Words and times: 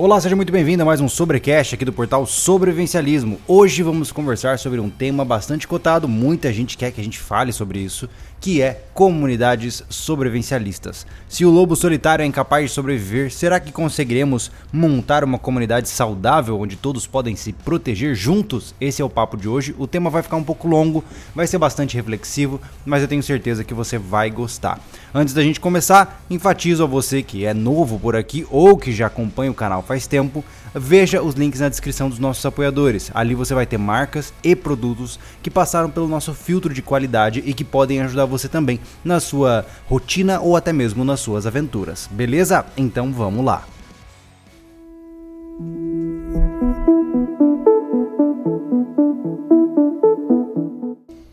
Olá, 0.00 0.20
seja 0.20 0.36
muito 0.36 0.52
bem-vindo 0.52 0.80
a 0.80 0.86
mais 0.86 1.00
um 1.00 1.08
Sobrecast 1.08 1.74
aqui 1.74 1.84
do 1.84 1.92
portal 1.92 2.24
Sobrevivencialismo. 2.24 3.40
Hoje 3.48 3.82
vamos 3.82 4.12
conversar 4.12 4.56
sobre 4.56 4.78
um 4.78 4.88
tema 4.88 5.24
bastante 5.24 5.66
cotado, 5.66 6.06
muita 6.06 6.52
gente 6.52 6.78
quer 6.78 6.92
que 6.92 7.00
a 7.00 7.04
gente 7.04 7.18
fale 7.18 7.52
sobre 7.52 7.80
isso, 7.80 8.08
que 8.40 8.62
é 8.62 8.82
comunidades 8.94 9.82
sobrevivencialistas. 9.88 11.06
Se 11.28 11.44
o 11.44 11.50
lobo 11.50 11.76
solitário 11.76 12.22
é 12.22 12.26
incapaz 12.26 12.64
de 12.64 12.74
sobreviver, 12.74 13.32
será 13.32 13.60
que 13.60 13.70
conseguiremos 13.70 14.50
montar 14.72 15.22
uma 15.22 15.38
comunidade 15.38 15.88
saudável 15.88 16.58
onde 16.58 16.76
todos 16.76 17.06
podem 17.06 17.36
se 17.36 17.52
proteger 17.52 18.14
juntos? 18.14 18.74
Esse 18.80 19.02
é 19.02 19.04
o 19.04 19.10
papo 19.10 19.36
de 19.36 19.48
hoje. 19.48 19.74
O 19.78 19.86
tema 19.86 20.10
vai 20.10 20.22
ficar 20.22 20.36
um 20.36 20.44
pouco 20.44 20.66
longo, 20.66 21.04
vai 21.34 21.46
ser 21.46 21.58
bastante 21.58 21.96
reflexivo, 21.96 22.60
mas 22.84 23.02
eu 23.02 23.08
tenho 23.08 23.22
certeza 23.22 23.64
que 23.64 23.74
você 23.74 23.98
vai 23.98 24.30
gostar. 24.30 24.80
Antes 25.14 25.34
da 25.34 25.42
gente 25.42 25.60
começar, 25.60 26.22
enfatizo 26.28 26.82
a 26.82 26.86
você 26.86 27.22
que 27.22 27.44
é 27.44 27.54
novo 27.54 27.98
por 27.98 28.16
aqui 28.16 28.46
ou 28.50 28.76
que 28.76 28.92
já 28.92 29.06
acompanha 29.06 29.50
o 29.50 29.54
canal 29.54 29.82
faz 29.82 30.06
tempo, 30.06 30.44
veja 30.74 31.22
os 31.22 31.34
links 31.34 31.60
na 31.60 31.68
descrição 31.68 32.08
dos 32.08 32.18
nossos 32.18 32.44
apoiadores. 32.44 33.10
Ali 33.14 33.34
você 33.34 33.54
vai 33.54 33.66
ter 33.66 33.78
marcas 33.78 34.32
e 34.42 34.54
produtos 34.56 35.18
que 35.42 35.50
passaram 35.50 35.90
pelo 35.90 36.08
nosso 36.08 36.34
filtro 36.34 36.72
de 36.72 36.82
qualidade 36.82 37.42
e 37.44 37.52
que 37.52 37.64
podem 37.64 38.00
ajudar 38.00 38.24
você 38.24 38.48
também 38.48 38.80
na 39.04 39.20
sua 39.20 39.66
rotina 39.86 40.40
ou 40.40 40.56
até 40.56 40.72
mesmo 40.72 41.04
nas 41.04 41.20
suas 41.20 41.46
aventuras. 41.46 42.08
Beleza? 42.10 42.64
Então 42.76 43.12
vamos 43.12 43.44
lá. 43.44 43.64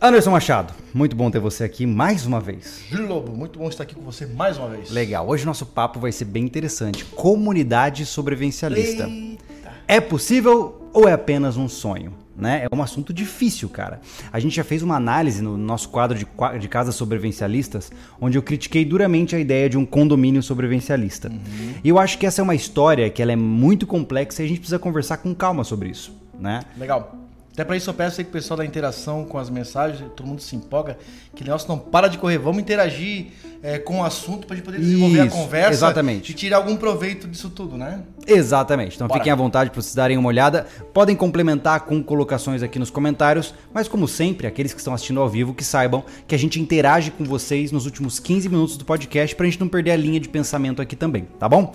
Anderson 0.06 0.30
Machado, 0.30 0.72
muito 0.94 1.16
bom 1.16 1.32
ter 1.32 1.40
você 1.40 1.64
aqui 1.64 1.84
mais 1.84 2.28
uma 2.28 2.40
vez. 2.40 2.84
Júlio 2.92 3.08
Lobo, 3.08 3.36
muito 3.36 3.58
bom 3.58 3.68
estar 3.68 3.82
aqui 3.82 3.96
com 3.96 4.04
você 4.04 4.28
mais 4.28 4.56
uma 4.56 4.70
vez. 4.70 4.92
Legal, 4.92 5.28
hoje 5.28 5.48
nosso 5.48 5.66
papo 5.66 6.00
vai 6.00 6.12
ser 6.12 6.26
bem 6.26 6.44
interessante. 6.44 7.04
Comunidade 7.04 8.06
sobrevivencialista. 8.06 9.08
Eita. 9.08 9.72
É 9.88 10.00
possível 10.00 10.90
ou 10.94 11.10
é 11.10 11.14
apenas 11.14 11.58
um 11.58 11.68
sonho? 11.68 12.14
Né? 12.38 12.68
É 12.70 12.76
um 12.76 12.84
assunto 12.84 13.12
difícil, 13.12 13.68
cara. 13.68 14.00
A 14.32 14.40
gente 14.40 14.56
já 14.56 14.64
fez 14.64 14.84
uma 14.84 14.96
análise 14.96 15.42
no 15.42 15.58
nosso 15.58 15.90
quadro 15.90 16.16
de, 16.16 16.28
de 16.60 16.68
casas 16.68 16.94
sobrevivencialistas, 16.94 17.92
onde 18.22 18.38
eu 18.38 18.44
critiquei 18.44 18.86
duramente 18.86 19.36
a 19.36 19.40
ideia 19.40 19.68
de 19.68 19.78
um 19.78 19.88
condomínio 19.88 20.44
sobrevivencialista. 20.44 21.30
Uhum. 21.30 21.74
E 21.84 21.90
eu 21.90 21.98
acho 21.98 22.20
que 22.20 22.28
essa 22.28 22.42
é 22.42 22.44
uma 22.44 22.54
história 22.54 23.10
que 23.10 23.24
ela 23.24 23.32
é 23.32 23.36
muito 23.36 23.88
complexa 23.88 24.44
e 24.44 24.46
a 24.46 24.48
gente 24.48 24.60
precisa 24.60 24.78
conversar 24.78 25.18
com 25.18 25.34
calma 25.34 25.64
sobre 25.64 25.90
isso, 25.90 26.16
né? 26.40 26.62
Legal. 26.78 27.25
Até 27.56 27.64
para 27.64 27.78
isso 27.78 27.90
eu 27.90 27.94
peço 27.94 28.20
aí 28.20 28.26
que 28.26 28.30
o 28.30 28.34
pessoal 28.34 28.58
da 28.58 28.66
interação 28.66 29.24
com 29.24 29.38
as 29.38 29.50
mensagens, 29.50 30.12
todo 30.14 30.28
mundo 30.28 30.42
se 30.42 30.58
empolga, 30.58 30.98
que 31.34 31.42
o 31.42 31.46
negócio 31.46 31.70
não 31.70 31.80
para 31.80 32.10
de 32.10 32.18
correr. 32.18 32.38
Vamos 32.38 32.62
interagir 32.62 33.28
é, 33.64 33.80
com 33.80 34.02
o 34.02 34.04
assunto 34.04 34.46
para 34.46 34.56
a 34.56 34.58
gente 34.58 34.66
poder 34.66 34.80
desenvolver 34.80 35.26
isso, 35.26 35.38
a 35.38 35.40
conversa 35.40 35.72
exatamente. 35.72 36.32
e 36.34 36.36
tirar 36.36 36.58
algum 36.58 36.76
proveito 36.76 37.30
disso 37.30 37.50
tudo, 37.50 37.78
né? 37.78 38.02
Exatamente. 38.28 38.96
Então 38.96 39.08
Bora. 39.08 39.22
fiquem 39.22 39.32
à 39.32 39.36
vontade 39.38 39.70
para 39.70 39.82
vocês 39.82 39.96
darem 39.96 40.18
uma 40.18 40.28
olhada. 40.28 40.68
Podem 40.94 41.16
complementar 41.16 41.80
com 41.86 42.04
colocações 42.04 42.62
aqui 42.62 42.78
nos 42.78 42.90
comentários, 42.90 43.56
mas 43.74 43.88
como 43.88 44.06
sempre, 44.06 44.48
aqueles 44.48 44.74
que 44.74 44.80
estão 44.82 44.94
assistindo 44.94 45.22
ao 45.22 45.30
vivo, 45.30 45.54
que 45.54 45.64
saibam 45.64 46.04
que 46.28 46.36
a 46.36 46.38
gente 46.38 46.60
interage 46.60 47.10
com 47.10 47.24
vocês 47.24 47.72
nos 47.72 47.86
últimos 47.86 48.20
15 48.20 48.50
minutos 48.50 48.76
do 48.76 48.84
podcast 48.84 49.34
para 49.34 49.46
a 49.46 49.50
gente 49.50 49.62
não 49.62 49.70
perder 49.70 49.92
a 49.92 49.96
linha 49.96 50.20
de 50.20 50.28
pensamento 50.28 50.82
aqui 50.82 50.98
também, 50.98 51.26
tá 51.40 51.48
bom? 51.48 51.74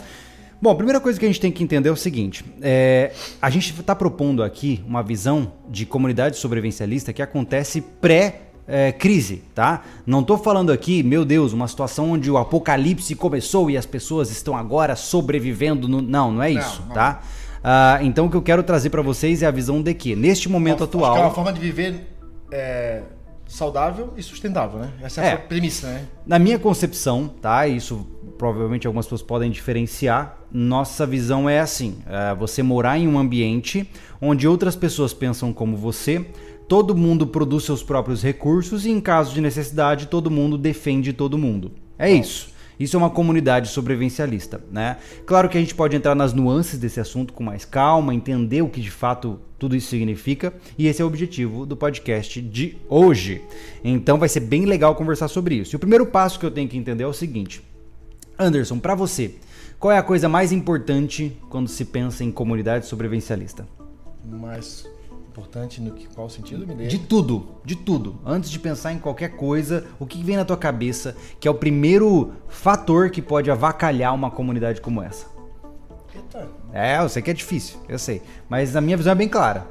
Bom, 0.63 0.71
a 0.71 0.75
primeira 0.75 1.01
coisa 1.01 1.19
que 1.19 1.25
a 1.25 1.29
gente 1.29 1.41
tem 1.41 1.51
que 1.51 1.65
entender 1.65 1.89
é 1.89 1.93
o 1.93 1.97
seguinte: 1.97 2.45
é, 2.61 3.13
a 3.41 3.49
gente 3.49 3.73
está 3.79 3.95
propondo 3.95 4.43
aqui 4.43 4.85
uma 4.87 5.03
visão 5.03 5.53
de 5.69 5.87
comunidade 5.87 6.37
sobrevivencialista 6.37 7.13
que 7.13 7.23
acontece 7.23 7.81
pré 7.81 8.43
é, 8.69 8.93
crise, 8.93 9.43
tá? 9.55 9.83
Não 10.07 10.21
estou 10.21 10.37
falando 10.37 10.71
aqui, 10.71 11.03
meu 11.03 11.25
Deus, 11.25 11.53
uma 11.53 11.67
situação 11.67 12.11
onde 12.13 12.31
o 12.31 12.37
apocalipse 12.37 13.15
começou 13.15 13.71
e 13.71 13.77
as 13.77 13.87
pessoas 13.87 14.31
estão 14.31 14.55
agora 14.55 14.95
sobrevivendo. 14.95 15.89
No... 15.89 16.03
Não, 16.03 16.31
não 16.31 16.43
é 16.43 16.51
isso, 16.51 16.85
não, 16.87 16.95
tá? 16.95 17.23
Uh, 17.61 18.05
então 18.05 18.27
o 18.27 18.31
que 18.31 18.37
eu 18.37 18.43
quero 18.43 18.63
trazer 18.63 18.91
para 18.91 19.03
vocês 19.03 19.43
é 19.43 19.47
a 19.47 19.51
visão 19.51 19.83
de 19.83 19.93
que 19.95 20.15
neste 20.15 20.49
momento 20.49 20.81
uma, 20.81 20.87
atual. 20.87 21.05
Acho 21.05 21.15
que 21.15 21.21
é 21.21 21.25
uma 21.25 21.35
forma 21.35 21.53
de 21.53 21.61
viver 21.61 22.07
é, 22.53 23.03
saudável 23.51 24.15
e 24.17 24.23
sustentável, 24.23 24.79
né? 24.79 24.93
Essa 25.03 25.23
é, 25.23 25.27
é 25.27 25.33
a 25.33 25.39
premissa, 25.39 25.89
né? 25.89 26.07
Na 26.25 26.39
minha 26.39 26.59
concepção, 26.59 27.29
tá? 27.29 27.67
Isso 27.67 28.07
provavelmente 28.39 28.87
algumas 28.87 29.07
pessoas 29.07 29.23
podem 29.23 29.51
diferenciar. 29.51 30.39
Nossa 30.53 31.05
visão 31.05 31.49
é 31.49 31.59
assim: 31.59 31.99
é 32.07 32.35
você 32.35 32.63
morar 32.63 32.97
em 32.97 33.09
um 33.09 33.19
ambiente 33.19 33.91
onde 34.21 34.47
outras 34.47 34.77
pessoas 34.77 35.13
pensam 35.13 35.53
como 35.53 35.77
você, 35.77 36.25
todo 36.69 36.97
mundo 36.97 37.27
produz 37.27 37.65
seus 37.65 37.83
próprios 37.83 38.23
recursos 38.23 38.87
e, 38.87 38.91
em 38.91 39.01
caso 39.01 39.35
de 39.35 39.41
necessidade, 39.41 40.07
todo 40.07 40.31
mundo 40.31 40.57
defende 40.57 41.13
todo 41.13 41.37
mundo. 41.37 41.73
É 41.99 42.11
isso. 42.11 42.51
Isso 42.81 42.97
é 42.97 42.99
uma 42.99 43.11
comunidade 43.11 43.69
sobrevivencialista, 43.69 44.59
né? 44.73 44.97
Claro 45.27 45.51
que 45.51 45.59
a 45.59 45.61
gente 45.61 45.75
pode 45.75 45.95
entrar 45.95 46.15
nas 46.15 46.33
nuances 46.33 46.79
desse 46.79 46.99
assunto 46.99 47.35
com 47.35 47.45
mais 47.45 47.67
calma, 47.67 48.15
entender 48.15 48.63
o 48.63 48.69
que 48.71 48.81
de 48.81 48.91
fato 48.91 49.39
tudo 49.59 49.77
isso 49.77 49.91
significa, 49.91 50.55
e 50.79 50.87
esse 50.87 51.03
é 51.03 51.05
o 51.05 51.09
objetivo 51.09 51.67
do 51.67 51.77
podcast 51.77 52.41
de 52.41 52.79
hoje. 52.89 53.43
Então 53.85 54.17
vai 54.17 54.31
ser 54.31 54.41
bem 54.41 54.65
legal 54.65 54.95
conversar 54.95 55.29
sobre 55.29 55.57
isso. 55.57 55.75
E 55.75 55.77
o 55.77 55.79
primeiro 55.79 56.07
passo 56.07 56.41
que 56.41 56.47
eu 56.47 56.51
tenho 56.51 56.67
que 56.67 56.79
entender 56.79 57.05
é 57.05 57.07
o 57.07 57.13
seguinte: 57.13 57.63
Anderson, 58.39 58.79
para 58.79 58.95
você, 58.95 59.35
qual 59.79 59.93
é 59.93 59.99
a 59.99 60.03
coisa 60.03 60.27
mais 60.27 60.51
importante 60.51 61.37
quando 61.51 61.69
se 61.69 61.85
pensa 61.85 62.25
em 62.25 62.33
comunidade 62.33 62.87
sobrevivencialista? 62.87 63.69
Mais 64.25 64.89
importante 65.31 65.81
no 65.81 65.93
que, 65.93 66.09
qual 66.09 66.29
sentido, 66.29 66.67
me 66.67 66.89
De 66.89 66.99
tudo, 66.99 67.55
de 67.65 67.77
tudo. 67.77 68.21
Antes 68.27 68.51
de 68.51 68.59
pensar 68.59 68.93
em 68.93 68.99
qualquer 68.99 69.37
coisa, 69.37 69.87
o 69.99 70.05
que 70.05 70.23
vem 70.25 70.37
na 70.37 70.45
tua 70.45 70.57
cabeça 70.57 71.17
que 71.39 71.47
é 71.47 71.51
o 71.51 71.55
primeiro 71.55 72.33
fator 72.49 73.11
que 73.11 73.23
pode 73.23 73.49
avacalhar 73.49 74.13
uma 74.13 74.31
comunidade 74.31 74.81
como 74.81 75.01
essa? 75.01 75.27
Eita. 76.13 76.49
É, 76.73 76.99
eu 76.99 77.09
sei 77.09 77.23
que 77.23 77.31
é 77.31 77.35
difícil, 77.35 77.79
eu 77.89 77.99
sei. 77.99 78.21
Mas 78.49 78.75
a 78.75 78.81
minha 78.81 78.97
visão 78.97 79.13
é 79.13 79.15
bem 79.15 79.29
clara. 79.29 79.67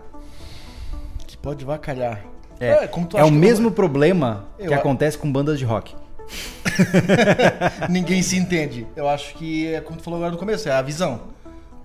Que 1.28 1.38
pode 1.38 1.66
avacalhar. 1.66 2.26
É, 2.58 2.86
é, 2.86 2.90
é 3.16 3.24
o 3.24 3.32
mesmo 3.32 3.72
problema 3.72 4.48
eu... 4.58 4.70
que 4.70 4.74
acontece 4.74 5.18
com 5.18 5.30
bandas 5.30 5.60
de 5.60 5.66
rock. 5.66 5.94
Ninguém 7.90 8.22
se 8.22 8.38
entende. 8.38 8.88
Eu 8.96 9.10
acho 9.10 9.34
que 9.36 9.68
é 9.68 9.82
como 9.82 9.98
tu 9.98 10.04
falou 10.04 10.18
agora 10.18 10.32
no 10.32 10.38
começo, 10.38 10.70
é 10.70 10.72
a 10.72 10.82
visão. 10.82 11.22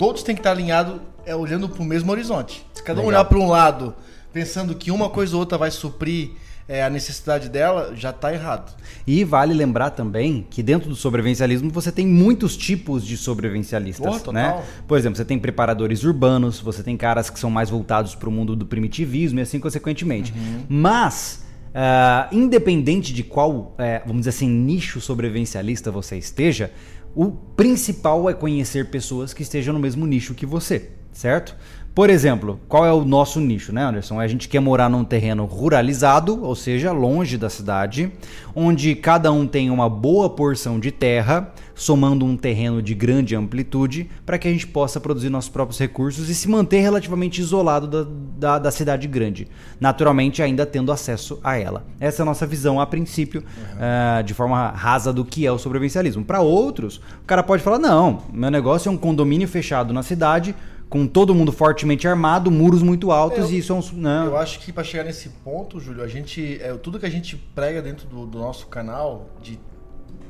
Todos 0.04 0.22
têm 0.22 0.34
que 0.34 0.41
estar 0.41 0.50
alinhados 0.50 1.00
é, 1.25 1.34
olhando 1.34 1.66
para 1.66 1.81
o 1.81 1.84
mesmo 1.84 2.12
horizonte. 2.12 2.62
Se 2.75 2.82
cada 2.82 3.00
um 3.00 3.06
olhar 3.06 3.25
para 3.25 3.38
um 3.38 3.48
lado, 3.48 3.94
pensando 4.34 4.75
que 4.75 4.91
uma 4.91 5.09
coisa 5.09 5.34
ou 5.34 5.41
outra 5.41 5.56
vai 5.56 5.70
suprir 5.70 6.32
é, 6.69 6.84
a 6.84 6.91
necessidade 6.91 7.48
dela, 7.48 7.94
já 7.97 8.10
está 8.10 8.31
errado. 8.31 8.76
E 9.06 9.25
vale 9.25 9.54
lembrar 9.54 9.92
também 9.92 10.47
que 10.50 10.62
dentro 10.62 10.91
do 10.91 10.94
sobrevivencialismo 10.94 11.70
você 11.70 11.91
tem 11.91 12.06
muitos 12.06 12.54
tipos 12.54 13.03
de 13.03 13.16
sobrevivencialistas, 13.16 14.22
oh, 14.26 14.31
né? 14.31 14.62
Por 14.87 14.98
exemplo, 14.98 15.16
você 15.16 15.25
tem 15.25 15.38
preparadores 15.38 16.04
urbanos, 16.04 16.60
você 16.60 16.82
tem 16.82 16.98
caras 16.98 17.31
que 17.31 17.38
são 17.38 17.48
mais 17.48 17.71
voltados 17.71 18.15
para 18.15 18.28
o 18.28 18.32
mundo 18.32 18.54
do 18.54 18.66
primitivismo 18.66 19.38
e 19.38 19.42
assim 19.42 19.59
consequentemente. 19.59 20.34
Uhum. 20.36 20.65
Mas 20.69 21.42
Uh, 21.75 22.32
independente 22.32 23.12
de 23.12 23.25
qual, 23.25 23.50
uh, 23.50 23.75
vamos 24.06 24.21
dizer 24.21 24.31
assim, 24.31 24.48
nicho 24.48 25.00
sobrevivencialista 25.00 25.91
você 25.91 26.16
esteja, 26.16 26.71
o 27.15 27.31
principal 27.31 28.29
é 28.29 28.35
conhecer 28.35 28.91
pessoas 28.91 29.33
que 29.33 29.43
estejam 29.43 29.73
no 29.73 29.81
mesmo 29.81 30.07
nicho 30.07 30.35
que 30.35 30.45
você, 30.45 30.91
certo? 31.13 31.57
Por 31.94 32.10
exemplo, 32.10 32.59
qual 32.69 32.84
é 32.84 32.93
o 32.93 33.05
nosso 33.05 33.38
nicho, 33.38 33.72
né, 33.72 33.84
Anderson? 33.84 34.19
A 34.19 34.27
gente 34.27 34.49
quer 34.49 34.59
morar 34.59 34.88
num 34.88 35.05
terreno 35.05 35.44
ruralizado, 35.44 36.44
ou 36.44 36.56
seja, 36.56 36.91
longe 36.91 37.38
da 37.38 37.49
cidade, 37.49 38.10
onde 38.53 38.97
cada 38.97 39.31
um 39.31 39.47
tem 39.47 39.71
uma 39.71 39.88
boa 39.88 40.28
porção 40.28 40.81
de 40.81 40.91
terra, 40.91 41.53
somando 41.72 42.25
um 42.25 42.37
terreno 42.37 42.83
de 42.83 42.94
grande 42.94 43.37
amplitude, 43.37 44.10
para 44.27 44.38
que 44.38 44.49
a 44.49 44.50
gente 44.50 44.66
possa 44.66 44.99
produzir 44.99 45.28
nossos 45.28 45.50
próprios 45.50 45.78
recursos 45.78 46.28
e 46.28 46.34
se 46.34 46.49
manter 46.49 46.81
relativamente 46.81 47.41
isolado 47.41 47.87
da, 47.87 48.06
da, 48.38 48.59
da, 48.59 48.71
cidade 48.72 49.06
grande. 49.06 49.47
Naturalmente, 49.78 50.43
ainda 50.43 50.66
tendo 50.66 50.91
acesso 50.91 51.38
a 51.44 51.56
ela. 51.56 51.84
Essa 52.00 52.22
é 52.22 52.25
a 52.25 52.27
nossa 52.27 52.45
visão, 52.45 52.80
a 52.80 52.86
princípio, 52.86 53.41
uhum. 53.41 54.21
uh, 54.21 54.22
de 54.24 54.34
forma 54.34 54.71
rasa 54.71 55.13
do 55.13 55.24
que 55.24 55.47
é 55.47 55.53
o 55.53 55.59
sobrevivencialismo. 55.59 56.24
Para 56.24 56.41
outros, 56.41 56.97
o 57.22 57.27
cara 57.27 57.42
pode 57.45 57.63
falar: 57.63 57.78
não, 57.78 58.22
meu 58.33 58.51
negócio 58.51 58.89
é 58.89 58.92
um 58.92 58.97
condomínio 58.97 59.47
fechado 59.47 59.92
na 59.95 60.03
cidade 60.03 60.57
com 60.89 61.07
todo 61.07 61.34
mundo 61.34 61.51
fortemente 61.51 62.07
armado, 62.07 62.51
muros 62.51 62.83
muito 62.83 63.10
altos 63.10 63.51
eu, 63.51 63.51
e 63.51 63.59
isso 63.59 63.72
é 63.72 63.77
um. 63.77 63.83
Não. 63.95 64.27
Eu 64.27 64.36
acho 64.36 64.60
que 64.60 64.72
para 64.72 64.84
chegar 64.84 65.04
nesse 65.04 65.28
ponto, 65.28 65.81
Júlio, 65.81 66.03
a 66.03 66.09
gente. 66.09 66.59
É, 66.63 66.75
tudo 66.75 66.98
que 66.98 67.07
a 67.07 67.10
gente 67.10 67.36
prega 67.36 67.83
dentro 67.83 68.07
do, 68.07 68.27
do 68.27 68.39
nosso 68.39 68.66
canal, 68.66 69.28
de 69.42 69.59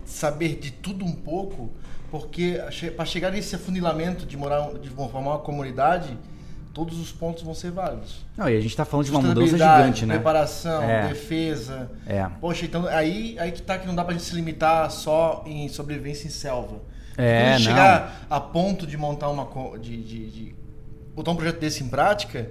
saber 0.05 0.57
de 0.57 0.71
tudo 0.71 1.05
um 1.05 1.13
pouco, 1.13 1.71
porque 2.11 2.61
para 2.97 3.05
chegar 3.05 3.31
nesse 3.31 3.55
afunilamento 3.55 4.27
de 4.27 4.37
morar, 4.37 4.73
de 4.75 4.89
formar 4.91 5.21
uma 5.21 5.39
comunidade, 5.39 6.17
todos 6.73 6.99
os 6.99 7.13
pontos 7.13 7.43
vão 7.43 7.55
ser 7.55 7.71
válidos. 7.71 8.25
Não, 8.37 8.49
e 8.49 8.57
a 8.57 8.61
gente 8.61 8.71
está 8.71 8.85
falando 8.85 9.07
de 9.07 9.13
uma 9.13 9.23
mudança 9.23 9.57
gigante, 9.57 10.07
né? 10.07 10.15
Preparação, 10.15 10.83
é. 10.83 11.09
defesa. 11.09 11.91
É. 12.07 12.27
Poxa, 12.41 12.67
então 12.67 12.87
aí, 12.87 13.37
aí 13.39 13.53
que 13.53 13.63
tá 13.63 13.79
que 13.79 13.87
não 13.87 13.95
dá 13.95 14.05
pra 14.05 14.13
gente 14.13 14.25
se 14.25 14.35
limitar 14.35 14.91
só 14.91 15.45
em 15.47 15.69
sobrevivência 15.69 16.27
em 16.27 16.31
selva. 16.31 16.81
É, 17.17 17.59
chegar 17.59 18.27
a 18.29 18.41
ponto 18.41 18.87
de 18.87 18.97
montar 18.97 19.29
uma. 19.29 19.49
De, 19.79 20.03
de, 20.03 20.31
de, 20.31 20.55
botar 21.15 21.31
um 21.31 21.37
projeto 21.37 21.61
desse 21.61 21.85
em 21.85 21.89
prática, 21.89 22.51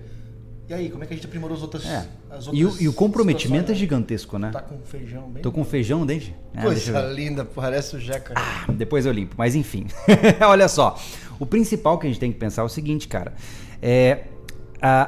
E 0.69 0.74
aí, 0.74 0.89
como 0.89 1.04
é 1.04 1.07
que 1.07 1.13
a 1.13 1.15
gente 1.18 1.25
aprimorou 1.25 1.57
as 1.57 1.62
outras, 1.62 1.86
é. 1.86 2.07
as 2.31 2.48
outras 2.48 2.54
e, 2.54 2.65
o, 2.65 2.81
e 2.81 2.88
o 2.88 2.94
comprometimento 2.94 3.71
é 3.71 3.75
gigantesco, 3.75 4.38
né? 4.38 4.51
Tá 4.51 4.62
com 4.62 4.80
feijão 4.80 5.30
bem. 5.30 5.44
Tô 5.44 5.51
com 5.51 5.65
feijão 5.65 6.06
dente? 6.06 6.33
É, 6.54 6.62
Coisa 6.62 7.01
linda, 7.12 7.44
parece 7.44 7.98
o 7.98 8.00
Jeca. 8.00 8.33
Ah, 8.38 8.71
depois 8.71 9.06
eu 9.06 9.12
limpo, 9.12 9.36
mas 9.38 9.56
enfim. 9.56 9.88
Olha 10.48 10.68
só. 10.68 10.98
O 11.39 11.45
principal 11.45 11.98
que 11.98 12.07
a 12.07 12.10
gente 12.10 12.19
tem 12.19 12.31
que 12.31 12.39
pensar 12.39 12.62
é 12.62 12.65
o 12.65 12.69
seguinte, 12.69 13.07
cara. 13.07 13.33
É, 13.81 14.25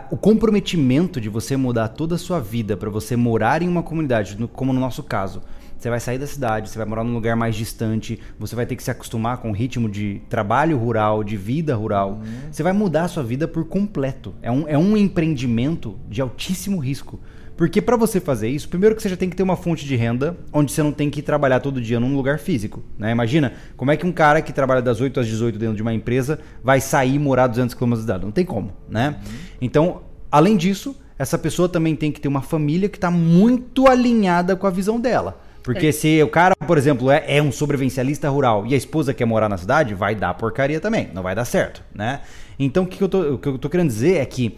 o 0.10 0.18
comprometimento 0.18 1.20
de 1.20 1.30
você 1.30 1.56
mudar 1.56 1.90
toda 1.90 2.16
a 2.16 2.18
sua 2.18 2.40
vida 2.40 2.76
para 2.78 2.90
você 2.90 3.16
morar 3.16 3.62
em 3.62 3.68
uma 3.68 3.84
comunidade, 3.84 4.40
no, 4.40 4.48
como 4.48 4.74
no 4.74 4.80
nosso 4.80 5.04
caso, 5.04 5.42
você 5.86 5.90
vai 5.92 6.00
sair 6.00 6.18
da 6.18 6.26
cidade, 6.26 6.70
você 6.70 6.80
vai 6.80 6.88
morar 6.88 7.04
num 7.04 7.14
lugar 7.14 7.36
mais 7.36 7.56
distante, 7.56 8.20
você 8.40 8.56
vai 8.56 8.66
ter 8.66 8.76
que 8.76 8.82
se 8.82 8.90
acostumar 8.90 9.38
com 9.38 9.52
o 9.52 9.54
ritmo 9.54 9.88
de 9.88 10.20
trabalho 10.28 10.80
rural, 10.80 11.24
de 11.24 11.38
vida 11.38 11.76
rural. 11.76 12.14
Uhum. 12.14 12.52
Você 12.52 12.64
vai 12.64 12.74
mudar 12.74 13.04
a 13.04 13.08
sua 13.08 13.22
vida 13.22 13.48
por 13.48 13.66
completo. 13.66 14.34
É 14.42 14.52
um, 14.52 14.68
é 14.68 14.76
um 14.76 14.98
empreendimento 14.98 16.00
de 16.10 16.22
altíssimo 16.22 16.80
risco. 16.80 17.20
Porque 17.56 17.84
para 17.84 17.96
você 17.96 18.20
fazer 18.20 18.50
isso, 18.50 18.68
primeiro 18.68 18.96
que 18.96 19.02
você 19.02 19.10
já 19.10 19.16
tem 19.16 19.30
que 19.30 19.36
ter 19.36 19.44
uma 19.44 19.56
fonte 19.56 19.86
de 19.86 19.96
renda 19.96 20.36
onde 20.52 20.72
você 20.72 20.82
não 20.82 20.92
tem 20.92 21.08
que 21.12 21.22
trabalhar 21.22 21.60
todo 21.60 21.80
dia 21.80 22.00
num 22.00 22.16
lugar 22.16 22.40
físico. 22.40 22.84
Né? 22.98 23.12
Imagina 23.12 23.54
como 23.78 23.92
é 23.92 23.96
que 23.96 24.08
um 24.08 24.12
cara 24.12 24.42
que 24.42 24.52
trabalha 24.52 24.82
das 24.82 25.00
8 25.00 25.20
às 25.20 25.28
18 25.28 25.60
dentro 25.60 25.76
de 25.76 25.84
uma 25.84 25.94
empresa 25.94 26.40
vai 26.64 26.82
sair 26.82 27.14
e 27.14 27.20
morar 27.20 27.46
200 27.46 27.76
km 27.76 27.94
de 27.94 28.00
cidade. 28.00 28.26
Não 28.26 28.32
tem 28.32 28.44
como. 28.44 28.72
Né? 28.90 29.10
Uhum. 29.10 29.34
Então, 29.62 30.02
além 30.32 30.58
disso, 30.58 30.96
essa 31.18 31.38
pessoa 31.38 31.70
também 31.70 31.96
tem 31.96 32.12
que 32.12 32.20
ter 32.20 32.28
uma 32.28 32.42
família 32.42 32.90
que 32.90 32.98
está 32.98 33.12
muito 33.12 33.88
alinhada 33.88 34.56
com 34.56 34.66
a 34.66 34.72
visão 34.72 35.00
dela. 35.00 35.45
Porque 35.66 35.88
é. 35.88 35.92
se 35.92 36.22
o 36.22 36.30
cara, 36.30 36.56
por 36.56 36.78
exemplo, 36.78 37.10
é, 37.10 37.24
é, 37.28 37.42
um 37.42 37.52
sobrevivencialista 37.52 38.30
rural 38.30 38.68
e 38.68 38.76
a 38.76 38.78
esposa 38.78 39.16
quer 39.16 39.26
morar 39.26 39.50
na 39.50 39.58
cidade, 39.58 39.96
vai 39.96 40.14
dar 40.14 40.34
porcaria 40.36 40.80
também, 40.80 41.10
não 41.12 41.24
vai 41.24 41.34
dar 41.34 41.44
certo, 41.44 41.84
né? 41.94 42.22
Então 42.60 42.84
o 42.84 42.88
que 42.88 43.04
eu 43.04 43.10
tô, 43.10 43.34
o 43.34 43.38
que 43.40 43.48
eu 43.48 43.58
tô 43.58 43.68
querendo 43.68 43.88
dizer 43.88 44.18
é 44.18 44.26
que 44.26 44.56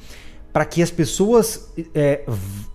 para 0.52 0.66
que 0.66 0.82
as 0.82 0.92
pessoas 0.92 1.74
é, 1.96 2.26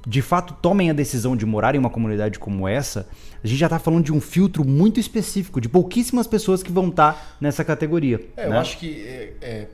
de 0.06 0.22
fato 0.22 0.54
tomem 0.62 0.88
a 0.88 0.92
decisão 0.92 1.36
de 1.36 1.44
morar 1.44 1.74
em 1.74 1.78
uma 1.78 1.90
comunidade 1.90 2.38
como 2.38 2.66
essa, 2.66 3.06
a 3.44 3.46
gente 3.46 3.58
já 3.58 3.66
está 3.66 3.78
falando 3.78 4.04
de 4.04 4.12
um 4.12 4.20
filtro 4.20 4.64
muito 4.64 4.98
específico, 4.98 5.60
de 5.60 5.68
pouquíssimas 5.68 6.26
pessoas 6.26 6.62
que 6.62 6.72
vão 6.72 6.88
estar 6.88 7.12
tá 7.12 7.36
nessa 7.40 7.64
categoria. 7.64 8.20
É, 8.36 8.48
né? 8.48 8.56
eu 8.56 8.60
acho 8.60 8.78
que 8.78 9.02
é, 9.06 9.32
é 9.42 9.66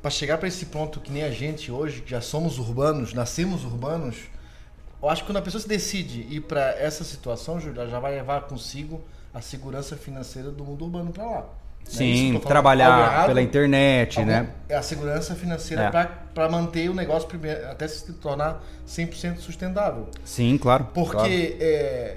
para 0.00 0.10
chegar 0.10 0.36
para 0.36 0.46
esse 0.46 0.66
ponto 0.66 1.00
que 1.00 1.10
nem 1.10 1.22
a 1.22 1.30
gente 1.30 1.72
hoje, 1.72 2.02
que 2.02 2.10
já 2.10 2.20
somos 2.20 2.58
urbanos, 2.58 3.14
nascemos 3.14 3.64
urbanos, 3.64 4.16
eu 5.04 5.10
acho 5.10 5.22
que 5.22 5.28
quando 5.28 5.36
a 5.36 5.42
pessoa 5.42 5.60
se 5.60 5.68
decide 5.68 6.26
ir 6.30 6.40
para 6.40 6.70
essa 6.78 7.04
situação, 7.04 7.60
Júlia, 7.60 7.86
já 7.86 7.98
vai 7.98 8.14
levar 8.14 8.42
consigo 8.42 9.02
a 9.34 9.40
segurança 9.42 9.96
financeira 9.96 10.50
do 10.50 10.64
mundo 10.64 10.86
urbano 10.86 11.12
para 11.12 11.26
lá. 11.26 11.40
Né? 11.40 11.44
Sim, 11.84 12.32
né? 12.32 12.40
trabalhar 12.40 12.98
errado, 13.00 13.26
pela 13.26 13.42
internet, 13.42 14.18
algum, 14.18 14.30
né? 14.30 14.48
É 14.66 14.74
a 14.74 14.82
segurança 14.82 15.34
financeira 15.34 15.84
é. 15.84 15.90
para 15.90 16.48
manter 16.48 16.88
o 16.88 16.94
negócio 16.94 17.28
primeiro, 17.28 17.70
até 17.70 17.86
se 17.86 18.10
tornar 18.14 18.64
100% 18.88 19.40
sustentável. 19.40 20.08
Sim, 20.24 20.56
claro. 20.56 20.88
Porque 20.94 21.12
claro. 21.12 21.30
É, 21.30 22.16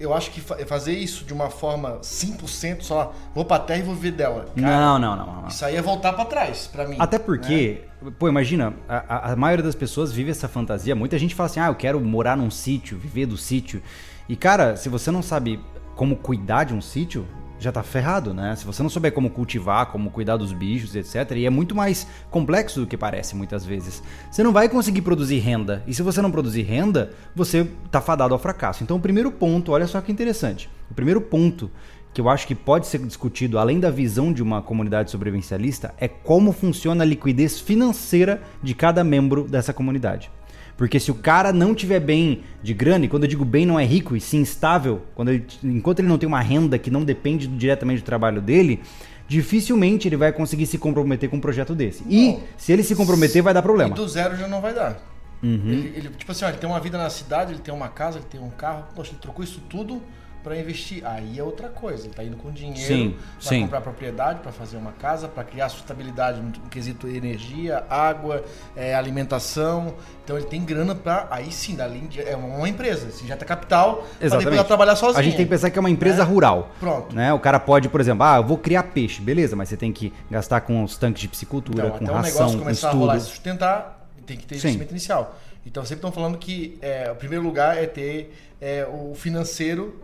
eu 0.00 0.14
acho 0.14 0.30
que 0.30 0.40
fazer 0.40 0.92
isso 0.92 1.24
de 1.24 1.32
uma 1.32 1.50
forma 1.50 1.98
100%, 2.00 2.82
só 2.82 3.12
vou 3.34 3.44
pra 3.44 3.58
terra 3.58 3.80
e 3.80 3.82
vou 3.82 3.94
viver 3.94 4.12
dela. 4.12 4.46
Cara, 4.54 4.76
não, 4.76 4.98
não, 4.98 5.16
não, 5.16 5.40
não, 5.42 5.48
Isso 5.48 5.64
aí 5.64 5.74
é 5.74 5.82
voltar 5.82 6.12
para 6.12 6.24
trás, 6.24 6.68
para 6.70 6.86
mim. 6.86 6.96
Até 6.98 7.18
porque, 7.18 7.82
né? 8.00 8.12
pô, 8.16 8.28
imagina, 8.28 8.74
a, 8.88 9.32
a, 9.32 9.36
maioria 9.36 9.64
das 9.64 9.74
pessoas 9.74 10.12
vive 10.12 10.30
essa 10.30 10.46
fantasia. 10.46 10.94
Muita 10.94 11.18
gente 11.18 11.34
fala 11.34 11.48
assim, 11.48 11.60
ah, 11.60 11.66
eu 11.66 11.74
quero 11.74 12.00
morar 12.00 12.36
num 12.36 12.50
sítio, 12.50 12.96
viver 12.96 13.26
do 13.26 13.36
sítio. 13.36 13.82
E, 14.28 14.36
cara, 14.36 14.76
se 14.76 14.88
você 14.88 15.10
não 15.10 15.22
sabe 15.22 15.58
como 15.96 16.14
cuidar 16.14 16.64
de 16.64 16.74
um 16.74 16.80
sítio, 16.80 17.26
já 17.58 17.72
tá 17.72 17.82
ferrado, 17.82 18.32
né? 18.32 18.54
Se 18.56 18.64
você 18.64 18.82
não 18.82 18.90
souber 18.90 19.12
como 19.12 19.30
cultivar, 19.30 19.86
como 19.86 20.10
cuidar 20.10 20.36
dos 20.36 20.52
bichos, 20.52 20.94
etc. 20.94 21.36
E 21.36 21.46
é 21.46 21.50
muito 21.50 21.74
mais 21.74 22.06
complexo 22.30 22.80
do 22.80 22.86
que 22.86 22.96
parece 22.96 23.34
muitas 23.34 23.64
vezes. 23.64 24.02
Você 24.30 24.42
não 24.42 24.52
vai 24.52 24.68
conseguir 24.68 25.02
produzir 25.02 25.38
renda. 25.38 25.82
E 25.86 25.94
se 25.94 26.02
você 26.02 26.22
não 26.22 26.30
produzir 26.30 26.62
renda, 26.62 27.12
você 27.34 27.68
tá 27.90 28.00
fadado 28.00 28.34
ao 28.34 28.40
fracasso. 28.40 28.82
Então, 28.82 28.96
o 28.96 29.00
primeiro 29.00 29.30
ponto, 29.30 29.72
olha 29.72 29.86
só 29.86 30.00
que 30.00 30.12
interessante. 30.12 30.70
O 30.90 30.94
primeiro 30.94 31.20
ponto 31.20 31.70
que 32.12 32.20
eu 32.20 32.28
acho 32.28 32.46
que 32.46 32.54
pode 32.54 32.86
ser 32.86 32.98
discutido 32.98 33.58
além 33.58 33.78
da 33.78 33.90
visão 33.90 34.32
de 34.32 34.42
uma 34.42 34.62
comunidade 34.62 35.10
sobrevivencialista 35.10 35.94
é 35.98 36.08
como 36.08 36.52
funciona 36.52 37.04
a 37.04 37.06
liquidez 37.06 37.60
financeira 37.60 38.42
de 38.62 38.74
cada 38.74 39.04
membro 39.04 39.46
dessa 39.46 39.72
comunidade. 39.72 40.30
Porque 40.78 41.00
se 41.00 41.10
o 41.10 41.14
cara 41.16 41.52
não 41.52 41.74
tiver 41.74 41.98
bem 41.98 42.44
de 42.62 42.72
grana, 42.72 43.04
e 43.04 43.08
quando 43.08 43.24
eu 43.24 43.28
digo 43.28 43.44
bem 43.44 43.66
não 43.66 43.80
é 43.80 43.84
rico 43.84 44.14
e 44.14 44.20
sim 44.20 44.40
estável, 44.40 45.02
quando 45.12 45.30
ele, 45.30 45.44
enquanto 45.64 45.98
ele 45.98 46.06
não 46.06 46.16
tem 46.16 46.28
uma 46.28 46.40
renda 46.40 46.78
que 46.78 46.88
não 46.88 47.04
depende 47.04 47.48
diretamente 47.48 48.00
do 48.00 48.04
trabalho 48.04 48.40
dele, 48.40 48.80
dificilmente 49.26 50.06
ele 50.06 50.16
vai 50.16 50.32
conseguir 50.32 50.66
se 50.66 50.78
comprometer 50.78 51.28
com 51.28 51.36
um 51.36 51.40
projeto 51.40 51.74
desse. 51.74 52.04
E 52.08 52.38
se 52.56 52.72
ele 52.72 52.84
se 52.84 52.94
comprometer, 52.94 53.42
vai 53.42 53.52
dar 53.52 53.60
problema. 53.60 53.90
E 53.90 53.94
do 53.94 54.06
zero 54.06 54.36
já 54.36 54.46
não 54.46 54.60
vai 54.60 54.72
dar. 54.72 55.02
Uhum. 55.42 55.62
Ele, 55.66 55.92
ele, 55.96 56.08
tipo 56.10 56.30
assim, 56.30 56.44
ó, 56.44 56.48
ele 56.48 56.58
tem 56.58 56.70
uma 56.70 56.78
vida 56.78 56.96
na 56.96 57.10
cidade, 57.10 57.52
ele 57.52 57.60
tem 57.60 57.74
uma 57.74 57.88
casa, 57.88 58.18
ele 58.18 58.26
tem 58.30 58.40
um 58.40 58.50
carro, 58.50 58.84
poxa, 58.94 59.10
ele 59.10 59.20
trocou 59.20 59.44
isso 59.44 59.60
tudo 59.68 60.00
para 60.48 60.58
investir. 60.58 61.06
Aí 61.06 61.38
é 61.38 61.42
outra 61.42 61.68
coisa. 61.68 62.04
Ele 62.04 62.10
está 62.10 62.24
indo 62.24 62.36
com 62.36 62.50
dinheiro 62.50 63.14
para 63.42 63.60
comprar 63.60 63.80
propriedade, 63.82 64.40
para 64.40 64.50
fazer 64.50 64.78
uma 64.78 64.92
casa, 64.92 65.28
para 65.28 65.44
criar 65.44 65.68
sustentabilidade 65.68 66.40
no 66.40 66.52
quesito 66.70 67.06
energia, 67.06 67.84
água, 67.90 68.42
é, 68.74 68.94
alimentação. 68.94 69.94
Então 70.24 70.36
ele 70.36 70.46
tem 70.46 70.64
grana 70.64 70.94
para 70.94 71.28
aí 71.30 71.52
sim, 71.52 71.74
dali 71.74 72.08
é 72.18 72.36
uma 72.36 72.68
empresa, 72.68 73.10
se 73.10 73.26
já 73.26 73.36
tá 73.36 73.44
capital, 73.44 74.06
para 74.18 74.38
depois 74.38 74.64
trabalhar 74.64 74.96
sozinho. 74.96 75.18
A 75.18 75.22
gente 75.22 75.36
tem 75.36 75.46
que 75.46 75.50
pensar 75.50 75.70
que 75.70 75.78
é 75.78 75.80
uma 75.80 75.90
empresa 75.90 76.24
né? 76.24 76.30
rural. 76.30 76.70
Pronto. 76.80 77.14
Né? 77.14 77.32
O 77.32 77.38
cara 77.38 77.60
pode, 77.60 77.88
por 77.88 78.00
exemplo, 78.00 78.24
ah, 78.24 78.36
eu 78.36 78.44
vou 78.44 78.58
criar 78.58 78.84
peixe, 78.84 79.20
beleza, 79.20 79.54
mas 79.56 79.68
você 79.68 79.76
tem 79.76 79.92
que 79.92 80.12
gastar 80.30 80.62
com 80.62 80.82
os 80.82 80.96
tanques 80.96 81.22
de 81.22 81.28
piscicultura, 81.28 81.86
então, 81.86 81.98
com 81.98 82.04
até 82.04 82.12
ração, 82.12 82.20
o 82.20 82.32
negócio 82.32 82.58
começar 82.58 82.88
estudo. 82.88 83.02
a 83.02 83.06
rolar 83.06 83.16
e 83.16 83.20
sustentar, 83.20 84.08
tem 84.26 84.36
que 84.36 84.46
ter 84.46 84.56
investimento 84.56 84.92
inicial. 84.92 85.38
Então 85.66 85.82
sempre 85.82 85.96
estão 85.96 86.12
falando 86.12 86.38
que 86.38 86.78
é, 86.80 87.10
o 87.10 87.14
primeiro 87.14 87.44
lugar 87.44 87.76
é 87.76 87.86
ter 87.86 88.34
é, 88.60 88.86
o 88.86 89.14
financeiro 89.14 90.00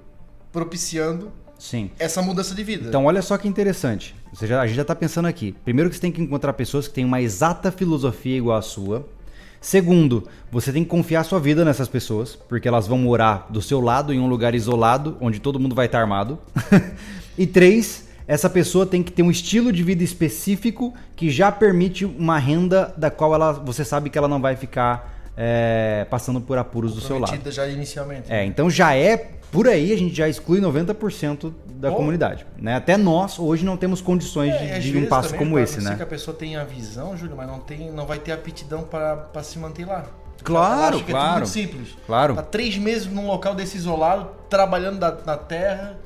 propiciando 0.54 1.32
Sim. 1.58 1.90
essa 1.98 2.22
mudança 2.22 2.54
de 2.54 2.62
vida. 2.62 2.88
Então, 2.88 3.06
olha 3.06 3.20
só 3.20 3.36
que 3.36 3.48
interessante. 3.48 4.14
Você 4.32 4.46
já, 4.46 4.60
a 4.60 4.66
gente 4.66 4.76
já 4.76 4.82
está 4.82 4.94
pensando 4.94 5.26
aqui. 5.26 5.52
Primeiro 5.64 5.90
que 5.90 5.96
você 5.96 6.02
tem 6.02 6.12
que 6.12 6.22
encontrar 6.22 6.52
pessoas 6.52 6.86
que 6.86 6.94
têm 6.94 7.04
uma 7.04 7.20
exata 7.20 7.72
filosofia 7.72 8.36
igual 8.36 8.56
à 8.56 8.62
sua. 8.62 9.06
Segundo, 9.60 10.28
você 10.52 10.72
tem 10.72 10.84
que 10.84 10.90
confiar 10.90 11.24
sua 11.24 11.40
vida 11.40 11.64
nessas 11.64 11.88
pessoas, 11.88 12.36
porque 12.36 12.68
elas 12.68 12.86
vão 12.86 12.98
morar 12.98 13.48
do 13.50 13.60
seu 13.60 13.80
lado 13.80 14.12
em 14.12 14.20
um 14.20 14.28
lugar 14.28 14.54
isolado, 14.54 15.16
onde 15.20 15.40
todo 15.40 15.58
mundo 15.58 15.74
vai 15.74 15.86
estar 15.86 16.00
armado. 16.00 16.38
e 17.36 17.46
três, 17.46 18.06
essa 18.28 18.48
pessoa 18.48 18.86
tem 18.86 19.02
que 19.02 19.10
ter 19.10 19.22
um 19.22 19.30
estilo 19.30 19.72
de 19.72 19.82
vida 19.82 20.04
específico 20.04 20.94
que 21.16 21.30
já 21.30 21.50
permite 21.50 22.04
uma 22.04 22.38
renda 22.38 22.94
da 22.96 23.10
qual 23.10 23.34
ela, 23.34 23.52
você 23.52 23.84
sabe 23.84 24.08
que 24.08 24.16
ela 24.16 24.28
não 24.28 24.40
vai 24.40 24.54
ficar 24.54 25.32
é, 25.36 26.06
passando 26.08 26.40
por 26.40 26.58
apuros 26.58 26.94
do 26.94 27.00
seu 27.00 27.18
lado. 27.18 27.50
já 27.50 27.66
inicialmente. 27.66 28.30
É, 28.30 28.44
então 28.44 28.70
já 28.70 28.94
é 28.94 29.30
por 29.54 29.68
aí 29.68 29.92
a 29.92 29.96
gente 29.96 30.14
já 30.14 30.28
exclui 30.28 30.60
90% 30.60 31.54
da 31.76 31.90
Bom, 31.90 31.96
comunidade. 31.96 32.44
Né? 32.58 32.74
Até 32.74 32.96
nós 32.96 33.38
hoje 33.38 33.64
não 33.64 33.76
temos 33.76 34.00
condições 34.00 34.52
é, 34.52 34.80
de, 34.80 34.90
de 34.90 34.98
um 34.98 35.06
passo 35.06 35.34
como 35.36 35.56
esse, 35.58 35.80
né? 35.80 35.94
que 35.94 36.02
a 36.02 36.06
pessoa 36.06 36.36
tem 36.36 36.56
a 36.56 36.64
visão, 36.64 37.16
Júlio, 37.16 37.36
mas 37.36 37.46
não 37.46 37.60
tem, 37.60 37.90
não 37.92 38.04
vai 38.04 38.18
ter 38.18 38.32
aptidão 38.32 38.82
para 38.82 39.42
se 39.44 39.58
manter 39.60 39.86
lá. 39.86 40.04
Claro, 40.42 41.00
claro. 41.04 41.28
É 41.28 41.32
muito 41.34 41.48
simples. 41.48 41.96
Claro. 42.04 42.34
Tá 42.34 42.42
três 42.42 42.76
meses 42.76 43.06
num 43.06 43.28
local 43.28 43.54
desse 43.54 43.76
isolado, 43.76 44.28
trabalhando 44.50 44.98
na, 44.98 45.12
na 45.12 45.36
terra 45.36 45.96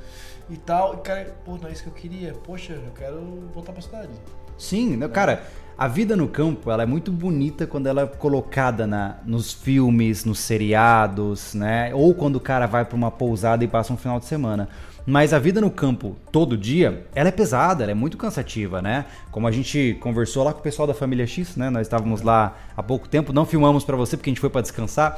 e 0.51 0.57
tal. 0.59 0.95
E 0.95 0.99
cara, 0.99 1.35
pô, 1.45 1.57
não 1.57 1.69
é 1.69 1.73
isso 1.73 1.83
que 1.83 1.89
eu 1.89 1.95
queria. 1.95 2.35
Poxa, 2.35 2.75
eu 2.75 2.93
quero 2.95 3.49
voltar 3.55 3.73
para 3.73 3.81
a 3.81 3.83
cidade. 3.83 4.13
Sim, 4.59 4.97
né, 4.97 5.09
cara. 5.09 5.43
A 5.79 5.87
vida 5.87 6.17
no 6.17 6.27
campo 6.27 6.73
ela 6.73 6.83
é 6.83 6.87
muito 6.87 7.13
bonita 7.13 7.65
quando 7.65 7.87
ela 7.87 8.03
é 8.03 8.07
colocada 8.07 8.85
na, 8.85 9.19
nos 9.25 9.53
filmes, 9.53 10.25
nos 10.25 10.41
seriados, 10.41 11.55
né? 11.55 11.95
Ou 11.95 12.13
quando 12.13 12.35
o 12.35 12.41
cara 12.41 12.67
vai 12.67 12.85
para 12.85 12.97
uma 12.97 13.13
pousada 13.13 13.63
e 13.63 13.69
passa 13.69 13.93
um 13.93 13.97
final 13.97 14.19
de 14.19 14.25
semana. 14.25 14.69
Mas 15.07 15.33
a 15.33 15.39
vida 15.39 15.61
no 15.61 15.71
campo 15.71 16.17
todo 16.33 16.59
dia, 16.59 17.07
ela 17.15 17.29
é 17.29 17.33
pesada, 17.33 17.85
ela 17.85 17.93
é 17.93 17.95
muito 17.95 18.17
cansativa, 18.17 18.83
né? 18.83 19.05
Como 19.31 19.47
a 19.47 19.53
gente 19.53 19.97
conversou 20.01 20.43
lá 20.43 20.53
com 20.53 20.59
o 20.59 20.63
pessoal 20.65 20.89
da 20.89 20.95
família 20.95 21.29
X, 21.29 21.55
né? 21.55 21.71
Nós 21.71 21.83
estávamos 21.83 22.23
lá 22.23 22.57
há 22.77 22.83
pouco 22.83 23.09
tempo, 23.09 23.33
não 23.33 23.47
filmamos 23.47 23.85
para 23.85 23.95
você 23.95 24.17
porque 24.17 24.31
a 24.31 24.33
gente 24.33 24.41
foi 24.41 24.51
para 24.51 24.63
descansar. 24.63 25.17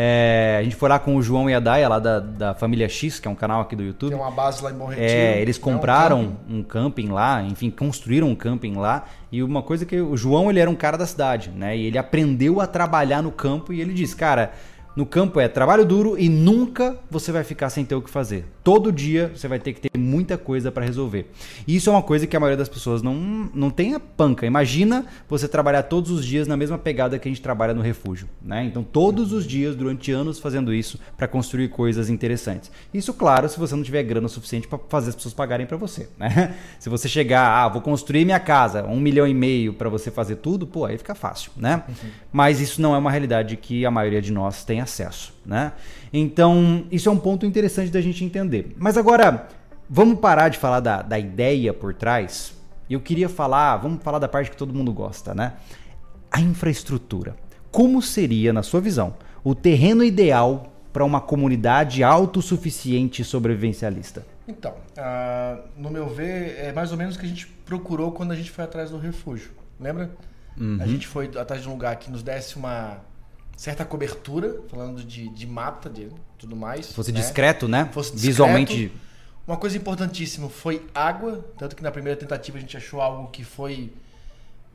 É, 0.00 0.58
a 0.60 0.62
gente 0.62 0.76
foi 0.76 0.88
lá 0.88 0.96
com 1.00 1.16
o 1.16 1.20
João 1.20 1.50
e 1.50 1.54
a 1.54 1.58
Daya, 1.58 1.88
lá 1.88 1.98
da, 1.98 2.20
da 2.20 2.54
família 2.54 2.88
X, 2.88 3.18
que 3.18 3.26
é 3.26 3.30
um 3.30 3.34
canal 3.34 3.62
aqui 3.62 3.74
do 3.74 3.82
YouTube. 3.82 4.10
Tem 4.10 4.18
uma 4.20 4.30
base 4.30 4.62
lá 4.62 4.70
em 4.70 4.74
Bom 4.74 4.86
Retiro. 4.86 5.04
É, 5.04 5.42
eles 5.42 5.58
compraram 5.58 6.18
é 6.18 6.22
um, 6.22 6.26
camping. 6.28 6.54
um, 6.54 6.62
camping. 6.62 7.08
lá, 7.08 7.42
enfim, 7.42 7.68
construíram 7.68 8.28
um 8.28 8.34
camping 8.36 8.76
lá. 8.76 9.06
E 9.32 9.42
uma 9.42 9.60
coisa 9.60 9.84
que 9.84 10.00
o 10.00 10.16
João, 10.16 10.50
ele 10.50 10.60
era 10.60 10.70
um 10.70 10.76
cara 10.76 10.96
da 10.96 11.04
cidade, 11.04 11.50
né? 11.50 11.76
E 11.76 11.84
ele 11.84 11.98
aprendeu 11.98 12.60
a 12.60 12.66
trabalhar 12.68 13.22
no 13.22 13.32
campo 13.32 13.72
e 13.72 13.80
ele 13.80 13.92
disse, 13.92 14.14
cara, 14.14 14.52
no 14.96 15.06
campo 15.06 15.38
é 15.38 15.46
trabalho 15.46 15.84
duro 15.84 16.18
e 16.18 16.28
nunca 16.28 16.98
você 17.10 17.30
vai 17.30 17.44
ficar 17.44 17.70
sem 17.70 17.84
ter 17.84 17.94
o 17.94 18.02
que 18.02 18.10
fazer. 18.10 18.44
Todo 18.64 18.92
dia 18.92 19.30
você 19.34 19.46
vai 19.46 19.58
ter 19.58 19.72
que 19.72 19.80
ter 19.80 19.98
muita 19.98 20.36
coisa 20.36 20.72
para 20.72 20.84
resolver. 20.84 21.30
E 21.66 21.76
isso 21.76 21.88
é 21.88 21.92
uma 21.92 22.02
coisa 22.02 22.26
que 22.26 22.36
a 22.36 22.40
maioria 22.40 22.56
das 22.56 22.68
pessoas 22.68 23.00
não, 23.00 23.14
não 23.54 23.70
tem 23.70 23.94
a 23.94 24.00
panca. 24.00 24.44
Imagina 24.44 25.06
você 25.28 25.46
trabalhar 25.46 25.84
todos 25.84 26.10
os 26.10 26.24
dias 26.24 26.46
na 26.46 26.56
mesma 26.56 26.76
pegada 26.76 27.18
que 27.18 27.28
a 27.28 27.30
gente 27.30 27.40
trabalha 27.40 27.72
no 27.72 27.80
refúgio. 27.80 28.28
Né? 28.42 28.64
Então, 28.64 28.82
todos 28.82 29.32
os 29.32 29.46
dias, 29.46 29.76
durante 29.76 30.10
anos, 30.10 30.38
fazendo 30.38 30.74
isso 30.74 30.98
para 31.16 31.28
construir 31.28 31.68
coisas 31.68 32.10
interessantes. 32.10 32.70
Isso, 32.92 33.14
claro, 33.14 33.48
se 33.48 33.58
você 33.58 33.74
não 33.74 33.82
tiver 33.82 34.02
grana 34.02 34.28
suficiente 34.28 34.66
para 34.66 34.78
fazer 34.88 35.10
as 35.10 35.14
pessoas 35.14 35.34
pagarem 35.34 35.66
para 35.66 35.76
você. 35.76 36.08
Né? 36.18 36.56
Se 36.80 36.88
você 36.88 37.08
chegar, 37.08 37.48
ah, 37.48 37.68
vou 37.68 37.80
construir 37.80 38.24
minha 38.24 38.40
casa, 38.40 38.84
um 38.84 38.98
milhão 38.98 39.26
e 39.26 39.32
meio 39.32 39.72
para 39.72 39.88
você 39.88 40.10
fazer 40.10 40.36
tudo, 40.36 40.66
pô, 40.66 40.84
aí 40.84 40.98
fica 40.98 41.14
fácil. 41.14 41.52
Né? 41.56 41.82
Uhum. 41.88 42.10
Mas 42.32 42.60
isso 42.60 42.82
não 42.82 42.94
é 42.94 42.98
uma 42.98 43.10
realidade 43.10 43.56
que 43.56 43.86
a 43.86 43.90
maioria 43.90 44.20
de 44.20 44.32
nós 44.32 44.64
tem 44.64 44.77
acesso. 44.80 45.34
Né? 45.44 45.72
Então, 46.12 46.84
isso 46.90 47.08
é 47.08 47.12
um 47.12 47.18
ponto 47.18 47.44
interessante 47.46 47.90
da 47.90 48.00
gente 48.00 48.24
entender. 48.24 48.74
Mas 48.78 48.96
agora, 48.96 49.48
vamos 49.88 50.18
parar 50.18 50.48
de 50.48 50.58
falar 50.58 50.80
da, 50.80 51.02
da 51.02 51.18
ideia 51.18 51.72
por 51.72 51.94
trás. 51.94 52.54
Eu 52.88 53.00
queria 53.00 53.28
falar, 53.28 53.76
vamos 53.76 54.02
falar 54.02 54.18
da 54.18 54.28
parte 54.28 54.50
que 54.50 54.56
todo 54.56 54.74
mundo 54.74 54.92
gosta, 54.92 55.34
né? 55.34 55.54
A 56.30 56.40
infraestrutura. 56.40 57.36
Como 57.70 58.00
seria, 58.00 58.52
na 58.52 58.62
sua 58.62 58.80
visão, 58.80 59.14
o 59.44 59.54
terreno 59.54 60.02
ideal 60.02 60.72
para 60.92 61.04
uma 61.04 61.20
comunidade 61.20 62.02
autossuficiente 62.02 63.22
sobrevivencialista? 63.22 64.26
Então, 64.46 64.72
uh, 64.72 65.62
no 65.76 65.90
meu 65.90 66.08
ver, 66.08 66.56
é 66.58 66.72
mais 66.72 66.90
ou 66.90 66.96
menos 66.96 67.16
o 67.16 67.18
que 67.18 67.26
a 67.26 67.28
gente 67.28 67.46
procurou 67.66 68.12
quando 68.12 68.32
a 68.32 68.36
gente 68.36 68.50
foi 68.50 68.64
atrás 68.64 68.90
do 68.90 68.98
refúgio. 68.98 69.50
Lembra? 69.78 70.10
Uhum. 70.58 70.78
A 70.80 70.86
gente 70.86 71.06
foi 71.06 71.30
atrás 71.36 71.62
de 71.62 71.68
um 71.68 71.72
lugar 71.72 71.94
que 71.96 72.10
nos 72.10 72.22
desse 72.22 72.56
uma 72.56 72.98
certa 73.58 73.84
cobertura, 73.84 74.60
falando 74.68 75.02
de, 75.02 75.28
de 75.30 75.44
mata, 75.44 75.90
de 75.90 76.08
tudo 76.38 76.54
mais. 76.54 76.92
Fosse 76.92 77.10
né? 77.10 77.20
discreto, 77.20 77.66
né? 77.66 77.88
Fosse 77.92 78.12
discreto. 78.12 78.30
Visualmente. 78.30 78.92
Uma 79.44 79.56
coisa 79.56 79.76
importantíssima 79.76 80.48
foi 80.48 80.86
água, 80.94 81.44
tanto 81.58 81.74
que 81.74 81.82
na 81.82 81.90
primeira 81.90 82.16
tentativa 82.16 82.56
a 82.56 82.60
gente 82.60 82.76
achou 82.76 83.00
algo 83.00 83.28
que 83.30 83.42
foi 83.42 83.92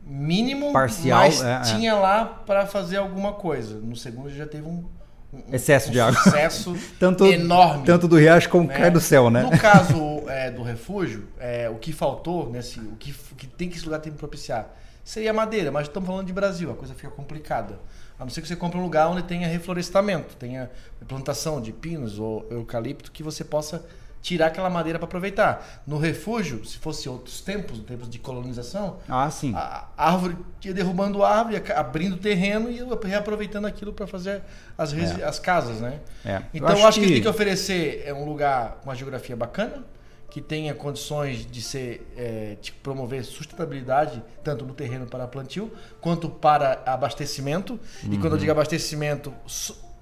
mínimo, 0.05 0.73
parcial, 0.73 1.19
mas 1.19 1.41
é, 1.41 1.53
é. 1.53 1.59
tinha 1.61 1.91
é. 1.91 1.93
lá 1.93 2.25
para 2.25 2.65
fazer 2.65 2.97
alguma 2.97 3.31
coisa. 3.31 3.79
No 3.79 3.95
segundo 3.95 4.29
já 4.31 4.45
teve 4.45 4.67
um, 4.67 4.83
um 5.31 5.53
excesso 5.53 5.87
um 5.87 5.91
de 5.93 6.01
água, 6.01 6.19
excesso 6.19 6.75
tanto, 6.99 7.25
enorme, 7.25 7.85
tanto 7.85 8.05
do 8.05 8.17
riacho 8.17 8.49
como 8.49 8.67
né? 8.67 8.77
cai 8.77 8.91
do 8.91 8.99
céu, 8.99 9.29
né? 9.29 9.43
No 9.43 9.57
caso 9.57 9.95
é, 10.27 10.51
do 10.51 10.61
refúgio, 10.61 11.29
é, 11.39 11.69
o 11.69 11.75
que 11.75 11.93
faltou, 11.93 12.49
nesse, 12.49 12.81
o 12.81 12.97
que, 12.97 13.15
o 13.31 13.35
que 13.35 13.47
tem 13.47 13.69
que 13.69 13.77
esse 13.77 13.85
lugar 13.85 14.01
tem 14.01 14.11
que 14.11 14.17
propiciar 14.17 14.75
seria 15.03 15.33
madeira, 15.33 15.71
mas 15.71 15.87
estamos 15.87 16.07
falando 16.07 16.25
de 16.25 16.33
Brasil, 16.33 16.71
a 16.71 16.75
coisa 16.75 16.93
fica 16.93 17.09
complicada. 17.09 17.77
A 18.19 18.23
não 18.23 18.29
ser 18.29 18.41
que 18.41 18.47
você 18.47 18.55
compre 18.55 18.79
um 18.79 18.83
lugar 18.83 19.07
onde 19.07 19.23
tenha 19.23 19.47
reflorestamento, 19.47 20.35
tenha 20.35 20.69
plantação 21.07 21.61
de 21.61 21.71
pinos 21.71 22.19
ou 22.19 22.47
eucalipto 22.49 23.11
que 23.11 23.23
você 23.23 23.43
possa 23.43 23.85
tirar 24.23 24.47
aquela 24.47 24.69
madeira 24.69 24.97
para 24.97 25.05
aproveitar. 25.05 25.83
No 25.85 25.97
refúgio, 25.97 26.63
se 26.65 26.77
fosse 26.77 27.09
outros 27.09 27.41
tempos, 27.41 27.79
tempos 27.79 28.09
de 28.09 28.17
colonização, 28.17 28.97
ah, 29.07 29.29
sim. 29.29 29.53
a 29.53 29.89
árvore 29.97 30.37
ia 30.63 30.73
derrubando 30.73 31.23
a 31.23 31.29
árvore, 31.29 31.61
abrindo 31.75 32.15
terreno 32.15 32.71
e 32.71 32.79
reaproveitando 33.05 33.67
aquilo 33.67 33.91
para 33.91 34.07
fazer 34.07 34.41
as, 34.77 34.93
é. 34.93 35.25
as 35.25 35.39
casas, 35.39 35.81
né? 35.81 35.99
É. 36.25 36.41
Então 36.53 36.69
eu 36.69 36.77
acho, 36.77 36.87
acho 36.87 36.99
que... 37.01 37.07
que 37.07 37.13
tem 37.13 37.21
que 37.21 37.27
oferecer 37.27 38.03
é 38.05 38.13
um 38.13 38.23
lugar 38.23 38.79
uma 38.85 38.95
geografia 38.95 39.35
bacana, 39.35 39.83
que 40.33 40.41
tenha 40.41 40.73
condições 40.73 41.45
de 41.45 41.61
ser 41.61 42.11
é, 42.17 42.57
de 42.59 42.71
promover 42.71 43.23
sustentabilidade 43.23 44.19
tanto 44.43 44.65
no 44.65 44.73
terreno 44.73 45.05
para 45.05 45.27
plantio 45.27 45.71
quanto 46.01 46.27
para 46.27 46.81
abastecimento. 46.87 47.79
Uhum. 48.03 48.13
E 48.13 48.17
quando 48.17 48.33
eu 48.33 48.39
digo 48.39 48.51
abastecimento, 48.51 49.31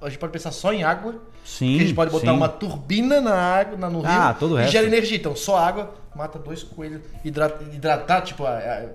a 0.01 0.07
gente 0.07 0.17
pode 0.17 0.31
pensar 0.31 0.51
só 0.51 0.71
em 0.71 0.85
água. 0.85 1.21
Sim. 1.43 1.75
a 1.75 1.79
gente 1.79 1.93
pode 1.93 2.11
botar 2.11 2.31
sim. 2.31 2.37
uma 2.37 2.47
turbina 2.47 3.19
na 3.19 3.35
água, 3.35 3.77
na, 3.77 3.89
no 3.89 4.05
ah, 4.05 4.27
rio 4.27 4.39
todo 4.39 4.57
e 4.57 4.69
gera 4.69 4.87
energia. 4.87 5.17
Então, 5.17 5.35
só 5.35 5.57
água 5.57 5.95
mata 6.15 6.37
dois 6.37 6.63
coelhos. 6.63 7.01
Hidratar, 7.23 7.61
hidratar 7.73 8.21
tipo, 8.21 8.43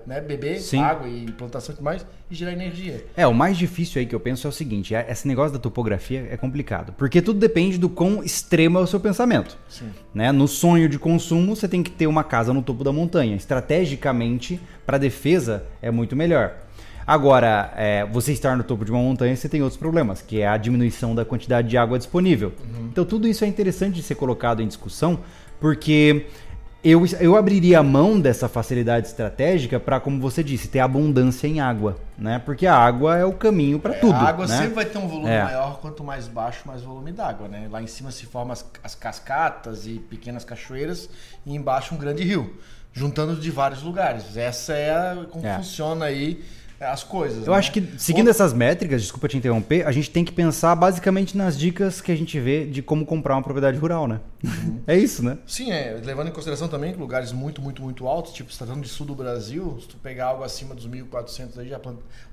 né, 0.05 0.21
beber 0.21 0.59
sim. 0.59 0.79
água 0.79 1.07
e 1.07 1.31
plantação 1.31 1.73
e 1.73 1.75
tudo 1.75 1.83
mais 1.83 2.05
e 2.29 2.35
gerar 2.35 2.51
energia. 2.51 3.05
É, 3.15 3.25
o 3.25 3.33
mais 3.33 3.57
difícil 3.57 3.99
aí 3.99 4.05
que 4.05 4.13
eu 4.13 4.19
penso 4.19 4.47
é 4.47 4.49
o 4.49 4.53
seguinte: 4.53 4.93
é, 4.93 5.05
esse 5.09 5.27
negócio 5.27 5.53
da 5.53 5.59
topografia 5.59 6.27
é 6.29 6.37
complicado. 6.37 6.93
Porque 6.97 7.21
tudo 7.21 7.39
depende 7.39 7.77
do 7.77 7.89
quão 7.89 8.23
extremo 8.23 8.77
é 8.77 8.81
o 8.81 8.87
seu 8.87 8.99
pensamento. 8.99 9.57
Sim. 9.67 9.89
Né? 10.13 10.31
No 10.31 10.47
sonho 10.47 10.87
de 10.89 10.99
consumo, 10.99 11.55
você 11.55 11.67
tem 11.67 11.81
que 11.81 11.91
ter 11.91 12.07
uma 12.07 12.23
casa 12.23 12.53
no 12.53 12.61
topo 12.61 12.83
da 12.83 12.91
montanha. 12.91 13.35
Estrategicamente, 13.35 14.59
para 14.85 14.97
defesa, 14.97 15.65
é 15.81 15.89
muito 15.89 16.15
melhor. 16.15 16.55
Agora, 17.05 17.73
é, 17.77 18.05
você 18.05 18.33
estar 18.33 18.57
no 18.57 18.65
topo 18.65 18.83
de 18.83 18.91
uma 18.91 18.99
montanha, 18.99 19.33
você 19.33 19.47
tem 19.47 19.61
outros 19.61 19.79
problemas, 19.79 20.21
que 20.21 20.41
é 20.41 20.47
a 20.47 20.57
diminuição 20.57 21.15
da 21.15 21.23
quantidade 21.23 21.69
de 21.69 21.77
água 21.77 21.97
disponível. 21.97 22.51
Uhum. 22.59 22.89
Então, 22.91 23.05
tudo 23.05 23.29
isso 23.29 23.45
é 23.45 23.47
interessante 23.47 23.95
de 23.95 24.03
ser 24.03 24.15
colocado 24.15 24.61
em 24.61 24.67
discussão, 24.67 25.21
porque 25.57 26.25
eu, 26.91 27.05
eu 27.19 27.35
abriria 27.35 27.79
a 27.79 27.83
mão 27.83 28.19
dessa 28.19 28.47
facilidade 28.47 29.07
estratégica 29.07 29.79
para, 29.79 29.99
como 29.99 30.19
você 30.21 30.43
disse, 30.43 30.67
ter 30.67 30.79
abundância 30.79 31.47
em 31.47 31.59
água, 31.59 31.97
né? 32.17 32.39
Porque 32.39 32.67
a 32.67 32.75
água 32.75 33.17
é 33.17 33.25
o 33.25 33.33
caminho 33.33 33.79
para 33.79 33.95
é, 33.95 33.99
tudo. 33.99 34.13
A 34.13 34.29
água 34.29 34.47
né? 34.47 34.57
sempre 34.57 34.73
vai 34.73 34.85
ter 34.85 34.97
um 34.97 35.07
volume 35.07 35.29
é. 35.29 35.43
maior, 35.43 35.79
quanto 35.79 36.03
mais 36.03 36.27
baixo, 36.27 36.63
mais 36.65 36.81
volume 36.81 37.11
d'água, 37.11 37.47
né? 37.47 37.67
Lá 37.69 37.81
em 37.81 37.87
cima 37.87 38.11
se 38.11 38.25
formam 38.25 38.53
as, 38.53 38.65
as 38.83 38.95
cascatas 38.95 39.87
e 39.87 39.99
pequenas 39.99 40.45
cachoeiras 40.45 41.09
e 41.45 41.55
embaixo 41.55 41.95
um 41.95 41.97
grande 41.97 42.23
rio, 42.23 42.55
juntando 42.93 43.35
de 43.35 43.51
vários 43.51 43.81
lugares. 43.81 44.37
Essa 44.37 44.73
é 44.73 44.91
a, 44.91 45.25
como 45.29 45.45
é. 45.45 45.57
funciona 45.57 46.05
aí 46.05 46.43
as 46.85 47.03
coisas. 47.03 47.45
Eu 47.47 47.53
né? 47.53 47.59
acho 47.59 47.71
que, 47.71 47.81
seguindo 47.97 48.29
essas 48.29 48.53
métricas, 48.53 49.01
desculpa 49.01 49.27
te 49.27 49.37
interromper, 49.37 49.85
a 49.87 49.91
gente 49.91 50.11
tem 50.11 50.23
que 50.23 50.31
pensar 50.31 50.75
basicamente 50.75 51.35
nas 51.35 51.57
dicas 51.57 52.01
que 52.01 52.11
a 52.11 52.15
gente 52.15 52.39
vê 52.39 52.65
de 52.65 52.81
como 52.81 53.05
comprar 53.05 53.35
uma 53.35 53.41
propriedade 53.41 53.77
rural, 53.77 54.07
né? 54.07 54.19
Uhum. 54.43 54.79
é 54.85 54.95
isso, 54.95 55.23
né? 55.23 55.37
Sim, 55.47 55.71
é. 55.71 55.99
Levando 56.03 56.27
em 56.27 56.31
consideração 56.31 56.67
também 56.67 56.93
que 56.93 56.99
lugares 56.99 57.31
muito, 57.31 57.61
muito, 57.61 57.81
muito 57.81 58.07
altos, 58.07 58.33
tipo, 58.33 58.51
se 58.51 58.57
tratando 58.57 58.81
de 58.81 58.89
sul 58.89 59.05
do 59.05 59.15
Brasil, 59.15 59.77
se 59.81 59.87
tu 59.87 59.97
pegar 59.97 60.27
algo 60.27 60.43
acima 60.43 60.75
dos 60.75 60.87
1.400 60.87 61.57
aí, 61.57 61.69
já 61.69 61.79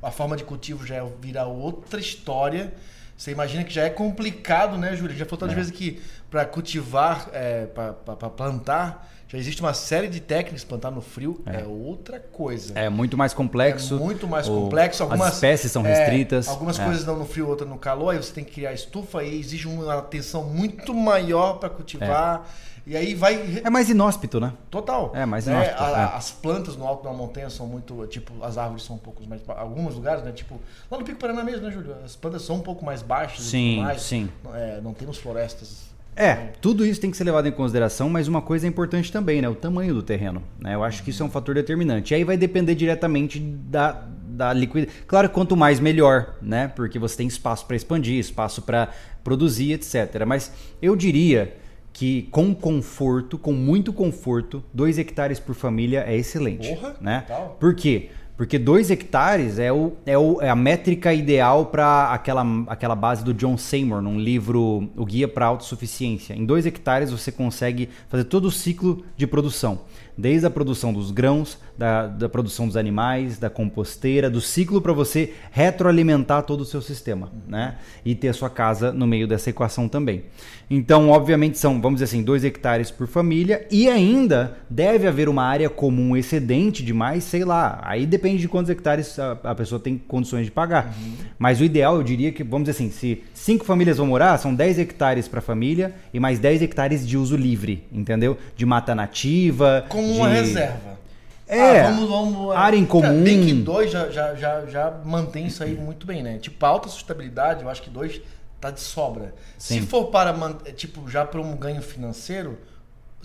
a 0.03 0.11
forma 0.11 0.37
de 0.37 0.45
cultivo 0.45 0.87
já 0.87 1.05
vira 1.21 1.47
outra 1.47 1.99
história. 1.99 2.73
Você 3.17 3.31
imagina 3.31 3.63
que 3.63 3.73
já 3.73 3.85
é 3.85 3.91
complicado, 3.91 4.77
né, 4.77 4.95
Júlia? 4.97 5.17
Já 5.17 5.25
falou 5.25 5.39
tantas 5.39 5.55
é. 5.55 5.57
vezes 5.57 5.73
que 5.73 6.03
para 6.31 6.45
cultivar, 6.45 7.31
é, 7.33 7.67
para 7.67 8.29
plantar, 8.31 9.14
já 9.35 9.39
existe 9.41 9.61
uma 9.61 9.75
série 9.75 10.09
de 10.09 10.21
técnicas, 10.21 10.63
plantar 10.65 10.91
no 10.91 11.01
frio 11.01 11.43
é, 11.45 11.63
é 11.63 11.67
outra 11.67 12.21
coisa. 12.21 12.73
É 12.79 12.89
muito 12.89 13.17
mais 13.17 13.35
complexo. 13.35 13.97
É 13.97 13.99
muito 13.99 14.29
mais 14.29 14.49
complexo. 14.49 15.03
Algumas, 15.03 15.29
as 15.29 15.35
espécies 15.35 15.73
são 15.73 15.83
restritas. 15.83 16.47
É, 16.47 16.51
algumas 16.51 16.79
é. 16.79 16.85
coisas 16.85 17.05
não 17.05 17.19
no 17.19 17.25
frio, 17.25 17.49
outras 17.49 17.69
no 17.69 17.77
calor. 17.77 18.11
Aí 18.11 18.17
você 18.17 18.33
tem 18.33 18.45
que 18.45 18.53
criar 18.53 18.73
estufa 18.73 19.25
e 19.25 19.39
exige 19.39 19.67
uma 19.67 19.99
atenção 19.99 20.45
muito 20.45 20.95
maior 20.95 21.55
para 21.55 21.69
cultivar. 21.69 22.47
É. 22.71 22.75
E 22.87 22.97
aí 22.97 23.15
vai. 23.15 23.63
É 23.65 23.71
mais 23.71 23.89
inóspito, 23.89 24.39
né? 24.39 24.53
Total. 24.71 25.11
É 25.15 25.25
mais 25.25 25.47
né? 25.47 25.55
inóspito. 25.55 25.83
A, 25.83 26.17
as 26.17 26.31
plantas 26.31 26.77
no 26.77 26.87
alto 26.87 27.03
da 27.03 27.13
montanha 27.13 27.51
são 27.51 27.67
muito. 27.67 28.07
Tipo, 28.07 28.45
as 28.45 28.59
árvores 28.59 28.85
são 28.85 28.97
um 28.97 29.01
pouco 29.01 29.27
mais. 29.27 29.43
Alguns 29.49 29.95
lugares, 29.95 30.23
né? 30.23 30.33
Tipo, 30.33 30.61
lá 30.91 30.99
no 30.99 31.05
Pico 31.05 31.19
Paraná 31.19 31.43
mesmo, 31.43 31.67
né, 31.67 31.73
Júlio? 31.73 31.97
As 32.05 32.15
plantas 32.15 32.43
são 32.43 32.57
um 32.57 32.61
pouco 32.61 32.85
mais 32.85 33.03
baixas. 33.03 33.47
Sim, 33.47 33.81
mais. 33.83 34.03
sim. 34.03 34.29
É, 34.53 34.81
não 34.83 34.93
temos 34.93 35.17
florestas 35.17 35.94
é, 36.17 36.35
tudo 36.61 36.87
isso 36.87 37.01
tem 37.01 37.11
que 37.11 37.17
ser 37.17 37.25
levado 37.25 37.49
em 37.49 37.53
consideração, 37.53 38.09
mas 38.09 38.29
uma 38.29 38.41
coisa 38.41 38.67
é 38.67 38.69
importante 38.69 39.11
também, 39.11 39.43
né? 39.43 39.49
O 39.49 39.55
tamanho 39.55 39.95
do 39.95 40.03
terreno. 40.03 40.43
Né? 40.61 40.75
Eu 40.75 40.85
acho 40.85 41.03
que 41.03 41.11
isso 41.11 41.23
é 41.23 41.27
um 41.27 41.31
fator 41.31 41.55
determinante. 41.55 42.13
E 42.13 42.17
aí 42.17 42.25
vai 42.25 42.37
depender 42.37 42.75
diretamente 42.75 43.41
da, 43.41 44.07
da 44.25 44.53
liquidez. 44.53 44.93
Claro, 45.07 45.29
quanto 45.29 45.57
mais 45.57 45.81
melhor, 45.81 46.37
né? 46.41 46.69
Porque 46.69 46.99
você 46.99 47.17
tem 47.17 47.27
espaço 47.27 47.67
para 47.67 47.75
expandir, 47.75 48.19
espaço 48.19 48.63
para 48.63 48.91
produzir, 49.25 49.73
etc. 49.73 50.25
Mas 50.27 50.53
eu 50.81 50.95
diria 50.95 51.57
que 51.93 52.29
com 52.31 52.55
conforto, 52.55 53.39
com 53.39 53.53
muito 53.53 53.93
conforto, 53.93 54.63
dois 54.73 54.99
hectares 54.99 55.41
por 55.41 55.55
família 55.55 56.05
é 56.07 56.17
excelente. 56.17 56.69
Porra, 56.69 56.97
né? 57.01 57.25
Por 57.59 57.75
quê? 57.75 58.11
Porque 58.11 58.24
dois 58.59 58.91
hectares 58.91 59.61
é, 59.61 59.73
o, 59.73 59.93
é, 60.05 60.19
o, 60.19 60.41
é 60.43 60.51
a 60.51 60.57
métrica 60.57 61.15
ideal 61.15 61.67
para 61.67 62.13
aquela, 62.13 62.45
aquela 62.67 62.97
base 62.97 63.25
do 63.25 63.33
John 63.33 63.57
Seymour, 63.57 64.03
num 64.03 64.19
livro 64.19 64.91
O 64.97 65.05
Guia 65.05 65.29
para 65.29 65.47
Autossuficiência. 65.47 66.35
Em 66.35 66.45
dois 66.45 66.67
hectares 66.67 67.13
você 67.13 67.31
consegue 67.31 67.89
fazer 68.09 68.25
todo 68.25 68.47
o 68.47 68.51
ciclo 68.51 69.05
de 69.17 69.27
produção 69.27 69.83
desde 70.17 70.47
a 70.47 70.51
produção 70.51 70.93
dos 70.93 71.11
grãos, 71.11 71.59
da, 71.77 72.07
da 72.07 72.29
produção 72.29 72.67
dos 72.67 72.77
animais, 72.77 73.39
da 73.39 73.51
composteira, 73.51 74.31
do 74.31 74.41
ciclo 74.41 74.81
para 74.81 74.93
você 74.93 75.33
retroalimentar 75.51 76.45
todo 76.45 76.61
o 76.61 76.65
seu 76.65 76.81
sistema, 76.81 77.31
né? 77.49 77.77
E 78.05 78.15
ter 78.15 78.29
a 78.29 78.33
sua 78.33 78.49
casa 78.49 78.93
no 78.93 79.07
meio 79.07 79.27
dessa 79.27 79.51
equação 79.51 79.89
também. 79.89 80.25
Então, 80.71 81.11
obviamente, 81.11 81.59
são, 81.59 81.81
vamos 81.81 82.01
dizer 82.01 82.05
assim, 82.05 82.23
dois 82.23 82.45
hectares 82.45 82.91
por 82.91 83.07
família 83.07 83.67
e 83.71 83.89
ainda 83.89 84.57
deve 84.71 85.07
haver 85.07 85.29
uma 85.29 85.45
área 85.45 85.69
comum 85.69 86.17
excedente 86.17 86.83
de 86.83 86.93
mais, 86.93 87.25
sei 87.25 87.45
lá. 87.45 87.81
Aí 87.83 88.07
depende 88.07 88.39
de 88.39 88.49
quantos 88.49 88.71
hectares 88.71 89.19
a, 89.19 89.33
a 89.45 89.55
pessoa 89.55 89.79
tem 89.79 89.99
condições 89.99 90.47
de 90.47 90.51
pagar. 90.51 90.87
Uhum. 90.87 91.13
Mas 91.39 91.61
o 91.61 91.65
ideal, 91.65 91.97
eu 91.97 92.03
diria 92.03 92.33
que, 92.33 92.43
vamos 92.43 92.69
dizer 92.69 92.77
assim, 92.83 92.91
se 92.91 93.23
cinco 93.35 93.65
famílias 93.65 93.99
vão 93.99 94.07
morar, 94.07 94.39
são 94.39 94.55
10 94.55 94.79
hectares 94.79 95.29
para 95.29 95.41
família 95.41 95.95
e 96.13 96.21
mais 96.21 96.39
10 96.39 96.63
hectares 96.63 97.07
de 97.07 97.17
uso 97.19 97.37
livre, 97.37 97.85
entendeu? 97.93 98.39
De 98.57 98.65
mata 98.65 98.95
nativa. 98.95 99.85
Com 99.89 100.04
uma 100.13 100.29
reserva. 100.29 100.95
É, 101.47 101.81
ah, 101.81 101.91
vamos, 101.91 102.09
vamos, 102.09 102.57
área 102.57 102.77
em 102.77 102.87
comum. 102.87 103.23
Bem 103.23 103.45
que 103.45 103.53
dois 103.53 103.91
já, 103.91 104.11
já, 104.11 104.35
já, 104.35 104.65
já 104.67 104.91
mantém 105.05 105.47
isso 105.47 105.63
aí 105.63 105.75
muito 105.75 106.07
bem, 106.07 106.23
né? 106.23 106.39
Tipo, 106.39 106.65
alta 106.65 106.89
sustentabilidade, 106.89 107.63
eu 107.63 107.69
acho 107.69 107.83
que 107.83 107.91
dois 107.91 108.21
tá 108.61 108.71
de 108.71 108.81
sobra. 108.81 109.35
Sim. 109.59 109.81
Se 109.81 109.87
for 109.87 110.07
para, 110.07 110.35
tipo, 110.75 111.09
já 111.09 111.25
para 111.25 111.41
um 111.41 111.55
ganho 111.55 111.83
financeiro, 111.83 112.59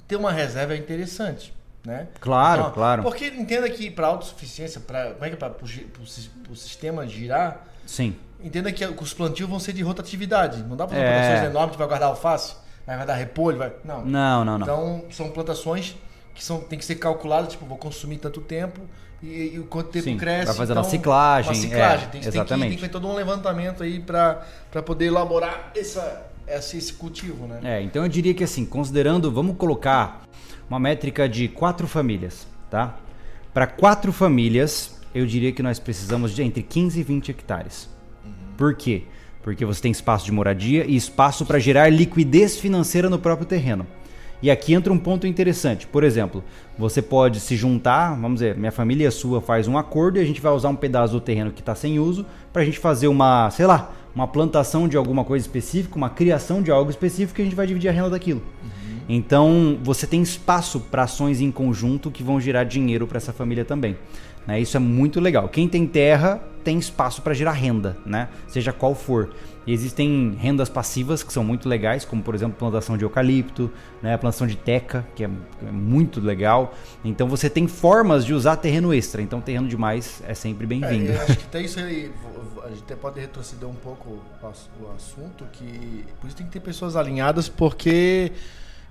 ter 0.05 0.17
uma 0.17 0.31
reserva 0.31 0.73
é 0.73 0.77
interessante. 0.77 1.53
Né? 1.85 2.07
Claro, 2.19 2.61
então, 2.61 2.73
claro. 2.73 3.03
Porque 3.03 3.27
entenda 3.27 3.69
que 3.69 3.89
para 3.89 4.07
autossuficiência, 4.07 4.81
para 4.81 5.11
como 5.13 5.23
é 5.23 5.29
que 5.29 5.35
é 5.35 5.37
para 5.37 5.53
o 6.51 6.55
sistema 6.55 7.07
girar, 7.07 7.65
sim. 7.85 8.15
Entenda 8.41 8.71
que 8.71 8.85
os 8.85 9.13
plantios 9.13 9.49
vão 9.49 9.59
ser 9.59 9.73
de 9.73 9.81
rotatividade. 9.81 10.63
Não 10.63 10.77
dá 10.77 10.87
para 10.87 10.95
fazer 10.95 11.07
é... 11.07 11.11
plantações 11.11 11.49
enormes 11.49 11.71
que 11.71 11.77
vai 11.77 11.87
guardar 11.87 12.09
alface, 12.09 12.55
vai 12.85 12.95
guardar 12.95 13.17
repolho, 13.17 13.57
vai. 13.57 13.73
Não. 13.83 14.05
Não, 14.05 14.45
não, 14.45 14.57
não. 14.57 14.65
Então 14.65 15.05
são 15.11 15.29
plantações 15.29 15.95
que 16.33 16.43
são, 16.43 16.59
tem 16.61 16.79
que 16.79 16.85
ser 16.85 16.95
calculadas, 16.95 17.51
tipo, 17.51 17.65
vou 17.65 17.77
consumir 17.77 18.17
tanto 18.17 18.41
tempo 18.41 18.81
e, 19.21 19.55
e 19.55 19.65
quanto 19.69 19.89
tempo 19.89 20.05
Sim, 20.05 20.17
cresce. 20.17 20.47
Vai 20.47 20.55
fazer 20.55 20.71
então, 20.71 20.83
uma 20.83 20.89
ciclagem. 20.89 21.51
Uma 21.51 21.61
ciclagem. 21.61 22.05
É, 22.05 22.09
tem, 22.09 22.21
exatamente. 22.21 22.47
Tem 22.47 22.69
que, 22.69 22.81
tem 22.81 22.89
que 22.89 22.93
todo 22.93 23.07
um 23.07 23.15
levantamento 23.15 23.83
aí 23.83 23.99
para 23.99 24.45
poder 24.85 25.05
elaborar 25.05 25.71
essa, 25.75 26.27
esse, 26.47 26.77
esse 26.77 26.93
cultivo, 26.93 27.45
né? 27.47 27.59
É, 27.63 27.81
então 27.81 28.03
eu 28.03 28.09
diria 28.09 28.33
que 28.33 28.43
assim, 28.43 28.65
considerando, 28.65 29.31
vamos 29.31 29.57
colocar 29.57 30.23
uma 30.69 30.79
métrica 30.79 31.27
de 31.27 31.47
quatro 31.47 31.87
famílias, 31.87 32.47
tá? 32.69 32.95
Para 33.53 33.67
quatro 33.67 34.13
famílias, 34.13 34.95
eu 35.13 35.25
diria 35.25 35.51
que 35.51 35.63
nós 35.63 35.79
precisamos 35.79 36.33
de 36.33 36.43
entre 36.43 36.63
15 36.63 36.99
e 36.99 37.03
20 37.03 37.31
hectares. 37.31 37.89
Uhum. 38.23 38.31
Por 38.55 38.75
quê? 38.75 39.03
Porque 39.41 39.65
você 39.65 39.81
tem 39.81 39.91
espaço 39.91 40.25
de 40.25 40.31
moradia 40.31 40.85
e 40.85 40.95
espaço 40.95 41.45
para 41.45 41.59
gerar 41.59 41.89
liquidez 41.89 42.57
financeira 42.57 43.09
no 43.09 43.17
próprio 43.17 43.47
terreno. 43.47 43.87
E 44.41 44.49
aqui 44.49 44.73
entra 44.73 44.91
um 44.91 44.97
ponto 44.97 45.27
interessante. 45.27 45.85
Por 45.85 46.03
exemplo, 46.03 46.43
você 46.77 47.01
pode 47.01 47.39
se 47.39 47.55
juntar, 47.55 48.15
vamos 48.15 48.39
dizer, 48.39 48.55
minha 48.55 48.71
família 48.71 49.03
e 49.03 49.07
a 49.07 49.11
sua 49.11 49.41
faz 49.41 49.67
um 49.67 49.77
acordo 49.77 50.17
e 50.17 50.21
a 50.21 50.25
gente 50.25 50.39
vai 50.39 50.51
usar 50.53 50.69
um 50.69 50.75
pedaço 50.75 51.13
do 51.13 51.21
terreno 51.21 51.51
que 51.51 51.59
está 51.59 51.75
sem 51.75 51.99
uso 51.99 52.25
para 52.53 52.61
a 52.61 52.65
gente 52.65 52.79
fazer 52.79 53.07
uma, 53.07 53.49
sei 53.51 53.65
lá, 53.65 53.91
uma 54.15 54.27
plantação 54.27 54.87
de 54.87 54.95
alguma 54.95 55.23
coisa 55.23 55.45
específica, 55.45 55.95
uma 55.95 56.09
criação 56.09 56.61
de 56.61 56.71
algo 56.71 56.89
específico 56.89 57.39
e 57.39 57.41
a 57.41 57.45
gente 57.45 57.55
vai 57.55 57.67
dividir 57.67 57.89
a 57.89 57.91
renda 57.91 58.11
daquilo. 58.11 58.41
Uhum. 58.63 58.99
Então, 59.09 59.77
você 59.83 60.07
tem 60.07 60.21
espaço 60.21 60.79
para 60.79 61.03
ações 61.03 61.41
em 61.41 61.51
conjunto 61.51 62.09
que 62.09 62.23
vão 62.23 62.39
gerar 62.39 62.63
dinheiro 62.63 63.07
para 63.07 63.17
essa 63.17 63.33
família 63.33 63.65
também. 63.65 63.97
Né? 64.47 64.59
Isso 64.61 64.77
é 64.77 64.79
muito 64.79 65.19
legal. 65.19 65.49
Quem 65.49 65.67
tem 65.67 65.85
terra 65.85 66.41
tem 66.63 66.77
espaço 66.77 67.21
para 67.21 67.33
gerar 67.33 67.51
renda, 67.51 67.97
né? 68.05 68.29
seja 68.47 68.71
qual 68.71 68.95
for. 68.95 69.29
E 69.69 69.71
existem 69.71 70.35
rendas 70.41 70.67
passivas 70.67 71.21
que 71.21 71.31
são 71.31 71.43
muito 71.43 71.69
legais, 71.69 72.03
como 72.03 72.23
por 72.23 72.33
exemplo 72.33 72.57
plantação 72.57 72.97
de 72.97 73.05
eucalipto, 73.05 73.71
né, 74.01 74.17
plantação 74.17 74.47
de 74.47 74.57
teca, 74.57 75.05
que 75.15 75.23
é, 75.23 75.29
é 75.61 75.71
muito 75.71 76.19
legal. 76.19 76.73
Então 77.05 77.29
você 77.29 77.51
tem 77.51 77.67
formas 77.67 78.25
de 78.25 78.33
usar 78.33 78.55
terreno 78.55 78.91
extra. 78.91 79.21
Então 79.21 79.39
terreno 79.39 79.67
demais 79.67 80.23
é 80.27 80.33
sempre 80.33 80.65
bem-vindo. 80.65 81.11
É, 81.11 81.17
acho 81.17 81.37
que 81.37 81.43
até 81.45 81.61
isso 81.61 81.79
aí, 81.79 82.11
a 82.63 82.69
gente 82.69 82.81
até 82.81 82.95
pode 82.95 83.19
retroceder 83.19 83.69
um 83.69 83.75
pouco 83.75 84.17
o 84.41 84.91
assunto, 84.95 85.45
que 85.53 86.03
por 86.19 86.25
isso 86.25 86.35
tem 86.35 86.47
que 86.47 86.51
ter 86.51 86.61
pessoas 86.61 86.95
alinhadas, 86.95 87.47
porque 87.47 88.31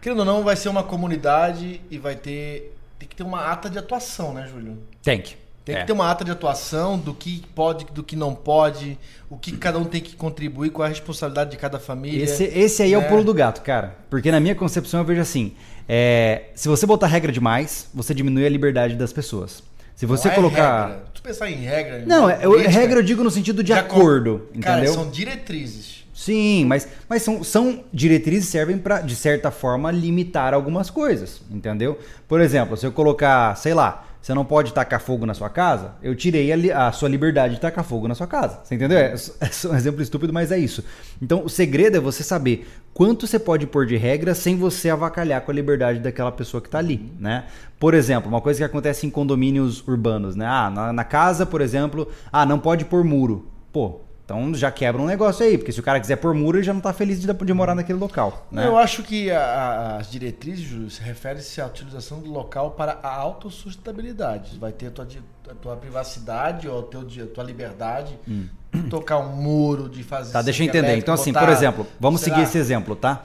querendo 0.01 0.21
ou 0.21 0.25
não 0.25 0.45
vai 0.45 0.55
ser 0.55 0.69
uma 0.69 0.85
comunidade 0.85 1.81
e 1.91 1.99
vai 1.99 2.15
ter 2.15 2.73
tem 3.01 3.09
que 3.09 3.17
ter 3.17 3.25
uma 3.25 3.51
ata 3.51 3.69
de 3.69 3.81
atuação, 3.81 4.33
né, 4.33 4.49
Júlio? 4.49 4.79
Tem 5.03 5.21
que. 5.21 5.48
Tem 5.69 5.77
é. 5.77 5.81
que 5.81 5.87
ter 5.87 5.93
uma 5.93 6.11
ata 6.11 6.25
de 6.25 6.31
atuação 6.31 6.97
do 6.97 7.13
que 7.13 7.43
pode, 7.55 7.85
do 7.93 8.03
que 8.03 8.17
não 8.17 8.35
pode, 8.35 8.99
o 9.29 9.37
que 9.37 9.53
cada 9.55 9.79
um 9.79 9.85
tem 9.85 10.01
que 10.01 10.17
contribuir, 10.17 10.71
qual 10.71 10.87
é 10.87 10.89
a 10.89 10.89
responsabilidade 10.89 11.51
de 11.51 11.59
cada 11.59 11.79
família. 11.79 12.25
Esse, 12.25 12.45
esse 12.45 12.83
aí 12.83 12.93
né? 12.93 12.95
é 12.95 12.99
o 12.99 13.03
né? 13.03 13.09
pulo 13.09 13.23
do 13.23 13.35
gato, 13.35 13.61
cara. 13.61 13.95
Porque 14.09 14.33
na 14.33 14.41
minha 14.41 14.55
concepção 14.55 15.01
eu 15.01 15.05
vejo 15.05 15.21
assim: 15.21 15.53
é, 15.87 16.45
se 16.55 16.69
você 16.69 16.87
botar 16.87 17.07
regra 17.07 17.31
demais, 17.31 17.87
você 17.93 18.15
diminui 18.15 18.47
a 18.47 18.49
liberdade 18.49 18.97
das 18.97 19.13
pessoas. 19.13 19.63
Se 19.95 20.07
você 20.07 20.29
não 20.29 20.33
é 20.33 20.37
colocar. 20.37 20.87
Regra. 20.87 21.05
Tu 21.13 21.21
pensar 21.21 21.51
em 21.51 21.57
regra. 21.57 22.03
Não, 22.07 22.31
é, 22.31 22.39
regra 22.67 23.01
eu 23.01 23.03
digo 23.03 23.23
no 23.23 23.31
sentido 23.31 23.63
de, 23.63 23.67
de 23.67 23.73
acordo. 23.75 24.49
Cara, 24.63 24.79
entendeu? 24.79 24.95
são 24.95 25.11
diretrizes. 25.11 25.99
Sim, 26.15 26.65
mas, 26.65 26.89
mas 27.07 27.23
são, 27.23 27.45
são 27.45 27.85
diretrizes 27.93 28.47
que 28.47 28.53
servem 28.53 28.79
para, 28.79 29.03
de 29.03 29.15
certa 29.15 29.51
forma, 29.51 29.91
limitar 29.91 30.55
algumas 30.55 30.89
coisas, 30.89 31.43
entendeu? 31.51 31.99
Por 32.27 32.41
exemplo, 32.41 32.75
se 32.77 32.87
eu 32.87 32.91
colocar, 32.91 33.55
sei 33.55 33.75
lá, 33.75 34.08
você 34.21 34.35
não 34.35 34.45
pode 34.45 34.73
tacar 34.75 35.01
fogo 35.01 35.25
na 35.25 35.33
sua 35.33 35.49
casa, 35.49 35.93
eu 36.03 36.15
tirei 36.15 36.53
a, 36.53 36.89
a, 36.89 36.93
sua 36.93 37.09
liberdade 37.09 37.55
de 37.55 37.61
tacar 37.61 37.85
fogo 37.85 38.09
na 38.09 38.15
sua 38.15 38.27
casa. 38.27 38.61
Você 38.63 38.75
entendeu? 38.75 38.99
É, 38.99 39.15
é 39.41 39.69
um 39.69 39.75
exemplo 39.75 40.03
estúpido, 40.03 40.33
mas 40.33 40.53
é 40.53 40.59
isso. 40.59 40.85
Então, 41.23 41.45
o 41.45 41.49
segredo 41.49 41.97
é 41.97 42.01
você 42.01 42.23
saber 42.23 42.67
quanto 42.93 43.27
você 43.27 43.39
pode 43.39 43.67
pôr 43.67 43.87
de 43.87 43.97
regra 43.97 44.35
sem 44.35 44.57
você 44.57 44.91
avacalhar 44.91 45.41
com 45.43 45.51
a 45.51 45.55
liberdade 45.55 46.01
daquela 46.01 46.33
pessoa 46.33 46.61
que 46.61 46.69
está 46.69 46.79
ali, 46.79 47.13
né? 47.19 47.47
Por 47.79 47.95
exemplo, 47.95 48.29
uma 48.29 48.41
coisa 48.41 48.59
que 48.59 48.65
acontece 48.65 49.07
em 49.07 49.11
condomínios 49.11 49.87
urbanos, 49.87 50.35
né? 50.35 50.47
Ah, 50.47 50.69
na, 50.69 50.93
na 50.93 51.05
casa, 51.05 51.47
por 51.47 51.61
exemplo, 51.61 52.09
ah, 52.33 52.45
não 52.45 52.59
pode 52.59 52.85
pôr 52.85 53.05
muro. 53.05 53.49
Pô, 53.73 54.01
então 54.29 54.53
já 54.53 54.71
quebra 54.71 55.01
um 55.01 55.07
negócio 55.07 55.43
aí, 55.43 55.57
porque 55.57 55.73
se 55.73 55.81
o 55.81 55.83
cara 55.83 55.99
quiser 55.99 56.17
pôr 56.17 56.35
muro, 56.35 56.59
ele 56.59 56.65
já 56.65 56.75
não 56.75 56.81
está 56.81 56.93
feliz 56.93 57.19
de, 57.19 57.27
de, 57.33 57.55
morar 57.55 57.75
naquele 57.75 57.99
local. 57.99 58.47
Né? 58.53 58.67
Eu 58.67 58.77
acho 58.77 59.03
que 59.03 59.31
a, 59.31 59.97
as 59.97 60.11
diretrizes, 60.11 60.67
Júlio, 60.67 60.91
se 60.91 61.01
refere-se 61.01 61.63
à 61.63 61.67
utilização 61.67 62.21
do 62.21 62.31
local 62.31 62.73
para 62.73 62.99
a 63.03 63.09
autossustentabilidade. 63.09 64.59
Vai 64.59 64.71
ter 64.71 64.89
a 64.89 64.91
tua, 64.91 65.09
a 65.51 65.55
tua 65.55 65.77
privacidade 65.77 66.69
ou 66.69 66.81
a, 66.81 66.83
teu, 66.83 67.01
a 67.01 67.27
tua 67.27 67.43
liberdade. 67.43 68.19
Hum. 68.29 68.49
Tocar 68.91 69.17
um 69.17 69.35
muro, 69.35 69.89
de 69.89 70.03
fazer. 70.03 70.31
Tá, 70.31 70.43
deixa 70.43 70.63
eu 70.63 70.67
entender. 70.67 70.89
Elétrico, 70.89 71.05
então, 71.05 71.15
assim, 71.15 71.33
botar, 71.33 71.47
por 71.47 71.53
exemplo, 71.53 71.87
vamos 71.99 72.21
seguir 72.21 72.43
esse 72.43 72.59
exemplo, 72.59 72.95
tá? 72.95 73.25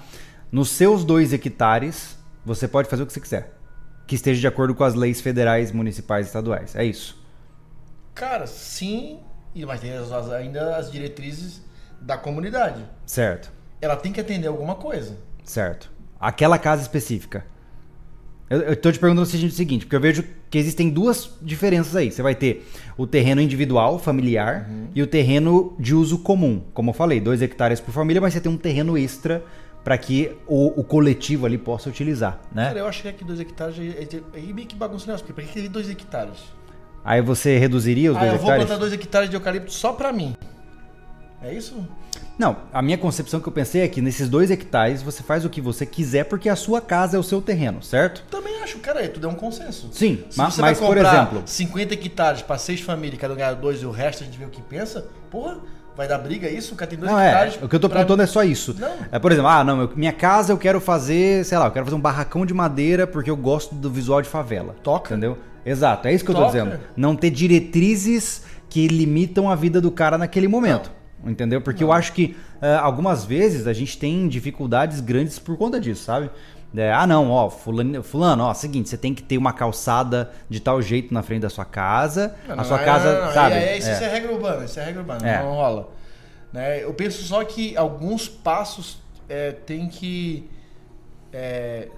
Nos 0.49 0.69
seus 0.69 1.03
dois 1.03 1.33
hectares, 1.33 2.17
você 2.45 2.65
pode 2.65 2.87
fazer 2.87 3.03
o 3.03 3.05
que 3.05 3.11
você 3.11 3.19
quiser. 3.19 3.51
Que 4.07 4.15
esteja 4.15 4.39
de 4.39 4.47
acordo 4.47 4.73
com 4.73 4.85
as 4.85 4.93
leis 4.93 5.19
federais, 5.19 5.69
municipais 5.69 6.27
e 6.27 6.29
estaduais. 6.29 6.77
É 6.77 6.85
isso. 6.85 7.21
Cara, 8.15 8.47
sim, 8.47 9.19
e 9.55 9.65
mas 9.65 9.79
tem 9.79 9.91
ainda 10.35 10.77
as 10.77 10.91
diretrizes 10.91 11.61
da 12.01 12.17
comunidade. 12.17 12.83
Certo. 13.05 13.51
Ela 13.81 13.95
tem 13.95 14.11
que 14.11 14.19
atender 14.19 14.47
alguma 14.47 14.75
coisa. 14.75 15.17
Certo. 15.43 15.91
Aquela 16.19 16.57
casa 16.57 16.81
específica. 16.81 17.45
Eu 18.49 18.73
estou 18.73 18.91
te 18.91 18.99
perguntando 18.99 19.23
o 19.23 19.51
seguinte, 19.51 19.85
porque 19.85 19.95
eu 19.95 20.01
vejo 20.01 20.23
que 20.49 20.57
existem 20.57 20.89
duas 20.89 21.31
diferenças 21.41 21.95
aí. 21.95 22.11
Você 22.11 22.21
vai 22.21 22.35
ter 22.35 22.67
o 22.95 23.07
terreno 23.07 23.41
individual, 23.41 23.97
familiar, 23.97 24.69
uhum. 24.69 24.87
e 24.93 25.01
o 25.01 25.07
terreno 25.07 25.75
de 25.79 25.95
uso 25.95 26.19
comum. 26.19 26.61
Como 26.73 26.91
eu 26.91 26.93
falei, 26.93 27.19
dois 27.19 27.41
hectares 27.41 27.79
por 27.79 27.91
família, 27.91 28.21
mas 28.21 28.33
você 28.33 28.41
tem 28.41 28.51
um 28.51 28.57
terreno 28.57 28.97
extra 28.97 29.43
para 29.83 29.97
que 29.97 30.31
o, 30.47 30.79
o, 30.79 30.83
coletivo 30.83 31.45
ali 31.45 31.57
possa 31.57 31.89
utilizar, 31.89 32.39
né? 32.53 32.67
Cara, 32.67 32.79
eu 32.79 32.87
acho 32.87 33.01
que 33.01 33.07
aqui 33.09 33.25
dois 33.25 33.39
hectares 33.39 33.77
é, 33.77 34.03
é, 34.03 34.39
é 34.39 34.53
meio 34.53 34.67
que 34.67 34.75
bagunça 34.75 35.13
porque 35.17 35.33
para 35.33 35.43
que 35.43 35.67
dois 35.67 35.89
hectares? 35.89 36.37
Aí 37.03 37.21
você 37.21 37.57
reduziria 37.57 38.11
os 38.11 38.17
ah, 38.17 38.19
dois 38.19 38.33
hectares? 38.33 38.51
eu 38.51 38.57
vou 38.57 38.65
plantar 38.67 38.79
dois 38.79 38.93
hectares 38.93 39.29
de 39.29 39.35
eucalipto 39.35 39.71
só 39.71 39.93
para 39.93 40.11
mim. 40.13 40.35
É 41.41 41.53
isso? 41.53 41.85
Não, 42.37 42.57
a 42.73 42.81
minha 42.81 42.97
concepção 42.97 43.39
que 43.39 43.47
eu 43.47 43.51
pensei 43.51 43.81
é 43.81 43.87
que 43.87 44.01
nesses 44.01 44.27
dois 44.29 44.49
hectares 44.49 45.03
você 45.03 45.21
faz 45.21 45.45
o 45.45 45.49
que 45.49 45.61
você 45.61 45.85
quiser 45.85 46.23
porque 46.23 46.49
a 46.49 46.55
sua 46.55 46.81
casa 46.81 47.17
é 47.17 47.19
o 47.19 47.23
seu 47.23 47.41
terreno, 47.41 47.83
certo? 47.83 48.23
Também 48.31 48.61
acho, 48.63 48.79
cara, 48.79 49.03
é 49.03 49.07
tudo 49.07 49.27
é 49.27 49.29
um 49.29 49.35
consenso. 49.35 49.89
Sim, 49.91 50.23
Se 50.29 50.37
mas, 50.37 50.57
mas 50.57 50.79
por 50.79 50.97
exemplo. 50.97 51.43
50 51.45 51.93
hectares 51.93 52.41
para 52.41 52.57
seis 52.57 52.79
famílias, 52.79 53.19
cada 53.19 53.33
um 53.33 53.37
ganha 53.37 53.53
dois 53.53 53.81
e 53.81 53.85
o 53.85 53.91
resto 53.91 54.23
a 54.23 54.25
gente 54.25 54.37
vê 54.37 54.45
o 54.45 54.49
que 54.49 54.61
pensa, 54.61 55.05
porra, 55.29 55.57
vai 55.95 56.07
dar 56.07 56.17
briga 56.17 56.49
isso? 56.49 56.73
O 56.73 56.77
cara 56.77 56.89
tem 56.89 56.97
dois 56.97 57.11
não, 57.11 57.19
é, 57.19 57.27
hectares. 57.27 57.59
É, 57.61 57.65
o 57.65 57.69
que 57.69 57.75
eu 57.75 57.79
tô 57.79 57.87
pra... 57.87 57.99
perguntando 57.99 58.23
é 58.23 58.27
só 58.27 58.43
isso. 58.43 58.75
Não. 58.79 58.95
É, 59.11 59.19
por 59.19 59.31
exemplo, 59.31 59.49
ah, 59.49 59.63
não, 59.63 59.81
eu, 59.81 59.91
minha 59.95 60.13
casa 60.13 60.53
eu 60.53 60.57
quero 60.57 60.81
fazer, 60.81 61.45
sei 61.45 61.57
lá, 61.57 61.67
eu 61.67 61.71
quero 61.71 61.85
fazer 61.85 61.95
um 61.95 62.01
barracão 62.01 62.45
de 62.45 62.53
madeira 62.53 63.05
porque 63.05 63.29
eu 63.29 63.37
gosto 63.37 63.75
do 63.75 63.91
visual 63.91 64.21
de 64.21 64.29
favela. 64.29 64.75
Toca. 64.81 65.13
Entendeu? 65.13 65.37
Exato, 65.65 66.07
é 66.07 66.13
isso 66.13 66.25
que 66.25 66.31
eu 66.31 66.35
tô 66.35 66.45
dizendo. 66.45 66.79
Não 66.95 67.15
ter 67.15 67.29
diretrizes 67.29 68.43
que 68.69 68.87
limitam 68.87 69.49
a 69.49 69.55
vida 69.55 69.79
do 69.79 69.91
cara 69.91 70.17
naquele 70.17 70.47
momento. 70.47 70.91
Não. 71.23 71.31
Entendeu? 71.31 71.61
Porque 71.61 71.83
não. 71.83 71.89
eu 71.89 71.93
acho 71.93 72.13
que 72.13 72.35
uh, 72.61 72.79
algumas 72.81 73.23
vezes 73.23 73.67
a 73.67 73.73
gente 73.73 73.97
tem 73.97 74.27
dificuldades 74.27 74.99
grandes 74.99 75.39
por 75.39 75.57
conta 75.57 75.79
disso, 75.79 76.03
sabe? 76.03 76.29
É, 76.75 76.91
ah, 76.91 77.05
não, 77.05 77.29
ó, 77.29 77.51
fulano, 77.51 78.01
fulano, 78.01 78.45
ó, 78.45 78.53
seguinte, 78.53 78.89
você 78.89 78.97
tem 78.97 79.13
que 79.13 79.21
ter 79.21 79.37
uma 79.37 79.53
calçada 79.53 80.31
de 80.49 80.59
tal 80.59 80.81
jeito 80.81 81.13
na 81.13 81.21
frente 81.21 81.41
da 81.41 81.49
sua 81.49 81.65
casa. 81.65 82.35
Não, 82.47 82.59
a 82.59 82.63
sua 82.63 82.77
não, 82.77 82.85
casa, 82.85 83.31
sabe? 83.31 83.55
É, 83.55 83.77
isso, 83.77 83.89
é. 83.89 83.93
isso 83.93 84.03
é 84.03 84.09
regra 84.09 84.31
urbana, 84.31 84.65
isso 84.65 84.79
é 84.79 84.83
regra 84.83 85.01
urbana, 85.01 85.29
é. 85.29 85.43
não 85.43 85.53
rola. 85.53 85.89
Né? 86.51 86.83
Eu 86.83 86.93
penso 86.95 87.21
só 87.23 87.43
que 87.43 87.77
alguns 87.77 88.27
passos 88.27 88.97
é, 89.29 89.51
tem 89.51 89.87
que 89.87 90.49
é, 91.31 91.89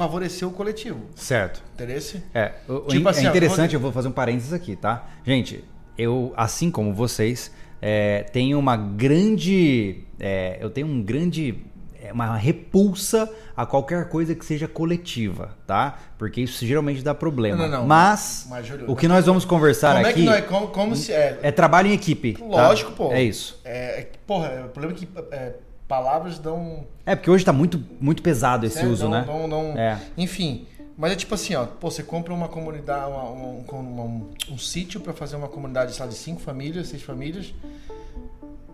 favorecer 0.00 0.48
o 0.48 0.50
coletivo. 0.50 0.98
Certo. 1.14 1.62
Interesse? 1.74 2.22
É, 2.34 2.52
o, 2.66 2.80
tipo 2.86 3.06
é 3.06 3.10
assim, 3.10 3.26
interessante, 3.26 3.74
eu 3.74 3.80
vou 3.80 3.92
fazer 3.92 4.08
um 4.08 4.12
parênteses 4.12 4.50
aqui, 4.50 4.74
tá? 4.74 5.06
Gente, 5.22 5.62
eu, 5.98 6.32
assim 6.38 6.70
como 6.70 6.94
vocês, 6.94 7.50
é, 7.82 8.22
tenho 8.32 8.58
uma 8.58 8.78
grande. 8.78 10.04
É, 10.18 10.56
eu 10.58 10.70
tenho 10.70 10.86
um 10.86 11.02
grande. 11.02 11.66
É, 12.02 12.14
uma 12.14 12.34
repulsa 12.34 13.30
a 13.54 13.66
qualquer 13.66 14.08
coisa 14.08 14.34
que 14.34 14.42
seja 14.42 14.66
coletiva, 14.66 15.54
tá? 15.66 15.98
Porque 16.16 16.40
isso 16.40 16.64
geralmente 16.64 17.02
dá 17.02 17.14
problema. 17.14 17.58
Não, 17.58 17.68
não, 17.68 17.78
não. 17.80 17.86
Mas, 17.86 18.46
Mas 18.48 18.66
Júlio, 18.66 18.90
o 18.90 18.96
que 18.96 19.06
nós 19.06 19.26
vamos 19.26 19.44
conversar 19.44 19.96
como 19.96 20.06
aqui. 20.06 20.26
É, 20.26 20.32
que 20.32 20.38
é 20.38 20.40
como, 20.40 20.68
como 20.68 20.96
se 20.96 21.12
é, 21.12 21.38
é 21.42 21.52
trabalho 21.52 21.88
em 21.88 21.92
equipe. 21.92 22.32
Tá? 22.32 22.46
Lógico, 22.46 22.92
tá? 22.92 22.96
pô. 22.96 23.12
É 23.12 23.22
isso. 23.22 23.60
É, 23.66 24.06
porra, 24.26 24.64
o 24.64 24.70
problema 24.70 24.96
é 24.96 24.98
que 24.98 25.08
é, 25.30 25.52
palavras 25.90 26.38
dão. 26.38 26.86
É, 27.04 27.16
porque 27.16 27.28
hoje 27.28 27.44
tá 27.44 27.52
muito, 27.52 27.82
muito 28.00 28.22
pesado 28.22 28.64
esse 28.64 28.86
uso, 28.86 29.08
não, 29.08 29.10
né? 29.10 29.24
É. 29.76 29.98
Enfim. 30.16 30.68
Mas 30.96 31.12
é 31.12 31.16
tipo 31.16 31.34
assim, 31.34 31.54
ó, 31.54 31.66
pô, 31.66 31.90
você 31.90 32.02
compra 32.02 32.32
uma 32.32 32.46
comunidade, 32.46 33.10
uma, 33.10 33.24
um, 33.24 33.64
um, 33.72 33.76
um, 33.76 34.30
um 34.52 34.58
sítio 34.58 35.00
para 35.00 35.12
fazer 35.12 35.34
uma 35.34 35.48
comunidade, 35.48 35.92
sei 35.94 36.04
lá, 36.04 36.10
de 36.10 36.16
cinco 36.16 36.40
famílias, 36.40 36.88
seis 36.88 37.02
famílias. 37.02 37.52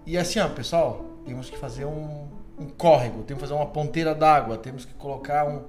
E 0.04 0.18
assim, 0.18 0.40
ó, 0.40 0.48
pessoal, 0.48 1.04
temos 1.24 1.48
que 1.48 1.56
fazer 1.56 1.86
um, 1.86 2.26
um 2.58 2.66
córrego, 2.76 3.22
temos 3.22 3.42
que 3.42 3.48
fazer 3.48 3.54
uma 3.54 3.70
ponteira 3.70 4.14
d'água, 4.14 4.58
temos 4.58 4.84
que 4.84 4.92
colocar 4.94 5.46
um. 5.46 5.62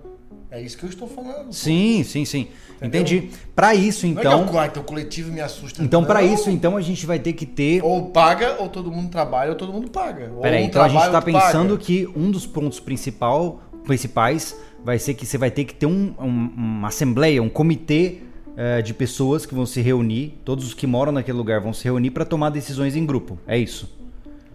É 0.49 0.61
isso 0.61 0.77
que 0.77 0.85
eu 0.85 0.89
estou 0.89 1.07
falando. 1.07 1.51
Sim, 1.51 1.97
pô. 1.97 2.09
sim, 2.09 2.25
sim. 2.25 2.47
Entendeu? 2.77 3.01
Entendi. 3.01 3.29
Para 3.55 3.75
isso, 3.75 4.07
então. 4.07 4.45
Não 4.45 4.61
é 4.61 4.65
que 4.65 4.71
então 4.71 4.83
o 4.83 4.85
coletivo 4.85 5.31
me 5.31 5.41
assusta. 5.41 5.83
Então, 5.83 6.05
para 6.05 6.23
isso, 6.23 6.49
então, 6.49 6.77
a 6.77 6.81
gente 6.81 7.05
vai 7.05 7.19
ter 7.19 7.33
que 7.33 7.45
ter. 7.45 7.83
Ou 7.83 8.09
paga, 8.09 8.55
ou 8.59 8.69
todo 8.69 8.91
mundo 8.91 9.09
trabalha, 9.09 9.49
ou 9.51 9.55
todo 9.55 9.73
mundo 9.73 9.89
paga. 9.89 10.31
Peraí, 10.41 10.63
um 10.63 10.65
então 10.67 10.81
a 10.81 10.87
gente 10.87 11.05
está 11.05 11.21
pensando 11.21 11.71
paga. 11.71 11.83
que 11.83 12.07
um 12.15 12.31
dos 12.31 12.45
pontos 12.45 12.79
principal, 12.79 13.61
principais 13.83 14.55
vai 14.83 14.99
ser 14.99 15.15
que 15.15 15.25
você 15.25 15.37
vai 15.37 15.51
ter 15.51 15.65
que 15.65 15.73
ter 15.73 15.85
um, 15.85 16.13
um, 16.19 16.53
uma 16.55 16.87
assembleia, 16.87 17.43
um 17.43 17.49
comitê 17.49 18.19
uh, 18.47 18.81
de 18.81 18.93
pessoas 18.93 19.45
que 19.45 19.53
vão 19.53 19.65
se 19.65 19.81
reunir, 19.81 20.39
todos 20.45 20.65
os 20.65 20.73
que 20.73 20.87
moram 20.87 21.11
naquele 21.11 21.37
lugar 21.37 21.59
vão 21.59 21.73
se 21.73 21.83
reunir 21.83 22.11
para 22.11 22.23
tomar 22.23 22.51
decisões 22.51 22.95
em 22.95 23.05
grupo. 23.05 23.37
É 23.45 23.57
isso 23.57 23.96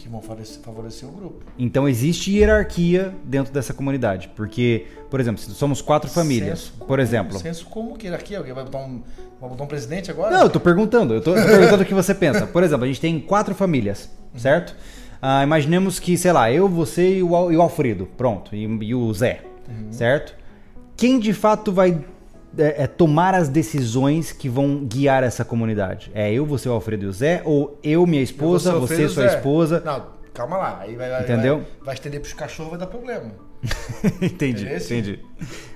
que 0.03 0.09
vão 0.09 0.21
favorecer, 0.21 0.61
favorecer 0.63 1.09
o 1.09 1.13
grupo. 1.13 1.45
Então 1.57 1.89
existe 1.89 2.37
hierarquia 2.37 3.15
dentro 3.25 3.53
dessa 3.53 3.73
comunidade, 3.73 4.29
porque, 4.35 4.87
por 5.09 5.21
exemplo, 5.21 5.41
se 5.41 5.49
somos 5.53 5.81
quatro 5.81 6.11
famílias, 6.11 6.59
senso 6.59 6.85
por 6.87 6.99
exemplo. 6.99 7.39
Senso 7.39 7.67
como 7.67 7.97
que 7.97 8.07
hierarquia? 8.07 8.39
Alguém 8.39 8.53
vai 8.53 8.65
botar 8.65 8.79
um, 8.79 9.01
vai 9.41 9.51
botar 9.51 9.63
um 9.63 9.67
presidente 9.69 10.11
agora? 10.11 10.35
Não, 10.37 10.43
eu 10.43 10.51
tô 10.51 10.59
perguntando, 10.59 11.15
eu 11.15 11.21
tô, 11.21 11.33
tô 11.35 11.41
perguntando 11.41 11.85
o 11.85 11.87
que 11.87 11.95
você 11.95 12.13
pensa. 12.15 12.47
Por 12.49 12.65
exemplo, 12.65 12.85
a 12.85 12.89
gente 12.89 13.01
tem 13.01 13.21
quatro 13.21 13.55
famílias, 13.55 14.11
certo? 14.37 14.75
Ah, 15.21 15.45
imaginemos 15.45 16.01
que, 16.01 16.19
sei 16.19 16.33
lá, 16.33 16.51
eu, 16.51 16.69
você 16.69 17.19
e 17.19 17.23
o, 17.23 17.53
e 17.53 17.57
o 17.57 17.63
Alfredo, 17.63 18.07
pronto, 18.17 18.57
e, 18.57 18.65
e 18.65 18.95
o 18.95 19.15
Zé, 19.15 19.43
uhum. 19.69 19.93
certo? 19.93 20.35
Quem 20.97 21.21
de 21.21 21.33
fato 21.33 21.71
vai 21.71 22.05
é, 22.59 22.85
é, 22.85 22.87
tomar 22.87 23.35
as 23.35 23.49
decisões 23.49 24.33
que 24.33 24.49
vão 24.49 24.85
guiar 24.85 25.23
essa 25.23 25.45
comunidade? 25.45 26.11
É 26.15 26.33
eu, 26.33 26.45
você, 26.45 26.69
o 26.69 26.73
Alfredo 26.73 27.05
e 27.05 27.09
o 27.09 27.13
Zé? 27.13 27.43
Ou 27.45 27.79
eu, 27.83 28.07
minha 28.07 28.23
esposa, 28.23 28.73
você, 28.73 29.09
sua 29.09 29.29
Zé. 29.29 29.37
esposa? 29.37 29.83
Não, 29.85 30.07
calma 30.33 30.57
lá. 30.57 30.79
Aí 30.81 30.97
vai, 30.97 31.23
Entendeu? 31.23 31.59
Vai, 31.59 31.67
vai 31.87 31.95
estender 31.95 32.21
pros 32.21 32.33
cachorros, 32.33 32.71
vai 32.71 32.81
dar 32.81 32.87
problema. 32.87 33.33
entendi, 34.21 34.67
entendi. 34.67 35.21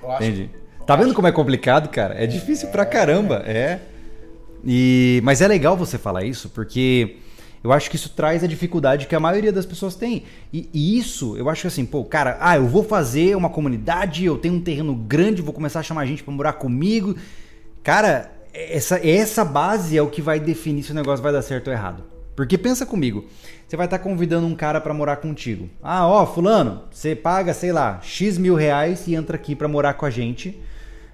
entendi. 0.03 0.49
Tá 0.85 0.95
vendo 0.95 1.13
como 1.13 1.27
é 1.27 1.31
complicado, 1.31 1.89
cara? 1.89 2.15
É 2.21 2.25
difícil 2.25 2.69
é, 2.69 2.71
pra 2.71 2.85
caramba, 2.85 3.43
é. 3.45 3.79
E, 4.65 5.21
mas 5.23 5.41
é 5.41 5.47
legal 5.47 5.75
você 5.75 5.97
falar 5.97 6.23
isso, 6.23 6.49
porque 6.49 7.17
eu 7.67 7.73
acho 7.73 7.89
que 7.89 7.97
isso 7.97 8.09
traz 8.11 8.45
a 8.45 8.47
dificuldade 8.47 9.07
que 9.07 9.15
a 9.15 9.19
maioria 9.19 9.51
das 9.51 9.65
pessoas 9.65 9.93
tem. 9.93 10.23
E, 10.53 10.69
e, 10.73 10.97
isso, 10.97 11.35
eu 11.35 11.49
acho 11.49 11.61
que 11.61 11.67
assim, 11.67 11.85
pô, 11.85 12.05
cara, 12.05 12.37
ah, 12.39 12.55
eu 12.55 12.65
vou 12.65 12.81
fazer 12.81 13.35
uma 13.35 13.49
comunidade, 13.49 14.23
eu 14.23 14.37
tenho 14.37 14.53
um 14.53 14.61
terreno 14.61 14.95
grande, 14.95 15.41
vou 15.41 15.53
começar 15.53 15.81
a 15.81 15.83
chamar 15.83 16.05
gente 16.05 16.23
para 16.23 16.33
morar 16.33 16.53
comigo. 16.53 17.17
Cara, 17.83 18.31
essa, 18.53 19.05
essa 19.05 19.43
base 19.43 19.97
é 19.97 20.01
o 20.01 20.07
que 20.07 20.21
vai 20.21 20.39
definir 20.39 20.83
se 20.83 20.93
o 20.93 20.95
negócio 20.95 21.21
vai 21.21 21.33
dar 21.33 21.41
certo 21.41 21.67
ou 21.67 21.73
errado. 21.73 22.03
Porque 22.37 22.57
pensa 22.57 22.85
comigo, 22.85 23.25
você 23.67 23.75
vai 23.75 23.87
estar 23.87 23.97
tá 23.97 24.03
convidando 24.03 24.47
um 24.47 24.55
cara 24.55 24.79
para 24.79 24.93
morar 24.93 25.17
contigo. 25.17 25.69
Ah, 25.83 26.07
ó, 26.07 26.25
fulano, 26.25 26.83
você 26.89 27.17
paga, 27.17 27.53
sei 27.53 27.73
lá, 27.73 27.99
X 28.01 28.37
mil 28.37 28.55
reais 28.55 29.07
e 29.07 29.15
entra 29.15 29.35
aqui 29.35 29.55
para 29.55 29.67
morar 29.67 29.95
com 29.95 30.05
a 30.05 30.09
gente. 30.09 30.57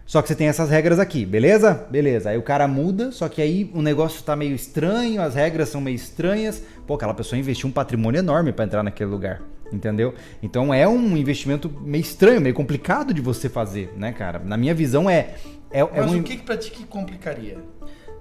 Só 0.05 0.21
que 0.21 0.27
você 0.27 0.35
tem 0.35 0.47
essas 0.47 0.69
regras 0.69 0.99
aqui, 0.99 1.25
beleza? 1.25 1.87
Beleza. 1.89 2.29
Aí 2.29 2.37
o 2.37 2.41
cara 2.41 2.67
muda, 2.67 3.11
só 3.11 3.29
que 3.29 3.41
aí 3.41 3.71
o 3.73 3.81
negócio 3.81 4.21
tá 4.23 4.35
meio 4.35 4.53
estranho, 4.53 5.21
as 5.21 5.33
regras 5.35 5.69
são 5.69 5.79
meio 5.79 5.95
estranhas. 5.95 6.61
Pô, 6.85 6.95
aquela 6.95 7.13
pessoa 7.13 7.39
investiu 7.39 7.69
um 7.69 7.71
patrimônio 7.71 8.19
enorme 8.19 8.51
para 8.51 8.65
entrar 8.65 8.83
naquele 8.83 9.09
lugar, 9.09 9.41
entendeu? 9.71 10.13
Então 10.41 10.73
é 10.73 10.87
um 10.87 11.15
investimento 11.15 11.71
meio 11.81 12.01
estranho, 12.01 12.41
meio 12.41 12.53
complicado 12.53 13.13
de 13.13 13.21
você 13.21 13.47
fazer, 13.47 13.93
né, 13.95 14.11
cara? 14.11 14.39
Na 14.39 14.57
minha 14.57 14.73
visão 14.73 15.09
é. 15.09 15.35
é, 15.71 15.79
é 15.79 16.01
Mas 16.01 16.11
um... 16.11 16.19
o 16.19 16.23
que, 16.23 16.35
que 16.35 16.43
pra 16.43 16.57
ti 16.57 16.69
que 16.69 16.83
complicaria? 16.83 17.57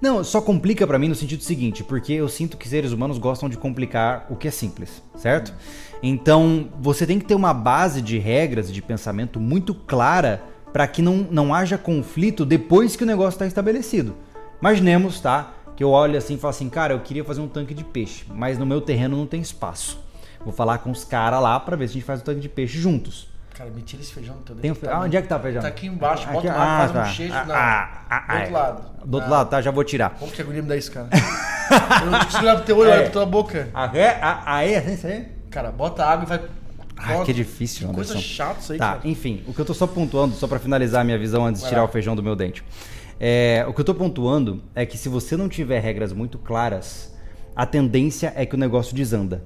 Não, 0.01 0.21
só 0.23 0.41
complica 0.41 0.85
para 0.85 0.99
mim 0.99 1.07
no 1.07 1.15
sentido 1.15 1.43
seguinte, 1.43 1.83
porque 1.83 2.13
eu 2.13 2.27
sinto 2.27 2.57
que 2.57 2.67
seres 2.67 2.91
humanos 2.91 3.17
gostam 3.17 3.47
de 3.47 3.57
complicar 3.57 4.25
o 4.29 4.35
que 4.35 4.47
é 4.47 4.51
simples, 4.51 5.01
certo? 5.15 5.51
Hum. 5.51 5.99
Então, 6.03 6.69
você 6.81 7.07
tem 7.07 7.19
que 7.19 7.25
ter 7.25 7.35
uma 7.35 7.53
base 7.53 8.01
de 8.01 8.19
regras 8.19 8.69
e 8.69 8.73
de 8.73 8.81
pensamento 8.81 9.39
muito 9.39 9.73
clara 9.73 10.43
para 10.73 10.87
que 10.87 11.03
não, 11.03 11.27
não 11.29 11.53
haja 11.53 11.77
conflito 11.77 12.45
depois 12.45 12.95
que 12.95 13.03
o 13.03 13.07
negócio 13.07 13.35
está 13.35 13.45
estabelecido. 13.45 14.15
Imaginemos, 14.59 15.19
tá? 15.21 15.53
Que 15.75 15.83
eu 15.83 15.91
olho 15.91 16.17
assim 16.17 16.33
e 16.33 16.37
falo 16.37 16.49
assim, 16.49 16.67
cara, 16.67 16.93
eu 16.93 16.99
queria 16.99 17.23
fazer 17.23 17.41
um 17.41 17.47
tanque 17.47 17.73
de 17.73 17.83
peixe, 17.83 18.25
mas 18.27 18.57
no 18.57 18.65
meu 18.65 18.81
terreno 18.81 19.15
não 19.15 19.27
tem 19.27 19.39
espaço. 19.39 19.99
Vou 20.43 20.51
falar 20.51 20.79
com 20.79 20.89
os 20.89 21.03
caras 21.03 21.41
lá 21.41 21.59
para 21.59 21.75
ver 21.75 21.87
se 21.87 21.91
a 21.91 21.93
gente 21.93 22.05
faz 22.05 22.21
o 22.21 22.23
tanque 22.23 22.41
de 22.41 22.49
peixe 22.49 22.77
juntos. 22.77 23.31
Cara, 23.53 23.69
me 23.69 23.83
tira 23.83 24.01
esse 24.01 24.11
feijão 24.11 24.35
teu. 24.37 24.55
Tem 24.55 24.71
um 24.71 24.75
fe... 24.75 24.87
ah, 24.87 25.01
onde 25.01 25.15
é 25.15 25.21
que 25.21 25.27
tá 25.27 25.37
o 25.37 25.39
feijão? 25.39 25.61
Tá 25.61 25.67
aqui 25.67 25.85
embaixo, 25.85 26.25
bota 26.25 26.39
aqui, 26.39 26.47
lá, 26.47 26.63
ah, 26.63 26.79
faz 26.79 26.91
tá. 26.91 26.99
um 26.99 27.03
bochecho. 27.03 27.33
Ah, 27.33 28.05
ah, 28.09 28.23
ah, 28.27 28.33
do 28.33 28.39
outro 28.39 28.49
é. 28.49 28.51
lado. 28.51 28.83
Do 29.05 29.15
outro 29.15 29.31
lado, 29.31 29.49
tá? 29.49 29.61
Já 29.61 29.71
vou 29.71 29.83
tirar. 29.83 30.09
Como 30.11 30.31
que 30.31 30.41
agonia 30.41 30.63
me 30.63 30.67
dá 30.67 30.75
isso, 30.75 30.91
cara? 30.91 31.07
eu 32.03 32.09
não 32.09 32.19
consigo 32.19 32.43
olhar 32.43 32.55
pro 32.55 32.65
teu 32.65 32.77
olho, 32.77 32.89
é. 32.89 32.93
olhar 32.93 33.01
pra 33.03 33.11
tua 33.11 33.25
boca. 33.27 33.69
Ah, 33.73 33.91
é? 33.93 34.19
Ah, 34.21 34.65
é? 34.65 34.93
Isso 34.93 35.05
aí? 35.05 35.27
Cara, 35.51 35.71
bota 35.71 36.03
água 36.03 36.25
e 36.25 36.27
vai 36.27 36.41
Ai, 36.97 37.23
que 37.25 37.33
difícil, 37.33 37.87
que 37.89 37.95
Coisa 37.95 38.17
chata 38.17 38.59
isso 38.61 38.73
aí, 38.73 38.77
Tá, 38.79 38.95
cara. 38.95 39.07
enfim, 39.07 39.41
o 39.47 39.53
que 39.53 39.59
eu 39.59 39.65
tô 39.65 39.73
só 39.73 39.87
pontuando, 39.87 40.35
só 40.35 40.47
para 40.47 40.59
finalizar 40.59 41.01
a 41.01 41.03
minha 41.03 41.17
visão 41.17 41.45
antes 41.45 41.61
de 41.61 41.67
tirar 41.67 41.83
o 41.83 41.87
feijão 41.87 42.15
do 42.15 42.23
meu 42.23 42.35
dente. 42.35 42.63
É, 43.19 43.65
o 43.67 43.73
que 43.73 43.81
eu 43.81 43.85
tô 43.85 43.93
pontuando 43.93 44.61
é 44.75 44.85
que 44.85 44.97
se 44.97 45.09
você 45.09 45.35
não 45.37 45.47
tiver 45.49 45.79
regras 45.79 46.13
muito 46.13 46.37
claras, 46.37 47.13
a 47.55 47.65
tendência 47.65 48.33
é 48.35 48.45
que 48.45 48.55
o 48.55 48.57
negócio 48.57 48.95
desanda. 48.95 49.43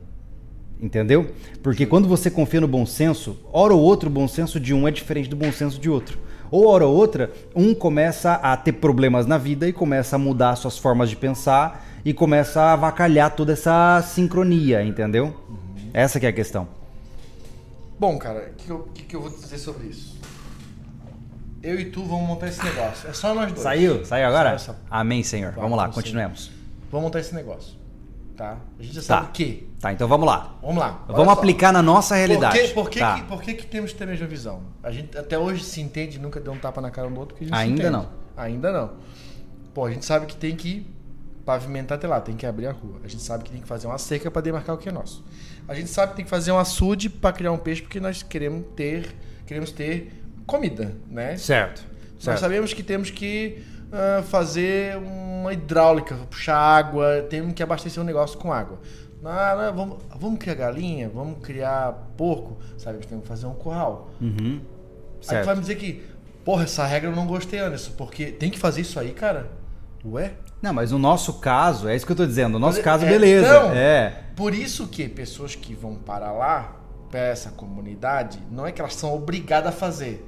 Entendeu? 0.80 1.32
Porque 1.64 1.86
quando 1.86 2.08
você 2.08 2.30
confia 2.30 2.62
no 2.62 2.68
bom 2.68 2.86
senso, 2.86 3.38
hora 3.52 3.74
ou 3.74 3.82
outra 3.82 4.08
o 4.08 4.12
bom 4.12 4.28
senso 4.28 4.60
de 4.60 4.74
um 4.74 4.88
é 4.88 4.92
diferente 4.92 5.28
do 5.30 5.36
bom 5.36 5.52
senso 5.52 5.80
de 5.80 5.90
outro. 5.90 6.20
Ou 6.52 6.68
hora 6.68 6.86
ou 6.86 6.96
outra, 6.96 7.32
um 7.56 7.74
começa 7.74 8.34
a 8.34 8.56
ter 8.56 8.74
problemas 8.74 9.26
na 9.26 9.38
vida 9.38 9.68
e 9.68 9.74
começa 9.74 10.16
a 10.16 10.20
mudar 10.20 10.56
suas 10.56 10.78
formas 10.78 11.10
de 11.10 11.16
pensar 11.16 11.86
e 12.06 12.14
começa 12.14 12.62
a 12.62 12.74
avacalhar 12.74 13.36
toda 13.36 13.54
essa 13.54 14.02
sincronia, 14.02 14.84
entendeu? 14.84 15.36
Uhum. 15.50 15.58
Essa 15.94 16.20
que 16.20 16.26
é 16.26 16.30
a 16.30 16.34
questão. 16.34 16.68
Bom, 18.00 18.18
cara, 18.20 18.52
o 18.52 18.54
que, 18.56 18.70
eu, 18.70 18.80
que, 18.94 19.04
que 19.04 19.16
eu 19.16 19.22
vou 19.22 19.30
dizer 19.30 19.58
sobre 19.58 19.88
isso? 19.88 20.16
Eu 21.64 21.80
e 21.80 21.86
tu 21.86 22.04
vamos 22.04 22.28
montar 22.28 22.48
esse 22.48 22.64
negócio. 22.64 23.10
É 23.10 23.14
só 23.14 23.34
nós 23.34 23.48
dois. 23.52 23.62
Saiu? 23.62 24.06
Saiu 24.06 24.28
agora? 24.28 24.52
Essa... 24.52 24.78
Amém, 24.90 25.24
Senhor. 25.24 25.54
Tá, 25.54 25.62
vamos 25.62 25.78
lá, 25.78 25.90
continuemos. 25.90 26.52
Vamos 26.92 27.06
montar 27.06 27.20
esse 27.20 27.34
negócio. 27.34 27.76
Tá? 28.36 28.58
A 28.80 28.84
gente 28.84 28.94
já 28.94 29.02
sabe 29.02 29.24
tá. 29.24 29.30
o 29.30 29.32
quê? 29.32 29.64
Tá, 29.80 29.92
então 29.92 30.08
vamos 30.08 30.28
lá. 30.28 30.56
Vamos 30.62 30.78
lá. 30.78 31.04
Vamos 31.08 31.26
só. 31.26 31.32
aplicar 31.32 31.74
na 31.74 31.82
nossa 31.82 32.16
realidade. 32.16 32.60
Por, 32.60 32.68
que, 32.68 32.74
por, 32.74 32.90
que, 32.92 33.00
tá. 33.00 33.16
que, 33.16 33.24
por 33.24 33.42
que, 33.42 33.54
que 33.56 33.66
temos 33.66 33.92
que 33.92 33.98
ter 33.98 34.04
a 34.04 34.08
mesma 34.08 34.28
visão? 34.28 34.62
A 34.84 34.92
gente 34.92 35.18
até 35.18 35.40
hoje 35.40 35.64
se 35.64 35.82
entende, 35.82 36.20
nunca 36.20 36.40
deu 36.40 36.54
um 36.54 36.60
tapa 36.60 36.80
na 36.80 36.92
cara 36.92 37.08
um 37.08 37.14
do 37.14 37.20
outro. 37.20 37.36
Porque 37.36 37.52
a 37.52 37.58
gente 37.58 37.82
Ainda 37.82 37.90
não. 37.90 38.10
Ainda 38.38 38.72
não. 38.72 38.92
Pô, 39.74 39.86
a 39.86 39.92
gente 39.92 40.06
sabe 40.06 40.28
que 40.28 40.36
tem 40.36 40.56
que 40.56 40.86
pavimentar 41.48 41.98
até 41.98 42.06
lá, 42.06 42.20
tem 42.20 42.36
que 42.36 42.46
abrir 42.46 42.68
a 42.68 42.74
rua. 42.74 43.00
A 43.06 43.08
gente 43.08 43.24
sabe 43.24 43.46
que 43.46 43.52
tem 43.52 43.62
que 43.62 43.68
fazer 43.68 43.88
uma 43.88 43.98
cerca 43.98 44.30
para 44.30 44.42
demarcar 44.42 44.76
o 44.76 44.78
que 44.78 44.90
é 44.90 44.92
nosso. 44.92 45.24
A 45.66 45.74
gente 45.74 45.90
sabe 45.90 46.12
que 46.12 46.18
tem 46.18 46.26
que 46.26 46.30
fazer 46.30 46.52
um 46.52 46.60
açude 46.60 47.10
para 47.10 47.32
criar 47.32 47.54
um 47.54 47.58
peixe 47.58 47.82
porque 47.82 48.02
nós 48.02 48.22
queremos 48.22 48.66
ter, 48.76 49.16
queremos 49.46 49.72
ter 49.72 50.12
comida, 50.46 50.94
né? 51.10 51.38
Certo. 51.38 51.88
Nós 52.16 52.24
certo. 52.24 52.40
sabemos 52.42 52.74
que 52.74 52.84
temos 52.84 53.10
que 53.10 53.64
uh, 53.88 54.24
fazer 54.24 54.98
uma 54.98 55.54
hidráulica, 55.54 56.16
puxar 56.30 56.58
água, 56.58 57.26
temos 57.30 57.54
que 57.54 57.64
abastecer 57.64 58.04
um 58.04 58.06
negócio 58.06 58.38
com 58.38 58.52
água. 58.52 58.80
Não, 59.22 59.74
vamos, 59.74 59.98
vamos 60.20 60.40
criar 60.40 60.56
galinha, 60.56 61.08
vamos 61.08 61.40
criar 61.42 61.94
porco, 62.18 62.58
sabe? 62.78 62.98
Temos 63.08 63.24
que 63.24 63.30
fazer 63.30 63.46
um 63.46 63.54
curral. 63.54 64.10
Uhum. 64.20 64.60
Aí 65.30 65.40
tu 65.40 65.46
vai 65.46 65.56
me 65.56 65.62
dizer 65.62 65.76
que, 65.76 66.04
porra, 66.44 66.66
essa 66.66 66.86
regra 66.86 67.10
eu 67.10 67.16
não 67.16 67.26
gostei, 67.26 67.60
Anderson, 67.60 67.94
porque 67.98 68.26
tem 68.34 68.52
que 68.52 68.60
fazer 68.60 68.82
isso 68.82 69.00
aí, 69.00 69.12
cara. 69.14 69.57
Ué? 70.12 70.34
Não, 70.62 70.74
mas 70.74 70.92
no 70.92 71.00
nosso 71.00 71.34
caso, 71.34 71.88
é 71.88 71.96
isso 71.96 72.06
que 72.06 72.12
eu 72.12 72.16
tô 72.16 72.26
dizendo. 72.26 72.54
No 72.54 72.60
nosso 72.60 72.82
caso, 72.82 73.06
é, 73.06 73.10
beleza. 73.10 73.48
Então, 73.48 73.72
é. 73.74 74.24
Por 74.36 74.54
isso 74.54 74.88
que 74.88 75.08
pessoas 75.08 75.56
que 75.56 75.74
vão 75.74 75.96
para 75.96 76.32
lá, 76.32 76.76
para 77.10 77.20
essa 77.20 77.52
comunidade, 77.52 78.40
não 78.52 78.66
é 78.66 78.72
que 78.72 78.82
elas 78.82 78.96
são 78.96 79.14
obrigadas 79.14 79.74
a 79.74 79.78
fazer. 79.78 80.28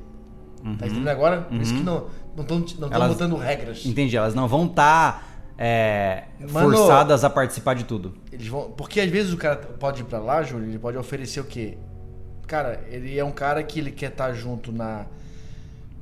Tá 0.63 0.69
uhum. 0.69 0.77
Tá 0.77 0.85
entendendo 0.87 1.07
agora? 1.07 1.41
Por 1.41 1.57
isso 1.57 1.73
que 1.73 1.79
uhum. 1.79 1.85
não 1.85 2.41
estão 2.41 2.65
não 2.79 2.89
não 2.89 3.07
botando 3.07 3.35
regras. 3.35 3.85
Entendi, 3.85 4.15
elas 4.15 4.35
não 4.35 4.47
vão 4.47 4.65
estar 4.65 5.13
tá, 5.13 5.23
é, 5.57 6.25
forçadas 6.47 7.23
a 7.23 7.29
participar 7.29 7.73
de 7.73 7.85
tudo. 7.85 8.15
Eles 8.31 8.47
vão, 8.47 8.71
porque 8.71 8.99
às 8.99 9.09
vezes 9.09 9.33
o 9.33 9.37
cara 9.37 9.55
pode 9.55 10.01
ir 10.01 10.05
para 10.05 10.19
lá, 10.19 10.43
Júlio, 10.43 10.69
ele 10.69 10.79
pode 10.79 10.97
oferecer 10.97 11.39
o 11.39 11.45
quê? 11.45 11.77
Cara, 12.47 12.83
ele 12.89 13.17
é 13.17 13.23
um 13.23 13.31
cara 13.31 13.61
que 13.63 13.79
ele 13.79 13.91
quer 13.91 14.09
estar 14.09 14.27
tá 14.27 14.33
junto 14.33 14.71
na. 14.71 15.05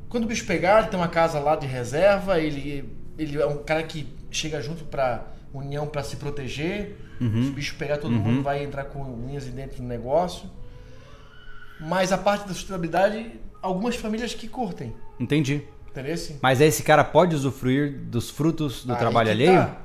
Quando 0.09 0.23
o 0.23 0.27
bicho 0.27 0.45
pegar, 0.45 0.79
ele 0.79 0.87
tem 0.87 0.99
uma 0.99 1.09
casa 1.09 1.39
lá 1.39 1.55
de 1.55 1.67
reserva, 1.67 2.39
ele, 2.39 2.96
ele 3.17 3.41
é 3.41 3.45
um 3.45 3.57
cara 3.57 3.83
que 3.83 4.07
chega 4.29 4.61
junto 4.61 4.83
para 4.85 5.25
união 5.53 5.87
para 5.87 6.03
se 6.03 6.15
proteger. 6.17 6.97
Uhum. 7.19 7.43
Se 7.43 7.49
o 7.49 7.53
bicho 7.53 7.75
pegar 7.75 7.97
todo 7.97 8.13
uhum. 8.13 8.19
mundo, 8.19 8.43
vai 8.43 8.63
entrar 8.63 8.85
com 8.85 9.01
unhas 9.01 9.47
e 9.47 9.49
dentro 9.49 9.77
do 9.77 9.83
negócio. 9.83 10.49
Mas 11.79 12.11
a 12.11 12.17
parte 12.17 12.47
da 12.47 12.53
sustentabilidade, 12.53 13.31
algumas 13.61 13.95
famílias 13.95 14.33
que 14.33 14.47
curtem. 14.47 14.95
Entendi. 15.19 15.63
Entendeu? 15.89 16.15
Mas 16.41 16.61
esse 16.61 16.83
cara 16.83 17.03
pode 17.03 17.35
usufruir 17.35 17.99
dos 17.99 18.29
frutos 18.29 18.85
do 18.85 18.93
Aí 18.93 18.99
trabalho 18.99 19.31
alheio? 19.31 19.53
Tá. 19.53 19.77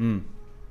Hum. 0.00 0.20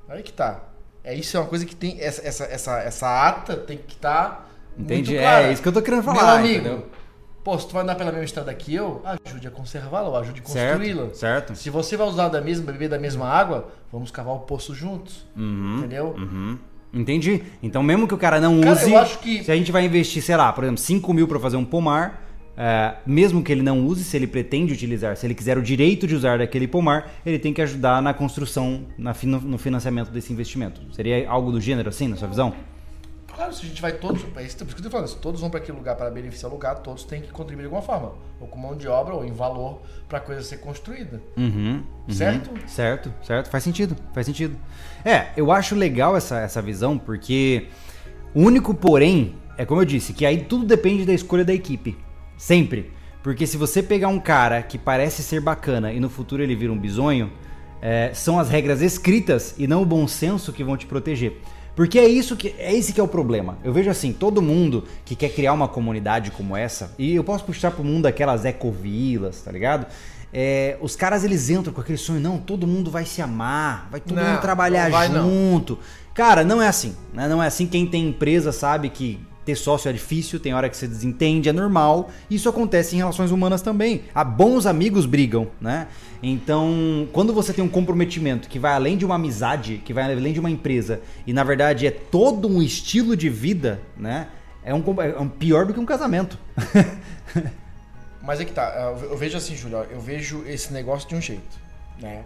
Aí 0.08 0.22
que 0.22 0.32
tá. 0.32 0.62
É 1.02 1.14
isso 1.14 1.36
é 1.36 1.40
uma 1.40 1.48
coisa 1.48 1.64
que 1.64 1.74
tem 1.74 2.00
essa 2.00 2.26
essa 2.26 2.44
essa, 2.44 2.78
essa 2.80 3.28
ata 3.28 3.56
tem 3.56 3.78
que 3.78 3.94
estar 3.94 4.24
tá 4.24 4.46
Entendi. 4.78 5.16
É 5.16 5.52
isso 5.52 5.62
que 5.62 5.68
eu 5.68 5.72
tô 5.72 5.80
querendo 5.80 6.02
falar, 6.02 6.22
Meu 6.22 6.34
amigo, 6.34 6.60
entendeu? 6.60 6.86
Pô, 7.44 7.58
se 7.58 7.68
tu 7.68 7.74
vai 7.74 7.82
andar 7.82 7.94
pela 7.94 8.10
mesma 8.10 8.24
estrada 8.24 8.54
que 8.54 8.74
eu, 8.74 9.02
ajude 9.26 9.46
a 9.46 9.50
conservá-la, 9.50 10.08
ou 10.08 10.16
ajude 10.16 10.40
a 10.40 10.42
construí-la. 10.42 11.02
Certo, 11.02 11.16
certo. 11.16 11.54
Se 11.56 11.68
você 11.68 11.94
vai 11.94 12.06
usar 12.06 12.28
da 12.28 12.40
mesma, 12.40 12.72
beber 12.72 12.88
da 12.88 12.98
mesma 12.98 13.28
água, 13.28 13.68
vamos 13.92 14.10
cavar 14.10 14.34
o 14.34 14.40
poço 14.40 14.74
juntos. 14.74 15.26
Uhum, 15.36 15.76
entendeu? 15.78 16.14
Uhum. 16.16 16.58
Entendi. 16.90 17.42
Então, 17.62 17.82
mesmo 17.82 18.08
que 18.08 18.14
o 18.14 18.18
cara 18.18 18.40
não 18.40 18.62
cara, 18.62 18.72
use, 18.72 18.90
eu 18.90 18.98
acho 18.98 19.18
que... 19.18 19.44
se 19.44 19.52
a 19.52 19.56
gente 19.56 19.70
vai 19.70 19.84
investir, 19.84 20.22
sei 20.22 20.36
lá, 20.36 20.50
por 20.54 20.64
exemplo, 20.64 20.80
5 20.80 21.12
mil 21.12 21.28
pra 21.28 21.38
fazer 21.38 21.58
um 21.58 21.64
pomar, 21.66 22.24
é, 22.56 22.94
mesmo 23.04 23.42
que 23.42 23.52
ele 23.52 23.62
não 23.62 23.84
use, 23.84 24.04
se 24.04 24.16
ele 24.16 24.26
pretende 24.26 24.72
utilizar, 24.72 25.14
se 25.14 25.26
ele 25.26 25.34
quiser 25.34 25.58
o 25.58 25.62
direito 25.62 26.06
de 26.06 26.14
usar 26.14 26.38
daquele 26.38 26.66
pomar, 26.66 27.12
ele 27.26 27.38
tem 27.38 27.52
que 27.52 27.60
ajudar 27.60 28.00
na 28.00 28.14
construção, 28.14 28.86
na, 28.96 29.14
no 29.42 29.58
financiamento 29.58 30.10
desse 30.10 30.32
investimento. 30.32 30.80
Seria 30.94 31.28
algo 31.28 31.52
do 31.52 31.60
gênero 31.60 31.90
assim, 31.90 32.08
na 32.08 32.16
sua 32.16 32.28
visão? 32.28 32.54
Claro, 33.34 33.52
se 33.52 33.64
a 33.64 33.68
gente 33.68 33.82
vai 33.82 33.92
todos, 33.92 34.24
é 34.36 34.42
isso 34.42 34.56
que 34.56 34.62
eu 34.62 34.68
estou 34.68 34.90
falando, 34.90 35.08
se 35.08 35.16
todos 35.16 35.40
vão 35.40 35.50
para 35.50 35.58
aquele 35.58 35.76
lugar 35.76 35.96
para 35.96 36.08
beneficiar 36.10 36.50
o 36.50 36.54
lugar, 36.54 36.76
todos 36.76 37.04
têm 37.04 37.20
que 37.20 37.32
contribuir 37.32 37.62
de 37.62 37.66
alguma 37.66 37.82
forma, 37.82 38.12
ou 38.40 38.46
com 38.46 38.58
mão 38.58 38.76
de 38.76 38.86
obra, 38.86 39.14
ou 39.14 39.24
em 39.24 39.32
valor, 39.32 39.82
para 40.08 40.18
a 40.18 40.20
coisa 40.20 40.42
ser 40.42 40.58
construída. 40.58 41.20
Uhum, 41.36 41.82
uhum, 42.08 42.14
certo? 42.14 42.50
Certo, 42.68 43.12
certo, 43.22 43.50
faz 43.50 43.64
sentido, 43.64 43.96
faz 44.12 44.26
sentido. 44.26 44.56
É, 45.04 45.28
eu 45.36 45.50
acho 45.50 45.74
legal 45.74 46.16
essa, 46.16 46.38
essa 46.40 46.62
visão, 46.62 46.96
porque 46.96 47.66
o 48.32 48.40
único 48.40 48.72
porém, 48.72 49.34
é 49.58 49.64
como 49.64 49.80
eu 49.80 49.84
disse, 49.84 50.12
que 50.12 50.24
aí 50.24 50.44
tudo 50.44 50.64
depende 50.64 51.04
da 51.04 51.12
escolha 51.12 51.44
da 51.44 51.52
equipe. 51.52 51.96
Sempre. 52.36 52.92
Porque 53.22 53.46
se 53.46 53.56
você 53.56 53.82
pegar 53.82 54.08
um 54.08 54.20
cara 54.20 54.62
que 54.62 54.76
parece 54.76 55.22
ser 55.22 55.40
bacana 55.40 55.92
e 55.92 55.98
no 55.98 56.10
futuro 56.10 56.42
ele 56.42 56.54
vira 56.54 56.72
um 56.72 56.78
bisonho, 56.78 57.32
é, 57.80 58.12
são 58.12 58.38
as 58.38 58.48
regras 58.48 58.82
escritas 58.82 59.54
e 59.56 59.66
não 59.66 59.82
o 59.82 59.86
bom 59.86 60.06
senso 60.06 60.52
que 60.52 60.62
vão 60.62 60.76
te 60.76 60.86
proteger. 60.86 61.40
Porque 61.74 61.98
é 61.98 62.06
isso 62.06 62.36
que 62.36 62.54
é 62.58 62.74
esse 62.74 62.92
que 62.92 63.00
é 63.00 63.02
o 63.02 63.08
problema. 63.08 63.58
Eu 63.64 63.72
vejo 63.72 63.90
assim, 63.90 64.12
todo 64.12 64.40
mundo 64.40 64.84
que 65.04 65.16
quer 65.16 65.30
criar 65.30 65.52
uma 65.52 65.68
comunidade 65.68 66.30
como 66.30 66.56
essa, 66.56 66.92
e 66.98 67.14
eu 67.14 67.24
posso 67.24 67.44
puxar 67.44 67.70
pro 67.70 67.82
mundo 67.82 68.06
aquelas 68.06 68.44
ecovilas, 68.44 69.40
tá 69.40 69.50
ligado? 69.50 69.86
É, 70.32 70.76
os 70.80 70.96
caras 70.96 71.22
eles 71.22 71.48
entram 71.48 71.72
com 71.72 71.80
aquele 71.80 71.98
sonho, 71.98 72.20
não, 72.20 72.38
todo 72.38 72.66
mundo 72.66 72.90
vai 72.90 73.04
se 73.04 73.22
amar, 73.22 73.88
vai 73.90 74.00
todo 74.00 74.16
não, 74.16 74.24
mundo 74.24 74.40
trabalhar 74.40 74.90
vai, 74.90 75.08
junto. 75.08 75.74
Não. 75.74 75.78
Cara, 76.12 76.44
não 76.44 76.60
é 76.60 76.68
assim, 76.68 76.94
né? 77.12 77.28
Não 77.28 77.42
é 77.42 77.46
assim. 77.46 77.66
Quem 77.66 77.86
tem 77.86 78.08
empresa 78.08 78.50
sabe 78.50 78.88
que 78.88 79.20
ter 79.44 79.54
sócio 79.56 79.88
é 79.88 79.92
difícil, 79.92 80.40
tem 80.40 80.54
hora 80.54 80.68
que 80.68 80.76
você 80.76 80.86
desentende, 80.86 81.48
é 81.48 81.52
normal. 81.52 82.10
Isso 82.30 82.48
acontece 82.48 82.94
em 82.94 82.98
relações 82.98 83.30
humanas 83.30 83.60
também. 83.62 84.04
Há 84.14 84.24
bons 84.24 84.66
amigos 84.66 85.06
brigam, 85.06 85.48
né? 85.60 85.88
Então, 86.22 87.06
quando 87.12 87.32
você 87.32 87.52
tem 87.52 87.62
um 87.62 87.68
comprometimento 87.68 88.48
que 88.48 88.58
vai 88.58 88.72
além 88.72 88.96
de 88.96 89.04
uma 89.04 89.16
amizade, 89.16 89.82
que 89.84 89.92
vai 89.92 90.04
além 90.04 90.32
de 90.32 90.40
uma 90.40 90.50
empresa, 90.50 91.00
e 91.26 91.32
na 91.32 91.44
verdade 91.44 91.86
é 91.86 91.90
todo 91.90 92.48
um 92.48 92.62
estilo 92.62 93.16
de 93.16 93.28
vida, 93.28 93.80
né? 93.96 94.28
É 94.64 94.74
um, 94.74 94.82
é 95.00 95.20
um 95.20 95.28
pior 95.28 95.66
do 95.66 95.74
que 95.74 95.80
um 95.80 95.84
casamento. 95.84 96.38
Mas 98.22 98.40
é 98.40 98.44
que 98.46 98.52
tá, 98.52 98.94
eu 99.02 99.16
vejo 99.18 99.36
assim, 99.36 99.54
Júlio, 99.54 99.86
eu 99.90 100.00
vejo 100.00 100.42
esse 100.46 100.72
negócio 100.72 101.06
de 101.06 101.14
um 101.14 101.20
jeito, 101.20 101.58
né? 102.00 102.24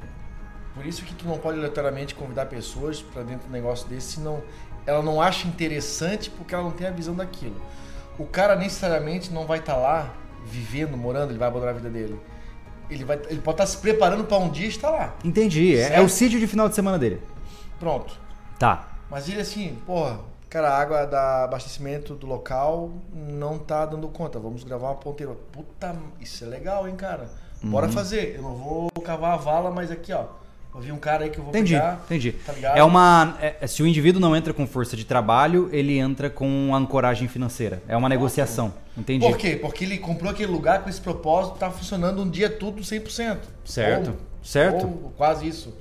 Por 0.78 0.86
isso 0.86 1.02
que 1.04 1.12
tu 1.12 1.26
não 1.26 1.38
pode 1.38 1.58
aleatoriamente 1.58 2.14
convidar 2.14 2.46
pessoas 2.46 3.02
para 3.02 3.24
dentro 3.24 3.48
do 3.48 3.52
negócio 3.52 3.88
desse, 3.88 4.12
senão 4.12 4.40
ela 4.88 5.02
não 5.02 5.20
acha 5.20 5.46
interessante 5.46 6.30
porque 6.30 6.54
ela 6.54 6.64
não 6.64 6.70
tem 6.70 6.86
a 6.86 6.90
visão 6.90 7.14
daquilo. 7.14 7.60
O 8.18 8.24
cara 8.24 8.56
necessariamente 8.56 9.30
não 9.30 9.46
vai 9.46 9.58
estar 9.58 9.74
tá 9.74 9.78
lá 9.78 10.14
vivendo, 10.46 10.96
morando, 10.96 11.30
ele 11.30 11.38
vai 11.38 11.46
abandonar 11.46 11.74
a 11.74 11.76
vida 11.76 11.90
dele. 11.90 12.18
Ele, 12.88 13.04
vai, 13.04 13.16
ele 13.28 13.42
pode 13.42 13.56
estar 13.56 13.64
tá 13.64 13.66
se 13.66 13.76
preparando 13.76 14.24
para 14.24 14.38
um 14.38 14.48
dia 14.48 14.66
estar 14.66 14.88
lá. 14.88 15.14
Entendi. 15.22 15.76
É, 15.76 15.96
é, 15.96 16.00
o 16.00 16.08
sítio 16.08 16.40
de 16.40 16.46
final 16.46 16.70
de 16.70 16.74
semana 16.74 16.98
dele. 16.98 17.20
Pronto. 17.78 18.18
Tá. 18.58 18.88
Mas 19.10 19.28
ele 19.28 19.42
assim, 19.42 19.76
porra, 19.84 20.20
cara, 20.48 20.70
a 20.70 20.78
água 20.80 21.04
da 21.04 21.44
abastecimento 21.44 22.14
do 22.14 22.26
local 22.26 22.90
não 23.12 23.58
tá 23.58 23.84
dando 23.84 24.08
conta. 24.08 24.38
Vamos 24.38 24.64
gravar 24.64 24.88
uma 24.88 24.94
ponteira. 24.94 25.34
Puta, 25.52 25.94
isso 26.18 26.44
é 26.44 26.46
legal, 26.46 26.88
hein, 26.88 26.96
cara? 26.96 27.28
Bora 27.62 27.88
uhum. 27.88 27.92
fazer. 27.92 28.36
Eu 28.36 28.42
não 28.42 28.54
vou 28.54 28.90
cavar 29.04 29.34
a 29.34 29.36
vala, 29.36 29.70
mas 29.70 29.90
aqui, 29.90 30.14
ó 30.14 30.47
eu 30.74 30.80
vi 30.80 30.92
um 30.92 30.98
cara 30.98 31.24
aí 31.24 31.30
que 31.30 31.38
eu 31.38 31.42
vou 31.42 31.50
entendi, 31.50 31.74
pegar. 31.74 32.00
Entendi, 32.04 32.32
tá 32.32 32.54
É 32.76 32.84
uma. 32.84 33.36
É, 33.40 33.66
se 33.66 33.82
o 33.82 33.86
indivíduo 33.86 34.20
não 34.20 34.36
entra 34.36 34.52
com 34.52 34.66
força 34.66 34.96
de 34.96 35.04
trabalho, 35.04 35.68
ele 35.72 35.98
entra 35.98 36.30
com 36.30 36.74
ancoragem 36.74 37.26
financeira. 37.26 37.82
É 37.88 37.96
uma 37.96 38.08
negociação. 38.08 38.72
Entendi. 38.96 39.26
Por 39.26 39.36
quê? 39.36 39.56
Porque 39.56 39.84
ele 39.84 39.98
comprou 39.98 40.30
aquele 40.30 40.52
lugar 40.52 40.82
com 40.82 40.90
esse 40.90 41.00
propósito, 41.00 41.58
tá 41.58 41.70
funcionando 41.70 42.22
um 42.22 42.28
dia 42.30 42.48
tudo 42.48 42.82
100%. 42.82 43.38
Certo. 43.64 44.10
Ou, 44.10 44.16
certo. 44.42 44.86
Ou 44.86 45.12
quase 45.16 45.48
isso. 45.48 45.74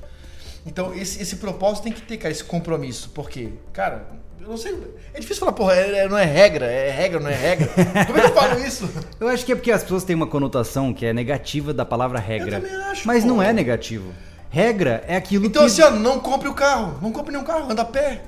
Então, 0.65 0.93
esse, 0.93 1.21
esse 1.21 1.37
propósito 1.37 1.83
tem 1.83 1.93
que 1.93 2.01
ter, 2.01 2.17
cara, 2.17 2.31
esse 2.31 2.43
compromisso. 2.43 3.09
Por 3.11 3.29
quê? 3.29 3.49
Cara, 3.71 4.07
eu 4.41 4.47
não 4.49 4.57
sei. 4.57 4.75
É 5.13 5.19
difícil 5.19 5.41
falar, 5.41 5.53
porra, 5.53 5.75
é, 5.75 5.99
é, 5.99 6.09
não 6.09 6.17
é 6.17 6.25
regra, 6.25 6.65
é 6.65 6.89
regra, 6.89 7.19
não 7.19 7.29
é 7.29 7.35
regra. 7.35 7.69
Como 8.07 8.17
é 8.17 8.21
que 8.21 8.27
eu 8.27 8.33
falo 8.33 8.59
isso? 8.59 8.89
Eu 9.19 9.27
acho 9.27 9.45
que 9.45 9.51
é 9.51 9.55
porque 9.55 9.71
as 9.71 9.83
pessoas 9.83 10.03
têm 10.03 10.15
uma 10.15 10.27
conotação 10.27 10.93
que 10.93 11.05
é 11.05 11.13
negativa 11.13 11.73
da 11.73 11.85
palavra 11.85 12.19
regra. 12.19 12.57
Eu 12.57 12.61
também 12.61 12.75
acho. 12.75 13.07
Mas 13.07 13.23
não 13.23 13.41
é 13.41 13.53
negativo. 13.53 14.11
Regra 14.57 15.03
é 15.07 15.15
aquilo 15.15 15.45
então, 15.45 15.63
que. 15.67 15.71
Então, 15.71 15.85
assim, 15.87 15.95
ó, 15.95 15.99
não 15.99 16.19
compre 16.19 16.49
o 16.49 16.53
carro. 16.55 16.97
Não 16.99 17.11
compre 17.11 17.31
nenhum 17.31 17.43
carro, 17.43 17.71
anda 17.71 17.83
a 17.83 17.85
pé. 17.85 18.23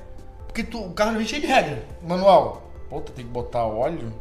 Porque 0.46 0.62
tu, 0.62 0.80
o 0.80 0.92
carro 0.92 1.16
vem 1.16 1.26
cheio 1.26 1.42
de 1.42 1.48
regra. 1.48 1.84
Manual. 2.06 2.70
Puta, 2.88 3.10
tem 3.10 3.24
que 3.24 3.30
botar 3.32 3.64
óleo. 3.64 4.12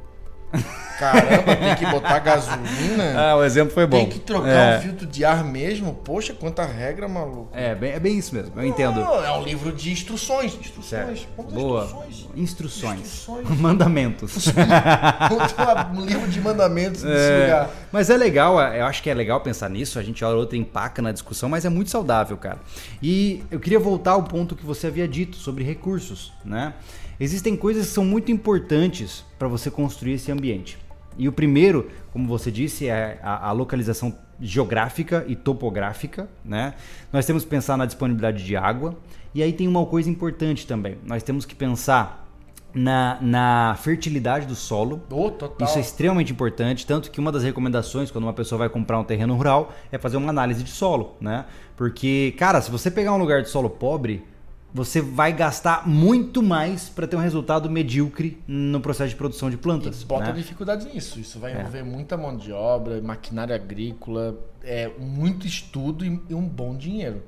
Caramba, 1.00 1.56
tem 1.56 1.76
que 1.76 1.86
botar 1.86 2.20
gasolina. 2.20 3.20
Ah, 3.20 3.36
o 3.36 3.44
exemplo 3.44 3.74
foi 3.74 3.86
bom. 3.86 3.98
Tem 3.98 4.10
que 4.10 4.20
trocar 4.20 4.48
é. 4.48 4.78
um 4.78 4.82
filtro 4.82 5.06
de 5.06 5.26
ar 5.26 5.44
mesmo. 5.44 5.94
Poxa, 5.94 6.34
quanta 6.34 6.64
regra, 6.66 7.08
maluco. 7.08 7.50
É, 7.54 7.76
bem, 7.76 7.92
é 7.92 8.00
bem 8.00 8.18
isso 8.18 8.34
mesmo, 8.34 8.54
eu 8.56 8.66
entendo. 8.66 9.00
É 9.00 9.32
um 9.32 9.44
livro 9.44 9.72
de 9.72 9.92
instruções. 9.92 10.56
Instruções. 10.56 11.28
Boa. 11.52 11.84
Instruções. 11.84 12.28
Instruções. 12.36 13.00
instruções. 13.00 13.50
Mandamentos. 13.60 14.48
um 15.96 16.06
livro 16.06 16.28
de 16.28 16.40
mandamentos 16.42 17.04
nesse 17.04 17.32
é, 17.32 17.42
lugar. 17.42 17.70
Mas 17.92 18.10
é 18.10 18.18
legal, 18.18 18.62
é, 18.62 18.82
eu 18.82 18.86
acho 18.86 19.04
que 19.04 19.10
é 19.10 19.14
legal 19.14 19.42
pensar 19.42 19.70
nisso. 19.70 20.00
A 20.00 20.04
gente 20.04 20.24
olha 20.24 20.36
outra 20.36 20.58
empaca 20.58 21.02
na 21.02 21.12
discussão, 21.12 21.50
mas 21.50 21.66
é 21.66 21.70
muito 21.70 21.90
saudável, 21.90 22.38
cara. 22.38 22.60
E 23.02 23.44
eu 23.52 23.60
queria 23.60 23.80
voltar 23.80 24.12
ao 24.12 24.24
ponto 24.24 24.56
que 24.56 24.66
você 24.66 24.88
havia 24.88 25.08
dito 25.08 25.38
sobre 25.38 25.64
recursos, 25.64 26.32
né? 26.44 26.74
Existem 27.20 27.58
coisas 27.58 27.88
que 27.88 27.94
são 27.94 28.06
muito 28.06 28.32
importantes 28.32 29.26
para 29.38 29.50
você 29.50 29.70
construir 29.70 30.14
esse 30.14 30.32
ambiente. 30.32 30.39
E 31.18 31.28
o 31.28 31.34
primeiro, 31.34 31.90
como 32.14 32.28
você 32.28 32.50
disse, 32.50 32.88
é 32.88 33.20
a, 33.22 33.50
a, 33.50 33.52
localização 33.52 34.18
geográfica 34.40 35.26
e 35.28 35.36
topográfica. 35.36 36.30
Né? 36.46 36.74
Nós 37.12 37.26
temos 37.26 37.44
que 37.44 37.50
pensar 37.50 37.78
na 37.78 37.86
disponibilidade 37.86 38.44
de 38.44 38.56
água. 38.56 38.98
E 39.36 39.44
aí 39.44 39.52
tem 39.52 39.68
uma 39.68 39.86
coisa 39.86 40.10
importante 40.10 40.66
também. 40.66 40.98
Nós 41.06 41.22
temos 41.22 41.46
que 41.46 41.54
pensar 41.54 42.26
na, 42.74 43.18
na 43.22 43.76
fertilidade 43.80 44.46
do 44.46 44.56
solo. 44.56 45.02
Oh, 45.12 45.32
Isso 45.64 45.78
é 45.78 45.82
extremamente 45.82 46.32
importante, 46.32 46.86
tanto 46.86 47.12
que 47.12 47.20
uma 47.20 47.32
das 47.32 47.44
recomendações 47.44 48.12
quando 48.12 48.24
uma 48.24 48.34
pessoa 48.34 48.60
vai 48.60 48.70
comprar 48.70 49.00
um 49.00 49.04
terreno 49.04 49.36
rural 49.36 49.74
é 49.92 49.98
fazer 49.98 50.18
uma 50.18 50.30
análise 50.30 50.64
de 50.64 50.70
solo, 50.70 51.16
né? 51.20 51.46
Porque, 51.76 52.34
cara, 52.38 52.62
se 52.62 52.70
você 52.70 52.90
pegar 52.90 53.14
um 53.14 53.18
lugar 53.18 53.42
de 53.42 53.50
solo 53.50 53.70
pobre, 53.70 54.24
você 54.74 55.02
vai 55.02 55.34
gastar 55.34 55.88
muito 55.88 56.44
mais 56.44 56.90
para 56.90 57.08
ter 57.08 57.16
um 57.16 57.20
resultado 57.20 57.70
medíocre 57.70 58.42
no 58.48 58.80
processo 58.80 59.10
de 59.10 59.16
produção 59.16 59.50
de 59.50 59.58
plantas. 59.58 60.02
E 60.02 60.06
bota 60.06 60.26
né? 60.26 60.34
dificuldades 60.34 60.86
nisso. 60.86 61.20
Isso 61.20 61.40
vai 61.40 61.54
é. 61.54 61.60
envolver 61.60 61.80
é. 61.80 61.84
muita 61.84 62.16
mão 62.16 62.36
de 62.38 62.52
obra, 62.52 63.02
maquinária 63.02 63.56
agrícola, 63.56 64.38
é, 64.64 64.90
muito 65.00 65.48
estudo 65.48 66.06
e, 66.06 66.34
um 66.34 66.48
bom 66.48 66.76
dinheiro. 66.76 67.24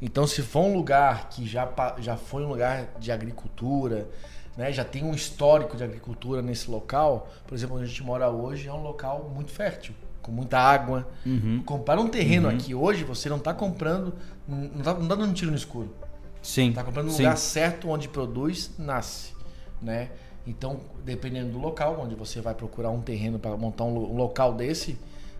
Então, 0.00 0.26
se 0.26 0.42
for 0.42 0.60
um 0.60 0.74
lugar 0.74 1.28
que 1.28 1.46
já, 1.46 1.68
já 1.98 2.16
foi 2.16 2.44
um 2.44 2.48
lugar 2.48 2.88
de 2.98 3.12
agricultura, 3.12 4.08
né, 4.56 4.72
já 4.72 4.84
tem 4.84 5.04
um 5.04 5.12
histórico 5.12 5.76
de 5.76 5.84
agricultura 5.84 6.40
nesse 6.40 6.70
local, 6.70 7.28
por 7.46 7.54
exemplo, 7.54 7.76
onde 7.76 7.84
a 7.84 7.88
gente 7.88 8.02
mora 8.02 8.30
hoje, 8.30 8.68
é 8.68 8.72
um 8.72 8.82
local 8.82 9.30
muito 9.34 9.50
fértil 9.50 9.94
com 10.22 10.32
muita 10.32 10.58
água. 10.58 11.08
Uhum. 11.24 11.62
Comprar 11.64 11.98
um 11.98 12.06
terreno 12.06 12.48
uhum. 12.48 12.54
aqui 12.54 12.74
hoje, 12.74 13.02
você 13.02 13.28
não 13.28 13.38
está 13.38 13.52
comprando, 13.52 14.14
não 14.46 14.78
está 14.78 14.94
tá 14.94 15.00
dando 15.00 15.24
um 15.24 15.32
tiro 15.32 15.50
no 15.50 15.56
escuro. 15.56 15.90
Sim. 16.42 16.72
Tá 16.72 16.84
comprando 16.84 17.06
no 17.06 17.12
lugar 17.12 17.36
certo 17.36 17.88
onde 17.88 18.08
produz, 18.08 18.70
nasce, 18.78 19.32
né? 19.80 20.10
Então, 20.46 20.80
dependendo 21.04 21.52
do 21.52 21.58
local 21.58 22.00
onde 22.00 22.14
você 22.14 22.40
vai 22.40 22.54
procurar 22.54 22.90
um 22.90 23.02
terreno 23.02 23.38
para 23.38 23.56
montar 23.56 23.84
um, 23.84 24.16
local 24.16 24.54
desse, 24.54 24.98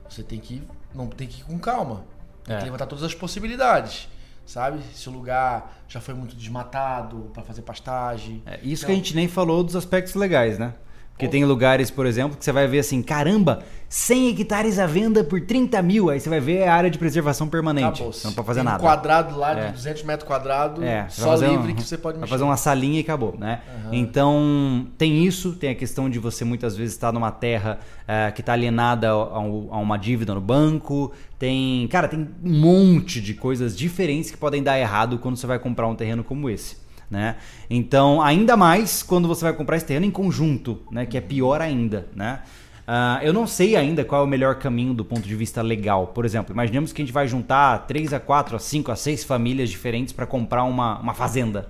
você 0.08 0.22
tem 0.22 0.38
que 0.38 0.62
não 0.94 1.06
tem 1.06 1.26
que 1.26 1.40
ir 1.40 1.44
com 1.44 1.58
calma. 1.58 2.04
Tem 2.44 2.56
é. 2.56 2.58
que 2.58 2.64
levantar 2.64 2.86
todas 2.86 3.04
as 3.04 3.14
possibilidades 3.14 4.08
sabe? 4.48 4.80
Se 4.94 5.08
o 5.10 5.12
lugar 5.12 5.78
já 5.86 6.00
foi 6.00 6.14
muito 6.14 6.34
desmatado 6.34 7.30
para 7.34 7.42
fazer 7.42 7.60
pastagem. 7.60 8.42
É, 8.46 8.58
isso 8.62 8.84
então, 8.84 8.86
que 8.86 8.92
a 8.92 8.94
gente 8.94 9.14
nem 9.14 9.28
falou 9.28 9.62
dos 9.62 9.76
aspectos 9.76 10.14
legais, 10.14 10.58
né? 10.58 10.72
Porque 11.18 11.26
tem 11.26 11.44
lugares, 11.44 11.90
por 11.90 12.06
exemplo, 12.06 12.38
que 12.38 12.44
você 12.44 12.52
vai 12.52 12.68
ver 12.68 12.78
assim, 12.78 13.02
caramba, 13.02 13.64
100 13.88 14.28
hectares 14.28 14.78
à 14.78 14.86
venda 14.86 15.24
por 15.24 15.40
30 15.40 15.82
mil. 15.82 16.10
Aí 16.10 16.20
você 16.20 16.28
vai 16.28 16.38
ver 16.38 16.62
a 16.62 16.72
área 16.72 16.88
de 16.88 16.96
preservação 16.96 17.48
permanente. 17.48 18.04
Você 18.04 18.28
não 18.28 18.34
pode 18.34 18.46
fazer 18.46 18.60
tem 18.60 18.64
nada. 18.64 18.78
um 18.78 18.86
quadrado 18.86 19.36
lá 19.36 19.58
é. 19.58 19.66
de 19.66 19.72
200 19.72 20.04
metros 20.04 20.28
quadrados, 20.28 20.80
é, 20.80 21.08
só 21.08 21.34
livre 21.34 21.72
um, 21.72 21.74
que 21.74 21.82
você 21.82 21.98
pode 21.98 22.18
mexer. 22.18 22.30
Vai 22.30 22.38
fazer 22.38 22.44
uma 22.44 22.56
salinha 22.56 22.98
e 22.98 23.02
acabou, 23.02 23.34
né? 23.36 23.62
Uhum. 23.86 23.94
Então, 23.94 24.86
tem 24.96 25.24
isso. 25.24 25.54
Tem 25.54 25.70
a 25.70 25.74
questão 25.74 26.08
de 26.08 26.20
você 26.20 26.44
muitas 26.44 26.76
vezes 26.76 26.94
estar 26.94 27.10
numa 27.10 27.32
terra 27.32 27.80
uh, 28.02 28.32
que 28.32 28.40
está 28.40 28.52
alienada 28.52 29.08
a, 29.08 29.12
a, 29.12 29.40
uma 29.40 29.96
dívida 29.96 30.32
no 30.36 30.40
banco. 30.40 31.10
Tem, 31.36 31.88
cara, 31.88 32.06
tem 32.06 32.28
um 32.44 32.60
monte 32.60 33.20
de 33.20 33.34
coisas 33.34 33.76
diferentes 33.76 34.30
que 34.30 34.36
podem 34.36 34.62
dar 34.62 34.78
errado 34.78 35.18
quando 35.18 35.36
você 35.36 35.48
vai 35.48 35.58
comprar 35.58 35.88
um 35.88 35.96
terreno 35.96 36.22
como 36.22 36.48
esse 36.48 36.86
né? 37.10 37.36
Então, 37.68 38.20
ainda 38.22 38.56
mais 38.56 39.02
quando 39.02 39.26
você 39.28 39.44
vai 39.44 39.52
comprar 39.52 39.76
esse 39.76 39.86
terreno 39.86 40.06
em 40.06 40.10
conjunto, 40.10 40.80
né? 40.90 41.06
Que 41.06 41.16
é 41.16 41.20
pior 41.20 41.60
ainda, 41.60 42.08
né? 42.14 42.40
Uh, 42.88 43.22
eu 43.22 43.34
não 43.34 43.46
sei 43.46 43.76
ainda 43.76 44.02
qual 44.02 44.22
é 44.22 44.24
o 44.24 44.26
melhor 44.26 44.54
caminho 44.54 44.94
do 44.94 45.04
ponto 45.04 45.20
de 45.20 45.36
vista 45.36 45.60
legal. 45.60 46.06
Por 46.06 46.24
exemplo, 46.24 46.54
imaginemos 46.54 46.90
que 46.90 47.02
a 47.02 47.04
gente 47.04 47.12
vai 47.12 47.28
juntar 47.28 47.86
3 47.86 48.14
a 48.14 48.20
4 48.20 48.56
a 48.56 48.58
5 48.58 48.90
a 48.90 48.96
6 48.96 49.24
famílias 49.24 49.68
diferentes 49.68 50.12
para 50.14 50.24
comprar 50.24 50.64
uma, 50.64 50.98
uma 50.98 51.12
fazenda. 51.12 51.68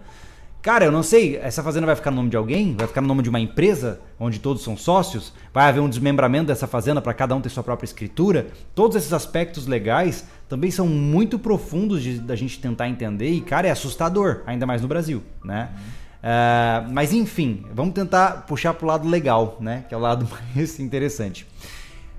Cara, 0.68 0.84
eu 0.84 0.92
não 0.92 1.02
sei, 1.02 1.38
essa 1.38 1.62
fazenda 1.62 1.86
vai 1.86 1.96
ficar 1.96 2.10
no 2.10 2.18
nome 2.18 2.28
de 2.28 2.36
alguém? 2.36 2.76
Vai 2.76 2.86
ficar 2.86 3.00
no 3.00 3.08
nome 3.08 3.22
de 3.22 3.30
uma 3.30 3.40
empresa, 3.40 4.02
onde 4.20 4.38
todos 4.38 4.62
são 4.62 4.76
sócios? 4.76 5.32
Vai 5.50 5.66
haver 5.66 5.80
um 5.80 5.88
desmembramento 5.88 6.48
dessa 6.48 6.66
fazenda 6.66 7.00
para 7.00 7.14
cada 7.14 7.34
um 7.34 7.40
ter 7.40 7.48
sua 7.48 7.62
própria 7.62 7.86
escritura? 7.86 8.48
Todos 8.74 8.94
esses 8.94 9.14
aspectos 9.14 9.66
legais 9.66 10.26
também 10.46 10.70
são 10.70 10.86
muito 10.86 11.38
profundos 11.38 12.02
de, 12.02 12.18
da 12.18 12.36
gente 12.36 12.60
tentar 12.60 12.86
entender 12.86 13.30
e, 13.30 13.40
cara, 13.40 13.66
é 13.66 13.70
assustador, 13.70 14.42
ainda 14.44 14.66
mais 14.66 14.82
no 14.82 14.88
Brasil, 14.88 15.22
né? 15.42 15.70
Uh, 16.18 16.92
mas 16.92 17.14
enfim, 17.14 17.64
vamos 17.72 17.94
tentar 17.94 18.44
puxar 18.46 18.74
para 18.74 18.84
o 18.84 18.88
lado 18.88 19.08
legal, 19.08 19.56
né? 19.62 19.86
Que 19.88 19.94
é 19.94 19.96
o 19.96 20.00
lado 20.00 20.28
mais 20.54 20.78
interessante. 20.78 21.46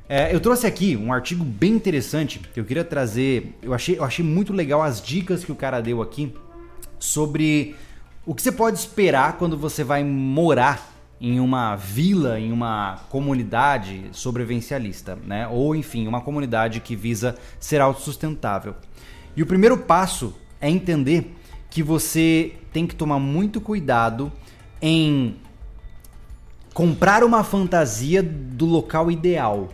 É, 0.09 0.33
eu 0.33 0.39
trouxe 0.39 0.65
aqui 0.65 0.97
um 0.97 1.13
artigo 1.13 1.45
bem 1.45 1.73
interessante 1.73 2.39
que 2.39 2.59
eu 2.59 2.65
queria 2.65 2.83
trazer. 2.83 3.55
Eu 3.61 3.75
achei, 3.75 3.99
eu 3.99 4.03
achei 4.03 4.25
muito 4.25 4.51
legal 4.53 4.81
as 4.81 4.99
dicas 4.99 5.45
que 5.45 5.51
o 5.51 5.55
cara 5.55 5.79
deu 5.81 6.01
aqui 6.01 6.33
sobre 6.97 7.75
o 8.25 8.35
que 8.35 8.41
você 8.41 8.51
pode 8.51 8.77
esperar 8.77 9.37
quando 9.37 9.57
você 9.57 9.83
vai 9.83 10.03
morar 10.03 10.93
em 11.21 11.39
uma 11.39 11.75
vila, 11.75 12.39
em 12.39 12.51
uma 12.51 12.99
comunidade 13.09 14.05
sobrevivencialista, 14.11 15.17
né? 15.25 15.47
Ou 15.47 15.75
enfim, 15.75 16.07
uma 16.07 16.21
comunidade 16.21 16.79
que 16.79 16.95
visa 16.95 17.35
ser 17.59 17.81
autossustentável. 17.81 18.75
E 19.35 19.43
o 19.43 19.45
primeiro 19.45 19.77
passo 19.77 20.33
é 20.61 20.69
entender 20.69 21.35
que 21.69 21.83
você 21.83 22.53
tem 22.71 22.87
que 22.87 22.95
tomar 22.95 23.19
muito 23.19 23.59
cuidado 23.59 24.31
em 24.81 25.35
comprar 26.73 27.23
uma 27.23 27.43
fantasia 27.43 28.23
do 28.23 28.65
local 28.65 29.11
ideal. 29.11 29.69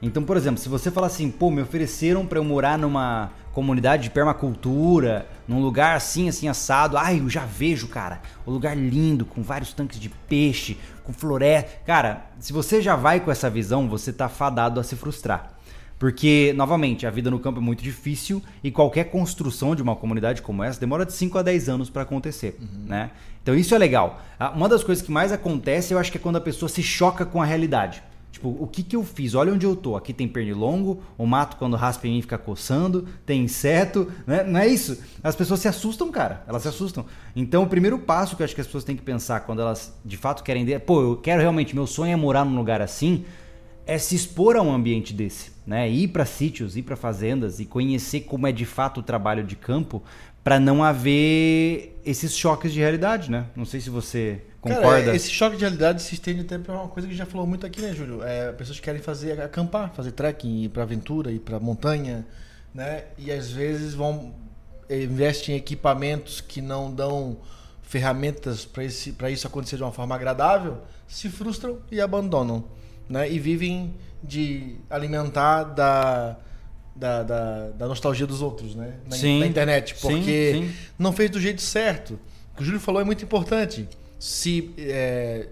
Então, 0.00 0.22
por 0.22 0.36
exemplo, 0.36 0.60
se 0.60 0.68
você 0.68 0.90
falar 0.90 1.08
assim, 1.08 1.30
pô, 1.30 1.50
me 1.50 1.62
ofereceram 1.62 2.26
para 2.26 2.38
eu 2.38 2.44
morar 2.44 2.78
numa 2.78 3.32
comunidade 3.56 4.02
de 4.02 4.10
permacultura, 4.10 5.26
num 5.48 5.62
lugar 5.62 5.96
assim, 5.96 6.28
assim, 6.28 6.46
assado. 6.46 6.98
Ai, 6.98 7.20
eu 7.20 7.30
já 7.30 7.46
vejo, 7.46 7.88
cara. 7.88 8.20
O 8.44 8.50
um 8.50 8.52
lugar 8.52 8.76
lindo, 8.76 9.24
com 9.24 9.42
vários 9.42 9.72
tanques 9.72 9.98
de 9.98 10.10
peixe, 10.10 10.76
com 11.02 11.10
floresta. 11.10 11.70
Cara, 11.86 12.26
se 12.38 12.52
você 12.52 12.82
já 12.82 12.94
vai 12.96 13.18
com 13.18 13.30
essa 13.30 13.48
visão, 13.48 13.88
você 13.88 14.12
tá 14.12 14.28
fadado 14.28 14.78
a 14.78 14.84
se 14.84 14.94
frustrar. 14.94 15.54
Porque, 15.98 16.52
novamente, 16.54 17.06
a 17.06 17.10
vida 17.10 17.30
no 17.30 17.38
campo 17.38 17.58
é 17.58 17.62
muito 17.62 17.82
difícil 17.82 18.42
e 18.62 18.70
qualquer 18.70 19.04
construção 19.04 19.74
de 19.74 19.82
uma 19.82 19.96
comunidade 19.96 20.42
como 20.42 20.62
essa 20.62 20.78
demora 20.78 21.06
de 21.06 21.14
5 21.14 21.38
a 21.38 21.42
10 21.42 21.70
anos 21.70 21.88
para 21.88 22.02
acontecer, 22.02 22.58
uhum. 22.60 22.84
né? 22.84 23.10
Então 23.42 23.54
isso 23.54 23.74
é 23.74 23.78
legal. 23.78 24.20
Ah, 24.38 24.50
uma 24.50 24.68
das 24.68 24.84
coisas 24.84 25.02
que 25.02 25.10
mais 25.10 25.32
acontece, 25.32 25.94
eu 25.94 25.98
acho 25.98 26.12
que 26.12 26.18
é 26.18 26.20
quando 26.20 26.36
a 26.36 26.42
pessoa 26.42 26.68
se 26.68 26.82
choca 26.82 27.24
com 27.24 27.40
a 27.40 27.46
realidade. 27.46 28.02
Tipo, 28.36 28.50
o 28.50 28.66
que, 28.66 28.82
que 28.82 28.94
eu 28.94 29.02
fiz? 29.02 29.34
Olha 29.34 29.50
onde 29.50 29.64
eu 29.64 29.74
tô. 29.74 29.96
Aqui 29.96 30.12
tem 30.12 30.28
pernilongo, 30.28 31.02
o 31.16 31.24
mato 31.24 31.56
quando 31.56 31.74
raspa 31.74 32.06
em 32.06 32.12
mim 32.12 32.20
fica 32.20 32.36
coçando, 32.36 33.08
tem 33.24 33.44
inseto, 33.44 34.12
né? 34.26 34.44
Não 34.44 34.60
é 34.60 34.66
isso? 34.66 35.02
As 35.22 35.34
pessoas 35.34 35.60
se 35.60 35.68
assustam, 35.68 36.10
cara. 36.12 36.44
Elas 36.46 36.60
se 36.60 36.68
assustam. 36.68 37.06
Então, 37.34 37.62
o 37.62 37.66
primeiro 37.66 37.98
passo 37.98 38.36
que 38.36 38.42
eu 38.42 38.44
acho 38.44 38.54
que 38.54 38.60
as 38.60 38.66
pessoas 38.66 38.84
têm 38.84 38.94
que 38.94 39.02
pensar 39.02 39.40
quando 39.40 39.62
elas 39.62 39.98
de 40.04 40.18
fato 40.18 40.42
querem... 40.42 40.78
Pô, 40.80 41.00
eu 41.00 41.16
quero 41.16 41.40
realmente... 41.40 41.74
Meu 41.74 41.86
sonho 41.86 42.12
é 42.12 42.16
morar 42.16 42.44
num 42.44 42.56
lugar 42.56 42.82
assim 42.82 43.24
é 43.86 43.96
se 43.98 44.16
expor 44.16 44.56
a 44.56 44.62
um 44.62 44.74
ambiente 44.74 45.14
desse, 45.14 45.52
né? 45.64 45.88
Ir 45.88 46.08
para 46.08 46.26
sítios, 46.26 46.76
ir 46.76 46.82
para 46.82 46.96
fazendas 46.96 47.60
e 47.60 47.64
conhecer 47.64 48.22
como 48.22 48.46
é 48.46 48.52
de 48.52 48.66
fato 48.66 48.98
o 48.98 49.02
trabalho 49.02 49.44
de 49.44 49.54
campo 49.54 50.02
para 50.42 50.58
não 50.58 50.82
haver 50.82 52.00
esses 52.04 52.36
choques 52.36 52.72
de 52.72 52.80
realidade, 52.80 53.30
né? 53.30 53.46
Não 53.54 53.64
sei 53.64 53.80
se 53.80 53.88
você 53.88 54.42
concorda. 54.74 55.04
Cara, 55.04 55.16
esse 55.16 55.30
choque 55.30 55.56
de 55.56 55.62
realidade 55.62 56.02
se 56.02 56.14
estende 56.14 56.40
até 56.40 56.58
para 56.58 56.74
uma 56.74 56.88
coisa 56.88 57.08
que 57.08 57.14
já 57.14 57.26
falou 57.26 57.46
muito 57.46 57.66
aqui, 57.66 57.80
né, 57.80 57.92
Júlio? 57.94 58.22
É, 58.22 58.52
pessoas 58.52 58.78
que 58.78 58.84
querem 58.84 59.00
fazer 59.00 59.40
acampar, 59.40 59.92
fazer 59.94 60.12
trekking, 60.12 60.64
ir 60.64 60.68
para 60.68 60.82
aventura, 60.82 61.30
ir 61.30 61.40
para 61.40 61.58
montanha, 61.58 62.26
né? 62.74 63.04
E 63.18 63.30
às 63.30 63.50
vezes 63.50 63.94
vão 63.94 64.34
investem 64.88 65.54
em 65.56 65.58
equipamentos 65.58 66.40
que 66.40 66.60
não 66.60 66.92
dão 66.92 67.38
ferramentas 67.82 68.64
para 68.64 69.30
isso 69.30 69.46
acontecer 69.46 69.76
de 69.76 69.82
uma 69.82 69.92
forma 69.92 70.14
agradável, 70.14 70.78
se 71.08 71.28
frustram 71.28 71.78
e 71.90 72.00
abandonam 72.00 72.64
né? 73.08 73.30
E 73.30 73.38
vivem 73.38 73.94
de 74.22 74.76
alimentar 74.90 75.64
da, 75.64 76.36
da, 76.94 77.22
da, 77.22 77.68
da 77.70 77.86
nostalgia 77.86 78.26
dos 78.26 78.42
outros, 78.42 78.74
né? 78.74 78.94
Na, 79.08 79.16
sim, 79.16 79.40
na 79.40 79.46
internet. 79.46 79.94
Porque 80.00 80.52
sim, 80.52 80.68
sim. 80.68 80.74
não 80.98 81.12
fez 81.12 81.30
do 81.30 81.40
jeito 81.40 81.62
certo. 81.62 82.18
O 82.52 82.56
que 82.56 82.62
o 82.62 82.64
Júlio 82.64 82.80
falou 82.80 83.00
é 83.00 83.04
muito 83.04 83.24
importante. 83.24 83.88
Se, 84.18 84.74
é, 84.78 85.48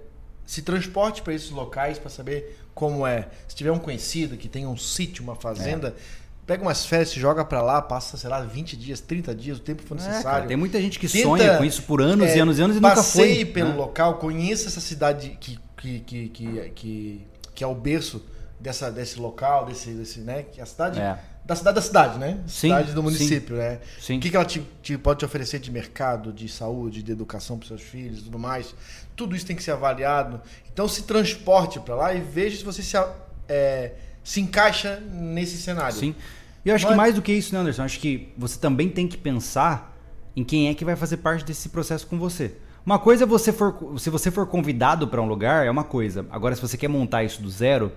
se 0.47 0.63
transporte 0.63 1.23
para 1.23 1.35
esses 1.35 1.51
locais 1.51 1.99
para 1.99 2.11
saber 2.11 2.59
como 2.75 3.07
é. 3.07 3.29
Se 3.47 3.55
tiver 3.55 3.73
um 3.73 3.79
conhecido 3.79 4.37
que 4.37 4.49
tem 4.49 4.67
um 4.67 4.77
sítio, 4.77 5.23
uma 5.23 5.37
fazenda, 5.37 5.89
é. 5.89 6.25
Pega 6.47 6.63
umas 6.63 6.85
férias, 6.85 7.09
se 7.09 7.19
joga 7.19 7.43
para 7.43 7.63
lá, 7.63 7.81
passa, 7.81 8.19
sei 8.19 8.29
lá, 8.29 8.43
20 8.43 8.77
dias, 8.77 9.01
30 9.01 9.35
dias, 9.35 9.57
o 9.57 9.63
tempo 9.63 9.83
for 9.83 9.95
necessário. 9.95 10.21
É, 10.21 10.31
cara, 10.31 10.47
tem 10.47 10.59
muita 10.59 10.79
gente 10.79 10.99
que 10.99 11.09
Tenta, 11.09 11.27
sonha 11.27 11.57
com 11.57 11.65
isso 11.65 11.83
por 11.85 12.03
anos 12.03 12.29
é, 12.29 12.37
e 12.37 12.41
anos 12.41 12.59
e 12.59 12.63
anos 12.63 12.77
e 12.77 12.81
nunca 12.81 13.03
foi. 13.03 13.29
Passeie 13.29 13.47
pelo 13.47 13.71
né? 13.71 13.77
local, 13.77 14.19
conheça 14.19 14.69
essa 14.69 14.81
cidade 14.81 15.39
que, 15.41 15.59
que, 15.75 16.01
que, 16.01 16.29
que, 16.29 16.71
que 16.75 17.27
que 17.55 17.63
é 17.63 17.67
o 17.67 17.75
berço 17.75 18.23
dessa, 18.59 18.91
desse 18.91 19.19
local, 19.19 19.65
desse, 19.65 19.91
desse, 19.91 20.21
né? 20.21 20.43
Que 20.43 20.61
é 20.61 20.63
a 20.63 20.67
cidade. 20.67 21.01
Da 21.45 21.55
cidade 21.55 21.75
da 21.75 21.83
cidade, 21.83 22.19
né? 22.19 22.41
Sim, 22.47 22.69
cidade 22.69 22.93
do 22.93 23.03
município, 23.03 23.55
sim, 23.55 23.63
né? 23.63 23.81
Sim. 24.01 24.17
O 24.17 24.21
que, 24.21 24.31
que 24.31 24.37
ela 24.37 24.47
te, 24.47 24.67
te, 24.83 24.97
pode 24.97 25.19
te 25.19 25.25
oferecer 25.27 25.59
de 25.59 25.71
mercado, 25.71 26.33
de 26.33 26.49
saúde, 26.49 27.03
de 27.03 27.13
educação 27.13 27.59
para 27.59 27.69
seus 27.69 27.83
filhos 27.83 28.21
e 28.21 28.23
tudo 28.23 28.39
mais. 28.39 28.75
Tudo 29.15 29.37
isso 29.37 29.45
tem 29.45 29.55
que 29.55 29.63
ser 29.63 29.73
avaliado. 29.73 30.41
Então 30.73 30.89
se 30.89 31.03
transporte 31.03 31.79
para 31.81 31.95
lá 31.95 32.15
e 32.15 32.21
veja 32.21 32.57
se 32.57 32.65
você 32.65 32.83
se, 32.83 32.97
é, 33.47 33.93
se 34.23 34.41
encaixa 34.41 35.01
nesse 35.01 35.59
cenário. 35.59 35.97
Sim. 35.97 36.15
E 36.65 36.71
eu 36.71 36.75
acho 36.75 36.85
Mas... 36.87 36.93
que 36.93 36.97
mais 36.97 37.15
do 37.15 37.21
que 37.21 37.33
isso, 37.33 37.55
né, 37.55 37.61
Anderson? 37.61 37.83
Acho 37.83 38.01
que 38.01 38.33
você 38.39 38.59
também 38.59 38.89
tem 38.89 39.07
que 39.07 39.19
pensar 39.19 39.95
em 40.35 40.43
quem 40.43 40.69
é 40.69 40.75
que 40.75 40.85
vai 40.85 40.97
fazer 40.97 41.19
parte 41.19 41.45
desse 41.45 41.69
processo 41.69 42.07
com 42.07 42.19
você. 42.19 42.55
Uma 42.87 42.99
coisa 42.99 43.25
é 43.25 43.27
você 43.27 43.53
for, 43.53 43.99
se 43.99 44.11
você 44.11 44.31
for 44.31 44.47
convidado 44.47 45.09
para 45.09 45.21
um 45.21 45.27
lugar, 45.27 45.67
é 45.67 45.71
uma 45.71 45.85
coisa. 45.85 46.27
Agora, 46.31 46.55
se 46.55 46.63
você 46.63 46.77
quer 46.77 46.89
montar 46.89 47.23
isso 47.23 47.41
do 47.41 47.51
zero, 47.51 47.93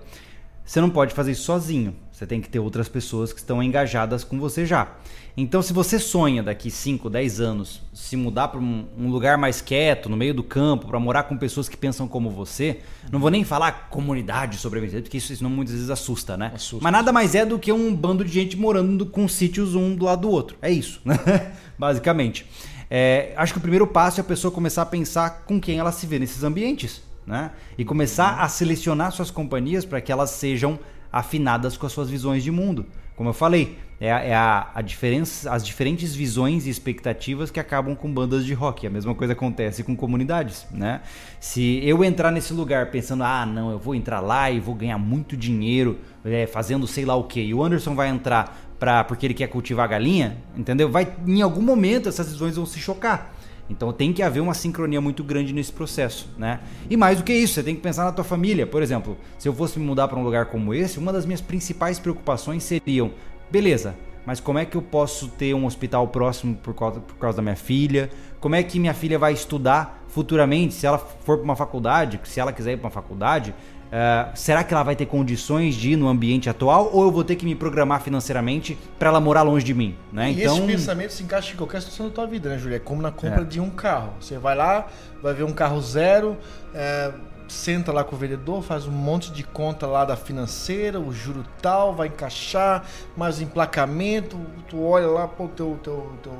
você 0.68 0.82
não 0.82 0.90
pode 0.90 1.14
fazer 1.14 1.32
isso 1.32 1.44
sozinho. 1.44 1.96
Você 2.12 2.26
tem 2.26 2.42
que 2.42 2.48
ter 2.48 2.58
outras 2.58 2.90
pessoas 2.90 3.32
que 3.32 3.38
estão 3.38 3.62
engajadas 3.62 4.22
com 4.22 4.38
você 4.38 4.66
já. 4.66 4.96
Então, 5.34 5.62
se 5.62 5.72
você 5.72 5.98
sonha 5.98 6.42
daqui 6.42 6.70
5, 6.70 7.08
10 7.08 7.40
anos 7.40 7.80
se 7.94 8.16
mudar 8.16 8.48
para 8.48 8.60
um, 8.60 8.86
um, 8.98 9.08
lugar 9.08 9.38
mais 9.38 9.62
quieto, 9.62 10.10
no 10.10 10.16
meio 10.16 10.34
do 10.34 10.42
campo, 10.42 10.88
para 10.88 11.00
morar 11.00 11.22
com 11.22 11.38
pessoas 11.38 11.70
que 11.70 11.76
pensam 11.76 12.06
como 12.06 12.28
você, 12.28 12.80
não 13.10 13.18
vou 13.18 13.30
nem 13.30 13.44
falar 13.44 13.88
comunidade 13.88 14.58
sobrevivente, 14.58 15.04
porque 15.04 15.16
isso, 15.16 15.32
isso 15.32 15.42
não 15.42 15.48
muitas 15.48 15.72
vezes 15.72 15.88
assusta, 15.88 16.36
né? 16.36 16.52
Assusta. 16.54 16.84
Mas 16.84 16.92
nada 16.92 17.12
mais 17.12 17.34
é 17.34 17.46
do 17.46 17.58
que 17.58 17.72
um 17.72 17.94
bando 17.96 18.22
de 18.22 18.30
gente 18.30 18.54
morando 18.54 19.06
com 19.06 19.26
sítios 19.26 19.74
um 19.74 19.96
do 19.96 20.04
lado 20.04 20.20
do 20.22 20.30
outro. 20.30 20.58
É 20.60 20.70
isso, 20.70 21.00
né? 21.02 21.16
Basicamente. 21.78 22.44
É, 22.90 23.32
acho 23.38 23.54
que 23.54 23.58
o 23.58 23.62
primeiro 23.62 23.86
passo 23.86 24.20
é 24.20 24.22
a 24.22 24.24
pessoa 24.24 24.52
começar 24.52 24.82
a 24.82 24.86
pensar 24.86 25.44
com 25.46 25.58
quem 25.58 25.78
ela 25.78 25.92
se 25.92 26.06
vê 26.06 26.18
nesses 26.18 26.42
ambientes. 26.42 27.07
Né? 27.28 27.50
E 27.76 27.84
começar 27.84 28.40
a 28.40 28.48
selecionar 28.48 29.12
suas 29.12 29.30
companhias 29.30 29.84
para 29.84 30.00
que 30.00 30.10
elas 30.10 30.30
sejam 30.30 30.78
afinadas 31.12 31.76
com 31.76 31.84
as 31.84 31.92
suas 31.92 32.08
visões 32.08 32.42
de 32.42 32.50
mundo. 32.50 32.86
Como 33.14 33.28
eu 33.28 33.34
falei, 33.34 33.76
é, 34.00 34.06
é 34.06 34.34
a, 34.34 34.70
a, 34.74 34.80
diferença, 34.80 35.52
as 35.52 35.66
diferentes 35.66 36.14
visões 36.14 36.66
e 36.66 36.70
expectativas 36.70 37.50
que 37.50 37.60
acabam 37.60 37.94
com 37.94 38.10
bandas 38.10 38.46
de 38.46 38.54
rock. 38.54 38.86
A 38.86 38.90
mesma 38.90 39.14
coisa 39.14 39.34
acontece 39.34 39.84
com 39.84 39.94
comunidades, 39.94 40.66
né? 40.70 41.02
Se 41.38 41.80
eu 41.84 42.02
entrar 42.02 42.30
nesse 42.30 42.54
lugar 42.54 42.90
pensando, 42.90 43.24
ah, 43.24 43.44
não, 43.44 43.72
eu 43.72 43.78
vou 43.78 43.94
entrar 43.94 44.20
lá 44.20 44.50
e 44.50 44.58
vou 44.58 44.74
ganhar 44.74 44.96
muito 44.96 45.36
dinheiro 45.36 45.98
é, 46.24 46.46
fazendo 46.46 46.86
sei 46.86 47.04
lá 47.04 47.14
o 47.14 47.24
que, 47.24 47.40
e 47.40 47.52
o 47.52 47.62
Anderson 47.62 47.94
vai 47.94 48.08
entrar 48.08 48.58
pra, 48.78 49.04
porque 49.04 49.26
ele 49.26 49.34
quer 49.34 49.48
cultivar 49.48 49.86
galinha, 49.86 50.38
entendeu? 50.56 50.88
Vai, 50.88 51.12
em 51.26 51.42
algum 51.42 51.62
momento 51.62 52.08
essas 52.08 52.30
visões 52.30 52.56
vão 52.56 52.64
se 52.64 52.78
chocar. 52.78 53.34
Então 53.68 53.92
tem 53.92 54.12
que 54.12 54.22
haver 54.22 54.40
uma 54.40 54.54
sincronia 54.54 55.00
muito 55.00 55.22
grande 55.22 55.52
nesse 55.52 55.72
processo, 55.72 56.28
né? 56.38 56.60
E 56.88 56.96
mais 56.96 57.18
do 57.18 57.24
que 57.24 57.32
isso, 57.32 57.54
você 57.54 57.62
tem 57.62 57.74
que 57.74 57.80
pensar 57.80 58.04
na 58.04 58.12
tua 58.12 58.24
família. 58.24 58.66
Por 58.66 58.82
exemplo, 58.82 59.16
se 59.38 59.48
eu 59.48 59.54
fosse 59.54 59.78
me 59.78 59.84
mudar 59.84 60.08
para 60.08 60.18
um 60.18 60.22
lugar 60.22 60.46
como 60.46 60.72
esse, 60.72 60.98
uma 60.98 61.12
das 61.12 61.26
minhas 61.26 61.40
principais 61.40 61.98
preocupações 61.98 62.62
seriam, 62.62 63.12
beleza, 63.50 63.94
mas 64.28 64.40
como 64.40 64.58
é 64.58 64.64
que 64.64 64.76
eu 64.76 64.82
posso 64.82 65.28
ter 65.28 65.54
um 65.54 65.64
hospital 65.64 66.06
próximo 66.08 66.54
por 66.56 66.74
causa, 66.74 67.00
por 67.00 67.16
causa 67.16 67.36
da 67.36 67.42
minha 67.42 67.56
filha? 67.56 68.10
Como 68.40 68.54
é 68.54 68.62
que 68.62 68.78
minha 68.78 68.94
filha 68.94 69.18
vai 69.18 69.32
estudar 69.32 70.04
futuramente, 70.08 70.74
se 70.74 70.86
ela 70.86 70.98
for 70.98 71.38
para 71.38 71.44
uma 71.44 71.56
faculdade, 71.56 72.20
se 72.24 72.38
ela 72.38 72.52
quiser 72.52 72.72
ir 72.72 72.76
para 72.76 72.86
uma 72.86 72.90
faculdade? 72.90 73.54
Uh, 73.88 74.36
será 74.36 74.62
que 74.62 74.74
ela 74.74 74.82
vai 74.82 74.94
ter 74.94 75.06
condições 75.06 75.74
de 75.74 75.92
ir 75.92 75.96
no 75.96 76.08
ambiente 76.08 76.50
atual 76.50 76.90
ou 76.92 77.04
eu 77.04 77.10
vou 77.10 77.24
ter 77.24 77.36
que 77.36 77.46
me 77.46 77.54
programar 77.54 78.02
financeiramente 78.02 78.78
para 78.98 79.08
ela 79.08 79.18
morar 79.18 79.42
longe 79.42 79.64
de 79.64 79.72
mim? 79.72 79.96
Né? 80.12 80.30
E 80.30 80.42
então... 80.42 80.58
esse 80.58 80.66
pensamento 80.66 81.10
se 81.12 81.22
encaixa 81.22 81.54
em 81.54 81.56
qualquer 81.56 81.80
situação 81.80 82.08
da 82.08 82.14
tua 82.14 82.26
vida, 82.26 82.50
né, 82.50 82.58
Julia? 82.58 82.76
É 82.76 82.80
como 82.80 83.00
na 83.00 83.10
compra 83.10 83.40
é. 83.40 83.44
de 83.44 83.58
um 83.60 83.70
carro. 83.70 84.12
Você 84.20 84.36
vai 84.36 84.54
lá, 84.54 84.86
vai 85.22 85.32
ver 85.32 85.44
um 85.44 85.52
carro 85.52 85.80
zero, 85.80 86.36
é, 86.74 87.12
senta 87.48 87.90
lá 87.90 88.04
com 88.04 88.14
o 88.14 88.18
vendedor, 88.18 88.62
faz 88.62 88.86
um 88.86 88.92
monte 88.92 89.32
de 89.32 89.42
conta 89.42 89.86
lá 89.86 90.04
da 90.04 90.16
financeira, 90.16 91.00
o 91.00 91.10
juro 91.10 91.42
tal, 91.62 91.94
vai 91.94 92.08
encaixar, 92.08 92.84
mais 93.16 93.40
emplacamento, 93.40 94.38
tu 94.68 94.82
olha 94.82 95.06
lá, 95.06 95.26
pô, 95.26 95.48
teu, 95.48 95.78
teu, 95.82 96.12
teu 96.22 96.34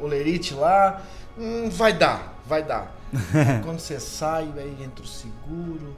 olerite 0.00 0.54
lá, 0.54 1.02
hum, 1.38 1.68
vai 1.68 1.92
dar, 1.92 2.40
vai 2.46 2.62
dar. 2.62 2.94
Quando 3.62 3.78
você 3.78 4.00
sai, 4.00 4.48
aí 4.56 4.76
entra 4.82 5.04
o 5.04 5.06
seguro 5.06 5.94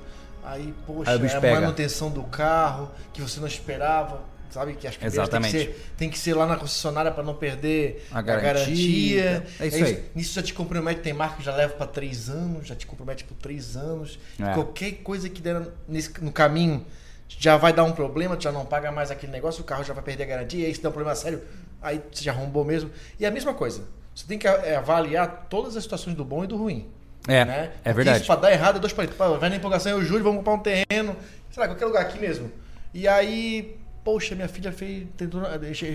Aí, 0.46 0.72
poxa, 0.86 1.10
aí 1.10 1.26
é 1.26 1.52
a 1.52 1.60
manutenção 1.60 2.08
do 2.08 2.22
carro 2.22 2.92
que 3.12 3.20
você 3.20 3.40
não 3.40 3.48
esperava. 3.48 4.20
sabe? 4.48 4.74
Que 4.74 4.86
as 4.86 4.94
primeiras 4.96 5.18
Exatamente. 5.18 5.52
Tem 5.52 5.66
que, 5.66 5.72
ser, 5.72 5.92
tem 5.96 6.10
que 6.10 6.18
ser 6.18 6.34
lá 6.34 6.46
na 6.46 6.56
concessionária 6.56 7.10
para 7.10 7.24
não 7.24 7.34
perder 7.34 8.06
a 8.12 8.22
garantia. 8.22 8.44
A 8.50 8.54
garantia. 8.54 9.46
É 9.58 9.66
isso 9.66 9.84
aí. 9.84 10.04
Nisso 10.14 10.34
já 10.34 10.42
te 10.42 10.54
compromete, 10.54 11.00
tem 11.00 11.12
marca 11.12 11.38
que 11.38 11.42
já 11.42 11.54
leva 11.54 11.74
para 11.74 11.86
três 11.86 12.30
anos, 12.30 12.68
já 12.68 12.76
te 12.76 12.86
compromete 12.86 13.24
por 13.24 13.34
três 13.34 13.76
anos. 13.76 14.20
É. 14.40 14.54
Qualquer 14.54 14.92
coisa 15.02 15.28
que 15.28 15.42
der 15.42 15.66
nesse, 15.88 16.12
no 16.22 16.30
caminho 16.30 16.86
já 17.28 17.56
vai 17.56 17.72
dar 17.72 17.82
um 17.82 17.92
problema, 17.92 18.40
já 18.40 18.52
não 18.52 18.64
paga 18.64 18.92
mais 18.92 19.10
aquele 19.10 19.32
negócio, 19.32 19.62
o 19.62 19.64
carro 19.64 19.82
já 19.82 19.92
vai 19.92 20.04
perder 20.04 20.22
a 20.22 20.26
garantia, 20.26 20.64
aí 20.64 20.72
se 20.72 20.80
der 20.80 20.88
um 20.88 20.92
problema 20.92 21.16
sério, 21.16 21.42
aí 21.82 22.00
você 22.12 22.22
já 22.22 22.30
arrombou 22.30 22.64
mesmo. 22.64 22.88
E 23.18 23.26
a 23.26 23.32
mesma 23.32 23.52
coisa, 23.52 23.82
você 24.14 24.24
tem 24.26 24.38
que 24.38 24.46
é, 24.46 24.76
avaliar 24.76 25.48
todas 25.50 25.76
as 25.76 25.82
situações 25.82 26.14
do 26.14 26.24
bom 26.24 26.44
e 26.44 26.46
do 26.46 26.56
ruim. 26.56 26.88
É, 27.26 27.44
né? 27.44 27.70
é 27.84 27.92
verdade. 27.92 28.18
Isso 28.18 28.26
pra 28.26 28.36
dar 28.36 28.52
errado 28.52 28.76
é 28.76 28.78
dois 28.78 28.92
palitos. 28.92 29.16
Vai 29.16 29.50
na 29.50 29.56
empolgação, 29.56 29.92
eu 29.92 30.02
juro, 30.02 30.22
vamos 30.22 30.38
comprar 30.38 30.54
um 30.54 30.58
terreno, 30.58 31.16
sei 31.50 31.60
lá, 31.60 31.68
qualquer 31.68 31.86
lugar 31.86 32.02
aqui 32.02 32.18
mesmo. 32.18 32.50
E 32.94 33.06
aí, 33.06 33.76
poxa, 34.04 34.34
minha 34.34 34.48
filha 34.48 34.72
fez, 34.72 35.06
tentou, 35.16 35.42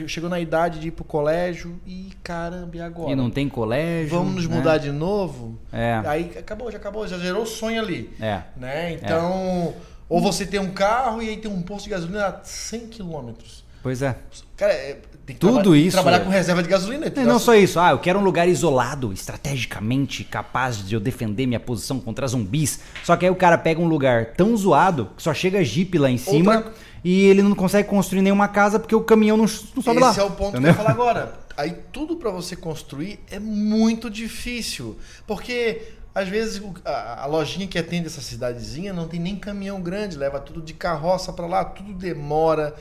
chegou 0.08 0.30
na 0.30 0.40
idade 0.40 0.80
de 0.80 0.90
ir 0.90 0.92
pro 0.92 1.04
colégio 1.04 1.80
e 1.86 2.12
caramba, 2.22 2.76
e 2.76 2.82
agora? 2.82 3.12
E 3.12 3.16
não 3.16 3.30
tem 3.30 3.48
colégio. 3.48 4.10
Vamos 4.10 4.36
nos 4.36 4.48
né? 4.48 4.56
mudar 4.56 4.78
de 4.78 4.92
novo? 4.92 5.58
É. 5.72 6.02
Aí 6.06 6.32
acabou, 6.38 6.70
já 6.70 6.78
acabou, 6.78 7.08
já 7.08 7.18
gerou 7.18 7.44
o 7.44 7.48
sonho 7.48 7.82
ali. 7.82 8.14
É. 8.20 8.42
Né? 8.56 8.94
Então, 8.94 9.74
é. 9.76 9.82
ou 10.10 10.22
você 10.22 10.46
tem 10.46 10.60
um 10.60 10.72
carro 10.72 11.22
e 11.22 11.30
aí 11.30 11.38
tem 11.38 11.50
um 11.50 11.62
posto 11.62 11.86
de 11.86 11.92
gasolina 11.92 12.28
a 12.28 12.44
100 12.44 12.88
quilômetros. 12.88 13.64
Pois 13.84 14.02
é. 14.02 14.16
Cara, 14.58 14.74
é, 14.74 15.00
tem 15.26 15.36
que 15.36 15.40
Tudo 15.40 15.76
isso. 15.76 15.96
trabalhar 15.96 16.20
com 16.20 16.30
reserva 16.30 16.62
de 16.62 16.70
gasolina. 16.70 17.12
Não, 17.16 17.24
não 17.24 17.40
só 17.40 17.56
isso. 17.56 17.80
Ah, 17.80 17.92
eu 17.92 18.00
quero 18.00 18.20
um 18.20 18.24
lugar 18.24 18.48
isolado, 18.48 19.12
estrategicamente 19.12 20.24
capaz 20.24 20.86
de 20.86 20.94
eu 20.94 21.00
defender 21.00 21.48
minha 21.48 21.60
posição 21.60 22.00
contra 22.00 22.28
zumbis. 22.28 22.80
Só 23.04 23.16
que 23.16 23.26
aí 23.26 23.32
o 23.32 23.36
cara 23.36 23.58
pega 23.58 23.82
um 23.82 23.88
lugar 23.88 24.34
tão 24.34 24.56
zoado 24.56 25.10
que 25.18 25.24
só 25.24 25.34
chega 25.34 25.64
Jeep 25.64 25.98
lá 25.98 26.10
em 26.10 26.18
cima. 26.18 26.58
Outra 26.58 26.92
e 27.04 27.26
ele 27.26 27.42
não 27.42 27.56
consegue 27.56 27.90
construir 27.90 28.22
nenhuma 28.22 28.48
casa 28.48 28.80
porque 28.80 28.96
o 28.96 29.02
caminhão 29.02 29.36
não, 29.36 29.46
não 29.46 29.48
sobe 29.48 29.98
Esse 29.98 30.00
lá. 30.00 30.12
Esse 30.12 30.20
é 30.20 30.24
o 30.24 30.32
ponto 30.32 30.58
entendeu? 30.58 30.74
que 30.74 30.80
eu 30.80 30.84
ia 30.84 30.90
falar 30.90 30.92
agora. 30.92 31.34
Aí 31.58 31.76
tudo 31.92 32.16
para 32.16 32.32
você 32.32 32.56
construir 32.56 33.20
é 33.30 33.40
muito 33.40 34.10
difícil, 34.10 34.98
porque 35.28 35.82
às 36.16 36.28
vezes 36.28 36.62
a, 36.86 37.24
a, 37.24 37.26
lojinha 37.26 37.68
que 37.68 37.78
atende 37.78 38.08
essa 38.08 38.22
cidadezinha 38.22 38.94
não 38.94 39.08
tem 39.08 39.20
nem 39.20 39.36
caminhão 39.36 39.82
grande, 39.82 40.18
leva 40.18 40.40
tudo 40.40 40.62
de 40.62 40.74
carroça 40.74 41.34
para 41.34 41.46
lá, 41.46 41.66
tudo 41.66 41.94
demora. 41.94 42.74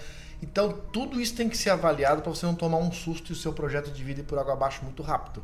Então 0.42 0.72
tudo 0.92 1.20
isso 1.20 1.34
tem 1.34 1.48
que 1.48 1.56
ser 1.56 1.70
avaliado 1.70 2.22
para 2.22 2.30
você 2.30 2.46
não 2.46 2.54
tomar 2.54 2.78
um 2.78 2.92
susto 2.92 3.30
e 3.30 3.32
o 3.32 3.36
seu 3.36 3.52
projeto 3.52 3.90
de 3.90 4.02
vida 4.02 4.20
ir 4.20 4.24
por 4.24 4.38
água 4.38 4.54
abaixo 4.54 4.82
muito 4.84 5.02
rápido. 5.02 5.42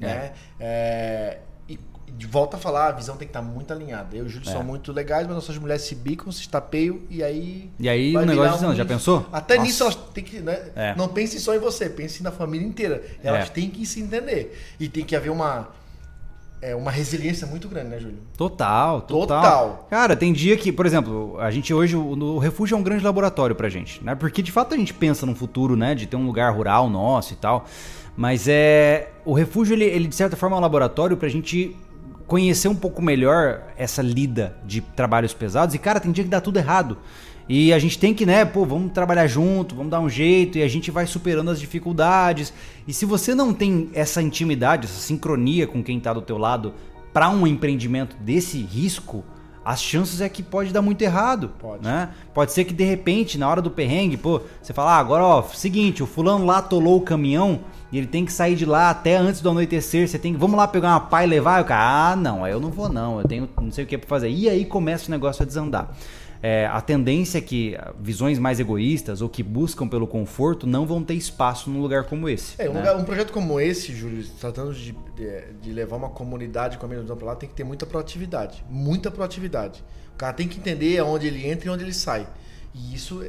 É. 0.00 0.06
Né? 0.06 0.32
É, 0.60 1.38
de 2.16 2.26
volta 2.26 2.56
a 2.56 2.60
falar, 2.60 2.88
a 2.88 2.92
visão 2.92 3.16
tem 3.16 3.26
que 3.26 3.30
estar 3.30 3.42
muito 3.42 3.72
alinhada. 3.72 4.16
Eu 4.16 4.24
e 4.24 4.26
o 4.26 4.28
Júlio 4.28 4.48
é. 4.48 4.52
são 4.52 4.62
muito 4.62 4.92
legais, 4.92 5.26
mas 5.26 5.34
nossas 5.34 5.58
mulheres 5.58 5.82
se 5.82 5.94
bicam, 5.94 6.30
se 6.32 6.40
estapeiam 6.40 7.00
e 7.10 7.22
aí. 7.22 7.70
E 7.78 7.88
aí 7.88 8.16
o 8.16 8.24
negócio 8.24 8.68
um... 8.68 8.74
já 8.74 8.84
pensou? 8.84 9.26
Até 9.32 9.56
Nossa. 9.56 9.66
nisso 9.66 9.82
elas 9.82 9.94
têm 10.14 10.24
que. 10.24 10.40
Né? 10.40 10.70
É. 10.74 10.94
Não 10.96 11.08
pense 11.08 11.38
só 11.40 11.54
em 11.54 11.58
você, 11.58 11.88
pense 11.88 12.22
na 12.22 12.30
família 12.30 12.66
inteira. 12.66 13.02
Elas 13.22 13.48
é. 13.48 13.50
têm 13.50 13.70
que 13.70 13.84
se 13.84 14.00
entender. 14.00 14.58
E 14.78 14.88
tem 14.88 15.04
que 15.04 15.14
haver 15.14 15.30
uma. 15.30 15.68
É 16.60 16.74
uma 16.74 16.90
resiliência 16.90 17.46
muito 17.46 17.68
grande, 17.68 17.90
né, 17.90 18.00
Júlio? 18.00 18.18
Total, 18.36 19.00
total. 19.02 19.42
Total. 19.42 19.86
Cara, 19.88 20.16
tem 20.16 20.32
dia 20.32 20.56
que, 20.56 20.72
por 20.72 20.86
exemplo, 20.86 21.38
a 21.38 21.50
gente 21.50 21.72
hoje, 21.72 21.96
o, 21.96 22.38
refúgio 22.38 22.74
é 22.74 22.78
um 22.78 22.82
grande 22.82 23.04
laboratório 23.04 23.54
pra 23.54 23.68
gente, 23.68 24.02
né? 24.04 24.14
Porque 24.14 24.42
de 24.42 24.50
fato 24.50 24.74
a 24.74 24.76
gente 24.76 24.92
pensa 24.92 25.24
no 25.24 25.34
futuro, 25.34 25.76
né? 25.76 25.94
De 25.94 26.06
ter 26.06 26.16
um 26.16 26.26
lugar 26.26 26.52
rural 26.52 26.90
nosso 26.90 27.32
e 27.32 27.36
tal. 27.36 27.64
Mas 28.16 28.48
é. 28.48 29.10
O 29.24 29.32
refúgio, 29.32 29.74
ele, 29.74 29.84
ele 29.84 30.08
de 30.08 30.14
certa 30.16 30.36
forma 30.36 30.56
é 30.56 30.58
um 30.58 30.62
laboratório 30.62 31.16
pra 31.16 31.28
gente 31.28 31.76
conhecer 32.26 32.68
um 32.68 32.74
pouco 32.74 33.00
melhor 33.00 33.62
essa 33.76 34.02
lida 34.02 34.56
de 34.64 34.80
trabalhos 34.80 35.32
pesados. 35.32 35.74
E, 35.74 35.78
cara, 35.78 36.00
tem 36.00 36.10
dia 36.10 36.24
que 36.24 36.30
dá 36.30 36.40
tudo 36.40 36.58
errado. 36.58 36.98
E 37.48 37.72
a 37.72 37.78
gente 37.78 37.98
tem 37.98 38.12
que, 38.12 38.26
né, 38.26 38.44
pô, 38.44 38.64
vamos 38.66 38.92
trabalhar 38.92 39.26
junto, 39.26 39.74
vamos 39.74 39.90
dar 39.90 40.00
um 40.00 40.08
jeito 40.08 40.58
e 40.58 40.62
a 40.62 40.68
gente 40.68 40.90
vai 40.90 41.06
superando 41.06 41.50
as 41.50 41.58
dificuldades. 41.58 42.52
E 42.86 42.92
se 42.92 43.06
você 43.06 43.34
não 43.34 43.54
tem 43.54 43.88
essa 43.94 44.20
intimidade, 44.20 44.86
essa 44.86 45.00
sincronia 45.00 45.66
com 45.66 45.82
quem 45.82 45.98
tá 45.98 46.12
do 46.12 46.20
teu 46.20 46.36
lado 46.36 46.74
para 47.12 47.30
um 47.30 47.46
empreendimento 47.46 48.16
desse 48.16 48.58
risco, 48.58 49.24
as 49.64 49.82
chances 49.82 50.20
é 50.20 50.28
que 50.28 50.42
pode 50.42 50.72
dar 50.72 50.82
muito 50.82 51.02
errado. 51.02 51.50
Pode. 51.58 51.84
Né? 51.84 52.10
Pode 52.32 52.52
ser 52.52 52.64
que 52.64 52.72
de 52.72 52.84
repente, 52.84 53.38
na 53.38 53.48
hora 53.48 53.60
do 53.60 53.70
perrengue, 53.70 54.16
pô, 54.16 54.40
você 54.62 54.72
fala, 54.72 54.92
ah, 54.92 54.98
agora, 54.98 55.24
ó, 55.24 55.42
seguinte, 55.42 56.02
o 56.02 56.06
fulano 56.06 56.44
lá 56.44 56.58
atolou 56.58 56.98
o 56.98 57.02
caminhão 57.02 57.60
e 57.90 57.98
ele 57.98 58.06
tem 58.06 58.24
que 58.24 58.32
sair 58.32 58.56
de 58.56 58.64
lá 58.64 58.90
até 58.90 59.16
antes 59.16 59.40
do 59.40 59.50
anoitecer. 59.50 60.06
Você 60.06 60.18
tem 60.18 60.32
que, 60.32 60.38
vamos 60.38 60.56
lá 60.56 60.68
pegar 60.68 60.88
uma 60.88 61.00
pá 61.00 61.24
e 61.24 61.26
levar. 61.26 61.60
E 61.60 61.62
o 61.62 61.64
cara, 61.66 62.12
ah, 62.12 62.16
não, 62.16 62.44
aí 62.44 62.52
eu 62.52 62.60
não 62.60 62.70
vou 62.70 62.88
não, 62.90 63.20
eu 63.20 63.26
tenho 63.26 63.48
não 63.60 63.70
sei 63.70 63.84
o 63.84 63.86
que 63.86 63.96
para 63.96 64.08
fazer. 64.08 64.30
E 64.30 64.48
aí 64.48 64.64
começa 64.64 65.08
o 65.08 65.10
negócio 65.10 65.42
a 65.42 65.46
desandar. 65.46 65.94
É, 66.42 66.66
a 66.66 66.80
tendência 66.80 67.38
é 67.38 67.40
que 67.40 67.76
visões 68.00 68.38
mais 68.38 68.60
egoístas 68.60 69.20
ou 69.20 69.28
que 69.28 69.42
buscam 69.42 69.88
pelo 69.88 70.06
conforto 70.06 70.66
não 70.66 70.86
vão 70.86 71.02
ter 71.02 71.14
espaço 71.14 71.68
num 71.70 71.80
lugar 71.80 72.04
como 72.04 72.28
esse. 72.28 72.60
É, 72.60 72.68
um, 72.68 72.74
né? 72.74 72.80
lugar, 72.80 72.96
um 72.96 73.04
projeto 73.04 73.32
como 73.32 73.60
esse, 73.60 73.94
Júlio, 73.94 74.24
tratando 74.40 74.72
de, 74.72 74.94
de, 75.60 75.72
levar 75.72 75.96
uma 75.96 76.10
comunidade 76.10 76.78
com 76.78 76.86
a 76.86 76.88
mesma 76.88 77.16
para 77.16 77.26
lá, 77.26 77.36
tem 77.36 77.48
que 77.48 77.54
ter 77.54 77.64
muita 77.64 77.86
proatividade. 77.86 78.64
Muita 78.70 79.10
proatividade. 79.10 79.82
O 80.14 80.18
cara 80.18 80.32
tem 80.32 80.48
que 80.48 80.58
entender 80.58 80.98
aonde 80.98 81.26
ele 81.26 81.46
entra 81.48 81.68
e 81.68 81.70
onde 81.70 81.84
ele 81.84 81.94
sai. 81.94 82.26
E 82.74 82.94
isso 82.94 83.22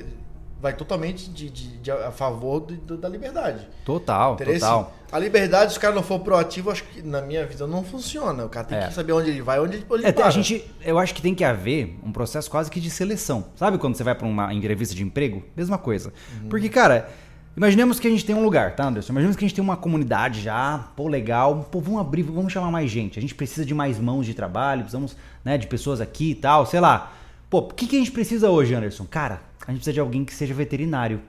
vai 0.61 0.73
totalmente 0.73 1.29
de, 1.29 1.49
de, 1.49 1.77
de 1.77 1.91
a 1.91 2.11
favor 2.11 2.65
de, 2.65 2.75
da 2.97 3.07
liberdade. 3.07 3.67
Total, 3.85 4.33
Interesse? 4.33 4.59
total. 4.59 4.93
A 5.11 5.17
liberdade, 5.17 5.71
se 5.71 5.77
o 5.77 5.81
cara 5.81 5.95
não 5.95 6.03
for 6.03 6.19
proativo, 6.19 6.69
acho 6.69 6.83
que 6.83 7.01
na 7.01 7.21
minha 7.21 7.45
visão 7.45 7.67
não 7.67 7.83
funciona. 7.83 8.45
O 8.45 8.49
cara 8.49 8.67
tem 8.67 8.77
é. 8.77 8.87
que 8.87 8.93
saber 8.93 9.13
onde 9.13 9.29
ele 9.29 9.41
vai, 9.41 9.59
onde 9.59 9.77
ele, 9.77 9.85
onde 9.89 10.05
é, 10.05 10.21
A 10.21 10.29
gente, 10.29 10.69
eu 10.83 10.99
acho 10.99 11.15
que 11.15 11.21
tem 11.21 11.33
que 11.33 11.43
haver 11.43 11.97
um 12.03 12.11
processo 12.11 12.49
quase 12.51 12.69
que 12.69 12.79
de 12.79 12.91
seleção. 12.91 13.45
Sabe 13.55 13.77
quando 13.77 13.95
você 13.95 14.03
vai 14.03 14.13
para 14.13 14.27
uma 14.27 14.53
entrevista 14.53 14.93
de 14.93 15.01
emprego? 15.01 15.43
Mesma 15.55 15.77
coisa. 15.77 16.13
Uhum. 16.41 16.49
Porque, 16.49 16.69
cara, 16.69 17.09
imaginemos 17.57 17.99
que 17.99 18.07
a 18.07 18.11
gente 18.11 18.23
tem 18.23 18.35
um 18.35 18.43
lugar, 18.43 18.75
tá, 18.75 18.85
Anderson? 18.85 19.13
Imaginemos 19.13 19.37
que 19.37 19.45
a 19.45 19.47
gente 19.47 19.55
tem 19.55 19.63
uma 19.63 19.77
comunidade 19.77 20.41
já, 20.41 20.89
pô, 20.95 21.07
legal. 21.07 21.67
Pô, 21.71 21.79
vamos 21.79 22.01
abrir, 22.01 22.21
vamos 22.23 22.53
chamar 22.53 22.69
mais 22.69 22.91
gente. 22.91 23.17
A 23.17 23.21
gente 23.21 23.33
precisa 23.33 23.65
de 23.65 23.73
mais 23.73 23.97
mãos 23.97 24.25
de 24.25 24.35
trabalho, 24.35 24.81
precisamos, 24.81 25.15
né, 25.43 25.57
de 25.57 25.65
pessoas 25.65 26.01
aqui 26.01 26.31
e 26.31 26.35
tal, 26.35 26.65
sei 26.65 26.81
lá. 26.81 27.13
Pô, 27.49 27.59
o 27.59 27.73
que, 27.73 27.87
que 27.87 27.95
a 27.95 27.99
gente 27.99 28.11
precisa 28.11 28.51
hoje, 28.51 28.75
Anderson? 28.75 29.07
Cara, 29.09 29.48
a 29.67 29.71
gente 29.71 29.79
precisa 29.79 29.93
de 29.93 29.99
alguém 29.99 30.25
que 30.25 30.33
seja 30.33 30.53
veterinário. 30.53 31.21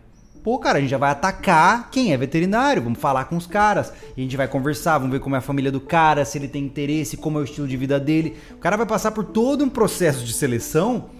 Pô, 0.42 0.58
cara, 0.58 0.78
a 0.78 0.80
gente 0.80 0.90
já 0.90 0.96
vai 0.96 1.10
atacar 1.10 1.90
quem 1.90 2.14
é 2.14 2.16
veterinário, 2.16 2.82
vamos 2.82 2.98
falar 2.98 3.26
com 3.26 3.36
os 3.36 3.46
caras, 3.46 3.92
a 4.16 4.20
gente 4.20 4.38
vai 4.38 4.48
conversar, 4.48 4.96
vamos 4.96 5.12
ver 5.12 5.20
como 5.20 5.34
é 5.34 5.38
a 5.38 5.42
família 5.42 5.70
do 5.70 5.80
cara, 5.80 6.24
se 6.24 6.38
ele 6.38 6.48
tem 6.48 6.64
interesse, 6.64 7.18
como 7.18 7.38
é 7.38 7.42
o 7.42 7.44
estilo 7.44 7.68
de 7.68 7.76
vida 7.76 8.00
dele. 8.00 8.36
O 8.52 8.56
cara 8.56 8.76
vai 8.76 8.86
passar 8.86 9.10
por 9.10 9.24
todo 9.24 9.62
um 9.62 9.68
processo 9.68 10.24
de 10.24 10.32
seleção 10.32 11.10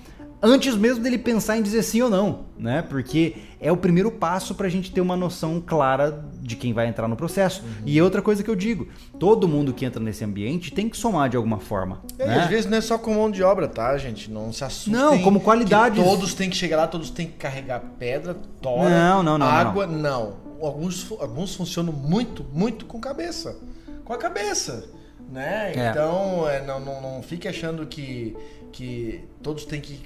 antes 0.43 0.75
mesmo 0.77 1.03
dele 1.03 1.19
pensar 1.19 1.57
em 1.59 1.63
dizer 1.63 1.83
sim 1.83 2.03
ou 2.03 2.11
não, 2.11 2.47
né? 2.59 2.83
Porque 2.83 3.37
é 3.61 3.71
o 3.71 3.77
primeiro 3.77 4.11
passo 4.11 4.55
para 4.55 4.67
a 4.67 4.71
gente 4.71 4.91
ter 4.91 5.01
uma 5.01 5.17
noção 5.17 5.63
clara 5.65 6.25
de 6.41 6.57
quem 6.57 6.73
vai 6.73 6.87
entrar 6.87 7.07
no 7.07 7.17
processo. 7.17 7.63
Uhum. 7.63 7.83
E 7.87 8.01
outra 8.01 8.23
coisa 8.23 8.43
que 8.43 8.51
eu 8.51 8.57
digo, 8.57 8.89
todo 9.19 9.47
mundo 9.47 9.73
que 9.73 9.85
entra 9.85 10.03
nesse 10.03 10.25
ambiente 10.25 10.73
tem 10.73 10.89
que 10.89 10.97
somar 10.97 11.29
de 11.29 11.37
alguma 11.37 11.59
forma. 11.59 12.01
É, 12.19 12.27
né? 12.27 12.39
Às 12.41 12.49
vezes 12.49 12.71
não 12.71 12.79
é 12.79 12.81
só 12.81 12.97
com 12.97 13.15
mão 13.15 13.31
de 13.31 13.43
obra, 13.43 13.69
tá, 13.69 13.97
gente? 13.99 14.31
Não 14.31 14.53
se 14.53 14.65
assustem. 14.65 14.95
Não, 14.95 15.19
como 15.23 15.41
qualidade. 15.41 16.03
Todos 16.03 16.35
têm 16.35 16.49
que 16.49 16.57
chegar 16.57 16.77
lá, 16.77 16.87
todos 16.87 17.11
têm 17.11 17.27
que 17.27 17.35
carregar 17.35 17.81
pedra, 17.99 18.35
tora, 18.61 18.89
não, 18.89 19.23
não, 19.23 19.39
não, 19.39 19.47
água, 19.47 19.87
não. 19.87 19.99
não. 19.99 20.51
Alguns, 20.61 21.11
alguns 21.13 21.55
funcionam 21.55 21.93
muito, 21.93 22.45
muito 22.53 22.85
com 22.85 23.01
cabeça. 23.01 23.57
Com 24.05 24.13
a 24.13 24.19
cabeça. 24.19 24.91
Né? 25.31 25.73
É. 25.77 25.91
Então, 25.91 26.49
é, 26.49 26.65
não, 26.67 26.81
não, 26.81 27.01
não 27.01 27.23
fique 27.23 27.47
achando 27.47 27.87
que 27.87 28.37
que 28.73 29.25
todos 29.43 29.65
têm 29.65 29.81
que 29.81 30.01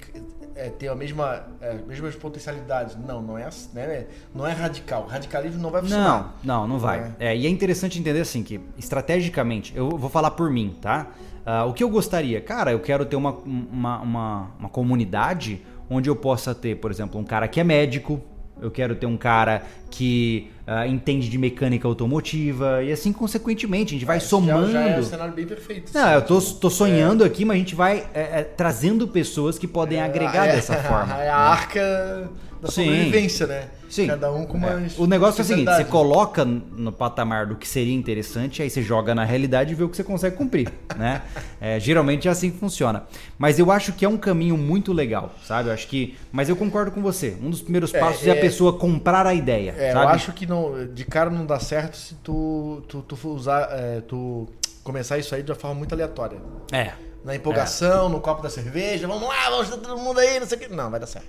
é, 0.55 0.69
ter 0.69 0.87
a 0.87 0.95
mesma, 0.95 1.45
é, 1.61 1.73
mesmas 1.87 2.15
potencialidades. 2.15 2.95
Não, 2.95 3.21
não 3.21 3.37
é, 3.37 3.49
né? 3.73 4.05
não 4.33 4.45
é 4.45 4.53
radical. 4.53 5.05
Radicalismo 5.05 5.61
não 5.61 5.69
vai 5.69 5.81
funcionar. 5.81 6.37
Não, 6.43 6.61
não, 6.61 6.67
não 6.67 6.79
vai. 6.79 7.13
É. 7.19 7.27
é. 7.27 7.37
e 7.37 7.45
é 7.45 7.49
interessante 7.49 7.99
entender 7.99 8.21
assim 8.21 8.43
que, 8.43 8.59
estrategicamente, 8.77 9.75
eu 9.75 9.89
vou 9.89 10.09
falar 10.09 10.31
por 10.31 10.49
mim, 10.49 10.75
tá? 10.81 11.07
Uh, 11.45 11.69
o 11.69 11.73
que 11.73 11.83
eu 11.83 11.89
gostaria? 11.89 12.41
Cara, 12.41 12.71
eu 12.71 12.79
quero 12.79 13.05
ter 13.05 13.15
uma, 13.15 13.31
uma, 13.31 13.99
uma, 13.99 14.51
uma 14.59 14.69
comunidade 14.69 15.61
onde 15.89 16.09
eu 16.09 16.15
possa 16.15 16.55
ter, 16.55 16.77
por 16.77 16.89
exemplo, 16.89 17.19
um 17.19 17.23
cara 17.23 17.47
que 17.47 17.59
é 17.59 17.63
médico, 17.63 18.19
eu 18.61 18.71
quero 18.71 18.95
ter 18.95 19.05
um 19.05 19.17
cara 19.17 19.63
que 19.89 20.49
uh, 20.67 20.87
entende 20.87 21.29
de 21.29 21.37
mecânica 21.37 21.87
automotiva 21.87 22.83
e 22.83 22.91
assim 22.91 23.11
consequentemente 23.11 23.93
a 23.93 23.97
gente 23.97 24.05
vai 24.05 24.17
é, 24.17 24.19
somando. 24.19 24.71
Já, 24.71 24.83
já 24.83 24.89
é 24.89 24.99
um 24.99 25.03
cenário 25.03 25.33
bem 25.33 25.45
perfeito. 25.45 25.91
Não, 25.93 26.11
eu 26.13 26.21
tô, 26.21 26.41
tô 26.41 26.69
sonhando 26.69 27.23
é. 27.23 27.27
aqui, 27.27 27.45
mas 27.45 27.55
a 27.55 27.59
gente 27.59 27.75
vai 27.75 28.05
é, 28.13 28.39
é 28.39 28.43
trazendo 28.43 29.07
pessoas 29.07 29.57
que 29.57 29.67
podem 29.67 29.99
é, 29.99 30.03
agregar 30.03 30.47
é, 30.47 30.53
dessa 30.53 30.75
forma. 30.75 31.21
É 31.21 31.29
a 31.29 31.37
arca 31.37 32.29
da 32.61 32.71
Sim. 32.71 32.85
sobrevivência, 32.85 33.47
né? 33.47 33.69
Sim. 33.89 34.07
Cada 34.07 34.31
um 34.31 34.45
com 34.45 34.57
uma. 34.57 34.69
É. 34.69 34.87
O 34.97 35.05
negócio 35.07 35.41
é 35.41 35.43
o 35.43 35.45
seguinte: 35.45 35.71
você 35.71 35.85
coloca 35.85 36.43
no 36.43 36.91
patamar 36.91 37.45
do 37.47 37.55
que 37.55 37.67
seria 37.67 37.93
interessante, 37.93 38.61
aí 38.61 38.69
você 38.69 38.81
joga 38.81 39.13
na 39.13 39.23
realidade 39.23 39.71
e 39.71 39.75
vê 39.75 39.83
o 39.83 39.89
que 39.89 39.95
você 39.95 40.03
consegue 40.03 40.35
cumprir. 40.35 40.71
né? 40.97 41.21
É, 41.59 41.79
geralmente 41.79 42.27
é 42.27 42.31
assim 42.31 42.51
que 42.51 42.57
funciona. 42.57 43.03
Mas 43.37 43.59
eu 43.59 43.71
acho 43.71 43.93
que 43.93 44.05
é 44.05 44.09
um 44.09 44.17
caminho 44.17 44.57
muito 44.57 44.91
legal, 44.91 45.33
sabe? 45.43 45.69
Eu 45.69 45.73
acho 45.73 45.87
que. 45.87 46.17
Mas 46.31 46.49
eu 46.49 46.55
concordo 46.55 46.91
com 46.91 47.01
você. 47.01 47.37
Um 47.41 47.49
dos 47.49 47.61
primeiros 47.61 47.93
é, 47.93 47.99
passos 47.99 48.25
é, 48.25 48.29
é 48.29 48.33
a 48.33 48.41
pessoa 48.41 48.77
comprar 48.77 49.25
a 49.25 49.33
ideia. 49.33 49.73
É, 49.77 49.93
eu 49.93 49.99
acho 49.99 50.33
que 50.33 50.45
não, 50.45 50.87
de 50.87 51.05
cara 51.05 51.29
não 51.29 51.45
dá 51.45 51.59
certo 51.59 51.97
se 51.97 52.15
tu, 52.15 52.83
tu, 52.87 53.01
tu 53.01 53.29
usar. 53.29 53.69
É, 53.71 54.01
tu 54.01 54.47
começar 54.83 55.17
isso 55.17 55.33
aí 55.33 55.41
de 55.41 55.51
uma 55.51 55.57
forma 55.57 55.75
muito 55.75 55.93
aleatória. 55.93 56.37
É. 56.71 56.93
na 57.23 57.35
empolgação, 57.35 58.05
é. 58.07 58.09
no 58.09 58.21
copo 58.21 58.43
da 58.43 58.51
cerveja, 58.51 59.07
vamos 59.07 59.27
lá, 59.27 59.49
vamos 59.49 59.69
todo 59.69 59.97
mundo 59.97 60.19
aí, 60.19 60.39
não 60.39 60.47
sei 60.47 60.57
o 60.57 60.61
que. 60.61 60.67
Não, 60.67 60.91
vai 60.91 60.99
dar 60.99 61.07
certo. 61.07 61.27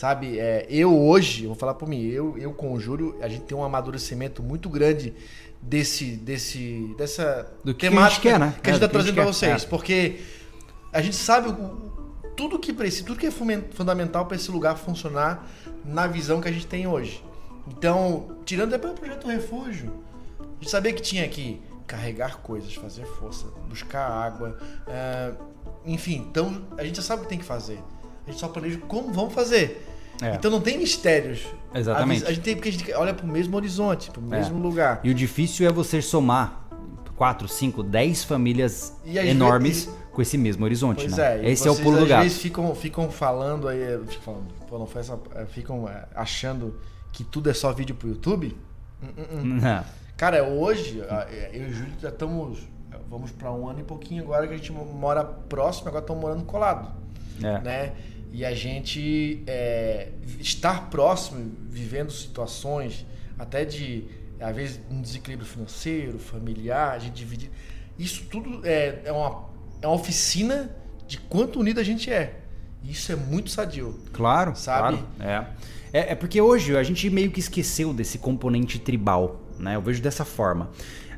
Sabe, 0.00 0.38
é, 0.38 0.64
eu 0.70 0.98
hoje, 0.98 1.46
vou 1.46 1.54
falar 1.54 1.74
por 1.74 1.86
mim, 1.86 2.06
eu, 2.06 2.34
eu 2.38 2.54
com 2.54 2.72
o 2.72 2.80
Júlio, 2.80 3.18
a 3.20 3.28
gente 3.28 3.42
tem 3.42 3.54
um 3.54 3.62
amadurecimento 3.62 4.42
muito 4.42 4.66
grande 4.70 5.12
desse, 5.60 6.12
desse, 6.12 6.94
dessa 6.96 7.52
Do 7.62 7.74
que 7.74 7.86
temática 7.86 8.06
a 8.06 8.08
gente 8.08 8.22
quer, 8.22 8.40
né? 8.40 8.54
que 8.62 8.70
a 8.70 8.72
gente 8.72 8.82
está 8.82 8.86
é, 8.86 8.88
trazendo 8.88 9.14
para 9.14 9.26
vocês. 9.26 9.62
É. 9.62 9.66
Porque 9.66 10.20
a 10.90 11.02
gente 11.02 11.16
sabe 11.16 11.50
o, 11.50 12.22
tudo 12.34 12.58
que 12.58 12.72
precisa, 12.72 13.04
tudo 13.04 13.20
que 13.20 13.26
é 13.26 13.30
fundamental 13.30 14.24
para 14.24 14.36
esse 14.36 14.50
lugar 14.50 14.78
funcionar 14.78 15.46
na 15.84 16.06
visão 16.06 16.40
que 16.40 16.48
a 16.48 16.52
gente 16.52 16.66
tem 16.66 16.86
hoje. 16.86 17.22
Então, 17.68 18.38
tirando 18.46 18.70
depois 18.70 18.94
o 18.94 18.96
projeto 18.96 19.28
Refúgio, 19.28 19.92
a 20.40 20.62
gente 20.62 20.70
sabia 20.70 20.94
que 20.94 21.02
tinha 21.02 21.28
que 21.28 21.60
carregar 21.86 22.38
coisas, 22.38 22.74
fazer 22.74 23.04
força, 23.04 23.48
buscar 23.68 24.08
água, 24.10 24.58
uh, 24.88 25.44
enfim. 25.84 26.26
Então, 26.30 26.66
a 26.78 26.84
gente 26.84 26.96
já 26.96 27.02
sabe 27.02 27.20
o 27.20 27.24
que 27.24 27.28
tem 27.28 27.38
que 27.38 27.44
fazer. 27.44 27.78
A 28.30 28.32
gente 28.32 28.40
só 28.40 28.48
planeja 28.48 28.78
como 28.88 29.12
vamos 29.12 29.34
fazer. 29.34 29.86
É. 30.22 30.34
Então 30.34 30.50
não 30.50 30.60
tem 30.60 30.78
mistérios. 30.78 31.46
Exatamente. 31.74 32.24
A, 32.24 32.28
gente 32.28 32.40
tem 32.40 32.54
porque 32.54 32.68
a 32.68 32.72
gente 32.72 32.92
olha 32.92 33.14
para 33.14 33.24
o 33.24 33.28
mesmo 33.28 33.56
horizonte, 33.56 34.10
para 34.10 34.20
o 34.20 34.24
mesmo 34.24 34.58
é. 34.58 34.62
lugar. 34.62 35.00
E 35.02 35.10
o 35.10 35.14
difícil 35.14 35.66
é 35.66 35.72
você 35.72 36.02
somar 36.02 36.68
4, 37.16 37.48
5, 37.48 37.82
10 37.82 38.24
famílias 38.24 38.96
enormes 39.04 39.84
vezes, 39.84 40.00
com 40.12 40.22
esse 40.22 40.38
mesmo 40.38 40.64
horizonte, 40.64 41.04
pois 41.04 41.16
né? 41.16 41.44
É, 41.44 41.50
Esse 41.50 41.68
é 41.68 41.70
o 41.70 41.76
pulo 41.76 41.98
do 41.98 42.06
gato. 42.06 42.18
Às 42.18 42.24
vezes 42.24 42.38
ficam, 42.38 42.74
ficam 42.74 43.10
falando 43.10 43.68
aí, 43.68 43.80
falando, 44.22 44.46
pô, 44.68 44.78
não 44.78 44.86
foi 44.86 45.00
essa, 45.00 45.18
é, 45.34 45.44
ficam 45.46 45.88
é, 45.88 46.06
achando 46.14 46.78
que 47.12 47.24
tudo 47.24 47.50
é 47.50 47.54
só 47.54 47.72
vídeo 47.72 47.94
pro 47.94 48.08
YouTube. 48.08 48.56
Hum, 49.02 49.08
hum, 49.18 49.58
hum. 49.58 49.84
Cara, 50.16 50.44
hoje, 50.44 51.02
eu 51.52 51.62
e 51.62 51.64
o 51.66 51.72
Júlio 51.72 51.92
já 52.00 52.08
estamos. 52.10 52.58
Vamos 53.08 53.32
para 53.32 53.50
um 53.52 53.68
ano 53.68 53.80
e 53.80 53.82
pouquinho 53.82 54.22
agora 54.22 54.46
que 54.46 54.54
a 54.54 54.56
gente 54.56 54.72
mora 54.72 55.24
próximo, 55.24 55.88
agora 55.88 56.02
estamos 56.02 56.22
morando 56.22 56.44
colado. 56.44 56.92
É. 57.42 57.60
Né? 57.60 57.92
E 58.32 58.44
a 58.44 58.54
gente 58.54 59.42
é, 59.46 60.08
estar 60.38 60.88
próximo, 60.88 61.52
vivendo 61.68 62.10
situações 62.12 63.04
até 63.38 63.64
de, 63.64 64.04
às 64.40 64.54
vezes, 64.54 64.80
um 64.90 65.00
desequilíbrio 65.00 65.48
financeiro, 65.48 66.18
familiar, 66.18 66.92
a 66.92 66.98
gente 66.98 67.14
dividir. 67.14 67.50
Isso 67.98 68.24
tudo 68.30 68.60
é, 68.64 69.02
é, 69.04 69.12
uma, 69.12 69.48
é 69.82 69.86
uma 69.86 69.96
oficina 69.96 70.74
de 71.06 71.18
quanto 71.18 71.58
unido 71.58 71.80
a 71.80 71.82
gente 71.82 72.10
é. 72.10 72.40
Isso 72.82 73.12
é 73.12 73.16
muito 73.16 73.50
sadio. 73.50 73.98
Claro, 74.12 74.54
sabe? 74.54 74.98
Claro, 74.98 75.08
é. 75.20 75.46
é. 75.92 76.12
É 76.12 76.14
porque 76.14 76.40
hoje 76.40 76.76
a 76.76 76.82
gente 76.82 77.10
meio 77.10 77.30
que 77.30 77.40
esqueceu 77.40 77.92
desse 77.92 78.16
componente 78.16 78.78
tribal, 78.78 79.40
né? 79.58 79.74
Eu 79.74 79.82
vejo 79.82 80.00
dessa 80.00 80.24
forma. 80.24 80.70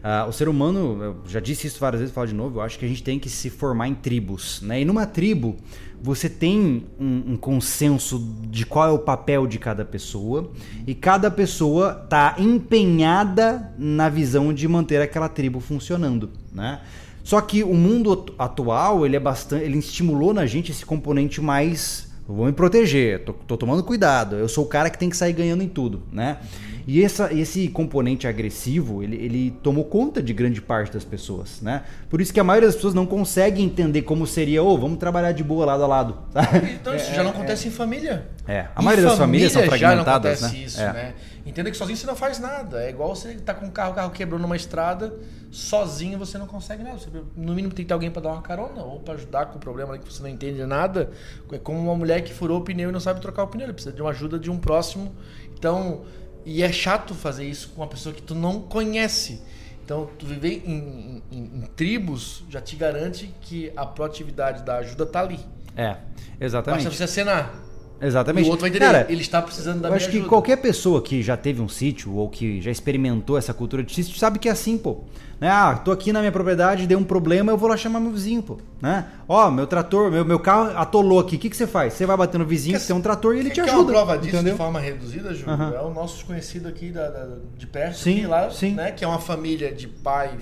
Uh, 0.03 0.29
o 0.29 0.33
ser 0.33 0.49
humano, 0.49 1.01
eu 1.01 1.17
já 1.29 1.39
disse 1.39 1.69
isso 1.69 1.79
várias 1.79 2.01
vezes, 2.01 2.13
falo 2.13 2.27
de 2.27 2.35
novo, 2.35 2.59
eu 2.59 2.63
acho 2.63 2.77
que 2.77 2.85
a 2.85 2.89
gente 2.89 3.05
tem 3.05 3.21
que 3.21 3.31
se 3.31 3.49
formar 3.49 3.87
em 3.87 3.95
tribos, 3.95 4.61
né? 4.61 4.81
E 4.81 4.85
numa 4.85 5.07
tribo, 5.07 5.57
você 6.03 6.29
tem 6.29 6.85
um, 6.99 7.33
um, 7.33 7.37
consenso 7.37 8.19
de 8.51 8.67
qual 8.67 8.89
é 8.89 8.91
o 8.91 8.99
papel 8.99 9.47
de 9.47 9.57
cada 9.57 9.85
pessoa 9.85 10.51
e 10.85 10.97
cada 10.97 11.31
pessoa 11.31 12.01
está 12.03 12.35
empenhada 12.39 13.73
na 13.79 14.09
visão 14.09 14.53
de 14.53 14.67
manter 14.67 15.01
aquela 15.01 15.29
tribo 15.29 15.61
funcionando, 15.61 16.31
né? 16.53 16.81
Só 17.23 17.41
que 17.41 17.63
o 17.63 17.75
mundo 17.75 18.35
atual 18.37 19.07
ele 19.07 19.15
é 19.15 19.21
bastante, 19.21 19.65
ele 19.65 19.79
estimulou 19.79 20.35
na 20.35 20.45
gente 20.45 20.73
esse 20.73 20.85
componente 20.85 21.41
mais 21.41 22.11
vou 22.27 22.47
me 22.47 22.53
proteger, 22.53 23.25
tô, 23.25 23.33
tô 23.33 23.57
tomando 23.57 23.85
cuidado, 23.85 24.37
eu 24.37 24.49
sou 24.49 24.65
o 24.65 24.69
cara 24.69 24.91
que 24.91 24.99
tem 24.99 25.09
que 25.09 25.17
sair 25.17 25.33
ganhando 25.33 25.63
em 25.63 25.69
tudo, 25.69 26.03
né? 26.11 26.39
E 26.87 27.03
essa, 27.03 27.33
esse 27.33 27.69
componente 27.69 28.27
agressivo, 28.27 29.03
ele, 29.03 29.17
ele 29.17 29.51
tomou 29.63 29.85
conta 29.85 30.23
de 30.23 30.33
grande 30.33 30.61
parte 30.61 30.93
das 30.93 31.05
pessoas, 31.05 31.61
né? 31.61 31.85
Por 32.09 32.21
isso 32.21 32.33
que 32.33 32.41
a 32.41 32.45
maioria 32.45 32.69
das 32.69 32.77
pessoas 32.77 32.95
não 32.95 33.07
consegue 33.07 33.63
entender 33.63 34.03
como 34.03 34.27
seria, 34.27 34.63
ô, 34.63 34.69
oh, 34.69 34.79
vamos 34.79 34.99
trabalhar 34.99 35.33
de 35.33 35.45
boa 35.45 35.65
lado 35.65 35.85
a 35.85 35.87
lado. 35.87 36.19
Então 36.83 36.95
isso 36.95 37.11
é, 37.11 37.15
já 37.15 37.23
não 37.23 37.31
acontece 37.31 37.67
é, 37.67 37.69
em 37.69 37.73
família. 37.73 38.27
É, 38.47 38.67
a 38.75 38.83
maioria 38.83 39.09
das 39.09 39.19
famílias 39.19 39.53
são 39.53 39.63
fragmentadas, 39.63 40.41
já 40.41 40.47
não 40.47 40.49
acontece 40.49 40.57
né? 40.57 40.65
isso, 40.65 40.81
é. 40.81 40.93
né? 40.93 41.15
Entenda 41.45 41.71
que 41.71 41.77
sozinho 41.77 41.97
você 41.97 42.07
não 42.07 42.15
faz 42.15 42.39
nada. 42.39 42.83
É 42.83 42.91
igual 42.91 43.15
você 43.15 43.35
tá 43.35 43.53
com 43.53 43.67
um 43.67 43.71
carro, 43.71 43.93
o 43.93 43.95
carro 43.95 44.11
quebrou 44.11 44.39
numa 44.39 44.57
estrada, 44.57 45.13
sozinho 45.51 46.19
você 46.19 46.39
não 46.39 46.47
consegue 46.47 46.83
nada. 46.83 46.99
Você, 46.99 47.09
no 47.37 47.55
mínimo 47.55 47.75
tem 47.75 47.85
que 47.85 47.89
ter 47.89 47.95
alguém 47.95 48.11
para 48.11 48.23
dar 48.23 48.31
uma 48.31 48.43
carona 48.43 48.83
ou 48.83 49.01
para 49.01 49.15
ajudar 49.15 49.47
com 49.47 49.57
o 49.57 49.61
problema 49.61 49.99
que 49.99 50.13
você 50.13 50.23
não 50.23 50.29
entende 50.29 50.65
nada. 50.65 51.11
É 51.51 51.59
como 51.59 51.79
uma 51.81 51.97
mulher 51.97 52.23
que 52.23 52.33
furou 52.33 52.61
o 52.61 52.65
pneu 52.65 52.91
e 52.91 52.93
não 52.93 53.01
sabe 53.01 53.21
trocar 53.21 53.43
o 53.43 53.49
pneu, 53.49 53.67
ele 53.67 53.73
precisa 53.73 53.95
de 53.95 54.01
uma 54.01 54.11
ajuda 54.11 54.39
de 54.39 54.51
um 54.51 54.59
próximo. 54.59 55.13
Então, 55.57 56.03
e 56.45 56.63
é 56.63 56.73
chato 56.73 57.15
fazer 57.15 57.45
isso 57.45 57.71
com 57.71 57.83
uma 57.83 57.89
pessoa 57.89 58.15
que 58.15 58.23
tu 58.23 58.35
não 58.35 58.61
conhece. 58.61 59.43
Então, 59.85 60.09
tu 60.19 60.27
viver 60.27 60.63
em, 60.65 61.23
em, 61.31 61.39
em 61.39 61.69
tribos 61.77 62.45
já 62.49 62.61
te 62.61 62.77
garante 62.77 63.35
que 63.41 63.73
a 63.77 63.85
proatividade 63.85 64.63
da 64.63 64.77
ajuda 64.77 65.05
tá 65.05 65.21
ali. 65.21 65.41
É, 65.77 65.97
exatamente. 66.41 66.85
Basta 66.85 66.97
você 66.97 67.05
acenar. 67.05 67.55
Exatamente. 68.03 68.47
E 68.47 68.49
o 68.49 68.51
outro 68.51 68.63
vai 68.63 68.71
entender, 68.71 68.85
Cara, 68.85 69.07
ele 69.09 69.21
está 69.21 69.41
precisando 69.41 69.81
da 69.81 69.89
eu 69.89 69.95
acho 69.95 70.11
que 70.11 70.23
qualquer 70.23 70.57
pessoa 70.57 71.01
que 71.01 71.23
já 71.23 71.37
teve 71.37 71.63
um 71.63 71.69
sítio 71.69 72.15
ou 72.17 72.29
que 72.29 72.61
já 72.61 72.71
experimentou 72.71 73.39
essa 73.39 73.55
cultura 73.55 73.83
de 73.83 73.95
sítio 73.95 74.19
sabe 74.19 74.39
que 74.39 74.49
é 74.49 74.53
assim, 74.53 74.77
pô. 74.77 75.05
Né? 75.41 75.49
Ah, 75.49 75.75
tô 75.75 75.91
aqui 75.91 76.13
na 76.13 76.21
minha 76.21 76.33
propriedade, 76.33 76.87
deu 76.87 76.99
um 76.99 77.05
problema, 77.05 77.51
eu 77.53 77.57
vou 77.57 77.69
lá 77.69 77.77
chamar 77.77 78.01
meu 78.01 78.11
vizinho, 78.11 78.43
pô. 78.43 78.59
Né? 78.81 79.07
Ó, 79.29 79.51
meu 79.51 79.67
trator, 79.67 80.11
meu, 80.11 80.25
meu 80.25 80.39
carro 80.39 80.77
atolou 80.77 81.21
aqui. 81.21 81.37
O 81.37 81.39
que, 81.39 81.51
que 81.51 81.57
você 81.57 81.67
faz? 81.67 81.95
Você 81.95 82.05
vai 82.07 82.17
bater 82.17 82.39
no 82.39 82.45
vizinho, 82.45 82.79
que 82.79 82.87
tem 82.87 82.95
um 82.95 83.01
trator 83.01 83.37
e 83.37 83.41
ele 83.41 83.51
te 83.51 83.61
ajuda. 83.61 83.79
uma 83.79 83.87
prova 83.87 84.19
disso 84.19 84.37
entendeu? 84.37 84.53
de 84.53 84.59
forma 84.59 84.81
reduzida, 84.81 85.35
Júlio, 85.35 85.55
uhum. 85.55 85.75
é 85.75 85.81
o 85.81 85.95
nosso 85.95 86.17
desconhecido 86.17 86.69
aqui 86.69 86.91
da, 86.91 87.09
da, 87.09 87.29
de 87.57 87.67
perto, 87.67 87.99
sim, 87.99 88.19
aqui, 88.19 88.27
lá, 88.27 88.51
sim. 88.51 88.75
né? 88.75 88.91
Que 88.91 89.05
é 89.05 89.09
uma 89.09 89.19
família 89.19 89.73
de 89.73 89.87
pai, 89.87 90.39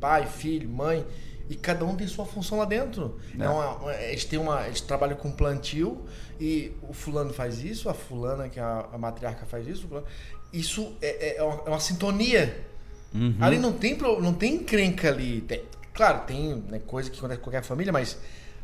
pai, 0.00 0.26
filho, 0.26 0.68
mãe 0.68 1.04
e 1.48 1.56
cada 1.56 1.84
um 1.84 1.96
tem 1.96 2.06
sua 2.06 2.26
função 2.26 2.58
lá 2.58 2.64
dentro. 2.64 3.18
É. 3.38 3.44
é 3.44 3.48
uma, 3.48 3.94
eles, 3.94 4.24
têm 4.24 4.38
uma, 4.38 4.66
eles 4.66 4.80
trabalham 4.80 5.16
com 5.16 5.30
plantio 5.30 6.04
e 6.38 6.72
o 6.82 6.92
fulano 6.92 7.32
faz 7.32 7.62
isso, 7.62 7.88
a 7.88 7.94
fulana, 7.94 8.48
que 8.48 8.58
é 8.58 8.62
a, 8.62 8.86
a 8.92 8.98
matriarca, 8.98 9.46
faz 9.46 9.66
isso. 9.66 9.88
Isso 10.52 10.94
é, 11.00 11.08
é, 11.08 11.36
é, 11.38 11.42
uma, 11.42 11.62
é 11.66 11.68
uma, 11.70 11.80
sintonia. 11.80 12.64
Uhum. 13.14 13.36
Ali 13.40 13.58
não 13.58 13.72
tem, 13.72 13.96
não 13.96 14.34
tem 14.34 14.54
encrenca 14.56 15.08
ali. 15.08 15.40
Tem, 15.42 15.62
claro, 15.94 16.26
tem 16.26 16.62
né, 16.68 16.80
coisa 16.86 17.10
que 17.10 17.18
acontece 17.18 17.38
com 17.38 17.44
qualquer 17.44 17.62
família, 17.62 17.92
mas 17.92 18.18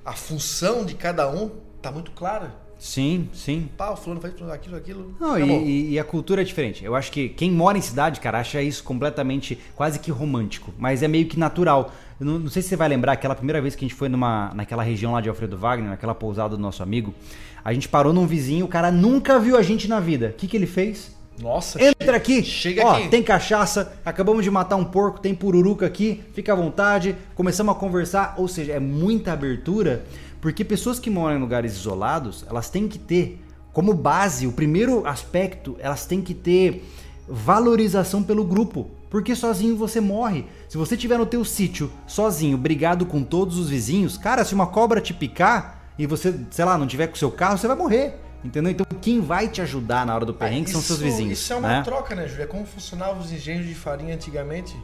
a 0.05 0.12
função 0.12 0.85
de 0.85 0.95
cada 0.95 1.30
um 1.30 1.51
tá 1.80 1.91
muito 1.91 2.11
clara. 2.11 2.63
Sim, 2.78 3.28
sim. 3.32 3.68
Pá, 3.76 3.90
o 3.90 3.96
fulano 3.96 4.20
faz 4.20 4.34
aquilo, 4.34 4.76
aquilo. 4.76 5.16
Não, 5.18 5.38
e, 5.38 5.92
e, 5.92 5.98
a 5.98 6.04
cultura 6.04 6.42
é 6.42 6.44
diferente. 6.44 6.84
Eu 6.84 6.94
acho 6.94 7.10
que 7.10 7.28
quem 7.28 7.50
mora 7.50 7.78
em 7.78 7.80
cidade, 7.80 8.20
cara, 8.20 8.40
acha 8.40 8.60
isso 8.60 8.84
completamente 8.84 9.58
quase 9.74 9.98
que 9.98 10.10
romântico. 10.10 10.72
Mas 10.78 11.02
é 11.02 11.08
meio 11.08 11.26
que 11.26 11.38
natural. 11.38 11.92
Não, 12.20 12.38
não, 12.38 12.50
sei 12.50 12.62
se 12.62 12.68
você 12.68 12.76
vai 12.76 12.88
lembrar 12.88 13.12
aquela 13.12 13.34
primeira 13.34 13.60
vez 13.60 13.74
que 13.74 13.84
a 13.84 13.88
gente 13.88 13.96
foi 13.96 14.08
numa, 14.08 14.52
naquela 14.54 14.82
região 14.82 15.12
lá 15.12 15.20
de 15.20 15.28
Alfredo 15.28 15.56
Wagner, 15.56 15.90
naquela 15.90 16.14
pousada 16.14 16.56
do 16.56 16.62
nosso 16.62 16.82
amigo. 16.82 17.14
A 17.64 17.72
gente 17.72 17.88
parou 17.88 18.12
num 18.12 18.26
vizinho, 18.26 18.66
o 18.66 18.68
cara 18.68 18.90
nunca 18.90 19.38
viu 19.38 19.56
a 19.56 19.62
gente 19.62 19.88
na 19.88 19.98
vida. 19.98 20.28
O 20.28 20.32
que, 20.34 20.46
que 20.46 20.56
ele 20.56 20.66
fez? 20.66 21.14
Nossa, 21.40 21.82
Entra 21.82 21.94
chega, 21.98 22.16
aqui. 22.16 22.42
Chega 22.44 22.84
Ó, 22.84 22.94
aqui. 22.94 23.08
Tem 23.08 23.22
cachaça, 23.22 23.92
acabamos 24.04 24.44
de 24.44 24.50
matar 24.50 24.76
um 24.76 24.84
porco, 24.84 25.18
tem 25.18 25.34
pururuca 25.34 25.84
aqui, 25.84 26.22
fica 26.32 26.52
à 26.52 26.56
vontade. 26.56 27.16
Começamos 27.34 27.74
a 27.74 27.78
conversar, 27.78 28.34
ou 28.38 28.46
seja, 28.46 28.72
é 28.72 28.80
muita 28.80 29.32
abertura, 29.32 30.04
porque 30.45 30.62
pessoas 30.62 30.99
que 30.99 31.09
moram 31.09 31.38
em 31.38 31.40
lugares 31.40 31.72
isolados, 31.72 32.45
elas 32.47 32.68
têm 32.68 32.86
que 32.86 32.99
ter 32.99 33.42
como 33.72 33.95
base, 33.95 34.47
o 34.47 34.53
primeiro 34.53 35.07
aspecto, 35.07 35.74
elas 35.78 36.05
têm 36.05 36.20
que 36.20 36.34
ter 36.34 36.86
valorização 37.26 38.22
pelo 38.22 38.45
grupo. 38.45 38.90
Porque 39.09 39.34
sozinho 39.34 39.74
você 39.74 40.03
morre. 40.03 40.45
Se 40.68 40.76
você 40.76 40.99
tiver 40.99 41.16
no 41.16 41.24
teu 41.24 41.47
sítio, 41.47 41.90
sozinho, 42.07 42.59
brigado 42.59 43.07
com 43.07 43.24
todos 43.24 43.59
os 43.59 43.70
vizinhos, 43.70 44.18
cara, 44.18 44.45
se 44.45 44.55
uma 44.55 44.66
cobra 44.66 45.01
te 45.01 45.14
picar 45.14 45.82
e 45.99 46.07
você, 46.07 46.38
sei 46.51 46.66
lá, 46.66 46.76
não 46.76 46.86
tiver 46.86 47.07
com 47.07 47.14
o 47.14 47.18
seu 47.18 47.30
carro, 47.30 47.57
você 47.57 47.66
vai 47.66 47.76
morrer. 47.78 48.20
Entendeu? 48.45 48.70
Então 48.70 48.84
quem 49.01 49.22
vai 49.22 49.49
te 49.49 49.62
ajudar 49.62 50.05
na 50.05 50.14
hora 50.14 50.26
do 50.26 50.34
perrengue 50.34 50.70
são 50.70 50.82
seus 50.82 50.99
vizinhos. 50.99 51.38
Isso 51.38 51.55
é 51.55 51.57
uma 51.57 51.68
né? 51.68 51.82
troca, 51.82 52.14
né, 52.14 52.28
Júlia? 52.28 52.45
É 52.45 52.47
como 52.47 52.66
funcionavam 52.66 53.18
os 53.18 53.32
engenhos 53.32 53.66
de 53.66 53.74
farinha 53.74 54.14
antigamente. 54.14 54.76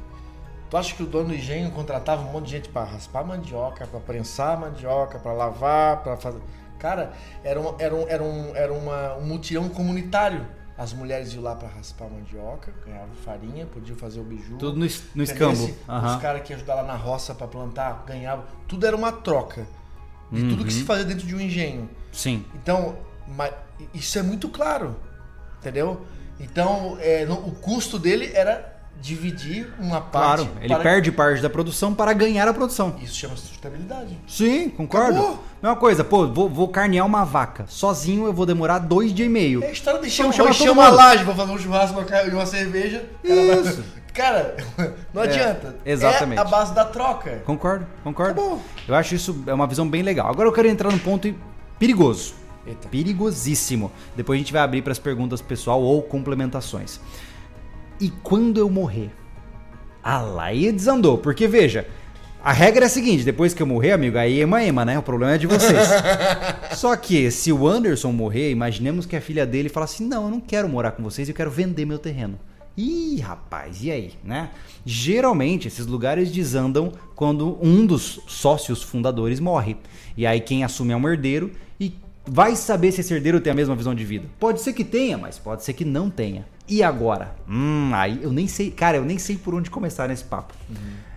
Tu 0.71 0.77
acha 0.77 0.95
que 0.95 1.03
o 1.03 1.07
dono 1.07 1.31
do 1.31 1.35
engenho 1.35 1.68
contratava 1.73 2.23
um 2.23 2.31
monte 2.31 2.45
de 2.47 2.53
gente 2.53 2.68
para 2.68 2.85
raspar 2.85 3.25
mandioca, 3.25 3.89
para 3.89 3.99
prensar 3.99 4.59
mandioca, 4.59 5.18
para 5.18 5.33
lavar, 5.33 6.01
para 6.01 6.16
fazer. 6.16 6.41
Cara, 6.79 7.12
era, 7.43 7.61
um, 7.61 7.75
era, 7.77 7.95
um, 7.95 8.09
era, 8.09 8.23
um, 8.23 8.57
era 8.57 8.73
uma, 8.73 9.16
um 9.16 9.27
mutirão 9.27 9.68
comunitário. 9.68 10.47
As 10.79 10.93
mulheres 10.93 11.35
iam 11.35 11.43
lá 11.43 11.57
para 11.57 11.68
raspar 11.68 12.09
mandioca, 12.09 12.73
ganhavam 12.87 13.14
farinha, 13.25 13.66
podiam 13.66 13.99
fazer 13.99 14.21
o 14.21 14.25
biju. 14.25 14.57
Tudo 14.59 14.79
no, 14.79 14.87
no 15.14 15.23
escambo. 15.23 15.64
Uhum. 15.64 16.07
Os 16.07 16.16
caras 16.23 16.43
que 16.43 16.55
ajudar 16.55 16.77
lá 16.77 16.85
na 16.85 16.95
roça 16.95 17.35
para 17.35 17.49
plantar, 17.49 18.05
ganhavam. 18.07 18.45
Tudo 18.68 18.87
era 18.87 18.97
uma 18.97 19.11
troca 19.11 19.66
de 20.31 20.41
uhum. 20.41 20.49
tudo 20.51 20.64
que 20.64 20.73
se 20.73 20.81
uhum. 20.81 20.87
fazia 20.87 21.05
dentro 21.05 21.27
de 21.27 21.35
um 21.35 21.41
engenho. 21.41 21.91
Sim. 22.12 22.47
Então, 22.55 22.97
isso 23.93 24.18
é 24.18 24.23
muito 24.23 24.49
claro, 24.49 24.97
entendeu? 25.59 26.07
Então, 26.39 26.97
é, 27.01 27.27
o 27.29 27.53
custo 27.57 27.99
dele 27.99 28.31
era 28.33 28.70
dividir 29.01 29.73
uma 29.79 30.01
parte. 30.01 30.45
Claro, 30.45 30.51
ele 30.61 30.77
perde 30.77 31.11
parte 31.11 31.41
da 31.41 31.51
produção 31.51 31.95
para 31.95 32.13
ganhar 32.13 32.47
a 32.47 32.53
produção. 32.53 32.97
Isso 33.01 33.15
chama 33.15 33.37
sustentabilidade. 33.37 34.19
Não 34.41 34.71
concordo. 34.71 35.19
Acabou. 35.19 35.45
Mesma 35.63 35.77
coisa, 35.77 36.05
pô, 36.05 36.27
vou, 36.27 36.49
vou 36.49 36.69
carnear 36.69 37.07
uma 37.07 37.25
vaca. 37.25 37.65
Sozinho 37.69 38.27
eu 38.27 38.33
vou 38.33 38.47
demorar 38.47 38.79
dois 38.79 39.13
dias 39.13 39.27
e 39.27 39.31
meio. 39.31 39.63
É 39.63 39.69
a 39.69 39.73
história 39.73 40.01
de 40.01 40.11
chama, 40.11 40.33
chama, 40.33 40.53
chama 40.53 40.73
uma 40.73 40.89
laje 40.89 41.25
pra 41.25 41.35
fazer 41.35 41.53
um 41.53 41.59
churrasco 41.59 42.05
e 42.27 42.31
uma 42.31 42.47
cerveja. 42.47 43.05
Isso. 43.25 43.85
Cara, 44.13 44.57
não 45.15 45.23
é, 45.23 45.27
adianta. 45.27 45.77
Exatamente. 45.85 46.39
É 46.39 46.43
a 46.43 46.45
base 46.45 46.75
da 46.75 46.85
troca. 46.85 47.43
Concordo, 47.47 47.87
concordo. 48.03 48.41
Acabou. 48.41 48.61
Eu 48.89 48.95
acho 48.95 49.15
isso 49.15 49.45
é 49.47 49.55
uma 49.55 49.67
visão 49.67 49.89
bem 49.89 50.03
legal. 50.03 50.29
Agora 50.29 50.49
eu 50.49 50.53
quero 50.53 50.69
entrar 50.69 50.91
num 50.91 50.99
ponto 50.99 51.33
perigoso. 51.79 52.35
Eita. 52.67 52.89
Perigosíssimo. 52.89 53.91
Depois 54.17 54.37
a 54.37 54.41
gente 54.41 54.53
vai 54.53 54.63
abrir 54.63 54.83
para 54.83 54.93
as 54.93 54.99
perguntas 54.99 55.41
pessoal 55.41 55.81
ou 55.81 56.03
complementações. 56.03 57.01
E 58.01 58.11
quando 58.23 58.59
eu 58.59 58.71
morrer? 58.71 59.11
Ah 60.03 60.21
lá, 60.21 60.45
aí 60.45 60.73
desandou. 60.73 61.19
Porque 61.19 61.47
veja, 61.47 61.87
a 62.43 62.53
regra 62.53 62.85
é 62.85 62.87
a 62.87 62.91
seguinte: 62.91 63.25
depois 63.25 63.53
que 63.53 63.63
eu 63.63 63.67
morrer, 63.67 63.93
amigo, 63.93 64.17
aí 64.17 64.41
ema 64.41 64.63
ema, 64.65 64.85
né? 64.85 64.99
O 64.99 65.03
problema 65.03 65.35
é 65.35 65.39
de 65.39 65.47
vocês. 65.47 65.89
Só 66.75 66.97
que 66.97 67.31
se 67.31 67.53
o 67.53 67.69
Anderson 67.69 68.13
morrer, 68.13 68.51
imaginemos 68.51 69.05
que 69.05 69.15
a 69.15 69.21
filha 69.21 69.45
dele 69.45 69.69
fala 69.69 69.85
assim: 69.85 70.07
não, 70.07 70.25
eu 70.25 70.31
não 70.31 70.41
quero 70.41 70.69
morar 70.69 70.93
com 70.93 71.03
vocês, 71.03 71.29
eu 71.29 71.35
quero 71.35 71.51
vender 71.51 71.85
meu 71.85 71.99
terreno. 71.99 72.39
Ih, 72.77 73.21
rapaz, 73.21 73.83
e 73.85 73.91
aí, 73.91 74.13
né? 74.25 74.51
Geralmente 74.87 75.69
esses 75.69 75.87
lugares 75.87 76.31
desandam 76.31 76.93
quando 77.15 77.59
um 77.61 77.85
dos 77.85 78.21
sócios 78.27 78.83
fundadores 78.83 79.39
morre. 79.39 79.77
E 80.17 80.25
aí 80.25 80.41
quem 80.41 80.65
assume 80.65 80.93
é 80.93 80.97
um 80.97 81.09
herdeiro 81.09 81.51
e 81.79 81.93
vai 82.25 82.57
saber 82.57 82.93
se 82.93 83.03
esse 83.03 83.13
herdeiro 83.13 83.41
tem 83.41 83.51
a 83.51 83.57
mesma 83.57 83.77
visão 83.77 83.95
de 83.95 84.05
vida. 84.05 84.29
Pode 84.39 84.63
ser 84.63 84.73
que 84.73 84.85
tenha, 84.85 85.19
mas 85.19 85.39
pode 85.39 85.63
ser 85.63 85.75
que 85.75 85.85
não 85.85 86.09
tenha. 86.09 86.47
E 86.71 86.85
agora? 86.85 87.35
Hum, 87.49 87.91
aí 87.93 88.21
eu 88.23 88.33
nem 88.33 88.47
sei, 88.47 88.71
cara, 88.71 88.97
eu 88.97 89.05
nem 89.05 89.18
sei 89.18 89.37
por 89.37 89.55
onde 89.55 89.68
começar 89.68 90.09
nesse 90.09 90.23
papo. 90.23 90.55
Uhum. 90.68 90.77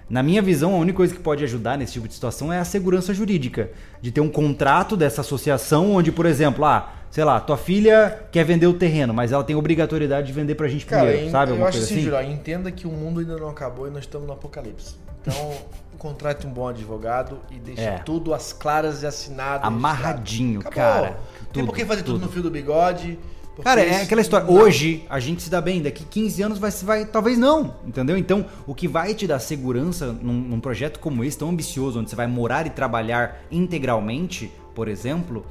Na 0.09 0.23
minha 0.23 0.41
visão, 0.41 0.73
a 0.73 0.77
única 0.77 0.97
coisa 0.97 1.13
que 1.13 1.19
pode 1.19 1.43
ajudar 1.43 1.77
nesse 1.77 1.93
tipo 1.93 2.07
de 2.07 2.13
situação 2.13 2.51
é 2.51 2.59
a 2.59 2.65
segurança 2.65 3.13
jurídica. 3.13 3.69
De 4.01 4.11
ter 4.11 4.19
um 4.19 4.29
contrato 4.29 4.97
dessa 4.97 5.21
associação 5.21 5.93
onde, 5.93 6.11
por 6.11 6.25
exemplo, 6.25 6.65
ah, 6.65 6.91
sei 7.09 7.23
lá, 7.23 7.39
tua 7.39 7.55
filha 7.55 8.25
quer 8.31 8.43
vender 8.43 8.65
o 8.65 8.73
terreno, 8.73 9.13
mas 9.13 9.31
ela 9.31 9.43
tem 9.43 9.55
obrigatoriedade 9.55 10.27
de 10.27 10.33
vender 10.33 10.55
pra 10.55 10.67
gente 10.67 10.85
Cara, 10.87 11.05
primeiro, 11.05 11.31
sabe? 11.31 11.51
Eu 11.51 11.65
acho 11.65 11.77
assim, 11.77 12.09
assim? 12.09 12.31
entenda 12.31 12.71
que 12.71 12.87
o 12.87 12.91
mundo 12.91 13.19
ainda 13.19 13.37
não 13.37 13.49
acabou 13.49 13.87
e 13.87 13.91
nós 13.91 14.03
estamos 14.03 14.27
no 14.27 14.33
apocalipse. 14.33 14.95
Então, 15.21 15.53
contrate 15.99 16.45
um 16.45 16.51
bom 16.51 16.67
advogado 16.67 17.39
e 17.49 17.59
deixe 17.59 17.81
é. 17.81 17.99
tudo 17.99 18.33
às 18.33 18.51
claras 18.51 19.03
e 19.03 19.05
assinado. 19.05 19.65
Amarradinho, 19.65 20.61
cara. 20.61 21.17
Tem 21.53 21.65
por 21.65 21.75
que 21.75 21.85
fazer 21.85 22.01
tudo. 22.01 22.15
tudo 22.15 22.25
no 22.25 22.31
fio 22.31 22.41
do 22.41 22.51
bigode. 22.51 23.17
Cara, 23.61 23.81
é 23.81 24.01
aquela 24.01 24.21
história. 24.21 24.47
Não. 24.47 24.53
Hoje 24.53 25.05
a 25.09 25.19
gente 25.19 25.43
se 25.43 25.49
dá 25.49 25.61
bem, 25.61 25.81
daqui 25.81 26.03
15 26.03 26.41
anos 26.41 26.57
vai, 26.57 26.71
vai. 26.71 27.05
Talvez 27.05 27.37
não, 27.37 27.75
entendeu? 27.85 28.17
Então, 28.17 28.45
o 28.65 28.73
que 28.73 28.87
vai 28.87 29.13
te 29.13 29.27
dar 29.27 29.39
segurança 29.39 30.07
num, 30.11 30.33
num 30.33 30.59
projeto 30.59 30.99
como 30.99 31.23
esse, 31.23 31.37
tão 31.37 31.49
ambicioso, 31.49 31.99
onde 31.99 32.09
você 32.09 32.15
vai 32.15 32.25
morar 32.25 32.65
e 32.65 32.71
trabalhar 32.71 33.43
integralmente, 33.51 34.51
por 34.73 34.87
exemplo, 34.87 35.45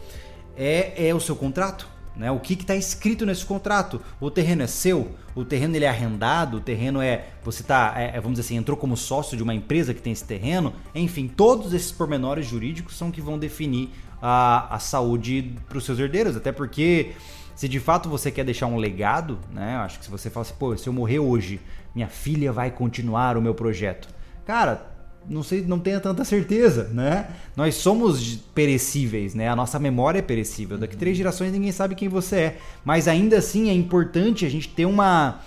é, 0.57 1.09
é 1.09 1.15
o 1.15 1.21
seu 1.21 1.37
contrato. 1.37 1.93
Né? 2.15 2.31
O 2.31 2.39
que 2.41 2.55
está 2.55 2.77
escrito 2.77 3.25
nesse 3.25 3.45
contrato? 3.45 4.01
O 4.21 4.31
terreno 4.31 4.63
é 4.63 4.67
seu? 4.67 5.13
O 5.35 5.45
terreno 5.45 5.77
ele 5.77 5.87
é 5.87 5.89
arrendado? 5.89 6.59
O 6.59 6.61
terreno 6.61 7.01
é. 7.01 7.29
Você 7.43 7.63
tá, 7.63 7.95
é, 7.97 8.17
é, 8.17 8.21
vamos 8.21 8.39
dizer 8.39 8.49
assim, 8.49 8.57
entrou 8.57 8.77
como 8.77 8.97
sócio 8.97 9.37
de 9.37 9.43
uma 9.43 9.55
empresa 9.55 9.95
que 9.95 10.03
tem 10.03 10.13
esse 10.13 10.25
terreno? 10.25 10.75
Enfim, 10.95 11.27
todos 11.27 11.73
esses 11.73 11.91
pormenores 11.91 12.47
jurídicos 12.47 12.97
são 12.97 13.11
que 13.11 13.21
vão 13.21 13.39
definir 13.39 13.91
a, 14.21 14.75
a 14.75 14.79
saúde 14.79 15.55
para 15.69 15.79
os 15.79 15.85
seus 15.85 15.99
herdeiros. 15.99 16.37
Até 16.37 16.53
porque 16.53 17.13
se 17.55 17.69
de 17.69 17.81
fato 17.81 18.09
você 18.09 18.31
quer 18.31 18.45
deixar 18.45 18.67
um 18.67 18.77
legado, 18.77 19.39
né? 19.53 19.77
Acho 19.77 19.99
que 19.99 20.05
se 20.05 20.11
você 20.11 20.31
fala 20.31 20.43
assim, 20.43 20.55
pô, 20.59 20.77
se 20.77 20.89
eu 20.89 20.93
morrer 20.93 21.19
hoje, 21.19 21.61
minha 21.95 22.09
filha 22.09 22.53
vai 22.53 22.71
continuar 22.71 23.37
o 23.37 23.43
meu 23.43 23.55
projeto. 23.55 24.09
Cara, 24.45 24.93
não 25.29 25.43
sei, 25.43 25.63
não 25.63 25.79
tenha 25.79 26.01
tanta 26.01 26.25
certeza, 26.25 26.89
né? 26.93 27.29
Nós 27.57 27.77
somos 27.77 28.37
perecíveis, 28.55 29.35
né? 29.35 29.49
A 29.49 29.57
nossa 29.57 29.79
memória 29.79 30.19
é 30.19 30.23
perecível. 30.23 30.79
Daqui 30.79 30.97
três 30.97 31.17
gerações 31.17 31.53
ninguém 31.53 31.73
sabe 31.73 31.95
quem 31.95 32.09
você 32.09 32.37
é. 32.37 32.59
Mas 32.85 33.07
ainda 33.07 33.39
assim 33.39 33.69
é 33.69 33.75
importante 33.75 34.45
a 34.45 34.49
gente 34.49 34.69
ter 34.69 34.85
uma, 34.85 35.41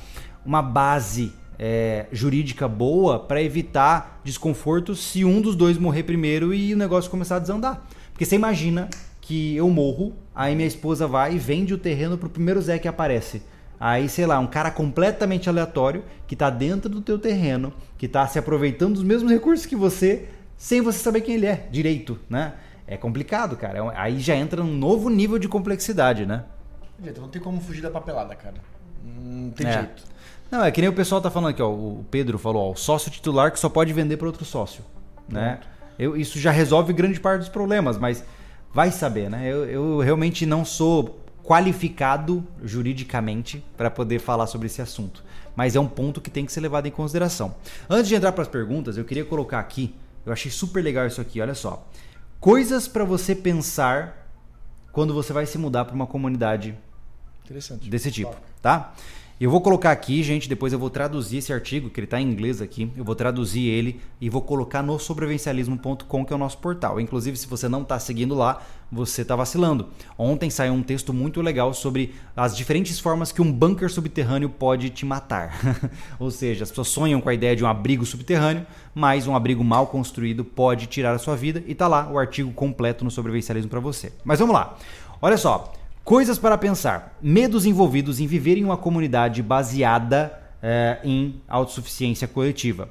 uma 0.46 0.62
base 0.62 1.34
é, 1.58 2.06
jurídica 2.12 2.68
boa 2.68 3.20
para 3.20 3.42
evitar 3.42 4.22
desconforto 4.24 4.96
se 4.96 5.26
um 5.26 5.42
dos 5.42 5.56
dois 5.56 5.78
morrer 5.78 6.04
primeiro 6.04 6.54
e 6.54 6.74
o 6.74 6.78
negócio 6.78 7.12
começar 7.12 7.38
a 7.38 7.40
desandar. 7.40 7.86
Porque 8.12 8.26
você 8.26 8.36
imagina 8.36 8.90
que 9.26 9.56
eu 9.56 9.68
morro, 9.72 10.14
aí 10.36 10.56
minha 10.56 10.68
esposa 10.68 11.08
vai 11.08 11.34
e 11.34 11.40
vende 11.40 11.74
o 11.74 11.80
terreno 11.80 12.16
pro 12.16 12.30
primeiro 12.30 12.62
Zé 12.62 12.78
que 12.78 12.88
aparece. 12.88 13.42
Aí, 13.80 14.08
sei 14.08 14.28
lá, 14.28 14.38
um 14.38 14.46
cara 14.46 14.70
completamente 14.70 15.50
aleatório 15.50 16.04
que 16.28 16.36
tá 16.36 16.52
dentro 16.52 16.88
do 16.88 17.02
teu 17.02 17.18
terreno, 17.18 17.74
que 17.98 18.08
tá 18.08 18.28
se 18.28 18.38
aproveitando 18.38 18.94
dos 18.94 19.04
mesmos 19.04 19.32
recursos 19.32 19.66
que 19.66 19.76
você, 19.76 20.30
sem 20.56 20.80
você 20.80 21.00
saber 21.00 21.22
quem 21.22 21.36
ele 21.36 21.48
é, 21.48 21.68
direito, 21.72 22.20
né? 22.30 22.54
É 22.86 22.98
complicado, 22.98 23.58
cara. 23.58 23.80
É 23.80 23.92
aí 23.96 24.20
já 24.20 24.36
entra 24.36 24.62
um 24.62 24.72
novo 24.72 25.10
nível 25.10 25.40
de 25.40 25.48
complexidade, 25.48 26.24
né? 26.24 26.44
Não 27.18 27.28
tem 27.28 27.42
como 27.42 27.60
fugir 27.60 27.82
da 27.82 27.90
papelada, 27.90 28.36
cara. 28.36 28.56
Não 29.04 29.50
tem 29.50 29.66
é. 29.66 29.74
jeito. 29.74 30.04
Não, 30.52 30.64
é 30.64 30.70
que 30.70 30.82
nem 30.82 30.90
o 30.90 30.94
pessoal 30.94 31.20
tá 31.20 31.32
falando 31.32 31.50
aqui, 31.50 31.64
ó. 31.64 31.72
O 31.72 32.06
Pedro 32.12 32.38
falou, 32.38 32.70
ó, 32.70 32.72
o 32.74 32.76
sócio 32.76 33.10
titular 33.10 33.52
que 33.52 33.60
só 33.60 33.70
pode 33.70 33.92
vender 33.92 34.18
para 34.18 34.28
outro 34.28 34.46
sócio, 34.46 34.84
né? 35.28 35.62
Eu, 35.98 36.16
isso 36.16 36.38
já 36.38 36.52
resolve 36.52 36.94
grande 36.94 37.20
parte 37.20 37.40
dos 37.40 37.50
problemas, 37.50 37.98
mas 37.98 38.24
Vai 38.76 38.92
saber, 38.92 39.30
né? 39.30 39.50
Eu, 39.50 39.64
eu 39.64 40.00
realmente 40.00 40.46
não 40.46 40.66
sou 40.66 41.24
qualificado 41.42 42.46
juridicamente 42.62 43.64
para 43.78 43.90
poder 43.90 44.20
falar 44.20 44.48
sobre 44.48 44.68
esse 44.68 44.82
assunto, 44.82 45.24
mas 45.56 45.78
é 45.78 45.80
um 45.80 45.88
ponto 45.88 46.20
que 46.20 46.30
tem 46.30 46.46
que 46.46 46.52
ser 46.52 46.60
levado 46.60 46.86
em 46.86 46.92
consideração. 46.92 47.56
Antes 47.90 48.10
de 48.10 48.16
entrar 48.16 48.34
para 48.34 48.42
as 48.42 48.50
perguntas, 48.50 48.98
eu 48.98 49.06
queria 49.06 49.24
colocar 49.24 49.62
aqui, 49.62 49.96
eu 50.26 50.34
achei 50.34 50.52
super 50.52 50.84
legal 50.84 51.08
isso 51.08 51.22
aqui, 51.22 51.40
olha 51.40 51.56
só. 51.56 51.88
Coisas 52.38 52.86
para 52.86 53.06
você 53.06 53.34
pensar 53.34 54.30
quando 54.92 55.14
você 55.14 55.32
vai 55.32 55.46
se 55.46 55.58
mudar 55.58 55.86
para 55.86 55.96
uma 55.96 56.06
comunidade 56.06 56.78
desse 57.90 58.12
tipo, 58.12 58.36
tá? 58.62 58.94
Eu 59.38 59.52
vou 59.52 59.60
colocar 59.60 59.92
aqui, 59.92 60.24
gente, 60.24 60.48
depois 60.48 60.72
eu 60.72 60.80
vou 60.80 60.90
traduzir 60.90 61.40
esse 61.40 61.52
artigo, 61.52 61.90
que 61.90 62.00
ele 62.00 62.06
está 62.06 62.22
em 62.22 62.26
inglês 62.26 62.62
aqui. 62.62 62.90
Eu 62.96 63.04
vou 63.04 63.14
traduzir 63.14 63.68
ele 63.68 64.00
e 64.22 64.30
vou 64.30 64.42
colocar 64.42 64.82
no 64.82 64.98
sobrevivencialismo.com, 64.98 66.26
que 66.26 66.32
é 66.32 66.36
o 66.38 66.40
nosso 66.40 66.58
portal. 66.60 67.02
Inclusive, 67.02 67.36
se 67.36 67.46
você 67.46 67.68
não 67.68 67.82
está 67.82 68.00
seguindo 68.00 68.34
lá, 68.34 68.62
você 68.90 69.24
está 69.24 69.36
vacilando. 69.36 69.90
Ontem 70.18 70.50
saiu 70.50 70.72
um 70.72 70.82
texto 70.82 71.14
muito 71.14 71.42
legal 71.42 71.74
sobre 71.74 72.16
as 72.34 72.56
diferentes 72.56 72.98
formas 72.98 73.34
que 73.34 73.42
um 73.42 73.52
bunker 73.52 73.92
subterrâneo 73.92 74.50
pode 74.50 74.90
te 74.90 75.06
matar. 75.06 75.60
Ou 76.18 76.32
seja, 76.32 76.64
as 76.64 76.70
pessoas 76.70 76.88
sonham 76.88 77.20
com 77.20 77.28
a 77.28 77.34
ideia 77.34 77.58
de 77.58 77.64
um 77.66 77.68
abrigo 77.68 78.06
subterrâneo, 78.06 78.66
mas 78.94 79.28
um 79.28 79.36
abrigo 79.36 79.66
mal 79.66 79.88
construído 79.88 80.46
pode 80.46 80.88
tirar 80.88 81.14
a 81.14 81.20
sua 81.20 81.36
vida. 81.36 81.62
E 81.68 81.76
tá 81.76 81.90
lá 81.90 82.10
o 82.10 82.18
artigo 82.18 82.54
completo 82.54 83.04
no 83.04 83.12
sobrevivencialismo 83.12 83.70
para 83.70 83.82
você. 83.82 84.14
Mas 84.24 84.40
vamos 84.40 84.56
lá. 84.56 84.78
Olha 85.22 85.36
só. 85.36 85.74
Coisas 86.06 86.38
para 86.38 86.56
pensar. 86.56 87.18
Medos 87.20 87.66
envolvidos 87.66 88.20
em 88.20 88.28
viver 88.28 88.60
em 88.60 88.64
uma 88.64 88.78
comunidade 88.78 89.42
baseada 89.42 90.40
é, 90.62 91.00
em 91.04 91.42
autossuficiência 91.48 92.28
coletiva. 92.28 92.90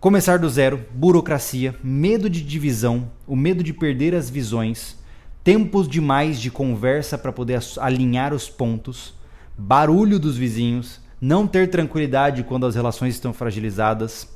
Começar 0.00 0.38
do 0.38 0.48
zero, 0.48 0.82
burocracia, 0.94 1.76
medo 1.84 2.30
de 2.30 2.40
divisão, 2.40 3.10
o 3.26 3.36
medo 3.36 3.62
de 3.62 3.74
perder 3.74 4.14
as 4.14 4.30
visões, 4.30 4.96
tempos 5.44 5.86
demais 5.86 6.40
de 6.40 6.50
conversa 6.50 7.18
para 7.18 7.34
poder 7.34 7.60
alinhar 7.78 8.32
os 8.32 8.48
pontos, 8.48 9.12
barulho 9.58 10.18
dos 10.18 10.38
vizinhos, 10.38 11.02
não 11.20 11.46
ter 11.46 11.68
tranquilidade 11.68 12.44
quando 12.44 12.64
as 12.64 12.74
relações 12.74 13.12
estão 13.12 13.34
fragilizadas, 13.34 14.26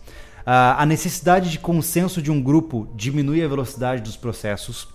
a 0.45 0.85
necessidade 0.85 1.51
de 1.51 1.59
consenso 1.59 2.21
de 2.21 2.31
um 2.31 2.43
grupo 2.43 2.87
diminui 2.95 3.43
a 3.43 3.49
velocidade 3.49 4.03
dos 4.03 4.19
processos. 4.19 4.87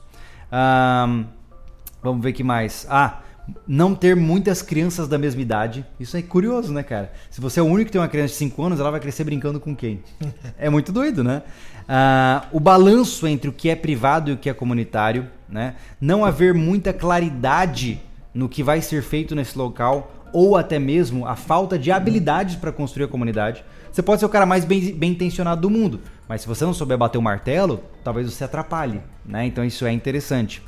Vamos 2.02 2.24
ver 2.24 2.34
que 2.34 2.44
mais. 2.44 2.86
Ah, 2.90 3.20
não 3.68 3.96
ter 3.96 4.16
muitas 4.16 4.62
crianças 4.62 5.08
da 5.08 5.18
mesma 5.18 5.42
idade. 5.42 5.86
Isso 6.00 6.16
é 6.16 6.22
curioso, 6.22 6.72
né, 6.74 6.84
cara? 6.84 7.12
Se 7.30 7.42
você 7.42 7.60
é 7.60 7.64
o 7.64 7.66
único 7.66 7.86
que 7.86 7.92
tem 7.92 8.02
uma 8.02 8.08
criança 8.08 8.34
de 8.34 8.40
5 8.40 8.64
anos, 8.64 8.80
ela 8.80 8.92
vai 8.92 9.00
crescer 9.00 9.24
brincando 9.24 9.60
com 9.60 9.76
quem? 9.76 10.02
É 10.58 10.70
muito 10.70 10.92
doido, 10.92 11.24
né? 11.24 11.44
Ah, 11.88 12.46
o 12.52 12.60
balanço 12.60 13.28
entre 13.28 13.50
o 13.50 13.54
que 13.54 13.70
é 13.70 13.76
privado 13.76 14.30
e 14.30 14.34
o 14.34 14.38
que 14.38 14.50
é 14.50 14.54
comunitário, 14.54 15.28
né? 15.48 15.76
Não 16.00 16.24
haver 16.24 16.54
muita 16.54 16.94
claridade 16.94 18.02
no 18.34 18.48
que 18.48 18.62
vai 18.62 18.82
ser 18.82 19.02
feito 19.02 19.36
nesse 19.36 19.58
local 19.58 20.14
ou 20.32 20.56
até 20.56 20.78
mesmo 20.78 21.26
a 21.26 21.36
falta 21.36 21.78
de 21.80 21.92
habilidades 21.92 22.56
para 22.56 22.72
construir 22.72 23.06
a 23.06 23.08
comunidade. 23.08 23.64
Você 23.92 24.04
pode 24.04 24.20
ser 24.20 24.26
o 24.28 24.30
cara 24.30 24.46
mais 24.46 24.64
bem, 24.64 24.94
bem 24.94 25.12
intencionado 25.12 25.62
do 25.62 25.70
mundo, 25.70 26.00
mas 26.28 26.42
se 26.42 26.48
você 26.48 26.64
não 26.64 26.74
souber 26.74 26.98
bater 26.98 27.18
o 27.18 27.22
martelo, 27.22 27.84
talvez 28.04 28.32
você 28.32 28.44
atrapalhe, 28.44 29.02
né? 29.26 29.48
Então 29.48 29.66
isso 29.66 29.86
é 29.86 29.92
interessante. 29.92 30.62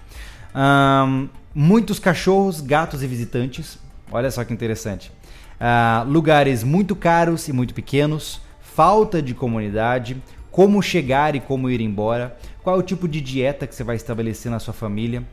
Um, 0.55 1.29
muitos 1.53 1.99
cachorros, 1.99 2.61
gatos 2.61 3.03
e 3.03 3.07
visitantes. 3.07 3.79
Olha 4.11 4.29
só 4.29 4.43
que 4.43 4.53
interessante. 4.53 5.11
Uh, 5.59 6.09
lugares 6.09 6.63
muito 6.63 6.95
caros 6.95 7.47
e 7.47 7.53
muito 7.53 7.73
pequenos. 7.73 8.41
Falta 8.61 9.21
de 9.21 9.33
comunidade. 9.33 10.21
Como 10.51 10.81
chegar 10.81 11.35
e 11.35 11.39
como 11.39 11.69
ir 11.69 11.81
embora. 11.81 12.37
Qual 12.63 12.75
é 12.75 12.79
o 12.79 12.83
tipo 12.83 13.07
de 13.07 13.21
dieta 13.21 13.65
que 13.65 13.73
você 13.73 13.83
vai 13.83 13.95
estabelecer 13.95 14.51
na 14.51 14.59
sua 14.59 14.73
família. 14.73 15.23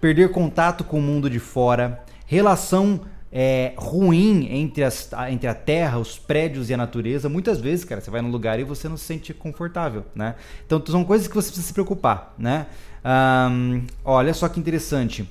Perder 0.00 0.30
contato 0.30 0.84
com 0.84 0.98
o 0.98 1.02
mundo 1.02 1.28
de 1.28 1.38
fora. 1.38 2.04
Relação 2.26 3.00
é, 3.30 3.72
ruim 3.76 4.48
entre, 4.50 4.82
as, 4.82 5.10
entre 5.30 5.48
a 5.48 5.54
terra, 5.54 5.98
os 5.98 6.18
prédios 6.18 6.70
e 6.70 6.74
a 6.74 6.76
natureza. 6.76 7.28
Muitas 7.28 7.60
vezes, 7.60 7.84
cara, 7.84 8.00
você 8.00 8.10
vai 8.10 8.22
num 8.22 8.30
lugar 8.30 8.58
e 8.58 8.64
você 8.64 8.88
não 8.88 8.96
se 8.96 9.04
sente 9.04 9.34
confortável, 9.34 10.04
né? 10.14 10.34
Então 10.66 10.82
são 10.86 11.04
coisas 11.04 11.28
que 11.28 11.34
você 11.34 11.48
precisa 11.48 11.66
se 11.66 11.72
preocupar, 11.72 12.34
né? 12.38 12.66
Um, 13.08 13.86
olha 14.04 14.34
só 14.34 14.48
que 14.48 14.60
interessante. 14.60 15.28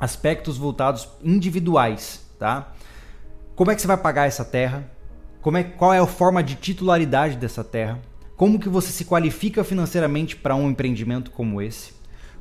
Aspectos 0.00 0.58
voltados 0.58 1.08
individuais, 1.22 2.26
tá? 2.38 2.72
Como 3.54 3.70
é 3.70 3.74
que 3.74 3.80
você 3.80 3.86
vai 3.86 3.96
pagar 3.96 4.26
essa 4.26 4.44
terra? 4.44 4.90
como 5.46 5.58
é, 5.58 5.62
qual 5.62 5.94
é 5.94 6.00
a 6.00 6.06
forma 6.08 6.42
de 6.42 6.56
titularidade 6.56 7.36
dessa 7.36 7.62
terra, 7.62 8.00
como 8.36 8.58
que 8.58 8.68
você 8.68 8.90
se 8.90 9.04
qualifica 9.04 9.62
financeiramente 9.62 10.34
para 10.34 10.56
um 10.56 10.68
empreendimento 10.68 11.30
como 11.30 11.62
esse, 11.62 11.92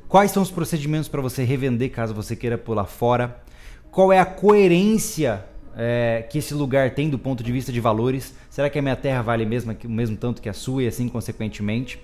quais 0.07 0.31
são 0.31 0.41
os 0.41 0.49
procedimentos 0.49 1.07
para 1.07 1.21
você 1.21 1.43
revender 1.43 1.91
caso 1.91 2.15
você 2.15 2.35
queira 2.35 2.57
pular 2.57 2.85
fora, 2.85 3.43
qual 3.91 4.11
é 4.11 4.17
a 4.17 4.25
coerência 4.25 5.45
é, 5.77 6.25
que 6.27 6.39
esse 6.39 6.55
lugar 6.55 6.95
tem 6.95 7.07
do 7.07 7.19
ponto 7.19 7.43
de 7.43 7.51
vista 7.51 7.71
de 7.71 7.79
valores, 7.79 8.33
será 8.49 8.71
que 8.71 8.79
a 8.79 8.81
minha 8.81 8.95
terra 8.95 9.21
vale 9.21 9.45
mesmo, 9.45 9.77
o 9.85 9.87
mesmo 9.87 10.17
tanto 10.17 10.41
que 10.41 10.49
a 10.49 10.53
sua 10.53 10.81
e 10.81 10.87
assim 10.87 11.07
consequentemente. 11.07 12.01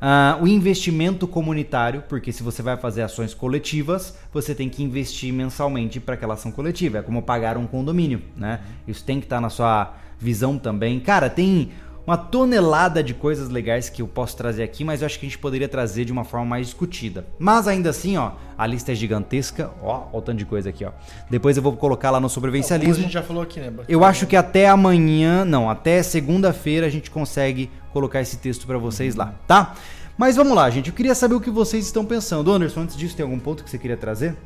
Uh, 0.00 0.42
o 0.44 0.48
investimento 0.48 1.28
comunitário, 1.28 2.02
porque 2.08 2.32
se 2.32 2.42
você 2.42 2.62
vai 2.62 2.76
fazer 2.76 3.02
ações 3.02 3.34
coletivas, 3.34 4.16
você 4.32 4.54
tem 4.54 4.68
que 4.68 4.82
investir 4.82 5.30
mensalmente 5.32 6.00
para 6.00 6.14
aquela 6.14 6.34
ação 6.34 6.50
coletiva. 6.50 6.98
É 6.98 7.02
como 7.02 7.22
pagar 7.22 7.58
um 7.58 7.66
condomínio, 7.66 8.22
né? 8.34 8.60
Isso 8.88 9.04
tem 9.04 9.20
que 9.20 9.26
estar 9.26 9.36
tá 9.36 9.42
na 9.42 9.50
sua 9.50 9.94
visão 10.18 10.58
também. 10.58 10.98
Cara, 11.00 11.28
tem 11.28 11.70
uma 12.10 12.16
tonelada 12.16 13.04
de 13.04 13.14
coisas 13.14 13.48
legais 13.48 13.88
que 13.88 14.02
eu 14.02 14.08
posso 14.08 14.36
trazer 14.36 14.64
aqui, 14.64 14.82
mas 14.82 15.00
eu 15.00 15.06
acho 15.06 15.16
que 15.16 15.26
a 15.26 15.28
gente 15.28 15.38
poderia 15.38 15.68
trazer 15.68 16.04
de 16.04 16.10
uma 16.10 16.24
forma 16.24 16.44
mais 16.44 16.66
discutida. 16.66 17.24
Mas 17.38 17.68
ainda 17.68 17.90
assim, 17.90 18.16
ó, 18.16 18.32
a 18.58 18.66
lista 18.66 18.90
é 18.90 18.96
gigantesca. 18.96 19.70
Ó, 19.80 20.08
ó 20.12 20.18
o 20.18 20.20
tanto 20.20 20.38
de 20.38 20.44
coisa 20.44 20.70
aqui, 20.70 20.84
ó. 20.84 20.90
Depois 21.30 21.56
eu 21.56 21.62
vou 21.62 21.76
colocar 21.76 22.10
lá 22.10 22.18
no 22.18 22.28
sobrevivencialismo. 22.28 22.94
a 22.94 23.02
gente 23.02 23.12
já 23.12 23.22
falou 23.22 23.44
aqui, 23.44 23.60
né? 23.60 23.72
Eu 23.88 24.04
acho 24.04 24.26
que 24.26 24.34
até 24.34 24.68
amanhã, 24.68 25.44
não, 25.44 25.70
até 25.70 26.02
segunda-feira 26.02 26.84
a 26.84 26.90
gente 26.90 27.12
consegue 27.12 27.70
colocar 27.92 28.20
esse 28.20 28.38
texto 28.38 28.66
para 28.66 28.76
vocês 28.76 29.14
lá, 29.14 29.32
tá? 29.46 29.76
Mas 30.18 30.34
vamos 30.34 30.56
lá, 30.56 30.68
gente. 30.68 30.88
Eu 30.88 30.94
queria 30.96 31.14
saber 31.14 31.36
o 31.36 31.40
que 31.40 31.48
vocês 31.48 31.86
estão 31.86 32.04
pensando. 32.04 32.50
Anderson, 32.50 32.80
antes 32.80 32.96
disso, 32.96 33.14
tem 33.14 33.22
algum 33.22 33.38
ponto 33.38 33.62
que 33.62 33.70
você 33.70 33.78
queria 33.78 33.96
trazer? 33.96 34.36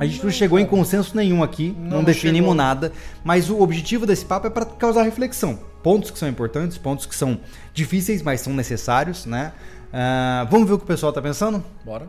A 0.00 0.06
gente 0.06 0.24
não, 0.24 0.30
chegou 0.30 0.58
em 0.58 0.64
consenso 0.64 1.14
nenhum 1.14 1.42
aqui, 1.42 1.76
não, 1.78 1.98
não 1.98 2.04
definimos 2.04 2.48
chegou. 2.48 2.54
nada, 2.54 2.90
mas 3.22 3.50
o 3.50 3.60
objetivo 3.60 4.06
desse 4.06 4.24
papo 4.24 4.46
é 4.46 4.50
para 4.50 4.64
causar 4.64 5.02
reflexão. 5.02 5.58
Pontos 5.82 6.10
que 6.10 6.18
são 6.18 6.26
importantes, 6.26 6.78
pontos 6.78 7.04
que 7.04 7.14
são 7.14 7.38
difíceis, 7.74 8.22
mas 8.22 8.40
são 8.40 8.54
necessários, 8.54 9.26
né? 9.26 9.52
Uh, 9.92 10.48
vamos 10.50 10.66
ver 10.66 10.72
o 10.72 10.78
que 10.78 10.84
o 10.84 10.86
pessoal 10.86 11.12
tá 11.12 11.20
pensando? 11.20 11.62
Bora. 11.84 12.08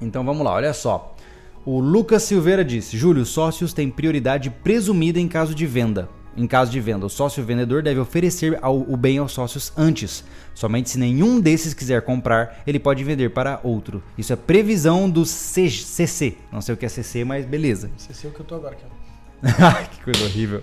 Então 0.00 0.24
vamos 0.24 0.44
lá, 0.44 0.52
olha 0.52 0.72
só. 0.72 1.16
O 1.64 1.80
Lucas 1.80 2.22
Silveira 2.22 2.64
disse: 2.64 2.96
Júlio, 2.96 3.26
sócios 3.26 3.72
têm 3.72 3.90
prioridade 3.90 4.48
presumida 4.48 5.18
em 5.18 5.26
caso 5.26 5.52
de 5.52 5.66
venda. 5.66 6.08
Em 6.36 6.46
caso 6.46 6.70
de 6.70 6.78
venda, 6.80 7.06
o 7.06 7.08
sócio 7.08 7.42
vendedor 7.42 7.82
deve 7.82 7.98
oferecer 7.98 8.58
o 8.62 8.96
bem 8.96 9.16
aos 9.18 9.32
sócios 9.32 9.72
antes. 9.76 10.22
Somente 10.54 10.90
se 10.90 10.98
nenhum 10.98 11.40
desses 11.40 11.72
quiser 11.72 12.02
comprar, 12.02 12.62
ele 12.66 12.78
pode 12.78 13.02
vender 13.02 13.30
para 13.30 13.58
outro. 13.62 14.02
Isso 14.18 14.32
é 14.32 14.36
previsão 14.36 15.08
do 15.08 15.24
CC. 15.24 16.36
Não 16.52 16.60
sei 16.60 16.74
o 16.74 16.76
que 16.76 16.84
é 16.84 16.88
CC, 16.88 17.24
mas 17.24 17.46
beleza. 17.46 17.90
CC 17.96 18.26
é 18.26 18.30
o 18.30 18.32
que 18.32 18.40
eu 18.40 18.46
tô 18.46 18.54
agora, 18.54 18.76
cara. 18.76 19.84
que 19.84 20.02
coisa 20.02 20.24
horrível. 20.24 20.62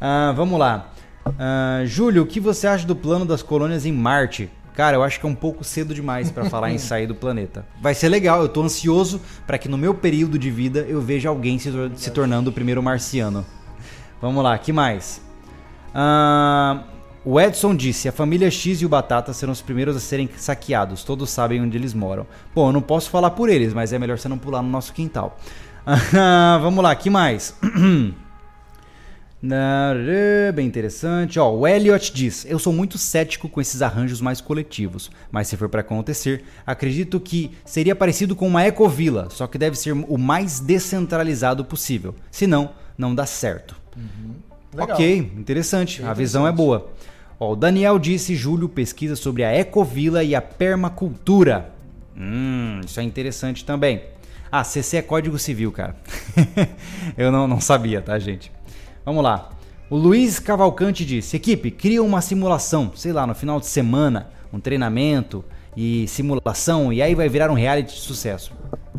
Ah, 0.00 0.32
vamos 0.36 0.58
lá. 0.58 0.92
Ah, 1.38 1.82
Júlio, 1.84 2.22
o 2.22 2.26
que 2.26 2.38
você 2.38 2.68
acha 2.68 2.86
do 2.86 2.94
plano 2.94 3.24
das 3.24 3.42
colônias 3.42 3.84
em 3.84 3.92
Marte? 3.92 4.48
Cara, 4.74 4.96
eu 4.96 5.02
acho 5.02 5.18
que 5.18 5.24
é 5.24 5.28
um 5.28 5.34
pouco 5.34 5.64
cedo 5.64 5.94
demais 5.94 6.30
para 6.30 6.44
falar 6.50 6.70
em 6.70 6.76
sair 6.78 7.06
do 7.06 7.14
planeta. 7.14 7.66
Vai 7.80 7.94
ser 7.94 8.08
legal, 8.08 8.42
eu 8.42 8.48
tô 8.48 8.62
ansioso 8.62 9.20
para 9.46 9.58
que 9.58 9.68
no 9.68 9.78
meu 9.78 9.94
período 9.94 10.38
de 10.38 10.50
vida 10.50 10.80
eu 10.80 11.00
veja 11.00 11.28
alguém 11.28 11.58
se, 11.58 11.72
se 11.96 12.10
tornando 12.10 12.50
o 12.50 12.52
primeiro 12.52 12.82
marciano. 12.82 13.44
Vamos 14.20 14.42
lá, 14.42 14.56
que 14.58 14.72
mais? 14.72 15.20
O 17.24 17.40
Edson 17.40 17.74
disse: 17.74 18.08
a 18.08 18.12
família 18.12 18.48
X 18.50 18.80
e 18.80 18.86
o 18.86 18.88
Batata 18.88 19.32
serão 19.32 19.52
os 19.52 19.60
primeiros 19.60 19.96
a 19.96 20.00
serem 20.00 20.30
saqueados. 20.36 21.02
Todos 21.02 21.28
sabem 21.28 21.60
onde 21.60 21.76
eles 21.76 21.92
moram. 21.92 22.24
Bom, 22.54 22.68
eu 22.68 22.72
não 22.72 22.80
posso 22.80 23.10
falar 23.10 23.30
por 23.30 23.48
eles, 23.48 23.74
mas 23.74 23.92
é 23.92 23.98
melhor 23.98 24.16
você 24.16 24.28
não 24.28 24.38
pular 24.38 24.62
no 24.62 24.68
nosso 24.68 24.92
quintal. 24.92 25.36
Vamos 26.62 26.84
lá, 26.84 26.94
que 26.94 27.10
mais? 27.10 27.56
Bem 30.54 30.66
interessante. 30.66 31.38
Ó, 31.38 31.50
o 31.50 31.66
Elliot 31.66 32.12
diz: 32.12 32.46
Eu 32.48 32.60
sou 32.60 32.72
muito 32.72 32.96
cético 32.96 33.48
com 33.48 33.60
esses 33.60 33.82
arranjos 33.82 34.20
mais 34.20 34.40
coletivos, 34.40 35.10
mas 35.30 35.48
se 35.48 35.56
for 35.56 35.68
para 35.68 35.80
acontecer, 35.80 36.44
acredito 36.64 37.18
que 37.18 37.50
seria 37.64 37.96
parecido 37.96 38.36
com 38.36 38.46
uma 38.46 38.64
ecovila, 38.64 39.28
só 39.30 39.48
que 39.48 39.58
deve 39.58 39.76
ser 39.76 39.92
o 39.92 40.16
mais 40.16 40.60
descentralizado 40.60 41.64
possível. 41.64 42.14
Senão, 42.30 42.62
não 42.62 42.85
dá 43.14 43.26
certo. 43.26 43.76
Uhum. 43.96 44.34
Ok, 44.78 45.32
interessante. 45.36 46.00
Bem 46.00 46.10
a 46.10 46.12
visão 46.12 46.46
é 46.46 46.52
boa. 46.52 46.90
Ó, 47.38 47.52
o 47.52 47.56
Daniel 47.56 47.98
disse: 47.98 48.34
Júlio 48.34 48.68
pesquisa 48.68 49.16
sobre 49.16 49.44
a 49.44 49.54
ecovila 49.54 50.22
e 50.22 50.34
a 50.34 50.42
permacultura. 50.42 51.72
Hum, 52.16 52.80
isso 52.84 52.98
é 52.98 53.02
interessante 53.02 53.64
também. 53.64 54.02
Ah, 54.50 54.64
CC 54.64 54.98
é 54.98 55.02
Código 55.02 55.38
Civil, 55.38 55.72
cara. 55.72 55.96
Eu 57.16 57.30
não, 57.30 57.46
não 57.46 57.60
sabia, 57.60 58.00
tá, 58.00 58.18
gente? 58.18 58.50
Vamos 59.04 59.22
lá. 59.22 59.50
O 59.90 59.96
Luiz 59.96 60.38
Cavalcante 60.38 61.04
disse: 61.04 61.36
Equipe, 61.36 61.70
cria 61.70 62.02
uma 62.02 62.20
simulação, 62.20 62.92
sei 62.94 63.12
lá, 63.12 63.26
no 63.26 63.34
final 63.34 63.60
de 63.60 63.66
semana, 63.66 64.30
um 64.52 64.58
treinamento 64.58 65.44
e 65.76 66.08
simulação, 66.08 66.92
e 66.92 67.02
aí 67.02 67.14
vai 67.14 67.28
virar 67.28 67.50
um 67.50 67.54
reality 67.54 67.94
de 67.94 68.00
sucesso. 68.00 68.52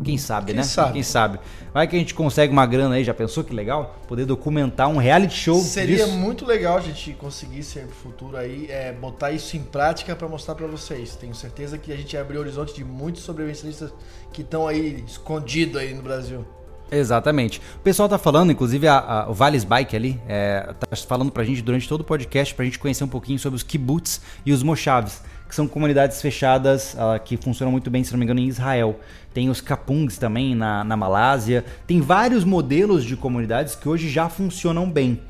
Quem 0.04 0.16
sabe, 0.16 0.46
Quem 0.46 0.56
né? 0.56 0.62
Sabe. 0.62 0.92
Quem 0.92 1.02
sabe. 1.02 1.40
Vai 1.72 1.86
que 1.86 1.96
a 1.96 1.98
gente 1.98 2.14
consegue 2.14 2.52
uma 2.52 2.64
grana 2.64 2.94
aí, 2.94 3.04
já 3.04 3.12
pensou 3.12 3.42
que 3.42 3.52
legal? 3.52 3.96
Poder 4.06 4.24
documentar 4.24 4.88
um 4.88 4.96
reality 4.96 5.34
show. 5.34 5.60
Seria 5.60 6.04
disso. 6.04 6.16
muito 6.16 6.46
legal 6.46 6.78
a 6.78 6.80
gente 6.80 7.12
conseguir 7.14 7.62
ser 7.62 7.84
no 7.84 7.92
futuro 7.92 8.36
aí, 8.36 8.66
é, 8.70 8.92
botar 8.92 9.32
isso 9.32 9.56
em 9.56 9.62
prática 9.62 10.14
para 10.14 10.28
mostrar 10.28 10.54
para 10.54 10.66
vocês. 10.66 11.16
Tenho 11.16 11.34
certeza 11.34 11.76
que 11.76 11.92
a 11.92 11.96
gente 11.96 12.16
abriu 12.16 12.40
o 12.40 12.42
horizonte 12.42 12.74
de 12.74 12.84
muitos 12.84 13.22
sobrevivencialistas 13.22 13.92
que 14.32 14.42
estão 14.42 14.66
aí 14.66 15.04
escondidos 15.06 15.76
aí 15.76 15.92
no 15.92 16.02
Brasil. 16.02 16.44
Exatamente. 16.90 17.60
O 17.76 17.80
pessoal 17.80 18.08
tá 18.08 18.16
falando, 18.16 18.50
inclusive 18.50 18.88
a, 18.88 18.98
a, 18.98 19.30
o 19.30 19.34
Vales 19.34 19.62
Bike 19.62 19.94
ali, 19.94 20.20
é, 20.26 20.72
tá 20.78 20.96
falando 20.96 21.30
pra 21.30 21.44
gente 21.44 21.60
durante 21.60 21.86
todo 21.86 22.00
o 22.00 22.04
podcast 22.04 22.54
pra 22.54 22.64
gente 22.64 22.78
conhecer 22.78 23.04
um 23.04 23.08
pouquinho 23.08 23.38
sobre 23.38 23.56
os 23.56 23.62
kibbutz 23.62 24.22
e 24.46 24.52
os 24.52 24.62
moshavs 24.62 25.20
que 25.48 25.54
são 25.54 25.66
comunidades 25.66 26.20
fechadas 26.20 26.94
uh, 26.94 27.18
que 27.24 27.36
funcionam 27.36 27.72
muito 27.72 27.90
bem, 27.90 28.04
se 28.04 28.12
não 28.12 28.18
me 28.18 28.24
engano, 28.24 28.40
em 28.40 28.46
Israel. 28.46 29.00
Tem 29.32 29.48
os 29.48 29.60
kapungs 29.60 30.18
também 30.18 30.54
na, 30.54 30.84
na 30.84 30.96
Malásia. 30.96 31.64
Tem 31.86 32.00
vários 32.00 32.44
modelos 32.44 33.04
de 33.04 33.16
comunidades 33.16 33.74
que 33.74 33.88
hoje 33.88 34.08
já 34.08 34.28
funcionam 34.28 34.90
bem. 34.90 35.20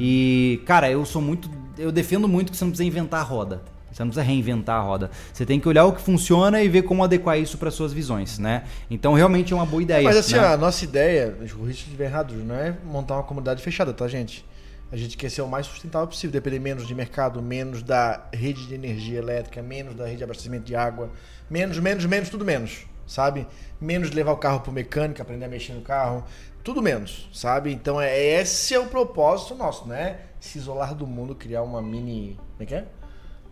E, 0.00 0.62
cara, 0.64 0.90
eu 0.90 1.04
sou 1.04 1.20
muito. 1.20 1.50
Eu 1.76 1.92
defendo 1.92 2.26
muito 2.26 2.50
que 2.50 2.56
você 2.56 2.64
não 2.64 2.70
precisa 2.70 2.86
inventar 2.86 3.20
a 3.20 3.24
roda. 3.24 3.62
Você 3.92 4.02
não 4.02 4.10
precisa 4.10 4.26
reinventar 4.26 4.76
a 4.76 4.80
roda. 4.80 5.10
Você 5.32 5.46
tem 5.46 5.58
que 5.58 5.66
olhar 5.66 5.86
o 5.86 5.92
que 5.92 6.02
funciona 6.02 6.62
e 6.62 6.68
ver 6.68 6.82
como 6.82 7.02
adequar 7.02 7.38
isso 7.38 7.56
para 7.56 7.70
suas 7.70 7.94
visões, 7.94 8.38
né? 8.38 8.64
Então 8.90 9.14
realmente 9.14 9.54
é 9.54 9.56
uma 9.56 9.64
boa 9.64 9.82
ideia. 9.82 10.02
Mas 10.02 10.18
assim, 10.18 10.34
né? 10.34 10.46
a 10.46 10.56
nossa 10.56 10.84
ideia, 10.84 11.34
o 11.58 11.66
de 11.66 11.70
estiver 11.70 12.04
errado, 12.04 12.34
não 12.34 12.54
é 12.54 12.74
montar 12.84 13.14
uma 13.14 13.22
comunidade 13.22 13.62
fechada, 13.62 13.94
tá, 13.94 14.06
gente? 14.06 14.44
A 14.90 14.96
gente 14.96 15.16
quer 15.16 15.30
ser 15.30 15.42
o 15.42 15.48
mais 15.48 15.66
sustentável 15.66 16.06
possível, 16.06 16.32
depender 16.32 16.60
menos 16.60 16.86
de 16.86 16.94
mercado, 16.94 17.42
menos 17.42 17.82
da 17.82 18.28
rede 18.32 18.66
de 18.66 18.74
energia 18.74 19.18
elétrica, 19.18 19.60
menos 19.60 19.96
da 19.96 20.04
rede 20.04 20.18
de 20.18 20.24
abastecimento 20.24 20.64
de 20.64 20.76
água, 20.76 21.10
menos, 21.50 21.78
menos, 21.80 22.04
menos, 22.04 22.28
tudo 22.28 22.44
menos, 22.44 22.86
sabe? 23.04 23.48
Menos 23.80 24.12
levar 24.12 24.32
o 24.32 24.36
carro 24.36 24.60
para 24.60 24.70
o 24.70 24.72
mecânico, 24.72 25.20
aprender 25.20 25.44
a 25.44 25.48
mexer 25.48 25.72
no 25.72 25.80
carro, 25.80 26.24
tudo 26.62 26.80
menos, 26.80 27.28
sabe? 27.32 27.72
Então 27.72 28.00
é 28.00 28.16
esse 28.16 28.74
é 28.74 28.78
o 28.78 28.86
propósito 28.86 29.56
nosso, 29.56 29.88
né? 29.88 30.18
Se 30.38 30.58
isolar 30.58 30.94
do 30.94 31.06
mundo, 31.06 31.34
criar 31.34 31.62
uma 31.62 31.82
mini, 31.82 32.38
como 32.52 32.62
é 32.62 32.66
que 32.66 32.74
é? 32.74 32.84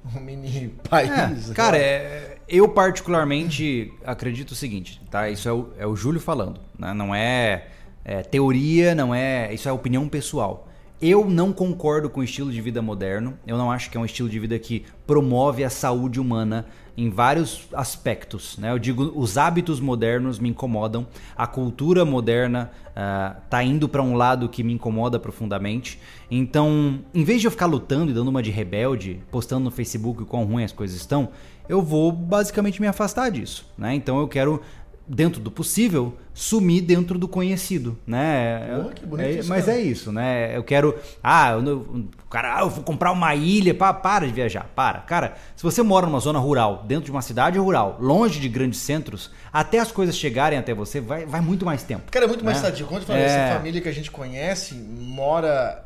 Um 0.14 0.20
mini 0.20 0.68
país. 0.88 1.50
É, 1.50 1.54
cara, 1.54 1.78
é, 1.78 2.36
eu 2.46 2.68
particularmente 2.68 3.90
acredito 4.04 4.50
o 4.50 4.54
seguinte, 4.54 5.00
tá? 5.10 5.30
Isso 5.30 5.48
é 5.48 5.52
o, 5.52 5.72
é 5.78 5.86
o 5.86 5.96
Júlio 5.96 6.20
falando, 6.20 6.60
né? 6.78 6.92
Não 6.92 7.14
é, 7.14 7.68
é 8.04 8.22
teoria, 8.22 8.94
não 8.94 9.14
é, 9.14 9.52
isso 9.52 9.68
é 9.68 9.72
opinião 9.72 10.06
pessoal. 10.08 10.68
Eu 11.02 11.28
não 11.28 11.52
concordo 11.52 12.08
com 12.08 12.20
o 12.20 12.24
estilo 12.24 12.52
de 12.52 12.60
vida 12.60 12.80
moderno. 12.80 13.36
Eu 13.46 13.58
não 13.58 13.70
acho 13.70 13.90
que 13.90 13.96
é 13.96 14.00
um 14.00 14.04
estilo 14.04 14.28
de 14.28 14.38
vida 14.38 14.58
que 14.58 14.84
promove 15.06 15.64
a 15.64 15.70
saúde 15.70 16.20
humana 16.20 16.66
em 16.96 17.10
vários 17.10 17.66
aspectos. 17.72 18.56
Né? 18.56 18.70
Eu 18.70 18.78
digo, 18.78 19.12
os 19.14 19.36
hábitos 19.36 19.80
modernos 19.80 20.38
me 20.38 20.48
incomodam, 20.48 21.06
a 21.36 21.46
cultura 21.46 22.04
moderna 22.04 22.70
uh, 22.90 23.40
tá 23.50 23.62
indo 23.62 23.88
para 23.88 24.02
um 24.02 24.14
lado 24.14 24.48
que 24.48 24.62
me 24.62 24.72
incomoda 24.72 25.18
profundamente. 25.18 25.98
Então, 26.30 27.00
em 27.12 27.24
vez 27.24 27.40
de 27.40 27.48
eu 27.48 27.50
ficar 27.50 27.66
lutando 27.66 28.10
e 28.10 28.14
dando 28.14 28.28
uma 28.28 28.42
de 28.42 28.50
rebelde, 28.50 29.20
postando 29.30 29.64
no 29.64 29.70
Facebook 29.70 30.22
o 30.22 30.26
quão 30.26 30.44
ruim 30.44 30.64
as 30.64 30.72
coisas 30.72 30.96
estão, 30.96 31.30
eu 31.68 31.82
vou 31.82 32.12
basicamente 32.12 32.80
me 32.80 32.86
afastar 32.86 33.30
disso. 33.30 33.66
Né? 33.76 33.94
Então, 33.94 34.18
eu 34.20 34.28
quero 34.28 34.62
dentro 35.06 35.40
do 35.40 35.50
possível, 35.50 36.16
sumir 36.32 36.82
dentro 36.82 37.18
do 37.18 37.28
conhecido, 37.28 37.98
né? 38.06 38.90
Que 38.94 39.06
bonito 39.06 39.26
é, 39.26 39.32
isso, 39.32 39.48
mas 39.48 39.66
cara. 39.66 39.78
é 39.78 39.80
isso, 39.80 40.10
né? 40.10 40.56
Eu 40.56 40.64
quero, 40.64 40.98
ah, 41.22 41.52
eu, 41.52 42.08
cara, 42.30 42.56
ah, 42.56 42.60
eu 42.62 42.70
vou 42.70 42.82
comprar 42.82 43.12
uma 43.12 43.34
ilha, 43.34 43.74
para, 43.74 43.92
para 43.94 44.26
de 44.26 44.32
viajar, 44.32 44.68
para. 44.74 45.00
Cara, 45.00 45.34
se 45.54 45.62
você 45.62 45.82
mora 45.82 46.06
numa 46.06 46.20
zona 46.20 46.38
rural, 46.38 46.84
dentro 46.86 47.04
de 47.04 47.10
uma 47.10 47.22
cidade 47.22 47.58
rural, 47.58 47.98
longe 48.00 48.40
de 48.40 48.48
grandes 48.48 48.80
centros, 48.80 49.30
até 49.52 49.78
as 49.78 49.92
coisas 49.92 50.16
chegarem 50.16 50.58
até 50.58 50.74
você, 50.74 51.00
vai, 51.00 51.26
vai 51.26 51.40
muito 51.40 51.64
mais 51.64 51.82
tempo. 51.82 52.10
Cara, 52.10 52.24
é 52.24 52.28
muito 52.28 52.44
mais 52.44 52.58
né? 52.58 52.64
sadio. 52.64 52.86
Quando 52.86 53.02
eu 53.02 53.06
falei, 53.06 53.22
é... 53.22 53.26
essa 53.26 53.56
família 53.56 53.80
que 53.80 53.88
a 53.88 53.92
gente 53.92 54.10
conhece 54.10 54.74
mora 54.74 55.84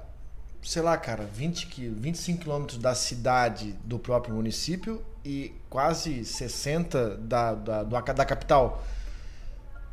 sei 0.63 0.83
lá, 0.83 0.97
cara, 0.97 1.25
20, 1.33 1.89
25 1.89 2.43
quilômetros 2.43 2.79
da 2.79 2.95
cidade 2.95 3.75
do 3.85 3.99
próprio 3.99 4.35
município 4.35 5.03
e 5.25 5.53
quase 5.71 6.25
60 6.25 7.17
da, 7.17 7.55
da, 7.55 7.83
da 7.85 8.25
capital. 8.25 8.85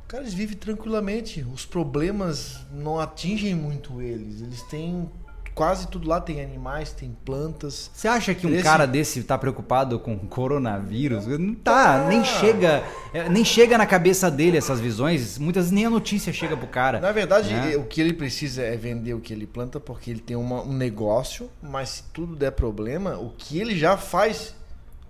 Cara, 0.08 0.24
eles 0.24 0.34
vivem 0.34 0.56
tranquilamente. 0.56 1.46
Os 1.54 1.66
problemas 1.66 2.60
não 2.72 3.00
atingem 3.00 3.56
muito 3.56 4.02
eles. 4.02 4.42
Eles 4.42 4.62
têm 4.64 5.10
quase 5.56 5.88
tudo 5.88 6.08
lá 6.08 6.20
tem 6.20 6.44
animais, 6.44 6.92
tem 6.92 7.16
plantas. 7.24 7.90
Você 7.94 8.08
acha 8.10 8.36
que 8.36 8.46
um 8.46 8.54
Esse... 8.54 8.62
cara 8.62 8.86
desse 8.86 9.24
tá 9.24 9.38
preocupado 9.38 9.98
com 9.98 10.18
coronavírus? 10.20 11.26
Não 11.26 11.56
tá, 11.56 11.96
ah. 11.96 12.08
nem 12.10 12.24
chega, 12.24 12.84
é, 13.14 13.30
nem 13.30 13.46
chega 13.46 13.78
na 13.78 13.86
cabeça 13.86 14.30
dele 14.30 14.58
essas 14.58 14.82
visões. 14.82 15.40
Muitas 15.40 15.72
nem 15.72 15.86
a 15.86 15.90
notícia 15.90 16.34
chega 16.34 16.58
pro 16.58 16.68
cara. 16.68 17.00
Na 17.00 17.14
verdade, 17.14 17.54
né? 17.54 17.78
o 17.78 17.86
que 17.86 18.02
ele 18.02 18.14
precisa 18.14 18.62
é 18.62 18.76
vender 18.76 19.14
o 19.14 19.22
que 19.22 19.32
ele 19.32 19.48
planta 19.48 19.80
porque 19.80 20.12
ele 20.12 20.20
tem 20.20 20.36
uma, 20.36 20.62
um 20.62 20.74
negócio, 20.74 21.50
mas 21.64 21.90
se 21.90 22.04
tudo 22.14 22.36
der 22.36 22.52
problema, 22.52 23.18
o 23.18 23.30
que 23.30 23.58
ele 23.58 23.78
já 23.78 23.96
faz, 23.96 24.54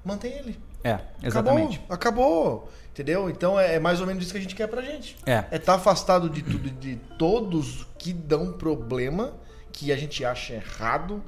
mantém 0.05 0.31
ele. 0.31 0.59
É, 0.83 0.99
exatamente. 1.23 1.81
Acabou. 1.89 1.95
acabou. 1.95 2.69
Entendeu? 2.95 3.29
Então 3.29 3.59
é, 3.59 3.75
é, 3.75 3.79
mais 3.79 3.99
ou 3.99 4.07
menos 4.07 4.23
isso 4.23 4.31
que 4.31 4.37
a 4.37 4.41
gente 4.41 4.55
quer 4.55 4.67
pra 4.67 4.81
gente. 4.81 5.17
É. 5.25 5.43
É 5.51 5.57
estar 5.57 5.73
tá 5.73 5.75
afastado 5.75 6.29
de 6.29 6.41
tudo, 6.41 6.69
de 6.69 6.95
todos 7.19 7.85
que 7.99 8.13
dão 8.13 8.53
problema, 8.53 9.33
que 9.73 9.91
a 9.91 9.97
gente 9.97 10.23
acha 10.23 10.53
errado. 10.53 11.21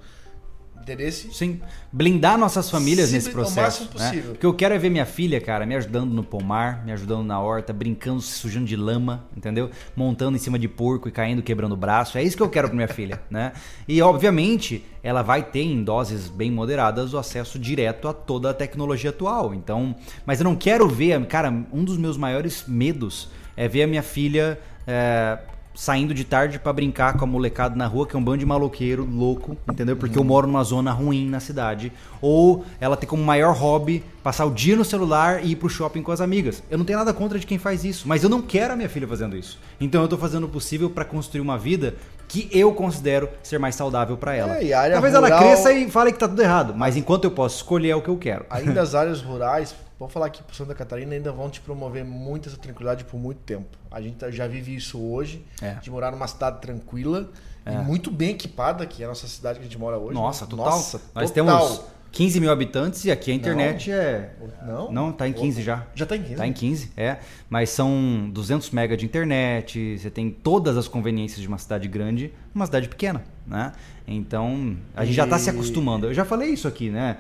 Entendeu? 0.82 1.12
Sim. 1.12 1.60
Blindar 1.92 2.38
nossas 2.38 2.70
famílias 2.70 3.12
nesse 3.12 3.30
processo. 3.30 3.84
O 3.84 3.86
máximo 3.86 3.86
né? 3.86 3.92
possível. 3.92 4.32
Né? 4.32 4.36
O 4.36 4.40
que 4.40 4.46
eu 4.46 4.54
quero 4.54 4.74
é 4.74 4.78
ver 4.78 4.90
minha 4.90 5.06
filha, 5.06 5.42
cara, 5.42 5.66
me 5.66 5.76
ajudando 5.76 6.14
no 6.14 6.24
pomar, 6.24 6.86
me 6.86 6.92
ajudando 6.92 7.26
na 7.26 7.40
horta, 7.40 7.74
brincando, 7.74 8.22
se 8.22 8.40
sujando 8.40 8.66
de 8.66 8.76
lama, 8.76 9.26
entendeu? 9.36 9.70
Montando 9.96 10.38
em 10.38 10.40
cima 10.40 10.58
de 10.58 10.68
porco 10.68 11.08
e 11.08 11.12
caindo, 11.12 11.42
quebrando 11.42 11.74
o 11.74 11.78
braço. 11.78 12.18
É 12.18 12.24
isso 12.24 12.38
que 12.38 12.44
eu 12.44 12.50
quero 12.50 12.68
pra 12.68 12.76
minha 12.76 12.88
filha, 12.88 13.22
né? 13.30 13.52
E, 13.88 14.02
obviamente, 14.02 14.86
ela 15.04 15.22
vai 15.22 15.44
ter 15.44 15.62
em 15.62 15.84
doses 15.84 16.30
bem 16.30 16.52
moderadas 16.52 17.14
o 17.14 17.18
acesso 17.18 17.60
direto 17.60 18.08
a 18.08 18.14
toda 18.14 18.50
a 18.50 18.54
tecnologia 18.54 19.10
atual. 19.10 19.54
Então, 19.54 19.96
mas 20.26 20.40
eu 20.40 20.44
não 20.46 20.56
quero 20.56 20.88
ver, 20.88 21.26
cara, 21.28 21.50
um 21.72 21.84
dos 21.84 21.98
meus 21.98 22.18
maiores 22.18 22.64
medos 22.68 23.30
é 23.56 23.68
ver 23.68 23.84
a 23.84 23.88
minha 23.88 24.04
filha 24.04 24.60
é, 24.86 25.38
saindo 25.78 26.12
de 26.12 26.24
tarde 26.24 26.58
para 26.58 26.74
brincar 26.74 27.14
com 27.14 27.24
a 27.24 27.28
molecada 27.28 27.76
na 27.76 27.86
rua, 27.86 28.08
que 28.08 28.16
é 28.16 28.20
um 28.20 28.24
bando 28.24 28.40
de 28.40 28.46
maloqueiro 28.48 29.06
louco, 29.06 29.56
entendeu? 29.70 29.96
Porque 29.96 30.18
eu 30.18 30.24
moro 30.24 30.48
numa 30.48 30.64
zona 30.64 30.92
ruim 30.92 31.30
na 31.30 31.40
cidade. 31.40 31.94
Ou 32.20 32.66
ela 32.82 32.98
tem 32.98 33.08
como 33.08 33.24
maior 33.24 33.56
hobby 33.56 34.04
passar 34.24 34.46
o 34.46 34.52
dia 34.52 34.76
no 34.76 34.84
celular 34.84 35.46
e 35.46 35.52
ir 35.52 35.56
pro 35.56 35.70
shopping 35.70 36.02
com 36.02 36.12
as 36.12 36.20
amigas. 36.20 36.64
Eu 36.68 36.80
não 36.80 36.84
tenho 36.84 36.98
nada 36.98 37.14
contra 37.14 37.38
de 37.38 37.46
quem 37.46 37.60
faz 37.60 37.84
isso, 37.84 38.08
mas 38.08 38.24
eu 38.24 38.30
não 38.30 38.42
quero 38.42 38.74
a 38.74 38.76
minha 38.76 38.90
filha 38.90 39.08
fazendo 39.08 39.38
isso. 39.38 39.60
Então 39.80 40.02
eu 40.02 40.08
tô 40.08 40.18
fazendo 40.18 40.46
o 40.46 40.50
possível 40.50 40.90
para 40.90 41.06
construir 41.06 41.42
uma 41.42 41.60
vida 41.60 41.94
que 42.28 42.50
eu 42.52 42.74
considero 42.74 43.30
ser 43.44 43.60
mais 43.60 43.76
saudável 43.76 44.18
para 44.18 44.36
ela. 44.36 44.58
É, 44.58 44.92
Talvez 44.92 45.14
rural... 45.14 45.30
ela 45.32 45.40
cresça 45.40 45.72
e 45.72 45.92
fale 45.92 46.12
que 46.12 46.18
tá 46.18 46.28
tudo 46.28 46.42
errado, 46.42 46.74
mas 46.76 46.98
enquanto 46.98 47.26
eu 47.26 47.32
posso 47.32 47.58
escolher 47.58 47.90
é 47.90 47.96
o 47.96 48.02
que 48.02 48.10
eu 48.10 48.18
quero. 48.18 48.48
Ainda 48.50 48.82
as 48.82 48.94
áreas 48.96 49.22
rurais, 49.22 49.76
vou 50.00 50.08
falar 50.08 50.28
aqui 50.28 50.44
pro 50.44 50.56
Santa 50.56 50.76
Catarina, 50.76 51.16
ainda 51.16 51.32
vão 51.32 51.50
te 51.50 51.60
promover 51.62 52.06
muito 52.06 52.50
essa 52.50 52.58
tranquilidade 52.58 53.04
por 53.04 53.20
muito 53.20 53.40
tempo. 53.40 53.78
A 53.90 54.02
gente 54.02 54.18
tá, 54.18 54.30
já 54.30 54.48
vive 54.48 54.76
isso 54.76 55.00
hoje, 55.00 55.46
é. 55.62 55.74
de 55.76 55.90
morar 55.90 56.12
numa 56.12 56.28
cidade 56.28 56.62
tranquila 56.62 57.30
é. 57.66 57.74
e 57.74 57.78
muito 57.78 58.12
bem 58.12 58.32
equipada, 58.32 58.86
que 58.86 59.02
é 59.02 59.06
a 59.06 59.10
nossa 59.10 59.28
cidade 59.28 59.60
que 59.60 59.66
a 59.66 59.68
gente 59.68 59.78
mora 59.78 59.98
hoje. 59.98 60.14
Nossa, 60.14 60.46
total. 60.46 60.66
Nossa, 60.66 61.02
Nós 61.16 61.32
total. 61.32 61.60
temos 61.60 61.82
15 62.12 62.40
mil 62.40 62.52
habitantes 62.52 63.06
e 63.06 63.12
aqui 63.12 63.32
a 63.32 63.34
internet 63.34 63.90
não, 63.90 63.96
é. 63.96 64.30
Não? 64.66 64.92
Não, 64.92 65.12
tá 65.12 65.28
em 65.28 65.34
15 65.34 65.62
já. 65.62 65.86
Já 65.94 66.06
tá 66.06 66.16
em 66.16 66.24
15? 66.24 66.36
Tá 66.36 66.48
em 66.48 66.54
15, 66.54 66.92
é. 66.96 67.18
Mas 67.50 67.70
são 67.70 68.30
200 68.32 68.72
mega 68.72 68.96
de 68.96 69.06
internet, 69.06 69.98
você 69.98 70.10
tem 70.10 70.30
todas 70.30 70.78
as 70.78 70.88
conveniências 70.88 71.42
de 71.42 71.48
uma 71.48 71.58
cidade 71.58 71.88
grande, 71.88 72.34
uma 72.54 72.66
cidade 72.66 72.88
pequena, 72.88 73.24
né? 73.46 73.72
Então, 74.08 74.78
a 74.96 75.04
gente 75.04 75.14
e... 75.14 75.18
já 75.18 75.28
tá 75.28 75.38
se 75.38 75.50
acostumando. 75.50 76.08
Eu 76.08 76.14
já 76.14 76.24
falei 76.24 76.50
isso 76.50 76.68
aqui, 76.68 76.90
né? 76.90 77.18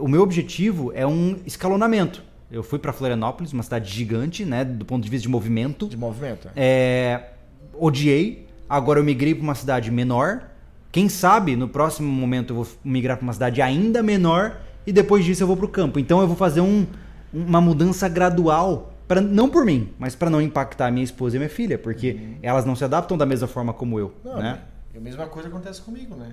O 0.00 0.08
meu 0.08 0.22
objetivo 0.22 0.92
é 0.94 1.06
um 1.06 1.36
escalonamento. 1.46 2.22
Eu 2.50 2.62
fui 2.62 2.78
para 2.78 2.92
Florianópolis, 2.92 3.52
uma 3.52 3.62
cidade 3.62 3.90
gigante, 3.90 4.44
né? 4.44 4.64
Do 4.64 4.84
ponto 4.84 5.02
de 5.02 5.10
vista 5.10 5.22
de 5.22 5.28
movimento. 5.28 5.88
De 5.88 5.96
movimento. 5.96 6.48
É. 6.54 6.54
é 6.56 7.30
odiei. 7.74 8.46
Agora 8.68 9.00
eu 9.00 9.04
migrei 9.04 9.34
para 9.34 9.42
uma 9.42 9.54
cidade 9.54 9.90
menor 9.90 10.54
quem 10.94 11.08
sabe 11.08 11.56
no 11.56 11.68
próximo 11.68 12.08
momento 12.08 12.52
eu 12.52 12.62
vou 12.62 12.68
migrar 12.84 13.16
para 13.16 13.24
uma 13.24 13.32
cidade 13.32 13.60
ainda 13.60 14.00
menor 14.00 14.60
e 14.86 14.92
depois 14.92 15.24
disso 15.24 15.42
eu 15.42 15.46
vou 15.48 15.56
para 15.56 15.66
o 15.66 15.68
campo. 15.68 15.98
Então 15.98 16.20
eu 16.20 16.28
vou 16.28 16.36
fazer 16.36 16.60
um, 16.60 16.86
uma 17.32 17.60
mudança 17.60 18.08
gradual, 18.08 18.92
pra, 19.08 19.20
não 19.20 19.50
por 19.50 19.64
mim, 19.64 19.92
mas 19.98 20.14
para 20.14 20.30
não 20.30 20.40
impactar 20.40 20.92
minha 20.92 21.02
esposa 21.02 21.34
e 21.34 21.40
minha 21.40 21.50
filha, 21.50 21.76
porque 21.76 22.12
uhum. 22.12 22.36
elas 22.40 22.64
não 22.64 22.76
se 22.76 22.84
adaptam 22.84 23.18
da 23.18 23.26
mesma 23.26 23.48
forma 23.48 23.72
como 23.72 23.98
eu. 23.98 24.14
Não, 24.24 24.36
né? 24.36 24.60
A 24.96 25.00
mesma 25.00 25.26
coisa 25.26 25.48
acontece 25.48 25.82
comigo, 25.82 26.14
né? 26.14 26.28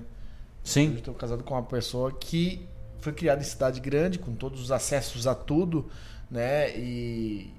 Sim. 0.63 0.91
Eu 0.91 0.97
estou 0.99 1.15
casado 1.15 1.43
com 1.43 1.55
uma 1.55 1.63
pessoa 1.63 2.11
que 2.11 2.63
foi 3.01 3.13
criada 3.13 3.41
em 3.41 3.45
cidade 3.45 3.79
grande, 3.79 4.17
com 4.17 4.33
todos 4.33 4.61
os 4.61 4.71
acessos 4.71 5.27
a 5.27 5.35
tudo, 5.35 5.89
né? 6.29 6.69
E, 6.77 7.53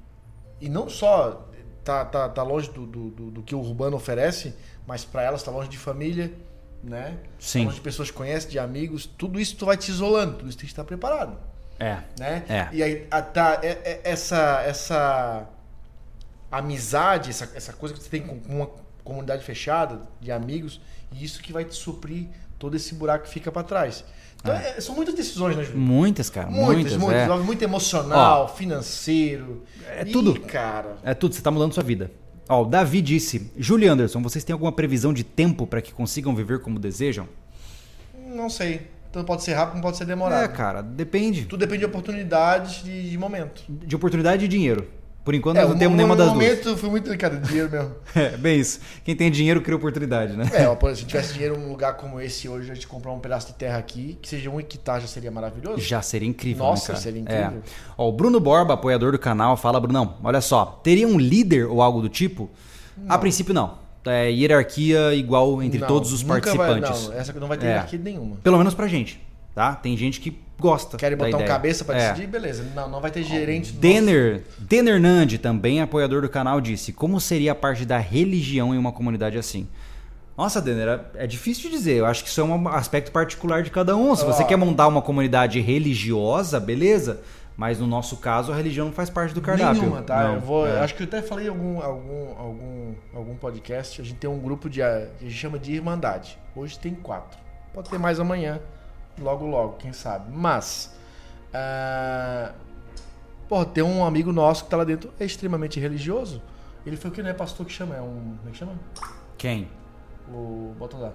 e 0.61 0.69
não 0.69 0.89
só 0.89 1.49
tá, 1.85 2.05
tá, 2.05 2.29
tá 2.29 2.43
longe 2.43 2.71
do, 2.71 2.87
do, 2.87 3.11
do, 3.11 3.43
que 3.43 3.55
o 3.55 3.61
urbano 3.61 3.97
oferece, 3.97 4.55
mas 4.87 5.05
para 5.05 5.23
elas 5.23 5.41
está 5.41 5.51
longe 5.51 5.69
de 5.69 5.77
família 5.77 6.33
né? 6.83 7.17
Sim. 7.39 7.69
Onde 7.69 7.81
pessoas 7.81 8.11
conhecem, 8.11 8.51
de 8.51 8.59
amigos, 8.59 9.07
tudo 9.07 9.39
isso 9.39 9.57
tu 9.57 9.67
vai 9.67 9.77
te 9.77 9.91
isolando, 9.91 10.39
tudo 10.39 10.49
isso 10.49 10.59
tem 10.59 10.67
que 10.67 10.73
estar 10.73 10.85
preparado. 10.85 11.39
É. 11.79 11.99
Né? 12.19 12.45
É. 12.49 12.69
E 12.73 12.83
aí 12.83 13.07
a, 13.11 13.23
tá, 13.23 13.61
é, 13.63 13.69
é, 13.85 14.01
essa, 14.05 14.63
essa 14.63 15.49
amizade, 16.51 17.31
essa, 17.31 17.51
essa 17.55 17.73
coisa 17.73 17.95
que 17.95 18.03
você 18.03 18.11
tem 18.11 18.23
com 18.23 18.41
uma 18.49 18.69
comunidade 19.05 19.45
fechada 19.45 20.01
de 20.21 20.33
amigos, 20.33 20.81
e 21.13 21.25
isso 21.25 21.41
que 21.41 21.53
vai 21.53 21.65
te 21.65 21.75
suprir 21.75 22.29
todo 22.59 22.77
esse 22.77 22.95
buraco 22.95 23.25
que 23.25 23.31
fica 23.31 23.51
para 23.51 23.63
trás. 23.63 24.05
Então, 24.43 24.55
é. 24.55 24.75
é. 24.77 24.81
são 24.81 24.95
muitas 24.95 25.15
decisões, 25.15 25.57
né, 25.57 25.65
Júlio? 25.65 25.81
Muitas, 25.81 26.29
cara. 26.29 26.51
Muitas, 26.51 26.97
muitas. 26.97 26.99
muitas 26.99 27.41
é. 27.41 27.43
Muito 27.43 27.63
emocional, 27.63 28.45
Ó, 28.45 28.49
financeiro. 28.49 29.63
É 29.89 30.05
tudo. 30.05 30.39
cara. 30.41 30.97
É 31.03 31.15
tudo. 31.15 31.35
Você 31.35 31.41
está 31.41 31.51
mudando 31.51 31.73
sua 31.73 31.83
vida. 31.83 32.11
Ó, 32.49 32.63
o 32.63 32.65
Davi 32.65 33.01
disse: 33.01 33.51
Julie 33.57 33.89
Anderson, 33.89 34.21
vocês 34.21 34.45
têm 34.45 34.53
alguma 34.53 34.73
previsão 34.73 35.13
de 35.13 35.23
tempo 35.23 35.67
para 35.67 35.81
que 35.81 35.93
consigam 35.93 36.35
viver 36.35 36.61
como 36.61 36.79
desejam? 36.79 37.29
Não 38.27 38.51
sei. 38.51 38.89
Então 39.09 39.23
pode 39.25 39.43
ser 39.43 39.53
rápido, 39.53 39.81
pode 39.83 39.99
ser 39.99 40.07
demorado. 40.07 40.43
É, 40.43 40.49
cara, 40.49 40.81
depende. 40.81 41.45
Tudo 41.45 41.61
depende 41.61 41.81
de 41.81 41.85
oportunidades 41.85 42.83
de, 42.83 43.11
de 43.11 43.19
momento. 43.19 43.63
De 43.69 43.95
oportunidade 43.95 44.47
e 44.47 44.49
dinheiro. 44.49 44.89
Por 45.25 45.35
enquanto, 45.35 45.57
é, 45.57 45.61
nós 45.61 45.71
não 45.71 45.79
temos 45.79 45.97
nenhuma 45.97 46.17
das 46.17 46.33
duas. 46.33 46.39
No 46.39 46.45
momento, 46.45 46.77
foi 46.77 46.91
muito 46.91 47.05
delicado. 47.05 47.39
Dinheiro 47.47 47.71
mesmo. 47.71 47.95
é, 48.15 48.37
bem 48.37 48.59
isso. 48.59 48.81
Quem 49.05 49.15
tem 49.15 49.31
dinheiro 49.31 49.61
cria 49.61 49.77
oportunidade, 49.77 50.37
né? 50.37 50.51
É, 50.53 50.69
ó, 50.69 50.77
se 50.95 51.05
tivesse 51.05 51.35
dinheiro 51.35 51.57
num 51.57 51.69
lugar 51.69 51.97
como 51.97 52.21
esse 52.21 52.49
hoje, 52.49 52.71
a 52.71 52.75
gente 52.75 52.89
comprar 52.89 53.13
um 53.13 53.21
pedaço 53.21 53.47
de 53.47 53.55
terra 53.55 53.79
aqui, 53.79 54.19
que 54.21 54.29
seja 54.29 54.51
um 54.51 54.59
hectare, 54.59 55.03
já 55.03 55.07
seria 55.07 55.31
maravilhoso. 55.31 55.81
Já 55.81 56.03
seria 56.03 56.29
incrível, 56.29 56.65
Nossa, 56.65 56.95
né, 56.95 56.99
seria 56.99 57.21
incrível. 57.21 57.59
É. 57.59 57.93
Ó, 57.97 58.09
o 58.09 58.13
Bruno 58.13 58.41
Borba, 58.41 58.75
apoiador 58.75 59.13
do 59.13 59.19
canal, 59.19 59.57
fala, 59.57 59.81
Brunão, 59.81 60.17
olha 60.25 60.41
só, 60.41 60.81
teria 60.83 61.07
um 61.07 61.19
líder 61.19 61.67
ou 61.67 61.81
algo 61.81 62.03
do 62.03 62.09
tipo? 62.09 62.51
Não. 62.97 63.15
A 63.15 63.19
princípio, 63.19 63.55
não. 63.55 63.81
É 64.05 64.29
hierarquia 64.29 65.15
igual 65.15 65.63
entre 65.63 65.79
não, 65.79 65.87
todos 65.87 66.13
os 66.13 66.25
participantes. 66.25 67.07
Vai, 67.07 67.15
não, 67.15 67.21
essa 67.21 67.33
não 67.35 67.47
vai 67.47 67.57
ter 67.57 67.67
é. 67.67 67.69
hierarquia 67.69 67.99
nenhuma. 68.01 68.37
Pelo 68.43 68.59
menos 68.59 68.75
pra 68.75 68.89
gente. 68.89 69.21
Tá? 69.55 69.77
Tem 69.77 69.97
gente 69.97 70.19
que 70.21 70.37
gosta. 70.63 70.97
Querem 70.97 71.19
botar 71.19 71.37
um 71.37 71.45
cabeça 71.45 71.85
para 71.85 71.99
é. 71.99 72.09
decidir? 72.09 72.27
Beleza. 72.29 72.65
Não, 72.75 72.89
não 72.89 73.01
vai 73.01 73.11
ter 73.11 73.23
gerente. 73.23 73.73
Denner, 73.73 74.45
Denner 74.59 75.01
Nandi, 75.01 75.37
também 75.37 75.83
apoiador 75.83 76.23
do 76.23 76.29
canal, 76.29 76.61
disse: 76.61 76.93
Como 76.93 77.21
seria 77.21 77.53
a 77.53 77.55
parte 77.55 77.85
da 77.85 77.99
religião 77.99 78.75
em 78.75 78.79
uma 78.79 78.93
comunidade 78.93 79.37
assim? 79.37 79.69
Nossa, 80.39 80.63
Denner, 80.63 80.89
é, 80.89 81.25
é 81.25 81.27
difícil 81.27 81.69
de 81.69 81.77
dizer. 81.77 81.97
Eu 81.97 82.07
acho 82.07 82.23
que 82.23 82.31
isso 82.31 82.41
é 82.41 82.45
um 82.45 82.69
aspecto 82.69 83.13
particular 83.13 83.63
de 83.63 83.71
cada 83.71 83.97
um. 83.97 84.15
Se 84.17 84.25
você 84.25 84.45
quer 84.45 84.57
montar 84.57 84.87
uma 84.87 85.03
comunidade 85.03 85.61
religiosa, 85.61 86.59
beleza. 86.59 87.21
Mas 87.57 87.79
no 87.79 87.87
nosso 87.87 88.17
caso, 88.17 88.51
a 88.51 88.57
religião 88.57 88.87
não 88.87 88.93
faz 88.93 89.11
parte 89.11 89.35
do 89.35 89.41
cardápio. 89.41 89.83
Nenhuma, 89.83 90.03
tá? 90.03 90.25
Não, 90.25 90.35
eu 90.35 90.41
vou, 90.41 90.67
é. 90.67 90.81
Acho 90.81 90.95
que 90.95 91.03
eu 91.03 91.07
até 91.07 91.21
falei 91.21 91.47
em 91.47 91.49
algum, 91.51 91.83
algum, 91.83 92.39
algum, 92.39 92.95
algum 93.15 93.37
podcast. 93.37 94.01
A 94.01 94.05
gente 94.05 94.17
tem 94.17 94.29
um 94.29 94.39
grupo 94.39 94.71
de. 94.71 94.83
A 94.83 95.07
gente 95.21 95.35
chama 95.35 95.59
de 95.59 95.75
Irmandade. 95.75 96.39
Hoje 96.57 96.79
tem 96.79 96.95
quatro. 96.95 97.39
Pode 97.75 97.91
ter 97.91 97.99
mais 97.99 98.19
amanhã. 98.19 98.61
Logo, 99.19 99.47
logo, 99.47 99.77
quem 99.77 99.93
sabe. 99.93 100.31
Mas. 100.31 100.95
Uh, 101.53 102.53
porra, 103.49 103.67
tem 103.67 103.83
um 103.83 104.05
amigo 104.05 104.33
nosso 104.33 104.65
que 104.65 104.71
tá 104.71 104.77
lá 104.77 104.85
dentro, 104.85 105.11
é 105.21 105.25
extremamente 105.25 105.79
religioso. 105.79 106.41
Ele 106.85 106.97
foi 106.97 107.11
o 107.11 107.13
que, 107.13 107.23
né? 107.23 107.33
Pastor 107.33 107.67
que 107.67 107.73
chama? 107.73 107.97
É 107.97 108.01
um. 108.01 108.37
Como 108.39 108.49
é 108.49 108.51
que 108.51 108.59
chama? 108.59 108.73
Quem? 109.37 109.69
O. 110.29 110.75
Lá. 110.99 111.13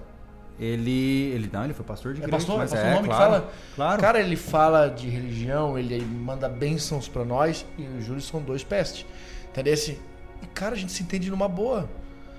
Ele, 0.60 1.32
ele 1.34 1.50
não, 1.54 1.64
ele 1.64 1.74
foi 1.74 1.86
pastor 1.86 2.14
de 2.14 2.22
é 2.22 2.24
igreja. 2.24 2.36
É 2.36 2.40
pastor, 2.40 2.58
mas 2.58 2.74
é 2.74 2.76
pastor 2.76 2.92
é, 2.92 2.96
nome 2.96 3.08
claro, 3.08 3.24
que 3.24 3.40
fala. 3.40 3.54
Claro. 3.76 4.02
Cara, 4.02 4.20
ele 4.20 4.36
fala 4.36 4.88
de 4.88 5.08
religião, 5.08 5.78
ele 5.78 6.04
manda 6.04 6.50
bênçãos 6.50 7.08
para 7.08 7.24
nós 7.24 7.66
e 7.78 7.84
o 7.84 8.02
Júlio 8.02 8.22
são 8.22 8.42
dois 8.42 8.64
pestes. 8.64 9.06
Entendeu? 9.50 9.74
E 10.42 10.48
cara, 10.48 10.74
a 10.74 10.78
gente 10.78 10.92
se 10.92 11.04
entende 11.04 11.30
numa 11.30 11.48
boa. 11.48 11.88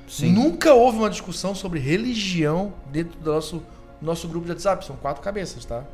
Sim. 0.09 0.33
Nunca 0.33 0.73
houve 0.73 0.99
uma 0.99 1.11
discussão 1.11 1.55
sobre 1.55 1.79
religião 1.79 2.73
dentro 2.91 3.19
do 3.21 3.33
nosso, 3.33 3.63
nosso 4.01 4.29
grupo 4.29 4.47
de 4.47 4.53
WhatsApp. 4.53 4.85
São 4.85 4.97
quatro 4.97 5.23
cabeças, 5.23 5.65
tá? 5.65 5.85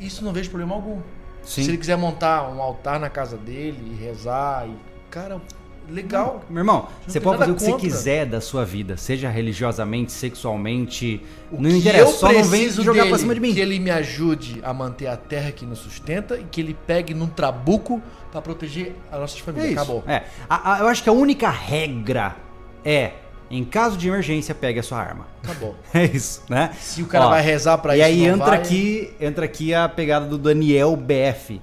Isso 0.00 0.24
não 0.24 0.32
vejo 0.32 0.50
problema 0.50 0.74
algum. 0.74 1.00
Sim. 1.42 1.62
Se 1.62 1.70
ele 1.70 1.78
quiser 1.78 1.96
montar 1.96 2.50
um 2.50 2.60
altar 2.60 2.98
na 2.98 3.08
casa 3.08 3.36
dele 3.36 3.92
e 3.92 4.04
rezar, 4.04 4.66
e, 4.68 4.74
cara, 5.10 5.40
legal. 5.88 6.44
Meu 6.48 6.60
irmão, 6.60 6.88
você 7.06 7.20
pode 7.20 7.38
fazer 7.38 7.52
o 7.52 7.54
que 7.54 7.64
contra. 7.64 7.78
você 7.78 7.86
quiser 7.86 8.26
da 8.26 8.40
sua 8.40 8.64
vida, 8.64 8.96
seja 8.96 9.28
religiosamente, 9.28 10.12
sexualmente, 10.12 11.22
o 11.50 11.60
não 11.60 11.70
interessa, 11.70 12.12
só 12.12 12.32
não 12.32 12.44
vem 12.44 12.68
jogar 12.68 13.00
dele, 13.00 13.08
pra 13.10 13.18
cima 13.18 13.34
de 13.34 13.40
mim. 13.40 13.54
Que 13.54 13.60
ele 13.60 13.78
me 13.78 13.90
ajude 13.90 14.60
a 14.62 14.74
manter 14.74 15.06
a 15.06 15.16
terra 15.16 15.52
que 15.52 15.64
nos 15.64 15.78
sustenta 15.78 16.36
e 16.36 16.44
que 16.44 16.60
ele 16.60 16.76
pegue 16.86 17.14
num 17.14 17.28
trabuco 17.28 18.02
para 18.30 18.42
proteger 18.42 18.94
as 19.10 19.20
nossas 19.20 19.38
famílias. 19.38 19.70
É 19.70 19.74
Acabou. 19.74 20.04
É. 20.06 20.24
A, 20.48 20.74
a, 20.74 20.78
eu 20.80 20.88
acho 20.88 21.02
que 21.02 21.08
a 21.08 21.12
única 21.12 21.48
regra 21.48 22.36
é 22.84 23.12
Em 23.50 23.64
caso 23.64 23.96
de 23.96 24.08
emergência, 24.08 24.54
pegue 24.54 24.80
a 24.80 24.82
sua 24.82 24.98
arma. 24.98 25.26
Acabou. 25.42 25.76
É 25.94 26.04
isso, 26.04 26.42
né? 26.48 26.70
Se 26.80 27.02
o 27.02 27.06
cara 27.06 27.26
Ó, 27.26 27.30
vai 27.30 27.42
rezar 27.42 27.78
para 27.78 27.96
isso. 27.96 28.00
E 28.00 28.04
aí 28.04 28.24
entra 28.24 28.46
vai... 28.46 28.58
aqui, 28.58 29.14
entra 29.20 29.44
aqui 29.44 29.72
a 29.72 29.88
pegada 29.88 30.26
do 30.26 30.36
Daniel 30.36 30.96
BF. 30.96 31.60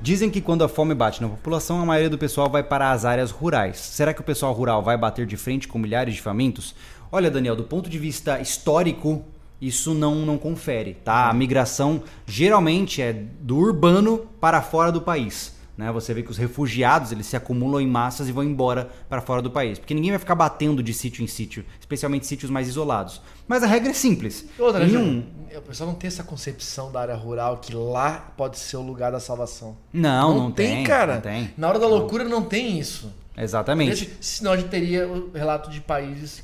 Dizem 0.00 0.28
que 0.30 0.40
quando 0.40 0.62
a 0.62 0.68
fome 0.68 0.94
bate 0.94 1.22
na 1.22 1.28
população, 1.28 1.80
a 1.80 1.86
maioria 1.86 2.10
do 2.10 2.18
pessoal 2.18 2.50
vai 2.50 2.62
para 2.62 2.92
as 2.92 3.04
áreas 3.04 3.30
rurais. 3.30 3.78
Será 3.78 4.12
que 4.12 4.20
o 4.20 4.24
pessoal 4.24 4.52
rural 4.52 4.82
vai 4.82 4.96
bater 4.96 5.26
de 5.26 5.36
frente 5.36 5.66
com 5.66 5.78
milhares 5.78 6.14
de 6.14 6.20
famintos? 6.20 6.74
Olha, 7.10 7.30
Daniel, 7.30 7.56
do 7.56 7.64
ponto 7.64 7.88
de 7.88 7.98
vista 7.98 8.38
histórico, 8.38 9.24
isso 9.60 9.94
não, 9.94 10.16
não 10.16 10.36
confere, 10.36 10.94
tá? 10.94 11.30
A 11.30 11.32
migração 11.32 12.02
geralmente 12.26 13.00
é 13.00 13.12
do 13.12 13.56
urbano 13.56 14.26
para 14.40 14.60
fora 14.60 14.92
do 14.92 15.00
país. 15.00 15.53
Né? 15.76 15.90
Você 15.90 16.14
vê 16.14 16.22
que 16.22 16.30
os 16.30 16.38
refugiados 16.38 17.10
eles 17.10 17.26
se 17.26 17.36
acumulam 17.36 17.80
em 17.80 17.86
massas 17.86 18.28
e 18.28 18.32
vão 18.32 18.44
embora 18.44 18.88
para 19.08 19.20
fora 19.20 19.42
do 19.42 19.50
país. 19.50 19.78
Porque 19.78 19.92
ninguém 19.92 20.10
vai 20.10 20.18
ficar 20.18 20.34
batendo 20.34 20.82
de 20.82 20.94
sítio 20.94 21.22
em 21.22 21.26
sítio, 21.26 21.64
especialmente 21.80 22.26
sítios 22.26 22.50
mais 22.50 22.68
isolados. 22.68 23.20
Mas 23.48 23.62
a 23.62 23.66
regra 23.66 23.90
é 23.90 23.94
simples. 23.94 24.46
Outra, 24.58 24.86
Nenhum... 24.86 25.24
O 25.56 25.62
pessoal 25.62 25.90
não 25.90 25.96
tem 25.96 26.08
essa 26.08 26.24
concepção 26.24 26.90
da 26.90 27.00
área 27.00 27.14
rural 27.14 27.58
que 27.58 27.74
lá 27.74 28.32
pode 28.36 28.58
ser 28.58 28.76
o 28.76 28.82
lugar 28.82 29.12
da 29.12 29.20
salvação. 29.20 29.76
Não, 29.92 30.30
não, 30.30 30.38
não 30.44 30.52
tem, 30.52 30.76
tem, 30.76 30.84
cara. 30.84 31.14
Não 31.14 31.20
tem. 31.20 31.54
Na 31.56 31.68
hora 31.68 31.78
da 31.78 31.86
loucura 31.86 32.24
não 32.24 32.42
tem 32.42 32.78
isso. 32.78 33.12
Exatamente. 33.36 34.16
senão 34.20 34.52
a 34.52 34.56
gente 34.56 34.68
teria 34.68 35.08
o 35.08 35.30
relato 35.32 35.70
de 35.70 35.80
países 35.80 36.42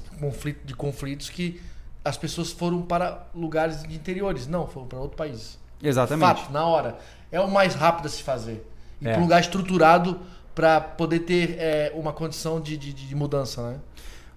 de 0.65 0.75
conflitos 0.75 1.29
que 1.29 1.61
as 2.05 2.17
pessoas 2.17 2.53
foram 2.53 2.83
para 2.83 3.27
lugares 3.35 3.83
de 3.83 3.95
interiores. 3.95 4.47
Não, 4.47 4.67
foram 4.67 4.87
para 4.87 4.99
outro 4.99 5.17
país. 5.17 5.59
Exatamente. 5.83 6.41
Fato, 6.41 6.53
na 6.53 6.65
hora. 6.65 6.99
É 7.33 7.41
o 7.41 7.51
mais 7.51 7.75
rápido 7.75 8.07
a 8.07 8.09
se 8.09 8.23
fazer 8.23 8.65
e 9.01 9.09
é. 9.09 9.13
para 9.13 9.21
um 9.21 9.25
lugar 9.25 9.41
estruturado 9.41 10.21
para 10.55 10.81
poder 10.81 11.21
ter 11.21 11.57
é, 11.59 11.93
uma 11.95 12.13
condição 12.13 12.61
de, 12.61 12.77
de, 12.77 12.93
de 12.93 13.15
mudança, 13.15 13.71
né? 13.71 13.79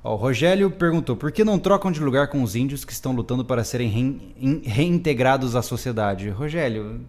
o 0.04 0.16
Rogério 0.16 0.70
perguntou: 0.70 1.16
por 1.16 1.32
que 1.32 1.44
não 1.44 1.58
trocam 1.58 1.92
de 1.92 2.02
lugar 2.02 2.28
com 2.28 2.44
os 2.44 2.56
índios 2.56 2.84
que 2.84 2.92
estão 2.92 3.14
lutando 3.14 3.46
para 3.46 3.64
serem 3.64 4.34
reintegrados 4.66 5.56
à 5.56 5.62
sociedade? 5.62 6.30
Rogério, 6.30 7.02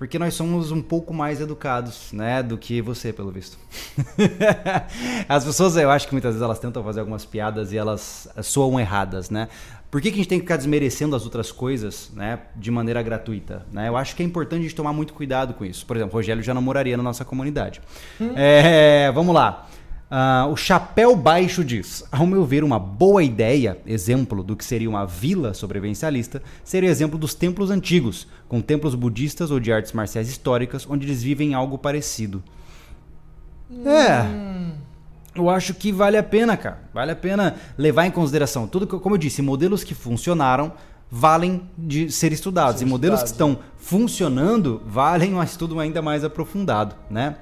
porque 0.00 0.18
nós 0.18 0.34
somos 0.34 0.70
um 0.70 0.80
pouco 0.80 1.12
mais 1.12 1.40
educados, 1.40 2.12
né, 2.12 2.42
do 2.42 2.56
que 2.56 2.80
você, 2.80 3.12
pelo 3.12 3.30
visto. 3.30 3.58
As 5.28 5.44
pessoas, 5.44 5.76
eu 5.76 5.90
acho 5.90 6.06
que 6.06 6.14
muitas 6.14 6.32
vezes 6.32 6.42
elas 6.42 6.58
tentam 6.58 6.82
fazer 6.82 7.00
algumas 7.00 7.24
piadas 7.24 7.72
e 7.72 7.76
elas 7.76 8.26
soam 8.42 8.80
erradas, 8.80 9.28
né? 9.28 9.48
Por 9.90 10.00
que, 10.00 10.10
que 10.10 10.14
a 10.14 10.18
gente 10.18 10.28
tem 10.28 10.38
que 10.38 10.44
ficar 10.44 10.56
desmerecendo 10.56 11.16
as 11.16 11.24
outras 11.24 11.50
coisas, 11.50 12.12
né, 12.14 12.38
de 12.54 12.70
maneira 12.70 13.02
gratuita? 13.02 13.66
Né? 13.72 13.88
Eu 13.88 13.96
acho 13.96 14.14
que 14.14 14.22
é 14.22 14.26
importante 14.26 14.60
a 14.60 14.62
gente 14.62 14.74
tomar 14.74 14.92
muito 14.92 15.12
cuidado 15.12 15.52
com 15.54 15.64
isso. 15.64 15.84
Por 15.84 15.96
exemplo, 15.96 16.14
o 16.14 16.16
Rogério 16.16 16.42
já 16.42 16.54
não 16.54 16.62
moraria 16.62 16.96
na 16.96 17.02
nossa 17.02 17.24
comunidade. 17.24 17.80
Hum. 18.20 18.30
É, 18.36 19.10
vamos 19.12 19.34
lá. 19.34 19.68
Uh, 20.10 20.50
o 20.50 20.56
Chapéu 20.56 21.14
Baixo 21.14 21.64
diz: 21.64 22.04
Ao 22.10 22.26
meu 22.26 22.44
ver, 22.44 22.64
uma 22.64 22.80
boa 22.80 23.22
ideia, 23.22 23.78
exemplo 23.86 24.42
do 24.42 24.56
que 24.56 24.64
seria 24.64 24.88
uma 24.90 25.06
vila 25.06 25.54
sobrevivencialista, 25.54 26.42
seria 26.64 26.88
o 26.88 26.92
exemplo 26.92 27.16
dos 27.16 27.32
templos 27.32 27.70
antigos, 27.70 28.26
com 28.48 28.60
templos 28.60 28.96
budistas 28.96 29.52
ou 29.52 29.60
de 29.60 29.72
artes 29.72 29.92
marciais 29.92 30.28
históricas, 30.28 30.84
onde 30.88 31.06
eles 31.06 31.22
vivem 31.22 31.54
algo 31.54 31.78
parecido. 31.78 32.42
Hum. 33.70 33.88
É. 33.88 34.69
Eu 35.34 35.48
acho 35.48 35.74
que 35.74 35.92
vale 35.92 36.16
a 36.16 36.22
pena, 36.22 36.56
cara. 36.56 36.80
Vale 36.92 37.12
a 37.12 37.16
pena 37.16 37.56
levar 37.78 38.06
em 38.06 38.10
consideração 38.10 38.66
tudo 38.66 38.86
que, 38.86 38.98
como 38.98 39.14
eu 39.14 39.18
disse, 39.18 39.42
modelos 39.42 39.84
que 39.84 39.94
funcionaram 39.94 40.72
valem 41.10 41.68
de 41.76 42.10
ser 42.10 42.32
estudados 42.32 42.78
ser 42.78 42.86
e 42.86 42.88
modelos 42.88 43.20
que 43.22 43.28
estão 43.28 43.58
funcionando 43.76 44.80
valem 44.86 45.34
um 45.34 45.42
estudo 45.42 45.78
ainda 45.80 46.00
mais 46.00 46.22
aprofundado, 46.22 46.94
né? 47.10 47.36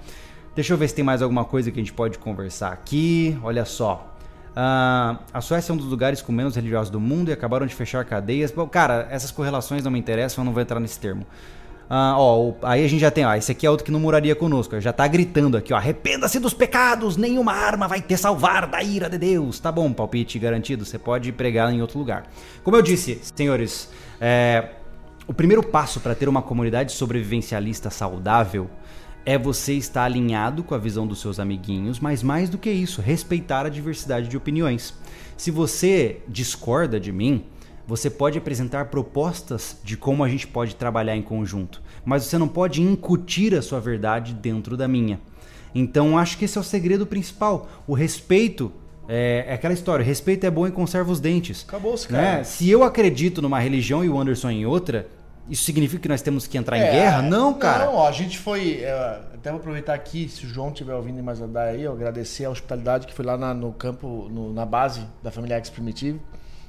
Deixa 0.54 0.72
eu 0.72 0.78
ver 0.78 0.88
se 0.88 0.94
tem 0.94 1.04
mais 1.04 1.22
alguma 1.22 1.44
coisa 1.44 1.70
que 1.70 1.78
a 1.78 1.82
gente 1.82 1.92
pode 1.92 2.18
conversar 2.18 2.72
aqui. 2.72 3.38
Olha 3.44 3.64
só. 3.64 4.16
Uh, 4.50 5.16
a 5.32 5.40
Suécia 5.40 5.70
é 5.70 5.74
um 5.74 5.76
dos 5.76 5.86
lugares 5.86 6.20
com 6.20 6.32
menos 6.32 6.56
religiosos 6.56 6.90
do 6.90 6.98
mundo 6.98 7.28
e 7.28 7.32
acabaram 7.32 7.64
de 7.64 7.74
fechar 7.74 8.04
cadeias. 8.04 8.50
Bom, 8.50 8.66
cara, 8.66 9.06
essas 9.10 9.30
correlações 9.30 9.84
não 9.84 9.90
me 9.90 10.00
interessam, 10.00 10.42
eu 10.42 10.46
não 10.46 10.52
vou 10.52 10.60
entrar 10.60 10.80
nesse 10.80 10.98
termo. 10.98 11.24
Ah, 11.90 12.16
ó, 12.18 12.52
aí 12.62 12.84
a 12.84 12.88
gente 12.88 13.00
já 13.00 13.10
tem, 13.10 13.24
ó, 13.24 13.34
esse 13.34 13.50
aqui 13.50 13.66
é 13.66 13.70
outro 13.70 13.84
que 13.84 13.90
não 13.90 14.00
moraria 14.00 14.34
conosco. 14.36 14.78
Já 14.78 14.92
tá 14.92 15.06
gritando 15.06 15.56
aqui, 15.56 15.72
ó, 15.72 15.76
arrependa-se 15.76 16.38
dos 16.38 16.52
pecados, 16.52 17.16
nenhuma 17.16 17.52
arma 17.52 17.88
vai 17.88 18.02
te 18.02 18.16
salvar 18.16 18.66
da 18.66 18.82
ira 18.82 19.08
de 19.08 19.16
Deus. 19.16 19.58
Tá 19.58 19.72
bom, 19.72 19.90
palpite 19.92 20.38
garantido, 20.38 20.84
você 20.84 20.98
pode 20.98 21.32
pregar 21.32 21.72
em 21.72 21.80
outro 21.80 21.98
lugar. 21.98 22.24
Como 22.62 22.76
eu 22.76 22.82
disse, 22.82 23.20
senhores, 23.34 23.90
é, 24.20 24.68
o 25.26 25.32
primeiro 25.32 25.62
passo 25.62 26.00
para 26.00 26.14
ter 26.14 26.28
uma 26.28 26.42
comunidade 26.42 26.92
sobrevivencialista 26.92 27.88
saudável 27.88 28.68
é 29.24 29.36
você 29.38 29.74
estar 29.74 30.04
alinhado 30.04 30.62
com 30.62 30.74
a 30.74 30.78
visão 30.78 31.06
dos 31.06 31.20
seus 31.20 31.38
amiguinhos, 31.38 32.00
mas 32.00 32.22
mais 32.22 32.48
do 32.48 32.58
que 32.58 32.70
isso, 32.70 33.00
respeitar 33.00 33.66
a 33.66 33.68
diversidade 33.68 34.28
de 34.28 34.36
opiniões. 34.36 34.94
Se 35.36 35.50
você 35.50 36.22
discorda 36.26 36.98
de 36.98 37.12
mim, 37.12 37.44
você 37.88 38.10
pode 38.10 38.36
apresentar 38.36 38.90
propostas 38.90 39.78
de 39.82 39.96
como 39.96 40.22
a 40.22 40.28
gente 40.28 40.46
pode 40.46 40.76
trabalhar 40.76 41.16
em 41.16 41.22
conjunto, 41.22 41.82
mas 42.04 42.24
você 42.24 42.36
não 42.36 42.46
pode 42.46 42.82
incutir 42.82 43.54
a 43.54 43.62
sua 43.62 43.80
verdade 43.80 44.34
dentro 44.34 44.76
da 44.76 44.86
minha. 44.86 45.18
Então 45.74 46.18
acho 46.18 46.36
que 46.36 46.44
esse 46.44 46.58
é 46.58 46.60
o 46.60 46.64
segredo 46.64 47.06
principal. 47.06 47.66
O 47.86 47.94
respeito 47.94 48.70
é, 49.08 49.46
é 49.48 49.54
aquela 49.54 49.72
história: 49.72 50.04
respeito 50.04 50.44
é 50.44 50.50
bom 50.50 50.66
e 50.66 50.70
conserva 50.70 51.10
os 51.10 51.18
dentes. 51.18 51.64
Acabou-se, 51.66 52.06
cara. 52.06 52.22
Né? 52.22 52.44
Se 52.44 52.68
eu 52.68 52.82
acredito 52.82 53.40
numa 53.40 53.58
religião 53.58 54.04
e 54.04 54.08
o 54.10 54.20
Anderson 54.20 54.50
em 54.50 54.66
outra, 54.66 55.08
isso 55.48 55.64
significa 55.64 56.02
que 56.02 56.08
nós 56.08 56.20
temos 56.20 56.46
que 56.46 56.58
entrar 56.58 56.76
é, 56.76 56.86
em 56.86 56.92
guerra? 56.92 57.22
Não, 57.22 57.54
cara. 57.54 57.86
Não, 57.86 58.04
a 58.04 58.12
gente 58.12 58.38
foi. 58.38 58.82
É, 58.82 59.20
até 59.32 59.48
vou 59.48 59.60
aproveitar 59.60 59.94
aqui, 59.94 60.28
se 60.28 60.44
o 60.44 60.48
João 60.48 60.68
estiver 60.68 60.92
ouvindo 60.92 61.22
mais 61.22 61.38
dar 61.38 61.68
aí, 61.68 61.84
eu 61.84 61.92
agradecer 61.92 62.44
a 62.44 62.50
hospitalidade 62.50 63.06
que 63.06 63.14
foi 63.14 63.24
lá 63.24 63.38
na, 63.38 63.54
no 63.54 63.72
campo, 63.72 64.28
no, 64.30 64.52
na 64.52 64.66
base 64.66 65.06
da 65.22 65.30
família 65.30 65.56
X 65.56 65.70
Primitivo, 65.70 66.20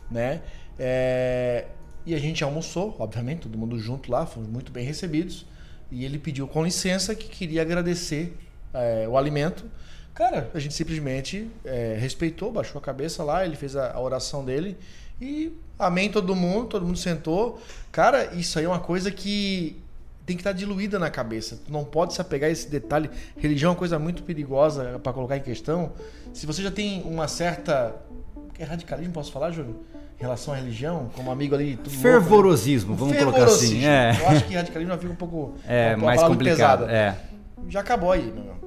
né? 0.10 0.40
É, 0.80 1.66
e 2.06 2.16
a 2.16 2.20
gente 2.20 2.44
almoçou, 2.44 2.96
obviamente, 2.98 3.42
todo 3.42 3.58
mundo 3.58 3.78
junto 3.78 4.12
lá, 4.12 4.26
fomos 4.26 4.50
muito 4.50 4.72
bem 4.72 4.86
recebidos. 4.86 5.46
E 5.92 6.06
ele 6.06 6.18
pediu 6.18 6.48
com 6.48 6.64
licença 6.64 7.14
que 7.14 7.28
queria 7.28 7.62
agradecer 7.62 8.38
é, 8.74 9.08
o 9.08 9.18
alimento. 9.18 9.66
Cara, 10.14 10.50
a 10.54 10.60
gente 10.60 10.74
simplesmente 10.74 11.50
é, 11.64 11.98
respeitou, 12.00 12.52
baixou 12.52 12.80
a 12.80 12.82
cabeça 12.82 13.24
lá, 13.24 13.46
ele 13.46 13.56
fez 13.56 13.76
a, 13.76 13.94
a, 13.94 14.02
oração 14.02 14.44
dele 14.44 14.78
e 15.22 15.52
amém 15.78 16.12
todo 16.12 16.36
mundo, 16.36 16.68
todo 16.68 16.86
mundo 16.86 16.98
sentou. 16.98 17.62
Cara, 17.92 18.34
isso 18.36 18.60
aí 18.60 18.66
é 18.66 18.68
uma 18.68 18.80
coisa 18.80 19.10
que 19.12 19.82
tem 20.26 20.36
que 20.36 20.42
estar 20.42 20.52
diluída 20.52 21.00
na 21.00 21.10
cabeça. 21.10 21.60
Tu 21.66 21.72
não 21.72 21.84
pode 21.84 22.14
se 22.14 22.22
apegar 22.22 22.50
a 22.50 22.52
esse 22.52 22.70
detalhe. 22.70 23.10
Religião 23.38 23.70
é 23.70 23.72
uma 23.72 23.80
coisa 23.80 23.98
muito 23.98 24.22
perigosa 24.24 25.00
para 25.02 25.14
colocar 25.14 25.38
em 25.38 25.42
questão. 25.42 25.94
Se 26.34 26.46
você 26.46 26.62
já 26.62 26.72
tem 26.72 27.02
uma 27.04 27.28
certa. 27.28 27.96
É 28.60 28.66
radicalismo, 28.66 29.14
posso 29.14 29.32
falar, 29.32 29.52
Júlio? 29.52 29.80
Em 30.20 30.22
relação 30.22 30.54
à 30.54 30.58
religião, 30.58 31.10
como 31.16 31.32
amigo 31.32 31.56
ali. 31.56 31.78
Tudo 31.78 31.92
Fervorosismo, 31.92 32.90
louco, 32.90 33.06
vamos 33.06 33.18
colocar 33.18 33.46
assim. 33.46 33.86
É. 33.86 34.18
Eu 34.20 34.28
acho 34.28 34.46
que 34.46 34.54
radicalismo 34.54 34.94
já 34.94 35.00
fica 35.00 35.14
um 35.14 35.16
pouco. 35.16 35.56
É, 35.66 35.96
mais 35.96 36.22
complicado. 36.22 36.90
É. 36.90 37.16
Já 37.70 37.80
acabou 37.80 38.12
aí, 38.12 38.32
meu. 38.32 38.60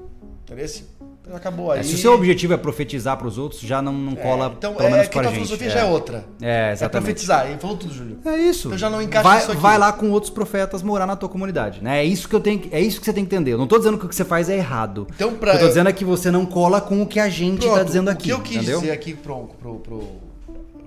Interesse? 0.44 0.86
Já 1.28 1.36
acabou 1.36 1.70
aí. 1.70 1.80
É, 1.80 1.82
se 1.82 1.94
o 1.94 1.98
seu 1.98 2.14
objetivo 2.14 2.54
é 2.54 2.56
profetizar 2.56 3.16
para 3.16 3.26
os 3.28 3.38
outros, 3.38 3.60
já 3.60 3.80
não, 3.80 3.92
não 3.92 4.12
é, 4.12 4.16
cola, 4.16 4.46
é, 4.46 4.48
então, 4.56 4.74
pelo 4.74 4.90
menos 4.90 5.06
é, 5.06 5.10
com 5.10 5.20
a 5.20 5.22
gente. 5.22 5.30
A 5.30 5.34
filosofia 5.34 5.70
já 5.70 5.80
é 5.80 5.84
outra. 5.84 6.24
É, 6.40 6.72
exatamente. 6.72 6.82
É 6.82 6.88
profetizar. 6.88 7.46
Ele 7.46 7.58
falou 7.58 7.76
tudo, 7.76 7.94
Júlio. 7.94 8.18
É 8.24 8.36
isso. 8.36 8.68
Então 8.68 8.78
já 8.78 8.90
não 8.90 9.00
encaixa 9.00 9.28
vai, 9.28 9.38
isso 9.38 9.52
aqui. 9.52 9.60
Vai 9.60 9.78
lá 9.78 9.92
com 9.92 10.10
outros 10.10 10.30
profetas 10.30 10.82
morar 10.82 11.06
na 11.06 11.16
tua 11.16 11.28
comunidade. 11.28 11.82
Né? 11.82 12.00
É 12.00 12.04
isso 12.04 12.28
que 12.28 12.34
eu 12.34 12.40
tenho, 12.40 12.62
é 12.72 12.80
isso 12.80 12.98
que 12.98 13.04
você 13.04 13.12
tem 13.12 13.24
que 13.24 13.34
entender. 13.34 13.52
Eu 13.52 13.58
não 13.58 13.64
estou 13.64 13.78
dizendo 13.78 13.98
que 13.98 14.06
o 14.06 14.08
que 14.08 14.16
você 14.16 14.24
faz 14.24 14.48
é 14.48 14.56
errado. 14.56 15.06
Então, 15.14 15.34
pra, 15.34 15.50
o 15.50 15.52
que 15.52 15.58
eu 15.58 15.66
tô 15.66 15.68
dizendo 15.68 15.88
é 15.90 15.92
que 15.92 16.04
você 16.04 16.30
não 16.30 16.44
cola 16.44 16.80
com 16.80 17.02
o 17.02 17.06
que 17.06 17.20
a 17.20 17.28
gente 17.28 17.66
está 17.66 17.82
dizendo 17.82 18.08
aqui. 18.08 18.32
O 18.32 18.36
que 18.36 18.40
eu 18.40 18.40
quis 18.40 18.56
entendeu? 18.56 18.80
dizer 18.80 18.92
aqui 18.92 19.14
pro, 19.14 19.48
pro, 19.60 19.76
pro 19.76 20.31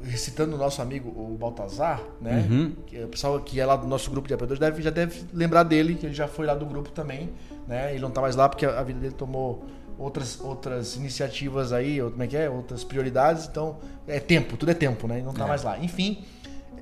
recitando 0.05 0.55
o 0.55 0.57
nosso 0.57 0.81
amigo 0.81 1.09
o 1.09 1.35
Baltazar, 1.37 2.01
né? 2.21 2.47
Uhum. 2.49 2.75
Que 2.85 3.03
o 3.03 3.07
pessoal 3.07 3.39
que 3.39 3.59
é 3.59 3.65
lá 3.65 3.75
do 3.75 3.87
nosso 3.87 4.09
grupo 4.11 4.27
de 4.27 4.33
apoiadores 4.33 4.59
deve, 4.59 4.81
já 4.81 4.89
deve 4.89 5.23
lembrar 5.33 5.63
dele, 5.63 5.95
que 5.95 6.05
ele 6.05 6.13
já 6.13 6.27
foi 6.27 6.45
lá 6.45 6.53
do 6.53 6.65
grupo 6.65 6.89
também, 6.91 7.29
né? 7.67 7.91
Ele 7.91 7.99
não 7.99 8.09
está 8.09 8.21
mais 8.21 8.35
lá 8.35 8.47
porque 8.47 8.65
a 8.65 8.83
vida 8.83 8.99
dele 8.99 9.13
tomou 9.13 9.65
outras, 9.97 10.39
outras 10.41 10.95
iniciativas 10.95 11.73
aí, 11.73 12.01
ou 12.01 12.11
como 12.11 12.23
é 12.23 12.27
que 12.27 12.37
é? 12.37 12.49
Outras 12.49 12.83
prioridades, 12.83 13.47
então 13.47 13.77
é 14.07 14.19
tempo, 14.19 14.57
tudo 14.57 14.71
é 14.71 14.75
tempo, 14.75 15.07
né? 15.07 15.15
Ele 15.15 15.23
não 15.23 15.31
está 15.31 15.45
é. 15.45 15.47
mais 15.47 15.63
lá. 15.63 15.77
Enfim, 15.79 16.23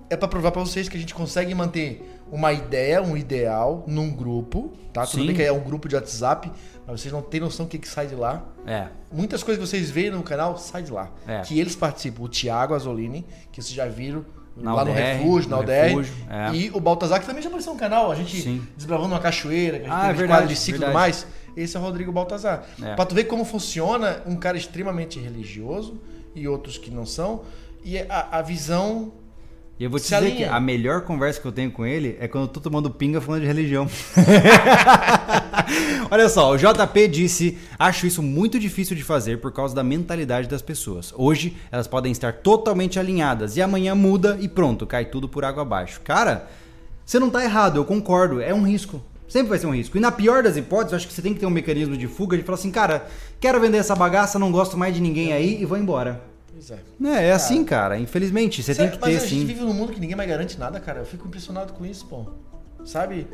é 0.10 0.18
para 0.18 0.28
provar 0.28 0.52
para 0.52 0.62
vocês 0.62 0.90
que 0.90 0.98
a 0.98 1.00
gente 1.00 1.14
consegue 1.14 1.54
manter 1.56 2.13
uma 2.32 2.52
ideia, 2.52 3.02
um 3.02 3.16
ideal 3.16 3.84
num 3.88 4.12
grupo, 4.12 4.74
tá? 4.92 5.06
Tudo 5.06 5.22
Sim. 5.22 5.28
bem 5.28 5.36
que 5.36 5.42
é 5.44 5.52
um 5.52 5.60
grupo 5.60 5.88
de 5.88 5.96
WhatsApp, 5.96 6.52
mas 6.86 7.02
vocês 7.02 7.14
não 7.14 7.22
têm 7.22 7.40
noção 7.40 7.66
do 7.66 7.70
que, 7.70 7.78
que 7.78 7.88
sai 7.88 8.08
de 8.08 8.16
lá. 8.16 8.44
É. 8.66 8.88
Muitas 9.12 9.44
coisas 9.44 9.64
que 9.64 9.70
vocês 9.70 9.90
veem 9.90 10.12
no 10.12 10.24
canal 10.24 10.58
sai 10.58 10.84
de 10.84 10.92
lá. 10.92 11.12
É. 11.28 11.42
Que 11.42 11.60
eles 11.60 11.76
participam. 11.76 12.24
O 12.24 12.30
Thiago 12.30 12.74
Azolini, 12.74 13.26
que 13.52 13.62
vocês 13.62 13.74
já 13.74 13.86
viram 13.86 14.26
na 14.56 14.74
lá 14.74 14.84
UDR, 14.84 14.90
no 14.90 14.96
Refúgio, 14.96 15.50
na 15.50 15.60
UDR. 15.60 15.72
é. 16.30 16.56
E 16.56 16.72
o 16.74 16.80
Baltazar, 16.80 17.20
que 17.20 17.26
também 17.26 17.42
já 17.42 17.50
apareceu 17.50 17.74
no 17.74 17.80
canal. 17.80 18.12
A 18.12 18.16
gente 18.16 18.42
Sim. 18.42 18.68
desbravando 18.76 19.14
uma 19.14 19.20
cachoeira, 19.20 19.80
que 19.80 19.86
a 19.86 19.90
gente 19.90 19.98
ah, 19.98 20.08
teve 20.08 20.20
verdade, 20.20 20.40
quadro 20.42 20.48
de 20.48 20.56
ciclo 20.56 20.82
e 20.82 20.86
tudo 20.86 20.94
mais. 20.94 21.28
Esse 21.56 21.78
é 21.78 21.80
o 21.80 21.84
Rodrigo 21.84 22.12
Baltazar. 22.12 22.64
É. 22.82 22.96
Pra 22.96 23.06
tu 23.06 23.14
ver 23.16 23.26
como 23.26 23.46
funciona 23.46 24.22
um 24.26 24.36
cara 24.36 24.58
extremamente 24.58 25.20
religioso 25.20 26.00
e 26.36 26.48
outros 26.48 26.78
que 26.78 26.90
não 26.90 27.06
são. 27.06 27.44
E 27.84 27.98
a, 28.00 28.28
a 28.32 28.42
visão 28.42 29.12
E 29.80 29.84
eu 29.84 29.90
vou 29.90 30.00
te 30.00 30.04
dizer 30.04 30.36
que 30.36 30.44
a 30.44 30.60
melhor 30.60 31.02
conversa 31.02 31.42
que 31.42 31.48
eu 31.48 31.52
tenho 31.52 31.72
com 31.72 31.84
ele 31.84 32.16
é 32.20 32.28
quando 32.28 32.44
eu 32.44 32.48
tô 32.48 32.60
tomando 32.60 32.92
pinga 32.92 33.20
falando 33.20 33.42
de 33.42 33.48
religião. 33.48 33.88
Olha 36.12 36.30
só, 36.30 36.52
o 36.52 36.58
JP 36.58 37.08
disse: 37.08 37.58
Acho 37.80 38.06
isso 38.06 38.22
muito 38.22 38.60
difícil 38.60 38.96
de 38.96 39.04
fazer 39.04 39.40
por 39.40 39.52
causa 39.52 39.74
da 39.74 39.84
mentalidade 39.84 40.48
das 40.48 40.62
pessoas. 40.62 41.12
Hoje 41.18 41.58
elas 41.72 41.88
podem 41.88 42.12
estar 42.12 42.34
totalmente 42.34 43.00
alinhadas 43.00 43.58
e 43.58 43.64
amanhã 43.64 43.96
muda 43.96 44.38
e 44.40 44.48
pronto, 44.48 44.86
cai 44.86 45.06
tudo 45.06 45.28
por 45.28 45.44
água 45.44 45.64
abaixo. 45.64 46.02
Cara, 46.02 46.48
você 47.04 47.18
não 47.18 47.32
tá 47.32 47.44
errado, 47.44 47.78
eu 47.78 47.86
concordo, 47.86 48.40
é 48.40 48.54
um 48.54 48.64
risco. 48.64 49.02
Sempre 49.28 49.50
vai 49.50 49.58
ser 49.58 49.66
um 49.66 49.74
risco. 49.74 49.98
E 49.98 50.00
na 50.00 50.12
pior 50.12 50.44
das 50.44 50.56
hipóteses, 50.56 50.92
eu 50.92 50.98
acho 50.98 51.08
que 51.08 51.14
você 51.14 51.22
tem 51.22 51.34
que 51.34 51.40
ter 51.40 51.48
um 51.48 51.50
mecanismo 51.50 51.98
de 51.98 52.08
fuga 52.08 52.38
de 52.38 52.44
falar 52.44 52.60
assim, 52.60 52.70
cara, 52.70 53.08
quero 53.40 53.60
vender 53.60 53.80
essa 53.80 53.96
bagaça, 53.96 54.38
não 54.38 54.52
gosto 54.52 54.78
mais 54.78 54.94
de 54.94 55.02
ninguém 55.02 55.34
aí 55.34 55.60
e 55.60 55.66
vou 55.66 55.80
embora. 55.80 56.33
É, 56.70 57.08
é, 57.08 57.28
é 57.28 57.32
assim, 57.32 57.64
cara. 57.64 57.98
Infelizmente, 57.98 58.62
você 58.62 58.76
tem 58.76 58.90
que 58.90 58.98
ter, 58.98 59.14
mas 59.14 59.22
sim. 59.22 59.26
a 59.26 59.30
gente 59.30 59.46
vive 59.46 59.62
num 59.62 59.74
mundo 59.74 59.92
que 59.92 60.00
ninguém 60.00 60.16
mais 60.16 60.30
garante 60.30 60.58
nada, 60.58 60.80
cara. 60.80 61.00
Eu 61.00 61.06
fico 61.06 61.28
impressionado 61.28 61.74
com 61.74 61.86
isso, 61.86 62.06
pô. 62.06 62.26
Sabe? 62.86 63.28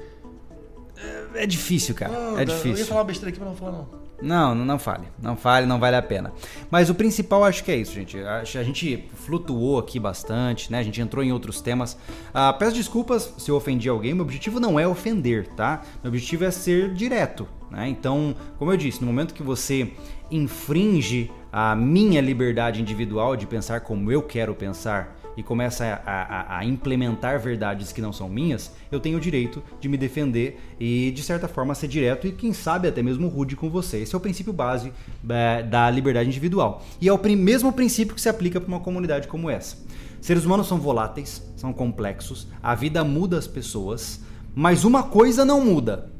É, 1.34 1.46
difícil, 1.46 1.96
cara. 1.96 2.12
Não, 2.12 2.40
é 2.40 2.46
difícil. 2.46 2.72
Eu 2.72 2.78
ia 2.78 2.86
falar 2.86 3.02
uma 3.02 3.08
besteira 3.08 3.30
aqui, 3.30 3.40
mas 3.40 3.50
não 3.50 3.56
vou 3.56 3.68
falar 3.68 3.78
não. 3.78 4.10
Não, 4.22 4.54
não, 4.54 4.66
não 4.66 4.80
fale. 4.80 5.08
Não 5.22 5.36
fale, 5.36 5.66
não 5.66 5.80
vale 5.80 5.96
a 5.96 6.02
pena. 6.02 6.34
Mas 6.70 6.90
o 6.90 6.96
principal 6.96 7.46
acho 7.46 7.64
que 7.64 7.72
é 7.72 7.76
isso, 7.78 7.94
gente. 7.94 8.20
A, 8.20 8.40
a 8.42 8.64
gente 8.64 9.06
flutuou 9.16 9.80
aqui 9.80 9.98
bastante, 10.00 10.72
né? 10.72 10.80
A 10.80 10.84
gente 10.84 11.00
entrou 11.00 11.24
em 11.24 11.32
outros 11.32 11.62
temas. 11.62 11.98
Ah, 12.34 12.52
peço 12.52 12.76
desculpas 12.76 13.34
se 13.38 13.50
eu 13.50 13.56
ofendi 13.56 13.88
alguém. 13.88 14.14
Meu 14.14 14.26
objetivo 14.26 14.60
não 14.60 14.80
é 14.80 14.88
ofender, 14.88 15.48
tá? 15.56 15.84
Meu 16.04 16.10
objetivo 16.10 16.44
é 16.44 16.52
ser 16.52 16.94
direto, 16.94 17.48
né? 17.72 17.88
Então, 17.88 18.36
como 18.58 18.72
eu 18.72 18.78
disse, 18.78 19.00
no 19.00 19.08
momento 19.08 19.34
que 19.34 19.44
você 19.44 19.94
infringe 20.30 21.32
a 21.52 21.76
minha 21.76 22.22
liberdade 22.22 22.82
individual 22.82 23.36
de 23.36 23.48
pensar 23.48 23.82
como 23.82 24.12
eu 24.12 24.22
quero 24.22 24.54
pensar 24.54 25.18
e 25.36 25.44
começa 25.44 26.02
a, 26.06 26.12
a, 26.12 26.58
a, 26.58 26.66
implementar 26.66 27.40
verdades 27.40 27.94
que 27.94 28.02
não 28.02 28.12
são 28.12 28.28
minhas, 28.28 28.72
eu 28.92 29.00
tenho 29.00 29.18
o 29.18 29.22
direito 29.22 29.64
de 29.80 29.88
me 29.88 29.98
defender 29.98 30.60
e, 30.80 31.12
de 31.12 31.24
certa 31.24 31.48
forma, 31.48 31.74
ser 31.74 31.88
direto 31.88 32.28
e, 32.28 32.32
quem 32.32 32.52
sabe, 32.52 32.88
até 32.90 33.02
mesmo 33.02 33.28
rude 33.30 33.56
com 33.56 33.70
você. 33.70 34.00
Esse 34.00 34.14
é 34.14 34.18
o 34.18 34.22
princípio 34.22 34.52
base 34.52 34.92
é, 35.30 35.64
da 35.64 35.90
liberdade 35.90 36.28
individual. 36.28 36.84
E 37.00 37.08
é 37.08 37.14
o 37.14 37.20
mesmo 37.38 37.72
princípio 37.72 38.14
que 38.14 38.22
se 38.22 38.28
aplica 38.28 38.60
para 38.60 38.68
uma 38.68 38.82
comunidade 38.82 39.30
como 39.30 39.50
essa. 39.50 39.78
Seres 40.20 40.44
humanos 40.44 40.68
são 40.68 40.78
voláteis, 40.78 41.42
são 41.56 41.72
complexos, 41.72 42.48
a 42.62 42.76
vida 42.76 43.04
muda 43.06 43.38
as 43.38 43.48
pessoas, 43.48 44.22
mas 44.54 44.84
uma 44.84 45.04
coisa 45.04 45.46
não 45.46 45.64
muda, 45.64 46.12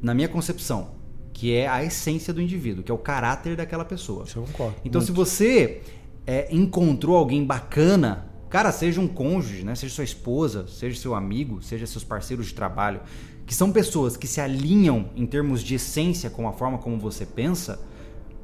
na 0.00 0.14
minha 0.14 0.28
concepção, 0.28 0.95
que 1.36 1.54
é 1.54 1.68
a 1.68 1.84
essência 1.84 2.32
do 2.32 2.40
indivíduo, 2.40 2.82
que 2.82 2.90
é 2.90 2.94
o 2.94 2.98
caráter 2.98 3.56
daquela 3.56 3.84
pessoa. 3.84 4.24
Isso 4.24 4.38
eu 4.38 4.44
concordo. 4.44 4.76
Então, 4.82 5.00
muito. 5.00 5.06
se 5.06 5.12
você 5.12 5.82
é, 6.26 6.48
encontrou 6.50 7.14
alguém 7.14 7.44
bacana 7.44 8.30
Cara, 8.48 8.70
seja 8.70 9.00
um 9.00 9.08
cônjuge, 9.08 9.64
né? 9.64 9.74
seja 9.74 9.92
sua 9.92 10.04
esposa, 10.04 10.66
seja 10.68 10.98
seu 10.98 11.14
amigo, 11.14 11.60
seja 11.60 11.86
seus 11.86 12.04
parceiros 12.04 12.46
de 12.46 12.54
trabalho, 12.54 13.00
que 13.44 13.54
são 13.54 13.72
pessoas 13.72 14.16
que 14.16 14.26
se 14.26 14.40
alinham 14.40 15.10
em 15.16 15.26
termos 15.26 15.62
de 15.62 15.74
essência 15.74 16.30
com 16.30 16.48
a 16.48 16.52
forma 16.52 16.78
como 16.78 16.96
você 16.96 17.26
pensa, 17.26 17.80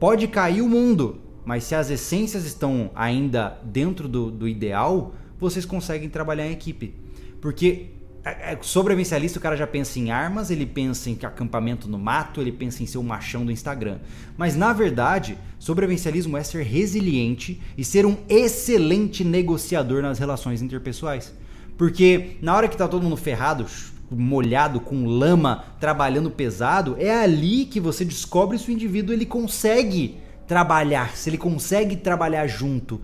pode 0.00 0.26
cair 0.26 0.60
o 0.60 0.68
mundo, 0.68 1.20
mas 1.44 1.64
se 1.64 1.74
as 1.76 1.88
essências 1.88 2.44
estão 2.44 2.90
ainda 2.96 3.60
dentro 3.62 4.08
do, 4.08 4.30
do 4.30 4.48
ideal, 4.48 5.14
vocês 5.38 5.64
conseguem 5.64 6.08
trabalhar 6.08 6.48
em 6.48 6.52
equipe. 6.52 6.94
Porque 7.40 7.91
sobrevivencialista, 8.60 9.38
o 9.38 9.42
cara 9.42 9.56
já 9.56 9.66
pensa 9.66 9.98
em 9.98 10.10
armas, 10.10 10.50
ele 10.50 10.64
pensa 10.64 11.10
em 11.10 11.18
acampamento 11.22 11.88
no 11.88 11.98
mato, 11.98 12.40
ele 12.40 12.52
pensa 12.52 12.82
em 12.82 12.86
ser 12.86 12.98
o 12.98 13.02
machão 13.02 13.44
do 13.44 13.50
Instagram. 13.50 13.98
Mas 14.36 14.54
na 14.54 14.72
verdade, 14.72 15.36
sobrevivencialismo 15.58 16.36
é 16.36 16.42
ser 16.42 16.62
resiliente 16.62 17.60
e 17.76 17.84
ser 17.84 18.06
um 18.06 18.16
excelente 18.28 19.24
negociador 19.24 20.02
nas 20.02 20.18
relações 20.18 20.62
interpessoais. 20.62 21.32
Porque 21.76 22.36
na 22.40 22.54
hora 22.54 22.68
que 22.68 22.76
tá 22.76 22.86
todo 22.86 23.02
mundo 23.02 23.16
ferrado, 23.16 23.66
molhado, 24.08 24.80
com 24.80 25.04
lama, 25.04 25.64
trabalhando 25.80 26.30
pesado, 26.30 26.96
é 26.98 27.22
ali 27.22 27.64
que 27.64 27.80
você 27.80 28.04
descobre 28.04 28.58
se 28.58 28.68
o 28.68 28.72
indivíduo 28.72 29.14
ele 29.14 29.26
consegue 29.26 30.18
trabalhar, 30.46 31.16
se 31.16 31.30
ele 31.30 31.38
consegue 31.38 31.96
trabalhar 31.96 32.46
junto. 32.46 33.00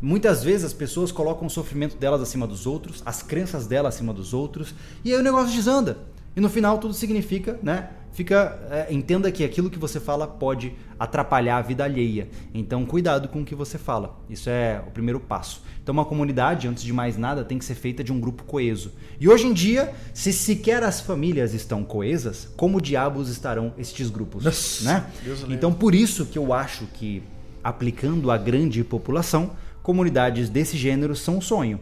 Muitas 0.00 0.42
vezes 0.42 0.64
as 0.64 0.72
pessoas 0.72 1.12
colocam 1.12 1.46
o 1.46 1.50
sofrimento 1.50 1.96
delas 1.96 2.20
acima 2.20 2.46
dos 2.46 2.66
outros, 2.66 3.02
as 3.04 3.22
crenças 3.22 3.66
delas 3.66 3.94
acima 3.94 4.12
dos 4.12 4.32
outros, 4.32 4.74
e 5.04 5.12
aí 5.12 5.20
o 5.20 5.22
negócio 5.22 5.54
desanda. 5.54 5.98
E 6.34 6.40
no 6.40 6.48
final 6.48 6.78
tudo 6.78 6.94
significa, 6.94 7.58
né? 7.62 7.90
Fica, 8.12 8.58
é, 8.70 8.92
entenda 8.92 9.30
que 9.30 9.44
aquilo 9.44 9.70
que 9.70 9.78
você 9.78 10.00
fala 10.00 10.26
pode 10.26 10.72
atrapalhar 10.98 11.58
a 11.58 11.62
vida 11.62 11.84
alheia. 11.84 12.28
Então, 12.52 12.84
cuidado 12.84 13.28
com 13.28 13.42
o 13.42 13.44
que 13.44 13.54
você 13.54 13.78
fala. 13.78 14.18
Isso 14.28 14.50
é 14.50 14.82
o 14.86 14.90
primeiro 14.90 15.20
passo. 15.20 15.62
Então, 15.82 15.92
uma 15.92 16.04
comunidade, 16.04 16.66
antes 16.66 16.82
de 16.82 16.92
mais 16.92 17.16
nada, 17.16 17.44
tem 17.44 17.56
que 17.56 17.64
ser 17.64 17.76
feita 17.76 18.02
de 18.02 18.12
um 18.12 18.20
grupo 18.20 18.42
coeso. 18.42 18.92
E 19.20 19.28
hoje 19.28 19.46
em 19.46 19.52
dia, 19.52 19.94
se 20.12 20.32
sequer 20.32 20.82
as 20.82 21.00
famílias 21.00 21.54
estão 21.54 21.84
coesas, 21.84 22.48
como 22.56 22.80
diabos 22.80 23.28
estarão 23.28 23.72
estes 23.78 24.10
grupos, 24.10 24.44
Nossa, 24.44 24.84
né? 24.84 25.06
Então, 25.48 25.72
por 25.72 25.94
isso 25.94 26.26
que 26.26 26.38
eu 26.38 26.52
acho 26.52 26.86
que 26.86 27.22
aplicando 27.62 28.30
a 28.30 28.36
grande 28.36 28.82
população, 28.82 29.52
comunidades 29.82 30.48
desse 30.48 30.76
gênero 30.76 31.14
são 31.16 31.38
um 31.38 31.40
sonho. 31.40 31.80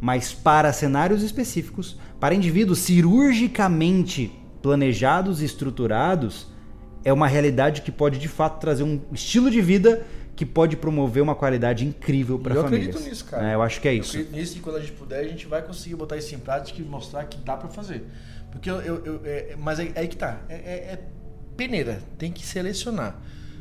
Mas 0.00 0.32
para 0.32 0.72
cenários 0.72 1.22
específicos, 1.22 1.98
para 2.18 2.34
indivíduos 2.34 2.78
cirurgicamente 2.78 4.32
planejados 4.62 5.42
e 5.42 5.44
estruturados, 5.44 6.46
é 7.04 7.12
uma 7.12 7.26
realidade 7.26 7.82
que 7.82 7.92
pode 7.92 8.18
de 8.18 8.28
fato 8.28 8.60
trazer 8.60 8.82
um 8.82 9.00
estilo 9.12 9.50
de 9.50 9.60
vida 9.60 10.06
que 10.34 10.46
pode 10.46 10.74
promover 10.74 11.22
uma 11.22 11.34
qualidade 11.34 11.86
incrível 11.86 12.38
para 12.38 12.54
a 12.54 12.62
família. 12.62 12.86
Eu 12.86 12.88
acredito 12.88 13.10
nisso, 13.10 13.24
cara. 13.26 13.50
É, 13.50 13.54
eu 13.54 13.62
acho 13.62 13.78
que 13.78 13.88
é 13.88 13.92
isso. 13.92 14.16
Eu 14.16 14.22
acredito 14.22 14.40
nisso 14.40 14.56
e 14.56 14.60
quando 14.60 14.76
a 14.76 14.80
gente 14.80 14.92
puder, 14.92 15.20
a 15.20 15.28
gente 15.28 15.46
vai 15.46 15.60
conseguir 15.60 15.96
botar 15.96 16.16
isso 16.16 16.34
em 16.34 16.38
prática 16.38 16.80
e 16.80 16.84
mostrar 16.84 17.24
que 17.24 17.36
dá 17.38 17.58
para 17.58 17.68
fazer. 17.68 18.06
Porque 18.50 18.70
eu, 18.70 18.80
eu, 18.80 19.04
eu 19.04 19.20
é, 19.24 19.54
mas 19.58 19.78
é, 19.78 19.92
é 19.94 20.00
aí 20.00 20.08
que 20.08 20.16
tá. 20.16 20.40
É, 20.48 20.54
é, 20.54 20.74
é, 20.92 21.00
peneira. 21.58 22.02
Tem 22.16 22.32
que 22.32 22.46
selecionar. 22.46 23.18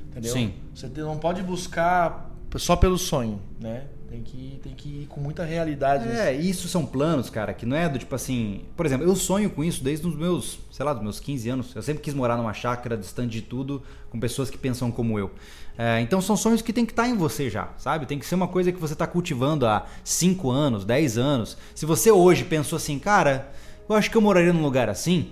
Entendeu? 0.10 0.32
Sim. 0.32 0.54
Você 0.74 0.88
não 0.88 1.18
pode 1.18 1.44
buscar 1.44 2.29
só 2.58 2.76
pelo 2.76 2.98
sonho, 2.98 3.42
né? 3.60 3.84
Tem 4.10 4.24
que, 4.24 4.60
tem 4.64 4.74
que 4.74 4.90
ir 5.04 5.06
com 5.06 5.22
muita 5.22 5.46
realidade. 5.46 6.10
É, 6.10 6.34
isso 6.34 6.68
são 6.68 6.84
planos, 6.84 7.30
cara, 7.30 7.54
que 7.54 7.64
não 7.64 7.78
é 7.78 7.88
do 7.88 8.00
tipo 8.00 8.16
assim. 8.16 8.62
Por 8.76 8.84
exemplo, 8.84 9.06
eu 9.06 9.16
sonho 9.16 9.52
com 9.52 9.64
isso 9.64 9.84
desde 9.84 10.08
os 10.08 10.16
meus, 10.16 10.58
sei 10.72 10.84
lá, 10.84 10.94
dos 10.94 11.04
meus 11.04 11.20
15 11.20 11.50
anos. 11.50 11.76
Eu 11.76 11.84
sempre 11.84 12.02
quis 12.02 12.16
morar 12.16 12.36
numa 12.36 12.52
chácara 12.52 12.98
distante 12.98 13.34
de 13.34 13.44
tudo, 13.44 13.84
com 14.10 14.20
pessoas 14.20 14.50
que 14.50 14.58
pensam 14.58 14.92
como 14.92 15.20
eu. 15.20 15.30
É, 15.78 16.02
então 16.02 16.20
são 16.22 16.36
sonhos 16.36 16.62
que 16.64 16.74
tem 16.74 16.88
que 16.88 16.92
estar 16.92 17.04
tá 17.04 17.10
em 17.10 17.16
você 17.16 17.52
já, 17.52 17.70
sabe? 17.78 18.08
Tem 18.08 18.18
que 18.18 18.26
ser 18.26 18.34
uma 18.34 18.48
coisa 18.48 18.72
que 18.72 18.80
você 18.80 18.94
está 18.94 19.06
cultivando 19.06 19.68
há 19.68 19.86
5 20.04 20.50
anos, 20.50 20.84
10 20.84 21.18
anos. 21.20 21.56
Se 21.76 21.86
você 21.86 22.12
hoje 22.12 22.44
pensou 22.46 22.78
assim, 22.78 22.98
cara, 22.98 23.52
eu 23.88 23.96
acho 23.96 24.10
que 24.10 24.18
eu 24.18 24.22
moraria 24.22 24.52
num 24.52 24.64
lugar 24.64 24.90
assim, 24.90 25.30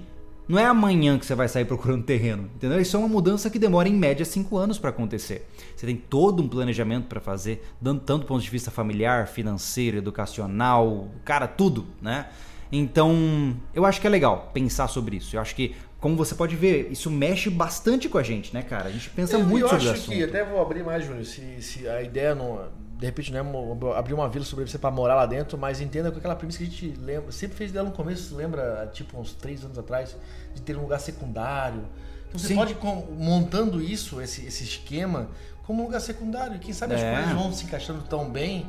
não 0.48 0.58
é 0.58 0.66
amanhã 0.66 1.20
que 1.20 1.26
você 1.26 1.36
vai 1.36 1.48
sair 1.48 1.66
procurando 1.66 2.04
terreno, 2.04 2.50
entendeu? 2.56 2.80
Isso 2.80 2.95
é 2.95 3.00
uma 3.00 3.10
mudança 3.10 3.50
que 3.50 3.60
demora 3.60 3.89
em 3.89 3.93
média 3.93 4.26
cinco 4.26 4.58
anos 4.58 4.80
para 4.80 4.89
acontecer. 4.89 5.48
Você 5.76 5.86
tem 5.86 5.95
todo 5.95 6.41
um 6.41 6.48
planejamento 6.48 7.08
para 7.08 7.20
fazer, 7.20 7.64
dando 7.82 8.02
tanto 8.02 8.22
do 8.22 8.28
ponto 8.28 8.41
de 8.41 8.50
vista 8.50 8.72
familiar, 8.72 9.28
financeiro, 9.28 9.98
educacional, 9.98 11.10
cara, 11.26 11.48
tudo, 11.48 11.86
né? 12.02 12.28
Então, 12.72 13.56
eu 13.74 13.86
acho 13.86 14.00
que 14.00 14.08
é 14.08 14.10
legal 14.10 14.52
pensar 14.54 14.88
sobre 14.88 15.18
isso. 15.18 15.36
Eu 15.36 15.41
acho 15.41 15.56
que, 15.56 15.76
como 16.00 16.16
você 16.16 16.36
pode 16.36 16.56
ver, 16.56 16.89
isso 16.91 17.10
mexe 17.10 17.50
bastante 17.50 18.10
com 18.10 18.18
a 18.18 18.24
gente, 18.24 18.54
né, 18.54 18.62
cara? 18.62 18.89
A 18.89 18.91
gente 18.91 19.10
pensa 19.10 19.38
eu, 19.38 19.45
muito 19.45 19.66
eu 19.66 19.70
sobre 19.70 19.84
isso. 19.84 19.93
Eu 19.93 19.93
acho 19.93 20.10
que, 20.10 20.24
até 20.24 20.43
vou 20.43 20.62
abrir 20.62 20.84
mais, 20.84 21.06
Júnior, 21.06 21.26
se, 21.26 21.62
se 21.62 21.88
a 21.88 22.02
ideia 22.02 22.36
não 22.36 22.60
de 22.98 23.06
repente 23.06 23.32
não 23.32 23.39
é 23.93 23.98
abrir 23.98 24.16
uma 24.16 24.28
vila 24.28 24.43
sobre 24.43 24.66
você 24.66 24.80
para 24.80 24.89
morar 24.89 25.14
lá 25.14 25.26
dentro, 25.28 25.56
mas 25.56 25.80
entenda 25.80 26.12
com 26.12 26.18
aquela 26.18 26.36
premissa 26.36 26.58
que 26.58 26.64
a 26.64 26.68
gente 26.68 26.88
lembra, 27.00 27.32
sempre 27.32 27.56
fez 27.56 27.72
dela 27.72 27.89
no 27.89 27.95
começo, 27.95 28.36
lembra, 28.36 28.89
tipo 28.91 29.20
uns 29.20 29.34
três 29.34 29.64
anos 29.64 29.78
atrás, 29.78 30.18
de 30.56 30.62
ter 30.64 30.76
um 30.76 30.82
lugar 30.82 31.00
secundário. 31.00 31.86
Então 32.28 32.39
você 32.39 32.48
Sim. 32.48 32.56
pode 32.56 32.76
montando 33.16 33.80
isso, 33.80 34.20
esse, 34.20 34.48
esse 34.48 34.64
esquema, 34.64 35.30
como 35.64 35.84
um 35.84 35.86
lugar 35.86 36.02
secundário. 36.02 36.58
Quem 36.60 36.74
sabe 36.74 36.95
é. 36.95 36.98
as 36.98 37.18
coisas 37.20 37.34
vão 37.39 37.54
se 37.54 37.66
encaixando 37.66 38.02
tão 38.02 38.32
bem 38.32 38.68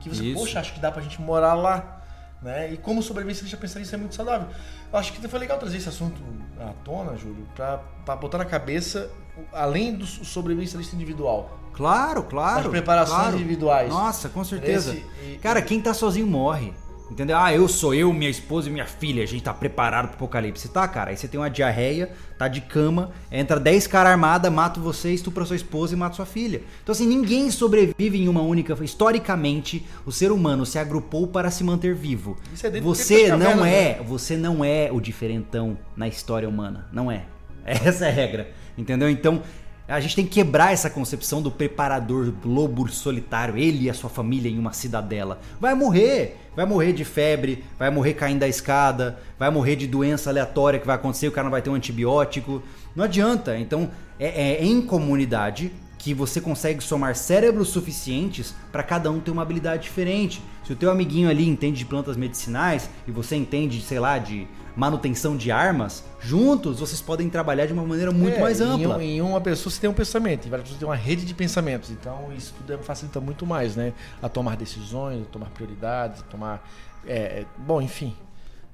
que 0.00 0.08
você, 0.08 0.24
isso. 0.24 0.40
poxa, 0.40 0.58
acho 0.58 0.74
que 0.74 0.80
dá 0.80 0.90
pra 0.90 1.00
gente 1.00 1.20
morar 1.20 1.54
lá. 1.54 2.02
Né? 2.42 2.72
E 2.72 2.76
como 2.76 3.02
sobrevivência, 3.02 3.46
já 3.46 3.56
pensar 3.56 3.80
isso 3.80 3.94
é 3.94 3.98
muito 3.98 4.16
saudável. 4.16 4.48
Eu 4.92 4.98
acho 4.98 5.12
que 5.12 5.28
foi 5.28 5.38
legal 5.38 5.58
trazer 5.58 5.76
esse 5.76 5.88
assunto 5.88 6.20
à 6.58 6.72
tona, 6.84 7.16
Júlio, 7.16 7.46
para 7.54 8.16
botar 8.16 8.38
na 8.38 8.44
cabeça, 8.44 9.08
além 9.52 9.94
do 9.94 10.06
sobrevivência 10.06 10.76
individual 10.92 11.59
Claro, 11.72 12.22
claro. 12.24 12.60
As 12.60 12.66
preparações 12.66 13.18
claro. 13.18 13.36
individuais. 13.36 13.88
Nossa, 13.88 14.28
com 14.28 14.44
certeza. 14.44 14.92
Esse, 14.92 15.04
e, 15.34 15.38
Cara, 15.38 15.62
quem 15.62 15.80
tá 15.80 15.94
sozinho 15.94 16.26
morre. 16.26 16.72
Entendeu? 17.10 17.36
Ah, 17.36 17.52
eu 17.52 17.66
sou 17.66 17.92
eu, 17.92 18.12
minha 18.12 18.30
esposa 18.30 18.68
e 18.68 18.72
minha 18.72 18.86
filha, 18.86 19.24
a 19.24 19.26
gente 19.26 19.42
tá 19.42 19.52
preparado 19.52 20.06
pro 20.06 20.14
apocalipse. 20.14 20.68
Tá, 20.68 20.86
cara. 20.86 21.10
Aí 21.10 21.16
você 21.16 21.26
tem 21.26 21.40
uma 21.40 21.50
diarreia, 21.50 22.12
tá 22.38 22.46
de 22.46 22.60
cama, 22.60 23.10
entra 23.32 23.58
10 23.58 23.88
caras 23.88 24.12
armados, 24.12 24.48
mata 24.52 24.78
você, 24.78 25.12
estupra 25.12 25.44
sua 25.44 25.56
esposa 25.56 25.92
e 25.92 25.96
mata 25.96 26.14
sua 26.14 26.24
filha. 26.24 26.62
Então, 26.82 26.92
assim, 26.92 27.08
ninguém 27.08 27.50
sobrevive 27.50 28.22
em 28.22 28.28
uma 28.28 28.42
única. 28.42 28.78
Historicamente, 28.84 29.84
o 30.06 30.12
ser 30.12 30.30
humano 30.30 30.64
se 30.64 30.78
agrupou 30.78 31.26
para 31.26 31.50
se 31.50 31.64
manter 31.64 31.96
vivo. 31.96 32.36
É 32.62 32.80
você 32.80 33.34
não 33.36 33.66
é, 33.66 33.98
né? 33.98 34.04
você 34.06 34.36
não 34.36 34.64
é 34.64 34.88
o 34.92 35.00
diferentão 35.00 35.76
na 35.96 36.06
história 36.06 36.48
humana. 36.48 36.86
Não 36.92 37.10
é. 37.10 37.24
Essa 37.66 38.06
é 38.06 38.08
a 38.08 38.12
regra. 38.12 38.50
Entendeu? 38.78 39.10
Então, 39.10 39.42
A 39.90 39.98
gente 39.98 40.14
tem 40.14 40.24
que 40.24 40.30
quebrar 40.30 40.72
essa 40.72 40.88
concepção 40.88 41.42
do 41.42 41.50
preparador 41.50 42.32
lobo 42.44 42.88
solitário, 42.88 43.58
ele 43.58 43.86
e 43.86 43.90
a 43.90 43.94
sua 43.94 44.08
família 44.08 44.48
em 44.48 44.56
uma 44.56 44.72
cidadela. 44.72 45.40
Vai 45.60 45.74
morrer, 45.74 46.36
vai 46.54 46.64
morrer 46.64 46.92
de 46.92 47.04
febre, 47.04 47.64
vai 47.76 47.90
morrer 47.90 48.14
caindo 48.14 48.38
da 48.38 48.46
escada, 48.46 49.18
vai 49.36 49.50
morrer 49.50 49.74
de 49.74 49.88
doença 49.88 50.30
aleatória 50.30 50.78
que 50.78 50.86
vai 50.86 50.94
acontecer, 50.94 51.26
o 51.26 51.32
cara 51.32 51.46
não 51.46 51.50
vai 51.50 51.60
ter 51.60 51.70
um 51.70 51.74
antibiótico. 51.74 52.62
Não 52.94 53.04
adianta. 53.04 53.58
Então, 53.58 53.90
é, 54.16 54.52
é 54.52 54.64
em 54.64 54.80
comunidade 54.80 55.72
que 55.98 56.14
você 56.14 56.40
consegue 56.40 56.82
somar 56.82 57.16
cérebros 57.16 57.68
suficientes 57.68 58.54
para 58.70 58.84
cada 58.84 59.10
um 59.10 59.18
ter 59.18 59.32
uma 59.32 59.42
habilidade 59.42 59.82
diferente. 59.82 60.40
Se 60.64 60.72
o 60.72 60.76
teu 60.76 60.90
amiguinho 60.90 61.28
ali 61.28 61.48
entende 61.48 61.78
de 61.78 61.84
plantas 61.84 62.16
medicinais 62.16 62.88
e 63.08 63.10
você 63.10 63.34
entende, 63.34 63.80
sei 63.82 63.98
lá, 63.98 64.18
de 64.18 64.46
manutenção 64.80 65.36
de 65.36 65.50
armas, 65.50 66.02
juntos 66.18 66.80
vocês 66.80 67.02
podem 67.02 67.28
trabalhar 67.28 67.66
de 67.66 67.72
uma 67.74 67.84
maneira 67.84 68.10
muito 68.10 68.38
é, 68.38 68.40
mais 68.40 68.62
ampla. 68.62 69.04
Em, 69.04 69.18
em, 69.18 69.20
uma 69.20 69.38
pessoa 69.38 69.70
você 69.70 69.78
tem 69.78 69.90
um 69.90 69.92
pensamento, 69.92 70.46
em 70.46 70.50
várias 70.50 70.64
pessoas 70.64 70.78
tem 70.78 70.88
uma 70.88 70.96
rede 70.96 71.26
de 71.26 71.34
pensamentos. 71.34 71.90
Então 71.90 72.32
isso 72.34 72.54
tudo 72.56 72.82
facilita 72.82 73.20
muito 73.20 73.44
mais, 73.44 73.76
né? 73.76 73.92
A 74.22 74.28
tomar 74.28 74.56
decisões, 74.56 75.20
a 75.20 75.26
tomar 75.26 75.50
prioridades, 75.50 76.20
a 76.20 76.24
tomar. 76.24 76.66
É, 77.06 77.14
é 77.14 77.46
bom, 77.58 77.82
enfim. 77.82 78.16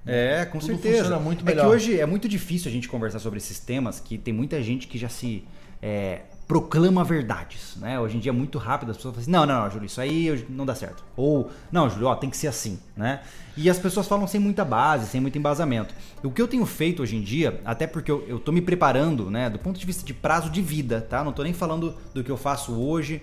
É, 0.07 0.45
com 0.45 0.61
tudo 0.61 0.69
certeza. 0.69 0.99
Funciona 0.99 1.19
muito 1.19 1.45
melhor. 1.45 1.63
É 1.63 1.69
que 1.69 1.75
hoje 1.75 2.01
é 2.01 2.07
muito 2.07 2.29
difícil 2.29 2.69
a 2.69 2.73
gente 2.73 2.89
conversar 2.89 3.19
sobre 3.19 3.39
esses 3.39 3.59
temas, 3.59 3.99
que 3.99 4.17
tem 4.17 4.33
muita 4.33 4.63
gente 4.63 4.87
que 4.87 4.97
já 4.97 5.09
se 5.09 5.43
é, 5.83 6.21
proclama 6.47 7.03
verdades, 7.03 7.77
né? 7.77 7.99
Hoje 7.99 8.17
em 8.17 8.21
dia 8.21 8.31
é 8.31 8.33
muito 8.33 8.57
rápido, 8.57 8.91
as 8.91 8.97
pessoas 8.97 9.15
falam 9.15 9.23
assim, 9.23 9.31
não, 9.31 9.47
não, 9.47 9.65
não, 9.65 9.71
Júlio, 9.71 9.87
isso 9.87 10.01
aí 10.01 10.47
não 10.49 10.65
dá 10.65 10.75
certo. 10.75 11.03
Ou, 11.17 11.51
não, 11.73 11.91
Júlio, 11.91 12.07
ó, 12.07 12.15
tem 12.15 12.31
que 12.31 12.37
ser 12.37 12.47
assim, 12.47 12.79
né? 12.97 13.21
E 13.57 13.69
as 13.69 13.79
pessoas 13.79 14.07
falam 14.07 14.27
sem 14.29 14.41
muita 14.41 14.65
base, 14.65 15.09
sem 15.09 15.21
muito 15.21 15.37
embasamento. 15.37 15.93
O 16.23 16.31
que 16.31 16.41
eu 16.41 16.47
tenho 16.47 16.65
feito 16.65 17.03
hoje 17.03 17.17
em 17.17 17.21
dia, 17.21 17.61
até 17.65 17.87
porque 17.87 18.11
eu, 18.11 18.25
eu 18.29 18.39
tô 18.39 18.53
me 18.53 18.61
preparando, 18.61 19.29
né, 19.29 19.51
do 19.51 19.59
ponto 19.59 19.79
de 19.79 19.85
vista 19.85 20.05
de 20.05 20.15
prazo 20.15 20.49
de 20.49 20.63
vida, 20.63 21.01
tá? 21.01 21.25
Não 21.25 21.33
tô 21.33 21.43
nem 21.43 21.53
falando 21.53 21.95
do 22.15 22.23
que 22.23 22.31
eu 22.31 22.37
faço 22.37 22.73
hoje. 22.73 23.21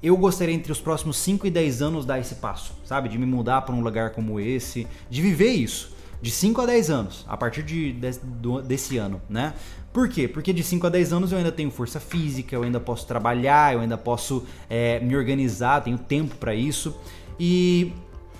Eu 0.00 0.16
gostaria 0.16 0.54
entre 0.54 0.70
os 0.70 0.80
próximos 0.80 1.16
5 1.18 1.46
e 1.46 1.50
10 1.50 1.82
anos 1.82 2.06
dar 2.06 2.20
esse 2.20 2.36
passo, 2.36 2.72
sabe? 2.84 3.08
De 3.08 3.18
me 3.18 3.26
mudar 3.26 3.62
para 3.62 3.74
um 3.74 3.82
lugar 3.82 4.10
como 4.10 4.38
esse, 4.38 4.86
de 5.10 5.20
viver 5.20 5.50
isso 5.50 5.99
de 6.22 6.30
5 6.30 6.60
a 6.60 6.66
10 6.66 6.90
anos, 6.90 7.24
a 7.28 7.36
partir 7.36 7.62
de, 7.62 7.92
de, 7.92 8.62
desse 8.66 8.98
ano, 8.98 9.20
né? 9.28 9.54
Por 9.92 10.08
quê? 10.08 10.28
Porque 10.28 10.52
de 10.52 10.62
5 10.62 10.86
a 10.86 10.90
10 10.90 11.12
anos 11.12 11.32
eu 11.32 11.38
ainda 11.38 11.50
tenho 11.50 11.70
força 11.70 11.98
física, 11.98 12.54
eu 12.54 12.62
ainda 12.62 12.78
posso 12.78 13.06
trabalhar, 13.06 13.74
eu 13.74 13.80
ainda 13.80 13.98
posso 13.98 14.46
é, 14.68 15.00
me 15.00 15.16
organizar, 15.16 15.82
tenho 15.82 15.98
tempo 15.98 16.36
para 16.36 16.54
isso. 16.54 16.96
E, 17.38 17.92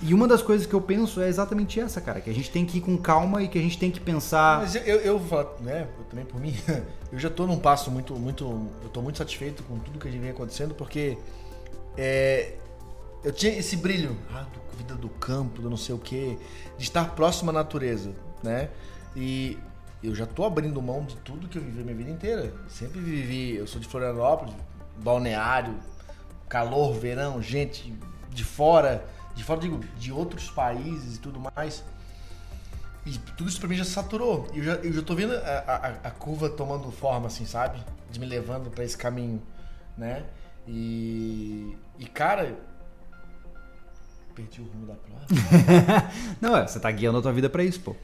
e 0.02 0.14
uma 0.14 0.28
das 0.28 0.42
coisas 0.42 0.66
que 0.66 0.74
eu 0.74 0.80
penso 0.80 1.20
é 1.20 1.28
exatamente 1.28 1.80
essa, 1.80 2.00
cara, 2.00 2.20
que 2.20 2.30
a 2.30 2.34
gente 2.34 2.50
tem 2.50 2.64
que 2.64 2.78
ir 2.78 2.80
com 2.82 2.96
calma 2.96 3.42
e 3.42 3.48
que 3.48 3.58
a 3.58 3.62
gente 3.62 3.78
tem 3.78 3.90
que 3.90 3.98
pensar. 3.98 4.60
Mas 4.60 4.76
eu, 4.76 4.82
eu, 4.82 5.00
eu 5.00 5.56
né, 5.60 5.88
eu 5.98 6.04
também 6.04 6.24
por 6.24 6.40
mim, 6.40 6.54
eu 7.10 7.18
já 7.18 7.28
tô 7.28 7.46
num 7.46 7.58
passo 7.58 7.90
muito, 7.90 8.14
muito. 8.14 8.44
Eu 8.82 8.88
tô 8.90 9.02
muito 9.02 9.18
satisfeito 9.18 9.64
com 9.64 9.78
tudo 9.78 9.98
que 9.98 10.06
a 10.06 10.10
gente 10.10 10.20
vem 10.20 10.30
acontecendo, 10.30 10.74
porque 10.74 11.18
é, 11.96 12.52
eu 13.24 13.32
tinha 13.32 13.58
esse 13.58 13.76
brilho, 13.76 14.16
ah, 14.32 14.46
do, 14.52 14.69
vida 14.80 14.94
do 14.94 15.08
campo, 15.08 15.60
do 15.60 15.68
não 15.68 15.76
sei 15.76 15.94
o 15.94 15.98
quê, 15.98 16.38
de 16.76 16.84
estar 16.84 17.14
próximo 17.14 17.50
à 17.50 17.52
natureza, 17.52 18.12
né? 18.42 18.70
E 19.14 19.58
eu 20.02 20.14
já 20.14 20.24
tô 20.24 20.44
abrindo 20.44 20.80
mão 20.80 21.04
de 21.04 21.16
tudo 21.16 21.48
que 21.48 21.58
eu 21.58 21.62
vivi 21.62 21.80
a 21.80 21.84
minha 21.84 21.96
vida 21.96 22.10
inteira. 22.10 22.54
Sempre 22.68 23.00
vivi, 23.00 23.56
eu 23.56 23.66
sou 23.66 23.80
de 23.80 23.86
Florianópolis, 23.86 24.54
balneário, 24.96 25.74
calor, 26.48 26.94
verão, 26.94 27.42
gente 27.42 27.94
de 28.30 28.44
fora, 28.44 29.04
de 29.34 29.44
fora 29.44 29.60
digo, 29.60 29.80
de 29.98 30.12
outros 30.12 30.50
países 30.50 31.16
e 31.16 31.20
tudo 31.20 31.38
mais. 31.38 31.84
E 33.04 33.18
tudo 33.36 33.48
isso 33.48 33.58
pra 33.58 33.68
mim 33.68 33.76
já 33.76 33.84
saturou. 33.84 34.46
Eu 34.54 34.62
já, 34.62 34.74
eu 34.76 34.92
já 34.92 35.02
tô 35.02 35.14
vendo 35.14 35.34
a, 35.34 35.38
a, 35.38 36.08
a, 36.08 36.10
curva 36.10 36.48
tomando 36.48 36.90
forma, 36.90 37.26
assim, 37.26 37.44
sabe? 37.44 37.82
De 38.10 38.18
me 38.18 38.26
levando 38.26 38.70
para 38.70 38.84
esse 38.84 38.96
caminho, 38.96 39.42
né? 39.96 40.24
E, 40.66 41.76
e 41.98 42.06
cara, 42.06 42.56
perdi 44.40 44.60
o 44.60 44.64
rumo 44.64 44.86
da 44.86 44.94
prova. 44.94 46.10
Não, 46.40 46.56
é, 46.56 46.66
você 46.66 46.80
tá 46.80 46.90
guiando 46.90 47.18
a 47.18 47.22
tua 47.22 47.32
vida 47.32 47.50
para 47.50 47.62
isso, 47.62 47.80
pô. 47.80 47.94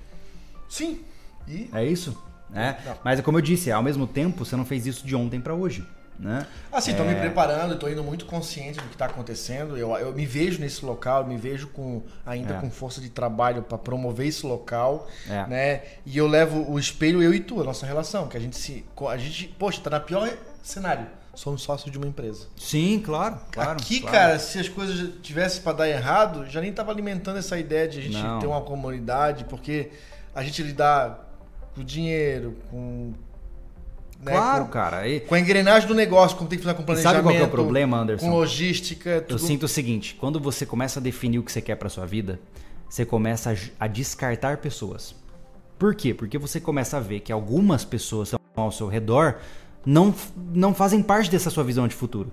Sim, 0.68 1.00
e? 1.48 1.70
É 1.72 1.84
isso. 1.84 2.20
É. 2.54 2.76
Mas 3.04 3.20
como 3.20 3.38
eu 3.38 3.42
disse, 3.42 3.72
ao 3.72 3.82
mesmo 3.82 4.06
tempo, 4.06 4.44
você 4.44 4.54
não 4.54 4.64
fez 4.64 4.86
isso 4.86 5.06
de 5.06 5.16
ontem 5.16 5.40
para 5.40 5.52
hoje. 5.52 5.86
Né? 6.18 6.46
Assim, 6.72 6.92
estou 6.92 7.04
é... 7.04 7.12
me 7.12 7.20
preparando, 7.20 7.74
estou 7.74 7.90
indo 7.90 8.02
muito 8.02 8.24
consciente 8.24 8.78
do 8.78 8.84
que 8.84 8.94
está 8.94 9.06
acontecendo. 9.06 9.76
Eu, 9.76 9.94
eu 9.96 10.12
me 10.14 10.24
vejo 10.24 10.60
nesse 10.60 10.84
local, 10.84 11.22
eu 11.22 11.26
me 11.26 11.36
vejo 11.36 11.68
com 11.68 12.02
ainda 12.24 12.54
é. 12.54 12.60
com 12.60 12.70
força 12.70 13.00
de 13.00 13.10
trabalho 13.10 13.62
para 13.62 13.76
promover 13.76 14.26
esse 14.26 14.46
local, 14.46 15.08
é. 15.28 15.46
né? 15.46 15.82
E 16.06 16.16
eu 16.16 16.26
levo 16.26 16.70
o 16.70 16.78
espelho 16.78 17.22
eu 17.22 17.34
e 17.34 17.40
tu, 17.40 17.60
a 17.60 17.64
nossa 17.64 17.84
relação, 17.84 18.28
que 18.28 18.36
a 18.36 18.40
gente 18.40 18.56
se, 18.56 18.84
a 19.08 19.16
gente, 19.16 19.48
poxa, 19.58 19.80
tá 19.82 19.90
na 19.90 20.00
pior 20.00 20.30
cenário. 20.62 21.06
Somos 21.36 21.60
sócios 21.60 21.92
de 21.92 21.98
uma 21.98 22.06
empresa. 22.06 22.46
Sim, 22.56 22.98
claro, 23.04 23.38
claro. 23.52 23.72
Aqui, 23.72 24.00
claro. 24.00 24.16
cara, 24.16 24.38
se 24.38 24.58
as 24.58 24.70
coisas 24.70 25.10
tivessem 25.22 25.60
para 25.60 25.74
dar 25.74 25.88
errado, 25.88 26.46
já 26.48 26.62
nem 26.62 26.72
tava 26.72 26.90
alimentando 26.90 27.38
essa 27.38 27.58
ideia 27.58 27.86
de 27.86 27.98
a 27.98 28.02
gente 28.02 28.16
não. 28.16 28.38
ter 28.38 28.46
uma 28.46 28.62
comunidade, 28.62 29.44
porque 29.44 29.90
a 30.34 30.42
gente 30.42 30.62
lidar 30.62 31.30
com 31.74 31.84
dinheiro, 31.84 32.56
com. 32.70 33.12
Né, 34.18 34.32
claro, 34.32 34.64
com, 34.64 34.70
cara. 34.70 35.06
E... 35.06 35.20
Com 35.20 35.34
a 35.34 35.38
engrenagem 35.38 35.86
do 35.86 35.94
negócio, 35.94 36.38
como 36.38 36.48
tem 36.48 36.58
que 36.58 36.64
fazer 36.64 36.74
com 36.74 36.82
planejamento. 36.82 37.16
sabe 37.16 37.28
qual 37.28 37.44
é 37.44 37.46
o 37.46 37.50
problema, 37.50 37.98
Anderson? 37.98 38.24
Com 38.24 38.32
logística. 38.32 39.20
Tudo... 39.20 39.34
Eu 39.34 39.38
sinto 39.38 39.64
o 39.64 39.68
seguinte: 39.68 40.14
quando 40.18 40.40
você 40.40 40.64
começa 40.64 41.00
a 41.00 41.02
definir 41.02 41.38
o 41.38 41.42
que 41.42 41.52
você 41.52 41.60
quer 41.60 41.76
para 41.76 41.90
sua 41.90 42.06
vida, 42.06 42.40
você 42.88 43.04
começa 43.04 43.52
a, 43.52 43.84
a 43.84 43.86
descartar 43.86 44.56
pessoas. 44.56 45.14
Por 45.78 45.94
quê? 45.94 46.14
Porque 46.14 46.38
você 46.38 46.58
começa 46.58 46.96
a 46.96 47.00
ver 47.00 47.20
que 47.20 47.30
algumas 47.30 47.84
pessoas 47.84 48.34
ao 48.56 48.72
seu 48.72 48.88
redor 48.88 49.36
não, 49.86 50.12
não 50.52 50.74
fazem 50.74 51.00
parte 51.00 51.30
dessa 51.30 51.48
sua 51.48 51.64
visão 51.64 51.86
de 51.88 51.94
futuro. 51.94 52.30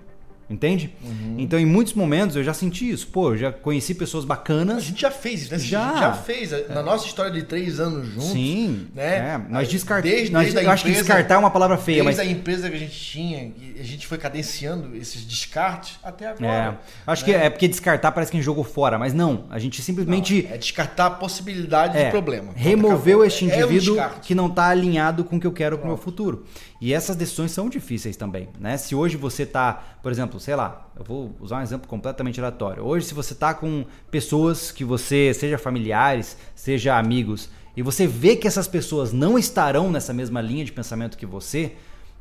Entende? 0.48 0.94
Uhum. 1.02 1.36
Então, 1.38 1.58
em 1.58 1.64
muitos 1.64 1.94
momentos, 1.94 2.36
eu 2.36 2.44
já 2.44 2.52
senti 2.52 2.90
isso. 2.90 3.06
Pô, 3.06 3.30
eu 3.30 3.38
já 3.38 3.50
conheci 3.52 3.94
pessoas 3.94 4.26
bacanas. 4.26 4.76
A 4.76 4.80
gente 4.80 5.00
já 5.00 5.10
fez 5.10 5.42
isso, 5.42 5.52
né? 5.52 5.58
Já. 5.58 5.82
A 5.82 5.88
gente 5.88 6.00
já 6.00 6.12
fez. 6.12 6.68
Na 6.68 6.82
nossa 6.82 7.06
história 7.06 7.32
de 7.32 7.44
três 7.44 7.80
anos 7.80 8.08
juntos. 8.08 8.30
Sim. 8.30 8.88
Né? 8.94 9.16
É, 9.16 9.40
nós 9.48 9.68
descartamos. 9.68 10.14
Desde, 10.14 10.34
desde 10.34 10.48
eu 10.48 10.60
empresa, 10.60 10.72
acho 10.72 10.84
que 10.84 10.92
descartar 10.92 11.36
é 11.36 11.38
uma 11.38 11.50
palavra 11.50 11.78
feia. 11.78 12.04
Desde 12.04 12.20
mas... 12.20 12.28
a 12.28 12.30
empresa 12.30 12.68
que 12.68 12.76
a 12.76 12.78
gente 12.78 13.00
tinha, 13.00 13.52
a 13.80 13.82
gente 13.82 14.06
foi 14.06 14.18
cadenciando 14.18 14.94
esses 14.94 15.24
descartes 15.24 15.98
até 16.02 16.26
agora. 16.26 16.46
É. 16.46 17.10
Acho 17.10 17.26
né? 17.26 17.32
que 17.32 17.38
é 17.38 17.48
porque 17.48 17.66
descartar 17.66 18.12
parece 18.12 18.30
que 18.30 18.36
a 18.36 18.40
gente 18.40 18.46
jogou 18.46 18.64
fora, 18.64 18.98
mas 18.98 19.14
não. 19.14 19.46
A 19.48 19.58
gente 19.58 19.80
simplesmente. 19.80 20.42
Não, 20.42 20.54
é 20.54 20.58
descartar 20.58 21.06
a 21.06 21.10
possibilidade 21.10 21.96
é, 21.96 22.04
de 22.04 22.10
problema. 22.10 22.52
Removeu 22.54 23.24
este 23.24 23.46
indivíduo 23.46 23.98
é 23.98 24.06
um 24.08 24.10
que 24.20 24.34
não 24.34 24.48
está 24.48 24.66
alinhado 24.68 25.24
com 25.24 25.36
o 25.36 25.40
que 25.40 25.46
eu 25.46 25.52
quero 25.52 25.78
para 25.78 25.86
o 25.86 25.88
meu 25.88 25.96
futuro. 25.96 26.44
E 26.80 26.92
essas 26.92 27.16
decisões 27.16 27.52
são 27.52 27.68
difíceis 27.68 28.16
também, 28.16 28.48
né? 28.58 28.76
Se 28.76 28.94
hoje 28.94 29.16
você 29.16 29.44
está, 29.44 29.82
por 30.02 30.10
exemplo, 30.10 30.38
sei 30.40 30.56
lá, 30.56 30.90
eu 30.96 31.04
vou 31.04 31.34
usar 31.40 31.58
um 31.58 31.62
exemplo 31.62 31.88
completamente 31.88 32.40
aleatório. 32.40 32.84
Hoje, 32.84 33.06
se 33.06 33.14
você 33.14 33.32
está 33.32 33.54
com 33.54 33.84
pessoas 34.10 34.70
que 34.70 34.84
você, 34.84 35.32
seja 35.32 35.56
familiares, 35.56 36.36
seja 36.54 36.98
amigos, 36.98 37.48
e 37.76 37.82
você 37.82 38.06
vê 38.06 38.36
que 38.36 38.46
essas 38.46 38.68
pessoas 38.68 39.12
não 39.12 39.38
estarão 39.38 39.90
nessa 39.90 40.12
mesma 40.12 40.40
linha 40.40 40.64
de 40.64 40.72
pensamento 40.72 41.16
que 41.16 41.26
você, 41.26 41.72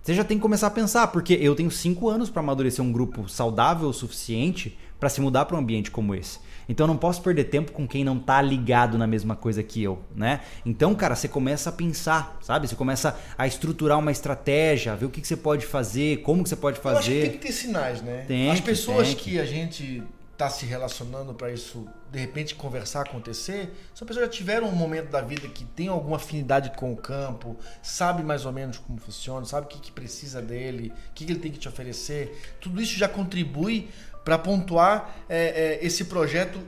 você 0.02 0.14
já 0.14 0.24
tem 0.24 0.38
que 0.38 0.42
começar 0.42 0.68
a 0.68 0.72
pensar, 0.72 1.08
porque 1.08 1.34
eu 1.34 1.56
tenho 1.56 1.72
cinco 1.72 2.10
anos 2.10 2.30
para 2.30 2.42
amadurecer 2.42 2.84
um 2.84 2.92
grupo 2.92 3.30
saudável 3.30 3.88
o 3.88 3.94
suficiente 3.94 4.78
para 5.04 5.10
se 5.10 5.20
mudar 5.20 5.44
para 5.44 5.58
um 5.58 5.60
ambiente 5.60 5.92
como 5.92 6.16
esse. 6.16 6.40
Então 6.70 6.86
eu 6.86 6.88
não 6.88 6.96
posso 6.96 7.22
perder 7.22 7.44
tempo 7.44 7.74
com 7.74 7.86
quem 7.86 8.06
não 8.06 8.18
tá 8.18 8.42
ligado 8.42 8.98
na 8.98 9.06
mesma 9.06 9.36
coisa 9.36 9.62
que 9.62 9.84
eu, 9.84 10.02
né? 10.16 10.40
Então, 10.66 10.96
cara, 10.96 11.14
você 11.14 11.28
começa 11.28 11.70
a 11.70 11.74
pensar, 11.74 12.38
sabe? 12.42 12.70
Você 12.70 12.76
começa 12.78 13.20
a 13.38 13.46
estruturar 13.46 14.00
uma 14.00 14.14
estratégia, 14.14 14.96
ver 14.96 15.08
o 15.08 15.10
que, 15.10 15.20
que 15.20 15.28
você 15.28 15.36
pode 15.36 15.66
fazer, 15.66 16.22
como 16.22 16.42
que 16.42 16.48
você 16.48 16.56
pode 16.56 16.80
fazer. 16.80 16.96
Eu 16.96 17.00
acho 17.00 17.10
que 17.10 17.22
tem 17.22 17.32
que 17.32 17.48
ter 17.48 17.52
sinais, 17.52 18.02
né? 18.02 18.24
Tem 18.26 18.50
As 18.50 18.62
pessoas 18.62 19.10
tem 19.10 19.18
que. 19.18 19.32
que 19.32 19.40
a 19.42 19.46
gente 19.46 20.02
tá 20.38 20.50
se 20.50 20.66
relacionando 20.66 21.34
para 21.34 21.52
isso, 21.52 21.88
de 22.12 22.20
repente 22.20 22.56
conversar 22.56 23.02
acontecer, 23.02 23.72
são 23.94 24.08
pessoas 24.08 24.26
que 24.26 24.32
já 24.32 24.40
tiveram 24.40 24.68
um 24.68 24.76
momento 24.76 25.10
da 25.10 25.22
vida 25.22 25.48
que 25.48 25.64
tem 25.64 25.90
alguma 25.90 26.16
afinidade 26.16 26.72
com 26.76 26.92
o 26.92 26.98
campo, 26.98 27.56
sabe 27.84 28.24
mais 28.24 28.46
ou 28.46 28.52
menos 28.52 28.78
como 28.78 29.00
funciona, 29.00 29.46
sabe 29.46 29.68
o 29.68 29.70
que, 29.70 29.80
que 29.80 29.92
precisa 29.92 30.42
dele, 30.42 30.92
o 31.12 31.14
que, 31.14 31.26
que 31.26 31.32
ele 31.34 31.40
tem 31.40 31.52
que 31.52 31.60
te 31.60 31.68
oferecer. 31.68 32.56
Tudo 32.60 32.82
isso 32.82 32.98
já 32.98 33.08
contribui 33.08 33.90
para 34.24 34.38
pontuar 34.38 35.14
é, 35.28 35.80
é, 35.82 35.86
esse 35.86 36.06
projeto 36.06 36.60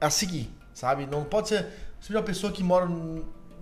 a 0.00 0.10
seguir, 0.10 0.50
sabe? 0.72 1.06
Não 1.06 1.24
pode 1.24 1.48
ser 1.48 1.66
você 2.00 2.12
uma 2.12 2.22
pessoa 2.22 2.52
que 2.52 2.62
mora 2.62 2.86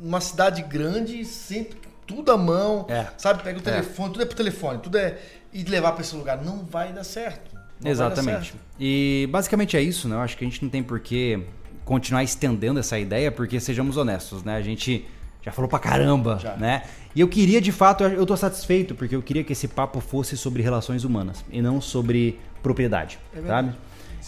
numa 0.00 0.20
cidade 0.20 0.62
grande, 0.62 1.24
sempre 1.24 1.78
tudo 2.06 2.30
à 2.30 2.36
mão, 2.36 2.86
é. 2.88 3.06
sabe? 3.16 3.42
Pega 3.42 3.58
o 3.58 3.62
é. 3.62 3.64
telefone, 3.64 4.12
tudo 4.12 4.22
é 4.22 4.26
pro 4.26 4.36
telefone, 4.36 4.78
tudo 4.78 4.98
é 4.98 5.18
e 5.52 5.64
levar 5.64 5.92
para 5.92 6.02
esse 6.02 6.14
lugar 6.14 6.42
não 6.42 6.64
vai 6.64 6.92
dar 6.92 7.04
certo. 7.04 7.56
Exatamente. 7.84 8.36
Dar 8.36 8.44
certo. 8.44 8.58
E 8.78 9.28
basicamente 9.30 9.76
é 9.76 9.82
isso, 9.82 10.08
né? 10.08 10.16
Eu 10.16 10.20
acho 10.20 10.36
que 10.36 10.44
a 10.44 10.48
gente 10.48 10.62
não 10.62 10.70
tem 10.70 10.82
por 10.82 11.00
que 11.00 11.42
continuar 11.84 12.22
estendendo 12.22 12.78
essa 12.80 12.98
ideia, 12.98 13.32
porque 13.32 13.58
sejamos 13.58 13.96
honestos, 13.96 14.42
né? 14.42 14.56
A 14.56 14.62
gente 14.62 15.06
já 15.42 15.52
falou 15.52 15.68
pra 15.68 15.78
caramba, 15.78 16.38
já. 16.38 16.56
né? 16.56 16.82
E 17.14 17.20
eu 17.20 17.28
queria, 17.28 17.60
de 17.60 17.72
fato, 17.72 18.04
eu 18.04 18.26
tô 18.26 18.36
satisfeito, 18.36 18.94
porque 18.94 19.14
eu 19.14 19.22
queria 19.22 19.44
que 19.44 19.52
esse 19.52 19.68
papo 19.68 20.00
fosse 20.00 20.36
sobre 20.36 20.62
relações 20.62 21.04
humanas 21.04 21.44
e 21.50 21.62
não 21.62 21.80
sobre 21.80 22.38
propriedade, 22.66 23.18
é 23.32 23.42
sabe? 23.42 23.72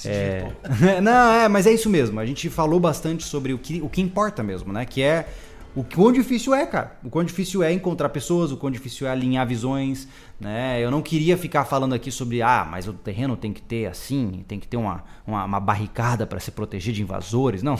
É... 0.04 0.52
não, 1.02 1.32
é, 1.32 1.48
mas 1.48 1.66
é 1.66 1.72
isso 1.72 1.90
mesmo. 1.90 2.20
A 2.20 2.26
gente 2.26 2.48
falou 2.48 2.78
bastante 2.78 3.24
sobre 3.24 3.52
o 3.52 3.58
que, 3.58 3.82
o 3.82 3.88
que 3.88 4.00
importa 4.00 4.44
mesmo, 4.44 4.72
né? 4.72 4.84
Que 4.84 5.02
é 5.02 5.28
o 5.74 5.82
quão 5.82 6.12
difícil 6.12 6.54
é, 6.54 6.64
cara. 6.64 6.96
O 7.02 7.10
quão 7.10 7.24
difícil 7.24 7.64
é 7.64 7.72
encontrar 7.72 8.08
pessoas, 8.10 8.52
o 8.52 8.56
quão 8.56 8.70
difícil 8.70 9.08
é 9.08 9.10
alinhar 9.10 9.44
visões, 9.44 10.06
né? 10.38 10.80
Eu 10.80 10.88
não 10.88 11.02
queria 11.02 11.36
ficar 11.36 11.64
falando 11.64 11.94
aqui 11.94 12.12
sobre, 12.12 12.42
ah, 12.42 12.66
mas 12.70 12.86
o 12.86 12.92
terreno 12.92 13.36
tem 13.36 13.52
que 13.52 13.60
ter 13.60 13.86
assim, 13.86 14.44
tem 14.46 14.60
que 14.60 14.68
ter 14.68 14.76
uma, 14.76 15.02
uma, 15.26 15.44
uma 15.44 15.60
barricada 15.60 16.26
para 16.26 16.38
se 16.38 16.52
proteger 16.52 16.94
de 16.94 17.02
invasores. 17.02 17.62
Não, 17.66 17.76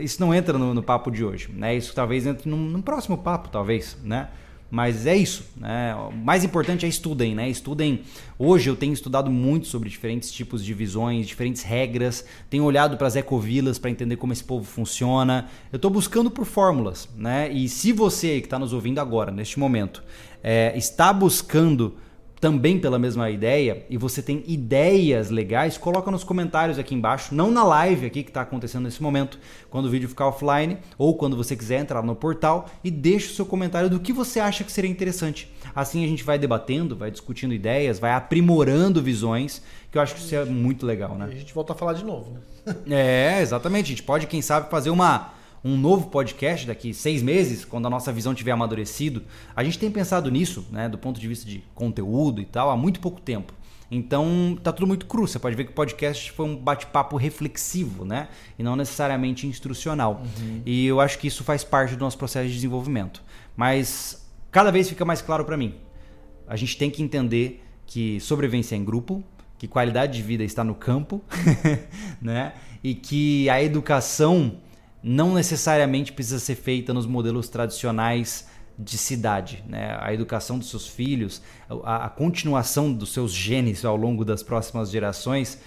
isso 0.00 0.20
não 0.20 0.34
entra 0.34 0.58
no, 0.58 0.74
no, 0.74 0.82
papo 0.82 1.10
de 1.10 1.24
hoje, 1.24 1.50
né? 1.50 1.74
Isso 1.74 1.94
talvez 1.94 2.26
entre 2.26 2.48
num, 2.48 2.58
num 2.58 2.82
próximo 2.82 3.16
papo, 3.16 3.48
talvez, 3.48 3.96
né? 4.04 4.28
Mas 4.70 5.06
é 5.06 5.16
isso. 5.16 5.44
Né? 5.56 5.94
O 5.94 6.12
mais 6.12 6.44
importante 6.44 6.84
é 6.84 6.88
estudem, 6.88 7.34
né? 7.34 7.48
Estudem. 7.48 8.02
Hoje 8.38 8.68
eu 8.68 8.76
tenho 8.76 8.92
estudado 8.92 9.30
muito 9.30 9.66
sobre 9.66 9.88
diferentes 9.88 10.30
tipos 10.30 10.62
de 10.62 10.74
visões, 10.74 11.26
diferentes 11.26 11.62
regras. 11.62 12.24
Tenho 12.50 12.64
olhado 12.64 12.96
para 12.96 13.06
as 13.06 13.16
ecovilas 13.16 13.78
para 13.78 13.90
entender 13.90 14.16
como 14.16 14.32
esse 14.32 14.44
povo 14.44 14.64
funciona. 14.64 15.48
Eu 15.72 15.76
estou 15.76 15.90
buscando 15.90 16.30
por 16.30 16.44
fórmulas, 16.44 17.08
né? 17.16 17.50
E 17.50 17.68
se 17.68 17.92
você 17.92 18.40
que 18.40 18.46
está 18.46 18.58
nos 18.58 18.72
ouvindo 18.72 18.98
agora, 18.98 19.32
neste 19.32 19.58
momento, 19.58 20.02
é, 20.42 20.76
está 20.76 21.12
buscando 21.12 21.96
também 22.40 22.78
pela 22.78 22.98
mesma 22.98 23.30
ideia 23.30 23.84
e 23.90 23.96
você 23.96 24.22
tem 24.22 24.44
ideias 24.46 25.30
legais, 25.30 25.76
coloca 25.76 26.10
nos 26.10 26.24
comentários 26.24 26.78
aqui 26.78 26.94
embaixo, 26.94 27.34
não 27.34 27.50
na 27.50 27.64
live 27.64 28.06
aqui 28.06 28.22
que 28.22 28.30
está 28.30 28.42
acontecendo 28.42 28.84
nesse 28.84 29.02
momento, 29.02 29.38
quando 29.70 29.86
o 29.86 29.90
vídeo 29.90 30.08
ficar 30.08 30.28
offline, 30.28 30.78
ou 30.96 31.16
quando 31.16 31.36
você 31.36 31.56
quiser 31.56 31.80
entrar 31.80 32.02
no 32.02 32.14
portal 32.14 32.68
e 32.82 32.90
deixa 32.90 33.30
o 33.30 33.34
seu 33.34 33.46
comentário 33.46 33.90
do 33.90 34.00
que 34.00 34.12
você 34.12 34.40
acha 34.40 34.64
que 34.64 34.72
seria 34.72 34.90
interessante. 34.90 35.52
Assim 35.74 36.04
a 36.04 36.08
gente 36.08 36.24
vai 36.24 36.38
debatendo, 36.38 36.96
vai 36.96 37.10
discutindo 37.10 37.52
ideias, 37.52 37.98
vai 37.98 38.12
aprimorando 38.12 39.02
visões, 39.02 39.62
que 39.90 39.98
eu 39.98 40.02
acho 40.02 40.14
que 40.14 40.20
isso 40.20 40.34
é 40.34 40.44
muito 40.44 40.86
legal, 40.86 41.16
né? 41.16 41.28
E 41.30 41.34
a 41.34 41.38
gente 41.38 41.54
volta 41.54 41.72
a 41.72 41.76
falar 41.76 41.94
de 41.94 42.04
novo, 42.04 42.32
né? 42.32 42.74
é, 42.90 43.40
exatamente. 43.40 43.86
A 43.86 43.88
gente 43.88 44.02
pode, 44.02 44.26
quem 44.26 44.42
sabe, 44.42 44.70
fazer 44.70 44.90
uma 44.90 45.37
um 45.64 45.76
novo 45.76 46.08
podcast 46.08 46.66
daqui 46.66 46.94
seis 46.94 47.22
meses, 47.22 47.64
quando 47.64 47.86
a 47.86 47.90
nossa 47.90 48.12
visão 48.12 48.34
tiver 48.34 48.52
amadurecido. 48.52 49.22
A 49.54 49.64
gente 49.64 49.78
tem 49.78 49.90
pensado 49.90 50.30
nisso, 50.30 50.66
né, 50.70 50.88
do 50.88 50.98
ponto 50.98 51.20
de 51.20 51.26
vista 51.26 51.48
de 51.48 51.62
conteúdo 51.74 52.40
e 52.40 52.44
tal, 52.44 52.70
há 52.70 52.76
muito 52.76 53.00
pouco 53.00 53.20
tempo. 53.20 53.52
Então 53.90 54.58
tá 54.62 54.70
tudo 54.70 54.86
muito 54.86 55.06
cru. 55.06 55.26
Você 55.26 55.38
pode 55.38 55.56
ver 55.56 55.64
que 55.64 55.70
o 55.70 55.74
podcast 55.74 56.30
foi 56.32 56.46
um 56.46 56.56
bate-papo 56.56 57.16
reflexivo, 57.16 58.04
né? 58.04 58.28
E 58.58 58.62
não 58.62 58.76
necessariamente 58.76 59.46
instrucional. 59.46 60.22
Uhum. 60.40 60.62
E 60.66 60.86
eu 60.86 61.00
acho 61.00 61.18
que 61.18 61.26
isso 61.26 61.42
faz 61.42 61.64
parte 61.64 61.96
do 61.96 62.00
nosso 62.00 62.18
processo 62.18 62.48
de 62.48 62.54
desenvolvimento. 62.54 63.22
Mas 63.56 64.28
cada 64.50 64.70
vez 64.70 64.88
fica 64.88 65.04
mais 65.04 65.22
claro 65.22 65.44
para 65.44 65.56
mim. 65.56 65.74
A 66.46 66.54
gente 66.54 66.76
tem 66.76 66.90
que 66.90 67.02
entender 67.02 67.64
que 67.86 68.20
sobrevivência 68.20 68.74
é 68.74 68.78
em 68.78 68.84
grupo, 68.84 69.24
que 69.56 69.66
qualidade 69.66 70.18
de 70.18 70.22
vida 70.22 70.44
está 70.44 70.62
no 70.62 70.74
campo, 70.74 71.22
né? 72.20 72.52
E 72.84 72.94
que 72.94 73.48
a 73.48 73.62
educação 73.62 74.58
não 75.08 75.32
necessariamente 75.32 76.12
precisa 76.12 76.38
ser 76.38 76.54
feita 76.54 76.92
nos 76.92 77.06
modelos 77.06 77.48
tradicionais 77.48 78.46
de 78.78 78.98
cidade. 78.98 79.64
Né? 79.66 79.96
A 79.98 80.12
educação 80.12 80.58
dos 80.58 80.68
seus 80.68 80.86
filhos, 80.86 81.40
a, 81.82 82.04
a, 82.04 82.08
continuação 82.10 82.92
dos 82.92 83.14
seus 83.14 83.32
genes 83.32 83.86
ao 83.86 83.96
longo 83.96 84.22
das 84.22 84.42
próximas 84.42 84.90
gerações 84.90 85.58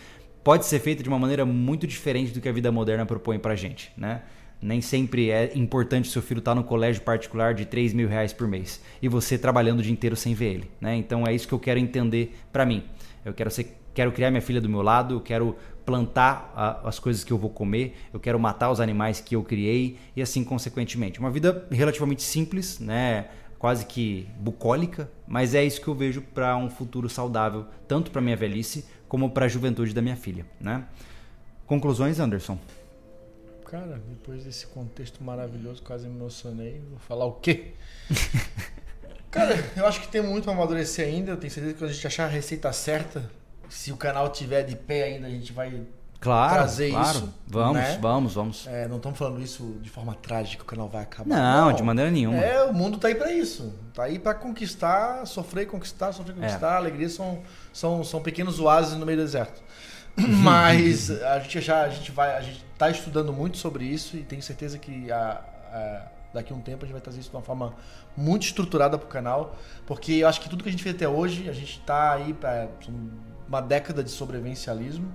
pode 0.43 0.67
ser 0.67 0.77
feita 0.77 1.01
de 1.01 1.09
uma 1.09 1.17
maneira 1.17 1.43
muito 1.43 1.87
diferente 1.87 2.31
do 2.31 2.39
que 2.39 2.47
a 2.47 2.51
vida 2.51 2.71
moderna 2.71 3.03
propõe 3.03 3.39
para 3.39 3.55
gente. 3.55 3.91
Né? 3.97 4.21
Nem 4.61 4.79
sempre 4.79 5.31
é 5.31 5.51
importante 5.55 6.09
seu 6.09 6.21
filho 6.21 6.37
estar 6.37 6.51
tá 6.51 6.55
no 6.55 6.63
colégio 6.63 7.01
particular 7.01 7.55
de 7.55 7.65
3 7.65 7.93
mil 7.93 8.07
reais 8.07 8.31
por 8.31 8.47
mês 8.47 8.79
e 9.01 9.07
você 9.07 9.39
trabalhando 9.39 9.79
o 9.79 9.81
dia 9.81 9.91
inteiro 9.91 10.15
sem 10.15 10.35
ver 10.35 10.53
ele. 10.53 10.71
Né? 10.79 10.97
Então 10.97 11.25
é 11.25 11.33
isso 11.33 11.47
que 11.47 11.53
eu 11.53 11.59
quero 11.59 11.79
entender 11.79 12.37
para 12.53 12.63
mim. 12.63 12.83
Eu 13.25 13.33
quero 13.33 13.49
ser 13.49 13.80
quero 13.93 14.11
criar 14.11 14.31
minha 14.31 14.41
filha 14.41 14.61
do 14.61 14.69
meu 14.69 14.81
lado, 14.81 15.15
eu 15.15 15.21
quero 15.21 15.55
plantar 15.85 16.51
a, 16.55 16.87
as 16.87 16.99
coisas 16.99 17.23
que 17.23 17.33
eu 17.33 17.37
vou 17.37 17.49
comer, 17.49 17.95
eu 18.13 18.19
quero 18.19 18.39
matar 18.39 18.71
os 18.71 18.79
animais 18.79 19.19
que 19.19 19.35
eu 19.35 19.43
criei 19.43 19.97
e 20.15 20.21
assim 20.21 20.43
consequentemente. 20.43 21.19
Uma 21.19 21.31
vida 21.31 21.67
relativamente 21.71 22.21
simples, 22.21 22.79
né? 22.79 23.27
quase 23.61 23.85
que 23.85 24.27
bucólica, 24.39 25.07
mas 25.27 25.53
é 25.53 25.63
isso 25.63 25.79
que 25.79 25.87
eu 25.87 25.93
vejo 25.93 26.19
para 26.19 26.57
um 26.57 26.67
futuro 26.67 27.07
saudável, 27.07 27.67
tanto 27.87 28.09
para 28.09 28.19
minha 28.19 28.35
velhice 28.35 28.83
como 29.07 29.29
para 29.29 29.45
a 29.45 29.47
juventude 29.47 29.93
da 29.93 30.01
minha 30.01 30.15
filha, 30.15 30.47
né? 30.59 30.83
Conclusões, 31.67 32.19
Anderson? 32.19 32.57
Cara, 33.63 34.01
depois 34.09 34.45
desse 34.45 34.65
contexto 34.65 35.23
maravilhoso, 35.23 35.83
quase 35.83 36.07
me 36.07 36.15
emocionei. 36.15 36.81
Vou 36.89 36.97
falar 36.97 37.25
o 37.25 37.33
quê? 37.33 37.73
Cara, 39.29 39.55
eu 39.77 39.85
acho 39.85 40.01
que 40.01 40.07
tem 40.07 40.23
muito 40.23 40.49
a 40.49 40.53
amadurecer 40.53 41.07
ainda. 41.07 41.33
Eu 41.33 41.37
tenho 41.37 41.53
certeza 41.53 41.73
que 41.73 41.79
quando 41.79 41.91
a 41.91 41.93
gente 41.93 42.07
achar 42.07 42.25
a 42.25 42.29
receita 42.29 42.73
certa, 42.73 43.29
se 43.71 43.91
o 43.91 43.97
canal 43.97 44.29
tiver 44.29 44.63
de 44.63 44.75
pé 44.75 45.03
ainda, 45.03 45.27
a 45.27 45.29
gente 45.29 45.53
vai 45.53 45.81
claro, 46.19 46.53
trazer 46.53 46.91
claro. 46.91 47.09
isso. 47.09 47.33
Vamos, 47.47 47.73
né? 47.75 47.97
vamos, 48.01 48.33
vamos. 48.33 48.67
É, 48.67 48.85
não 48.85 48.97
estamos 48.97 49.17
falando 49.17 49.41
isso 49.41 49.77
de 49.81 49.89
forma 49.89 50.13
trágica, 50.13 50.61
o 50.63 50.65
canal 50.65 50.89
vai 50.89 51.03
acabar. 51.03 51.29
Não, 51.29 51.67
não, 51.67 51.73
de 51.73 51.81
maneira 51.81 52.11
nenhuma. 52.11 52.37
É, 52.37 52.63
o 52.65 52.73
mundo 52.73 52.97
tá 52.97 53.07
aí 53.07 53.15
para 53.15 53.31
isso. 53.31 53.73
Tá 53.93 54.03
aí 54.03 54.19
para 54.19 54.33
conquistar, 54.33 55.25
sofrer, 55.25 55.67
conquistar, 55.67 56.11
sofrer, 56.11 56.35
conquistar. 56.35 56.73
É. 56.73 56.77
Alegria 56.77 57.07
são, 57.07 57.39
são, 57.71 58.03
são 58.03 58.21
pequenos 58.21 58.59
oásis 58.59 58.97
no 58.97 59.05
meio 59.05 59.17
do 59.17 59.23
deserto. 59.23 59.63
Mas 60.17 61.09
a 61.09 61.39
gente 61.39 61.61
já 61.61 61.83
a 61.83 61.89
gente 61.89 62.11
vai, 62.11 62.35
a 62.35 62.41
gente 62.41 62.65
tá 62.77 62.89
estudando 62.89 63.31
muito 63.31 63.57
sobre 63.57 63.85
isso 63.85 64.17
e 64.17 64.23
tenho 64.23 64.41
certeza 64.41 64.77
que 64.77 65.09
a, 65.09 65.41
a 65.71 66.01
daqui 66.33 66.53
a 66.53 66.55
um 66.55 66.61
tempo 66.61 66.83
a 66.83 66.85
gente 66.85 66.93
vai 66.93 67.01
trazer 67.01 67.19
isso 67.19 67.29
de 67.29 67.35
uma 67.35 67.41
forma 67.41 67.73
muito 68.15 68.43
estruturada 68.43 68.97
para 68.97 69.05
o 69.05 69.09
canal, 69.09 69.55
porque 69.85 70.13
eu 70.13 70.27
acho 70.27 70.41
que 70.41 70.49
tudo 70.49 70.63
que 70.63 70.69
a 70.69 70.71
gente 70.71 70.83
fez 70.83 70.95
até 70.95 71.07
hoje, 71.07 71.49
a 71.49 71.53
gente 71.53 71.79
está 71.79 72.13
aí 72.13 72.33
para 72.33 72.67
uma 73.51 73.61
década 73.61 74.01
de 74.01 74.09
sobrevivencialismo. 74.09 75.11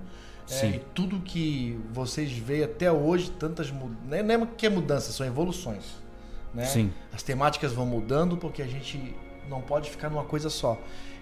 É, 0.49 0.65
e 0.67 0.79
tudo 0.93 1.19
que 1.19 1.77
vocês 1.91 2.31
veem 2.31 2.63
até 2.63 2.89
hoje, 2.89 3.31
tantas 3.31 3.69
mudanças. 3.69 4.25
Não 4.25 4.35
é 4.35 4.47
que 4.55 4.65
é 4.65 4.69
mudança, 4.69 5.11
são 5.11 5.25
evoluções. 5.25 5.83
Né? 6.53 6.63
Sim. 6.63 6.93
As 7.11 7.21
temáticas 7.21 7.73
vão 7.73 7.85
mudando 7.85 8.37
porque 8.37 8.61
a 8.61 8.67
gente 8.67 9.13
não 9.49 9.61
pode 9.61 9.89
ficar 9.89 10.09
numa 10.09 10.23
coisa 10.23 10.49
só. 10.49 10.79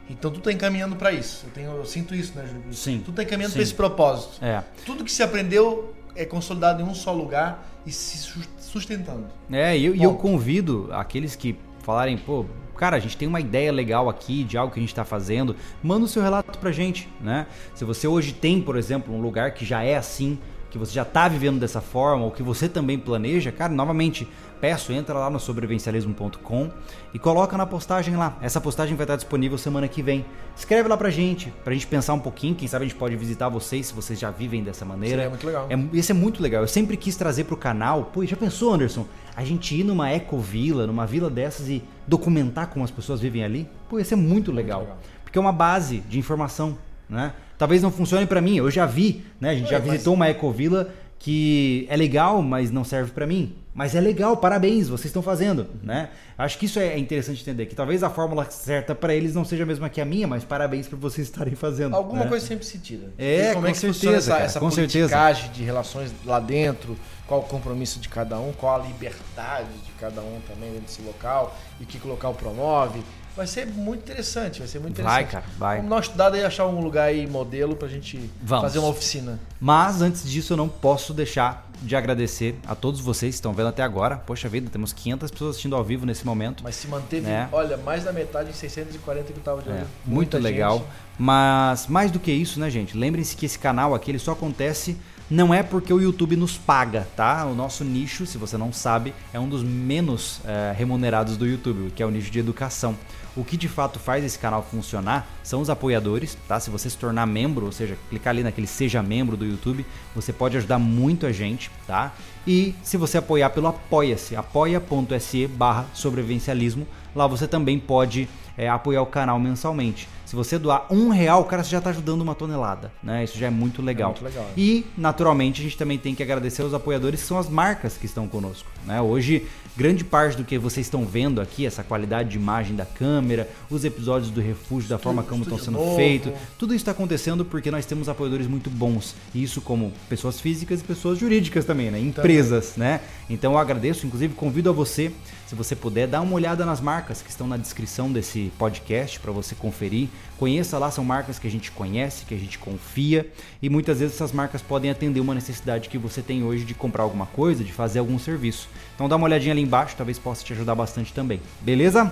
Então 0.08 0.30
tudo 0.30 0.40
está 0.40 0.52
encaminhando 0.52 0.96
para 0.96 1.12
isso. 1.12 1.46
Eu, 1.48 1.52
tenho, 1.52 1.72
eu 1.72 1.86
sinto 1.86 2.14
isso, 2.14 2.38
né, 2.38 2.46
Júlio? 2.46 2.74
Sim. 2.74 3.00
Tudo 3.00 3.12
está 3.12 3.24
encaminhando 3.24 3.54
para 3.54 3.62
esse 3.64 3.74
propósito. 3.74 4.44
É. 4.44 4.64
Tudo 4.86 5.04
que 5.04 5.12
se 5.12 5.24
aprendeu 5.24 5.96
é 6.16 6.26
consolidado 6.26 6.84
em 6.84 6.86
um 6.86 6.94
só 6.94 7.12
lugar 7.12 7.68
e 7.86 7.92
se 7.92 8.44
sustentando. 8.60 9.26
É, 9.52 9.76
e 9.76 9.86
eu, 9.86 9.96
eu 9.96 10.14
convido 10.16 10.90
aqueles 10.92 11.36
que 11.36 11.58
falarem, 11.80 12.18
pô, 12.18 12.46
cara, 12.76 12.98
a 12.98 13.00
gente 13.00 13.18
tem 13.18 13.28
uma 13.28 13.40
ideia 13.40 13.72
legal 13.72 14.10
aqui 14.10 14.44
de 14.44 14.58
algo 14.58 14.74
que 14.74 14.80
a 14.80 14.82
gente 14.82 14.90
está 14.90 15.06
fazendo, 15.06 15.56
manda 15.82 16.06
o 16.06 16.08
seu 16.08 16.22
relato 16.22 16.60
pra 16.60 16.72
gente, 16.72 17.10
né? 17.22 17.48
Se 17.74 17.84
você 17.84 18.08
hoje 18.08 18.34
tem, 18.34 18.62
por 18.62 18.78
exemplo, 18.78 19.14
um 19.14 19.22
lugar 19.22 19.54
que 19.54 19.66
já 19.66 19.84
é 19.84 19.96
assim, 19.96 20.38
que 20.70 20.78
você 20.78 20.94
já 20.94 21.04
está 21.04 21.28
vivendo 21.28 21.60
dessa 21.60 21.80
forma, 21.80 22.26
ou 22.26 22.32
que 22.32 22.44
você 22.44 22.68
também 22.68 23.00
planeja, 23.00 23.52
cara, 23.52 23.72
novamente, 23.72 24.28
peço, 24.66 24.92
entra 24.92 25.14
lá 25.14 25.30
no 25.30 25.40
sobrevivencialismo.com 25.40 26.72
e 27.14 27.20
coloca 27.20 27.56
na 27.56 27.68
postagem 27.68 28.16
lá. 28.16 28.36
Essa 28.42 28.60
postagem 28.60 28.96
vai 28.96 29.04
estar 29.04 29.16
disponível 29.16 29.60
semana 29.60 29.88
que 29.88 30.02
vem. 30.02 30.26
Escreve 30.58 30.90
lá 30.90 30.98
pra 30.98 31.12
gente, 31.12 31.54
pra 31.64 31.72
gente 31.72 31.86
pensar 31.86 32.16
um 32.16 32.20
pouquinho, 32.20 32.56
quem 32.56 32.68
sabe 32.68 32.86
a 32.86 32.88
gente 32.88 32.98
pode 32.98 33.16
visitar 33.16 33.48
vocês 33.48 33.86
se 33.86 33.94
vocês 33.94 34.20
já 34.20 34.32
vivem 34.32 34.64
dessa 34.64 34.84
maneira. 34.84 35.22
Isso 35.22 35.28
é 35.28 35.30
muito 35.30 35.46
legal. 35.46 35.68
É, 35.70 35.96
isso 35.96 36.12
é 36.12 36.16
muito 36.16 36.42
legal. 36.42 36.64
Eu 36.64 36.68
sempre 36.68 36.98
quis 36.98 37.16
trazer 37.16 37.44
pro 37.44 37.56
canal, 37.56 38.06
pô, 38.06 38.26
já 38.26 38.36
pensou, 38.36 38.74
Anderson? 38.74 39.06
A 39.36 39.44
gente 39.44 39.76
ir 39.76 39.84
numa 39.84 40.12
ecovila, 40.12 40.88
numa 40.88 41.06
vila 41.06 41.30
dessas 41.30 41.70
e 41.70 41.84
documentar 42.08 42.66
como 42.66 42.84
as 42.84 42.90
pessoas 42.90 43.22
vivem 43.22 43.44
ali? 43.44 43.70
Pô, 43.88 44.00
isso 44.00 44.16
é 44.16 44.18
muito 44.18 44.52
legal. 44.52 44.80
Muito 44.80 44.90
legal. 44.90 45.04
Porque 45.24 45.38
é 45.38 45.42
uma 45.42 45.54
base 45.54 46.00
de 46.00 46.18
informação, 46.18 46.76
né? 47.08 47.34
Talvez 47.56 47.84
não 47.84 47.92
funcione 47.92 48.26
para 48.26 48.42
mim. 48.42 48.58
Eu 48.58 48.72
já 48.72 48.88
vi, 48.88 49.24
né? 49.40 49.52
A 49.52 49.56
gente 49.56 49.70
já 49.70 49.78
visitou 49.78 50.16
mas... 50.16 50.28
uma 50.28 50.30
ecovila 50.30 50.92
que 51.20 51.88
é 51.90 51.96
legal, 51.96 52.42
mas 52.42 52.72
não 52.72 52.84
serve 52.84 53.12
para 53.12 53.26
mim. 53.26 53.56
Mas 53.74 53.94
é 53.94 54.00
legal, 54.00 54.38
parabéns, 54.38 54.88
vocês 54.88 55.08
estão 55.08 55.22
fazendo, 55.22 55.68
né? 55.84 56.10
Acho 56.38 56.58
que 56.58 56.66
isso 56.66 56.80
é 56.80 56.98
interessante 56.98 57.42
entender, 57.42 57.66
que 57.66 57.76
talvez 57.76 58.04
a 58.04 58.10
fórmula 58.10 58.50
certa 58.50 58.96
para 58.96 59.14
eles 59.14 59.36
não 59.36 59.44
seja 59.44 59.64
a 59.64 59.66
mesma 59.66 59.90
que 59.90 60.00
a 60.00 60.06
minha, 60.06 60.26
mas 60.26 60.46
parabéns 60.46 60.88
por 60.88 60.98
vocês 60.98 61.28
estarem 61.28 61.56
fazendo. 61.56 61.94
Alguma 61.94 62.24
né? 62.24 62.30
coisa 62.30 62.46
sempre 62.46 62.66
se 62.66 62.78
tira. 62.78 63.12
É, 63.18 63.50
como 63.50 63.64
com 63.64 63.68
é 63.68 63.72
que 63.74 63.78
certeza, 63.78 64.16
essa, 64.16 64.32
cara, 64.32 64.44
essa 64.46 64.60
com 64.62 64.72
certeza. 64.72 65.34
de 65.54 65.62
relações 65.62 66.14
lá 66.26 66.40
dentro, 66.40 66.98
qual 67.28 67.42
o 67.42 67.44
compromisso 67.44 68.00
de 68.00 68.08
cada 68.08 68.40
um, 68.40 68.54
qual 68.54 68.82
a 68.82 68.86
liberdade 68.86 69.68
de 69.86 69.92
cada 70.00 70.22
um 70.22 70.40
também 70.48 70.70
dentro 70.70 70.86
desse 70.86 71.02
local 71.02 71.58
e 71.78 71.84
o 71.84 71.86
que 71.86 72.00
o 72.06 72.10
local 72.10 72.34
promove. 72.34 73.04
Vai 73.36 73.48
ser 73.48 73.68
muito 73.68 74.04
interessante, 74.04 74.60
vai 74.60 74.68
ser 74.68 74.80
muito 74.80 74.94
interessante. 74.94 75.24
Vai, 75.24 75.26
cara, 75.26 75.46
vai. 75.58 75.76
Vamos 75.78 75.90
dar 75.90 75.96
uma 75.96 76.02
estudada 76.02 76.38
e 76.38 76.44
achar 76.44 76.68
um 76.68 76.80
lugar 76.80 77.10
aí, 77.10 77.28
modelo, 77.28 77.76
pra 77.76 77.88
gente 77.88 78.30
Vamos. 78.42 78.64
fazer 78.64 78.80
uma 78.80 78.88
oficina. 78.88 79.40
Mas 79.60 80.02
antes 80.02 80.30
disso, 80.30 80.54
eu 80.54 80.58
não 80.58 80.70
posso 80.70 81.14
deixar 81.14 81.70
de 81.82 81.96
agradecer 81.96 82.58
a 82.66 82.74
todos 82.74 83.02
vocês 83.02 83.32
que 83.32 83.36
estão 83.36 83.54
vendo 83.54 83.68
até 83.68 83.84
agora. 83.84 84.18
Poxa 84.18 84.48
vida, 84.48 84.70
temos 84.70 84.94
500 84.94 85.32
pessoas 85.32 85.50
assistindo 85.52 85.76
ao 85.76 85.84
vivo 85.84 86.06
nesse 86.06 86.26
momento. 86.26 86.64
Mas 86.64 86.76
se 86.76 86.88
manteve, 86.88 87.28
né? 87.28 87.50
olha, 87.52 87.78
mais 87.78 88.04
da 88.04 88.14
metade 88.14 88.52
de 88.52 88.58
640 88.58 89.34
que 89.34 89.40
eu 89.40 89.44
tava 89.44 89.62
de 89.62 89.70
é, 89.70 89.84
Muito 90.06 90.38
legal. 90.38 90.80
Gente. 90.80 90.88
Mas 91.18 91.88
mais 91.88 92.12
do 92.12 92.20
que 92.20 92.32
isso, 92.32 92.60
né, 92.60 92.70
gente? 92.70 92.98
Lembrem-se 92.98 93.36
que 93.36 93.46
esse 93.46 93.60
canal 93.60 93.94
aqui 93.94 94.12
ele 94.12 94.20
só 94.20 94.32
acontece 94.32 94.98
não 95.30 95.54
é 95.54 95.64
porque 95.64 95.92
o 95.92 96.00
YouTube 96.00 96.36
nos 96.36 96.58
paga, 96.58 97.08
tá? 97.16 97.46
O 97.46 97.56
nosso 97.56 97.84
nicho, 97.84 98.26
se 98.26 98.38
você 98.38 98.58
não 98.58 98.72
sabe, 98.72 99.14
é 99.34 99.40
um 99.40 99.50
dos 99.50 99.64
menos 99.64 100.40
é, 100.46 100.74
remunerados 100.78 101.36
do 101.36 101.48
YouTube, 101.48 101.92
que 101.92 102.04
é 102.04 102.06
o 102.06 102.12
nicho 102.12 102.30
de 102.30 102.40
educação. 102.40 102.96
O 103.36 103.44
que 103.44 103.58
de 103.58 103.68
fato 103.68 104.00
faz 104.00 104.24
esse 104.24 104.40
canal 104.40 104.64
funcionar 104.64 105.28
são 105.44 105.60
os 105.60 105.70
apoiadores, 105.70 106.38
tá? 106.48 106.60
Se 106.60 106.70
você 106.70 106.90
se 106.90 106.98
tornar 106.98 107.26
membro, 107.26 107.66
ou 107.66 107.72
seja, 107.72 107.98
clicar 108.10 108.32
ali 108.32 108.44
naquele 108.44 108.68
seja 108.68 109.04
membro 109.04 109.36
do 109.36 109.46
YouTube, 109.46 109.86
você 110.14 110.32
pode 110.32 110.56
ajudar 110.58 110.80
muito 110.80 111.26
a 111.26 111.32
gente, 111.32 111.70
tá? 111.86 112.14
E 112.48 112.76
se 112.82 112.96
você 112.96 113.18
apoiar 113.18 113.50
pelo 113.50 113.68
Apoia-se, 113.68 114.36
apoia.se 114.36 115.48
barra 115.48 115.86
sobrevivencialismo, 115.94 116.88
lá 117.16 117.28
você 117.28 117.48
também 117.48 117.78
pode 117.80 118.30
é, 118.58 118.70
apoiar 118.70 119.02
o 119.02 119.06
canal 119.06 119.40
mensalmente. 119.40 120.08
Se 120.26 120.36
você 120.36 120.58
doar 120.58 120.88
um 120.90 121.10
real, 121.10 121.42
o 121.42 121.46
cara 121.46 121.64
já 121.64 121.78
está 121.78 121.92
ajudando 121.92 122.22
uma 122.22 122.34
tonelada, 122.34 122.92
né? 123.02 123.24
Isso 123.24 123.38
já 123.38 123.48
é 123.48 123.50
muito 123.50 123.82
legal. 123.82 124.10
É 124.10 124.22
muito 124.22 124.26
legal. 124.26 124.50
E, 124.58 124.86
naturalmente, 124.98 125.62
a 125.62 125.64
gente 125.64 125.78
também 125.78 126.00
tem 126.00 126.16
que 126.16 126.24
agradecer 126.24 126.64
aos 126.64 126.74
apoiadores 126.74 127.22
que 127.22 127.28
são 127.28 127.38
as 127.38 127.48
marcas 127.48 127.96
que 127.96 128.08
estão 128.08 128.28
conosco. 128.28 128.68
Né? 128.86 129.00
Hoje, 129.00 129.46
grande 129.78 130.04
parte 130.04 130.36
do 130.36 130.44
que 130.44 130.58
vocês 130.58 130.88
estão 130.88 131.06
vendo 131.06 131.40
aqui, 131.40 131.66
essa 131.66 131.84
qualidade 131.84 132.30
de 132.30 132.38
imagem 132.38 132.76
da 132.76 132.86
câmera, 132.86 133.48
os 133.70 133.86
episódios 133.86 134.32
do 134.32 134.42
Refúgio, 134.42 134.90
da 134.90 134.98
forma 134.98 135.22
como 135.22 135.44
estão 135.44 135.60
sendo 135.60 135.96
feitos, 135.96 136.34
tudo 136.58 136.74
isso 136.74 136.82
está 136.82 136.92
acontecendo 136.92 137.46
porque 137.46 137.70
nós 137.70 137.86
temos 137.86 138.10
apoiadores 138.10 138.48
muito 138.48 138.70
bons. 138.70 139.16
E 139.34 139.44
isso 139.44 139.62
como 139.62 139.94
pessoas 140.10 140.40
físicas 140.40 140.82
e 140.82 140.84
pessoas 140.84 141.20
jurídicas 141.20 141.66
também, 141.66 141.92
né? 141.92 142.00
Empresas, 142.00 142.72
também. 142.72 142.90
né? 142.90 143.02
Então 143.30 143.54
eu 143.54 143.60
agradeço, 143.60 144.08
inclusive 144.08 144.34
convido 144.34 144.72
a 144.72 144.74
você 144.74 145.12
se 145.56 145.58
você 145.58 145.76
puder, 145.76 146.06
dá 146.06 146.20
uma 146.20 146.34
olhada 146.34 146.66
nas 146.66 146.82
marcas 146.82 147.22
que 147.22 147.30
estão 147.30 147.48
na 147.48 147.56
descrição 147.56 148.12
desse 148.12 148.52
podcast 148.60 149.18
para 149.22 149.32
você 149.32 149.56
conferir. 149.56 150.10
Conheça 150.38 150.78
lá, 150.78 150.92
são 150.92 151.06
marcas 151.06 151.40
que 151.40 151.48
a 151.48 151.52
gente 151.52 151.72
conhece, 151.72 152.26
que 152.26 152.36
a 152.36 152.38
gente 152.38 152.60
confia 152.60 153.32
e 153.62 153.70
muitas 153.70 154.00
vezes 154.00 154.16
essas 154.16 154.34
marcas 154.34 154.62
podem 154.62 154.92
atender 154.92 155.22
uma 155.22 155.34
necessidade 155.34 155.88
que 155.88 155.98
você 155.98 156.22
tem 156.22 156.44
hoje 156.44 156.66
de 156.66 156.74
comprar 156.74 157.04
alguma 157.04 157.26
coisa, 157.26 157.64
de 157.64 157.72
fazer 157.72 158.00
algum 158.00 158.20
serviço. 158.20 158.68
Então 158.96 159.08
dá 159.08 159.16
uma 159.16 159.26
olhadinha 159.26 159.54
ali 159.54 159.62
embaixo, 159.62 159.96
talvez 159.96 160.20
possa 160.20 160.44
te 160.44 160.52
ajudar 160.52 160.76
bastante 160.76 161.14
também. 161.14 161.40
Beleza? 161.62 162.12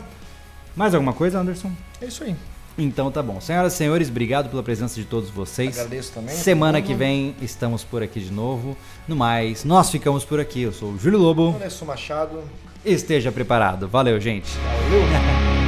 Mais 0.74 0.96
alguma 0.96 1.12
coisa, 1.12 1.40
Anderson? 1.40 1.72
É 2.02 2.06
isso 2.06 2.24
aí. 2.24 2.36
Então 2.78 3.12
tá 3.12 3.22
bom. 3.22 3.42
Senhoras 3.42 3.74
e 3.74 3.76
senhores, 3.76 4.08
obrigado 4.08 4.50
pela 4.50 4.64
presença 4.64 4.96
de 4.96 5.06
todos 5.06 5.30
vocês. 5.30 5.78
Agradeço 5.78 6.14
também. 6.14 6.34
Semana 6.34 6.82
que 6.82 6.94
vem 6.94 7.36
estamos 7.42 7.84
por 7.84 8.02
aqui 8.02 8.22
de 8.22 8.32
novo. 8.32 8.78
No 9.06 9.18
mais, 9.18 9.66
nós 9.66 9.90
ficamos 9.90 10.24
por 10.24 10.40
aqui. 10.40 10.62
Eu 10.62 10.72
sou 10.72 10.92
o 10.94 10.98
Júlio 10.98 11.20
Lobo. 11.20 11.50
Anderson 11.50 11.86
Machado. 11.86 12.42
Esteja 12.86 13.32
preparado. 13.32 13.88
Valeu, 13.88 14.20
gente. 14.20 14.50
Valeu. 14.90 15.63